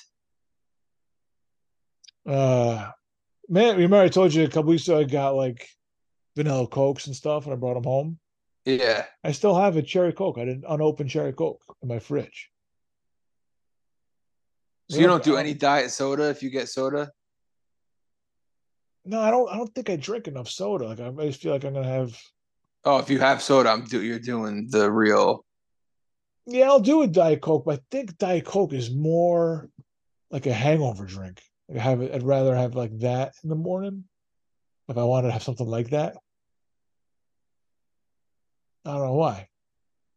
Uh, 2.25 2.89
man, 3.49 3.75
remember 3.75 3.97
I 3.97 4.07
told 4.09 4.33
you 4.33 4.43
a 4.43 4.47
couple 4.47 4.71
weeks 4.71 4.87
ago 4.87 4.99
I 4.99 5.03
got 5.03 5.35
like 5.35 5.67
vanilla 6.35 6.67
cokes 6.67 7.07
and 7.07 7.15
stuff, 7.15 7.45
and 7.45 7.53
I 7.53 7.57
brought 7.57 7.75
them 7.75 7.83
home. 7.83 8.19
Yeah. 8.65 9.05
I 9.23 9.31
still 9.31 9.55
have 9.55 9.75
a 9.75 9.81
cherry 9.81 10.13
coke. 10.13 10.37
I 10.37 10.45
didn't 10.45 10.65
unopened 10.67 11.09
cherry 11.09 11.33
coke 11.33 11.61
in 11.81 11.89
my 11.89 11.99
fridge. 11.99 12.49
So 14.89 14.99
you 14.99 15.07
don't 15.07 15.23
do 15.23 15.37
any 15.37 15.53
diet 15.53 15.91
soda 15.91 16.29
if 16.29 16.43
you 16.43 16.49
get 16.49 16.69
soda? 16.69 17.11
No, 19.05 19.19
I 19.19 19.31
don't. 19.31 19.49
I 19.49 19.57
don't 19.57 19.73
think 19.73 19.89
I 19.89 19.95
drink 19.95 20.27
enough 20.27 20.49
soda. 20.49 20.87
Like 20.87 20.99
I 20.99 21.07
I 21.07 21.27
just 21.27 21.41
feel 21.41 21.51
like 21.51 21.63
I'm 21.63 21.73
gonna 21.73 21.87
have. 21.87 22.17
Oh, 22.85 22.99
if 22.99 23.09
you 23.09 23.19
have 23.19 23.41
soda, 23.41 23.69
I'm 23.69 23.85
do 23.85 24.01
you're 24.01 24.19
doing 24.19 24.67
the 24.69 24.91
real. 24.91 25.45
Yeah, 26.45 26.65
I'll 26.65 26.79
do 26.79 27.01
a 27.01 27.07
diet 27.07 27.41
coke, 27.41 27.65
but 27.65 27.79
I 27.79 27.83
think 27.89 28.17
diet 28.17 28.45
coke 28.45 28.73
is 28.73 28.93
more 28.93 29.69
like 30.29 30.45
a 30.45 30.53
hangover 30.53 31.05
drink. 31.05 31.41
I 31.73 31.79
have. 31.79 32.01
it- 32.01 32.13
I'd 32.13 32.23
rather 32.23 32.55
have 32.55 32.75
like 32.75 32.97
that 32.99 33.33
in 33.43 33.49
the 33.49 33.55
morning 33.55 34.05
if 34.89 34.97
I 34.97 35.03
wanted 35.03 35.27
to 35.27 35.33
have 35.33 35.43
something 35.43 35.67
like 35.67 35.89
that. 35.91 36.17
I 38.85 38.91
don't 38.93 39.01
know 39.03 39.13
why, 39.13 39.47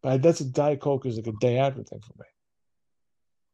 but 0.03 0.23
that's 0.23 0.41
a 0.41 0.45
diet 0.45 0.81
coke 0.81 1.07
is 1.07 1.17
like 1.17 1.29
a 1.29 1.33
day 1.33 1.59
after 1.59 1.83
thing 1.85 2.01
for 2.01 2.15
me. 2.19 2.27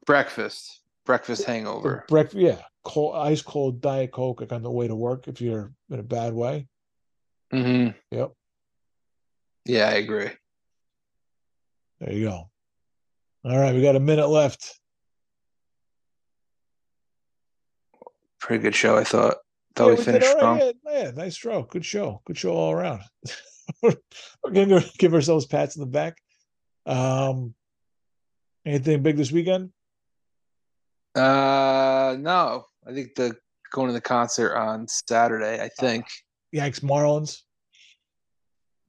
breakfast. 0.07 0.81
Breakfast 1.05 1.45
hangover. 1.45 2.05
Breakfast, 2.09 2.37
yeah, 2.41 2.63
cold, 2.85 3.15
ice 3.17 3.43
cold 3.43 3.81
diet 3.81 4.13
coke 4.13 4.41
like 4.41 4.53
on 4.53 4.63
the 4.63 4.71
way 4.71 4.89
to 4.89 4.95
work 4.95 5.29
if 5.29 5.41
you're 5.41 5.73
in 5.91 5.99
a 5.99 6.03
bad 6.03 6.33
way. 6.33 6.67
hmm 7.51 7.89
Yep, 8.11 8.33
Yeah, 9.67 9.89
I 9.89 9.93
agree. 9.95 10.31
there 12.01 12.13
you 12.13 12.25
go. 12.29 12.51
All 13.45 13.59
right, 13.59 13.75
we 13.75 13.83
got 13.83 13.97
a 13.97 14.01
minute 14.01 14.29
left. 14.29 14.81
Pretty 18.43 18.63
good 18.63 18.75
show, 18.75 18.99
I 18.99 19.05
thought. 19.05 19.37
Thought 19.77 19.87
Yeah, 19.87 19.95
we 19.95 20.03
finished 20.03 20.27
all 20.27 20.37
strong. 20.37 20.59
Yeah, 20.59 20.73
yeah, 20.91 21.11
nice 21.13 21.37
show. 21.37 21.63
Good 21.63 21.85
show. 21.85 22.21
Good 22.27 22.37
show 22.37 22.53
all 22.53 22.73
around. 22.73 23.03
We're 23.83 23.95
gonna 24.53 24.83
give 24.99 25.15
ourselves 25.15 25.47
pats 25.47 25.77
in 25.77 25.81
the 25.81 25.87
back. 25.87 26.19
Um, 26.85 27.55
anything 28.67 29.03
big 29.03 29.17
this 29.17 29.31
weekend? 29.31 29.71
Uh, 31.15 32.17
no, 32.19 32.65
I 32.87 32.93
think 32.93 33.15
the 33.15 33.37
going 33.71 33.87
to 33.87 33.93
the 33.93 34.01
concert 34.01 34.57
on 34.57 34.89
Saturday. 34.89 35.63
I 35.63 35.71
think 35.81 36.05
Yanks 36.51 36.81
Marlins. 36.81 37.39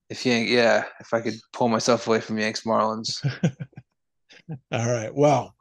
if 0.10 0.26
Yank, 0.26 0.50
yeah, 0.50 0.84
if 1.00 1.14
I 1.14 1.22
could 1.22 1.36
pull 1.54 1.70
myself 1.70 2.08
away 2.08 2.20
from 2.22 2.40
Yanks 2.40 2.64
Marlins. 2.64 3.24
All 4.72 4.92
right. 4.92 5.14
Well, 5.14 5.56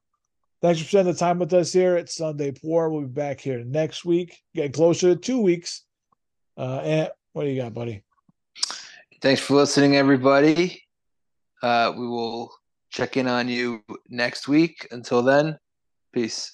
thanks 0.63 0.81
for 0.81 0.87
spending 0.87 1.13
the 1.13 1.19
time 1.19 1.39
with 1.39 1.53
us 1.53 1.73
here 1.73 1.97
at 1.97 2.09
Sunday 2.09 2.53
Pour. 2.53 2.89
We'll 2.89 3.03
be 3.03 3.09
back 3.09 3.41
here 3.41 3.63
next 3.65 4.05
week, 4.05 4.41
getting 4.55 4.73
closer 4.73 5.15
to 5.15 5.17
two 5.17 5.41
weeks. 5.41 5.83
Uh, 6.57 6.81
and 6.83 7.11
what 7.33 7.45
do 7.45 7.51
you 7.51 7.61
got, 7.61 7.75
buddy? 7.75 8.03
Thanks 9.21 9.41
for 9.41 9.55
listening, 9.55 9.97
everybody. 9.97 10.83
Uh, 11.63 11.93
we 11.97 12.07
will 12.07 12.53
check 12.91 13.17
in 13.17 13.27
on 13.27 13.49
you 13.49 13.83
next 14.09 14.49
week. 14.49 14.87
Until 14.91 15.23
then, 15.23 15.59
peace. 16.13 16.53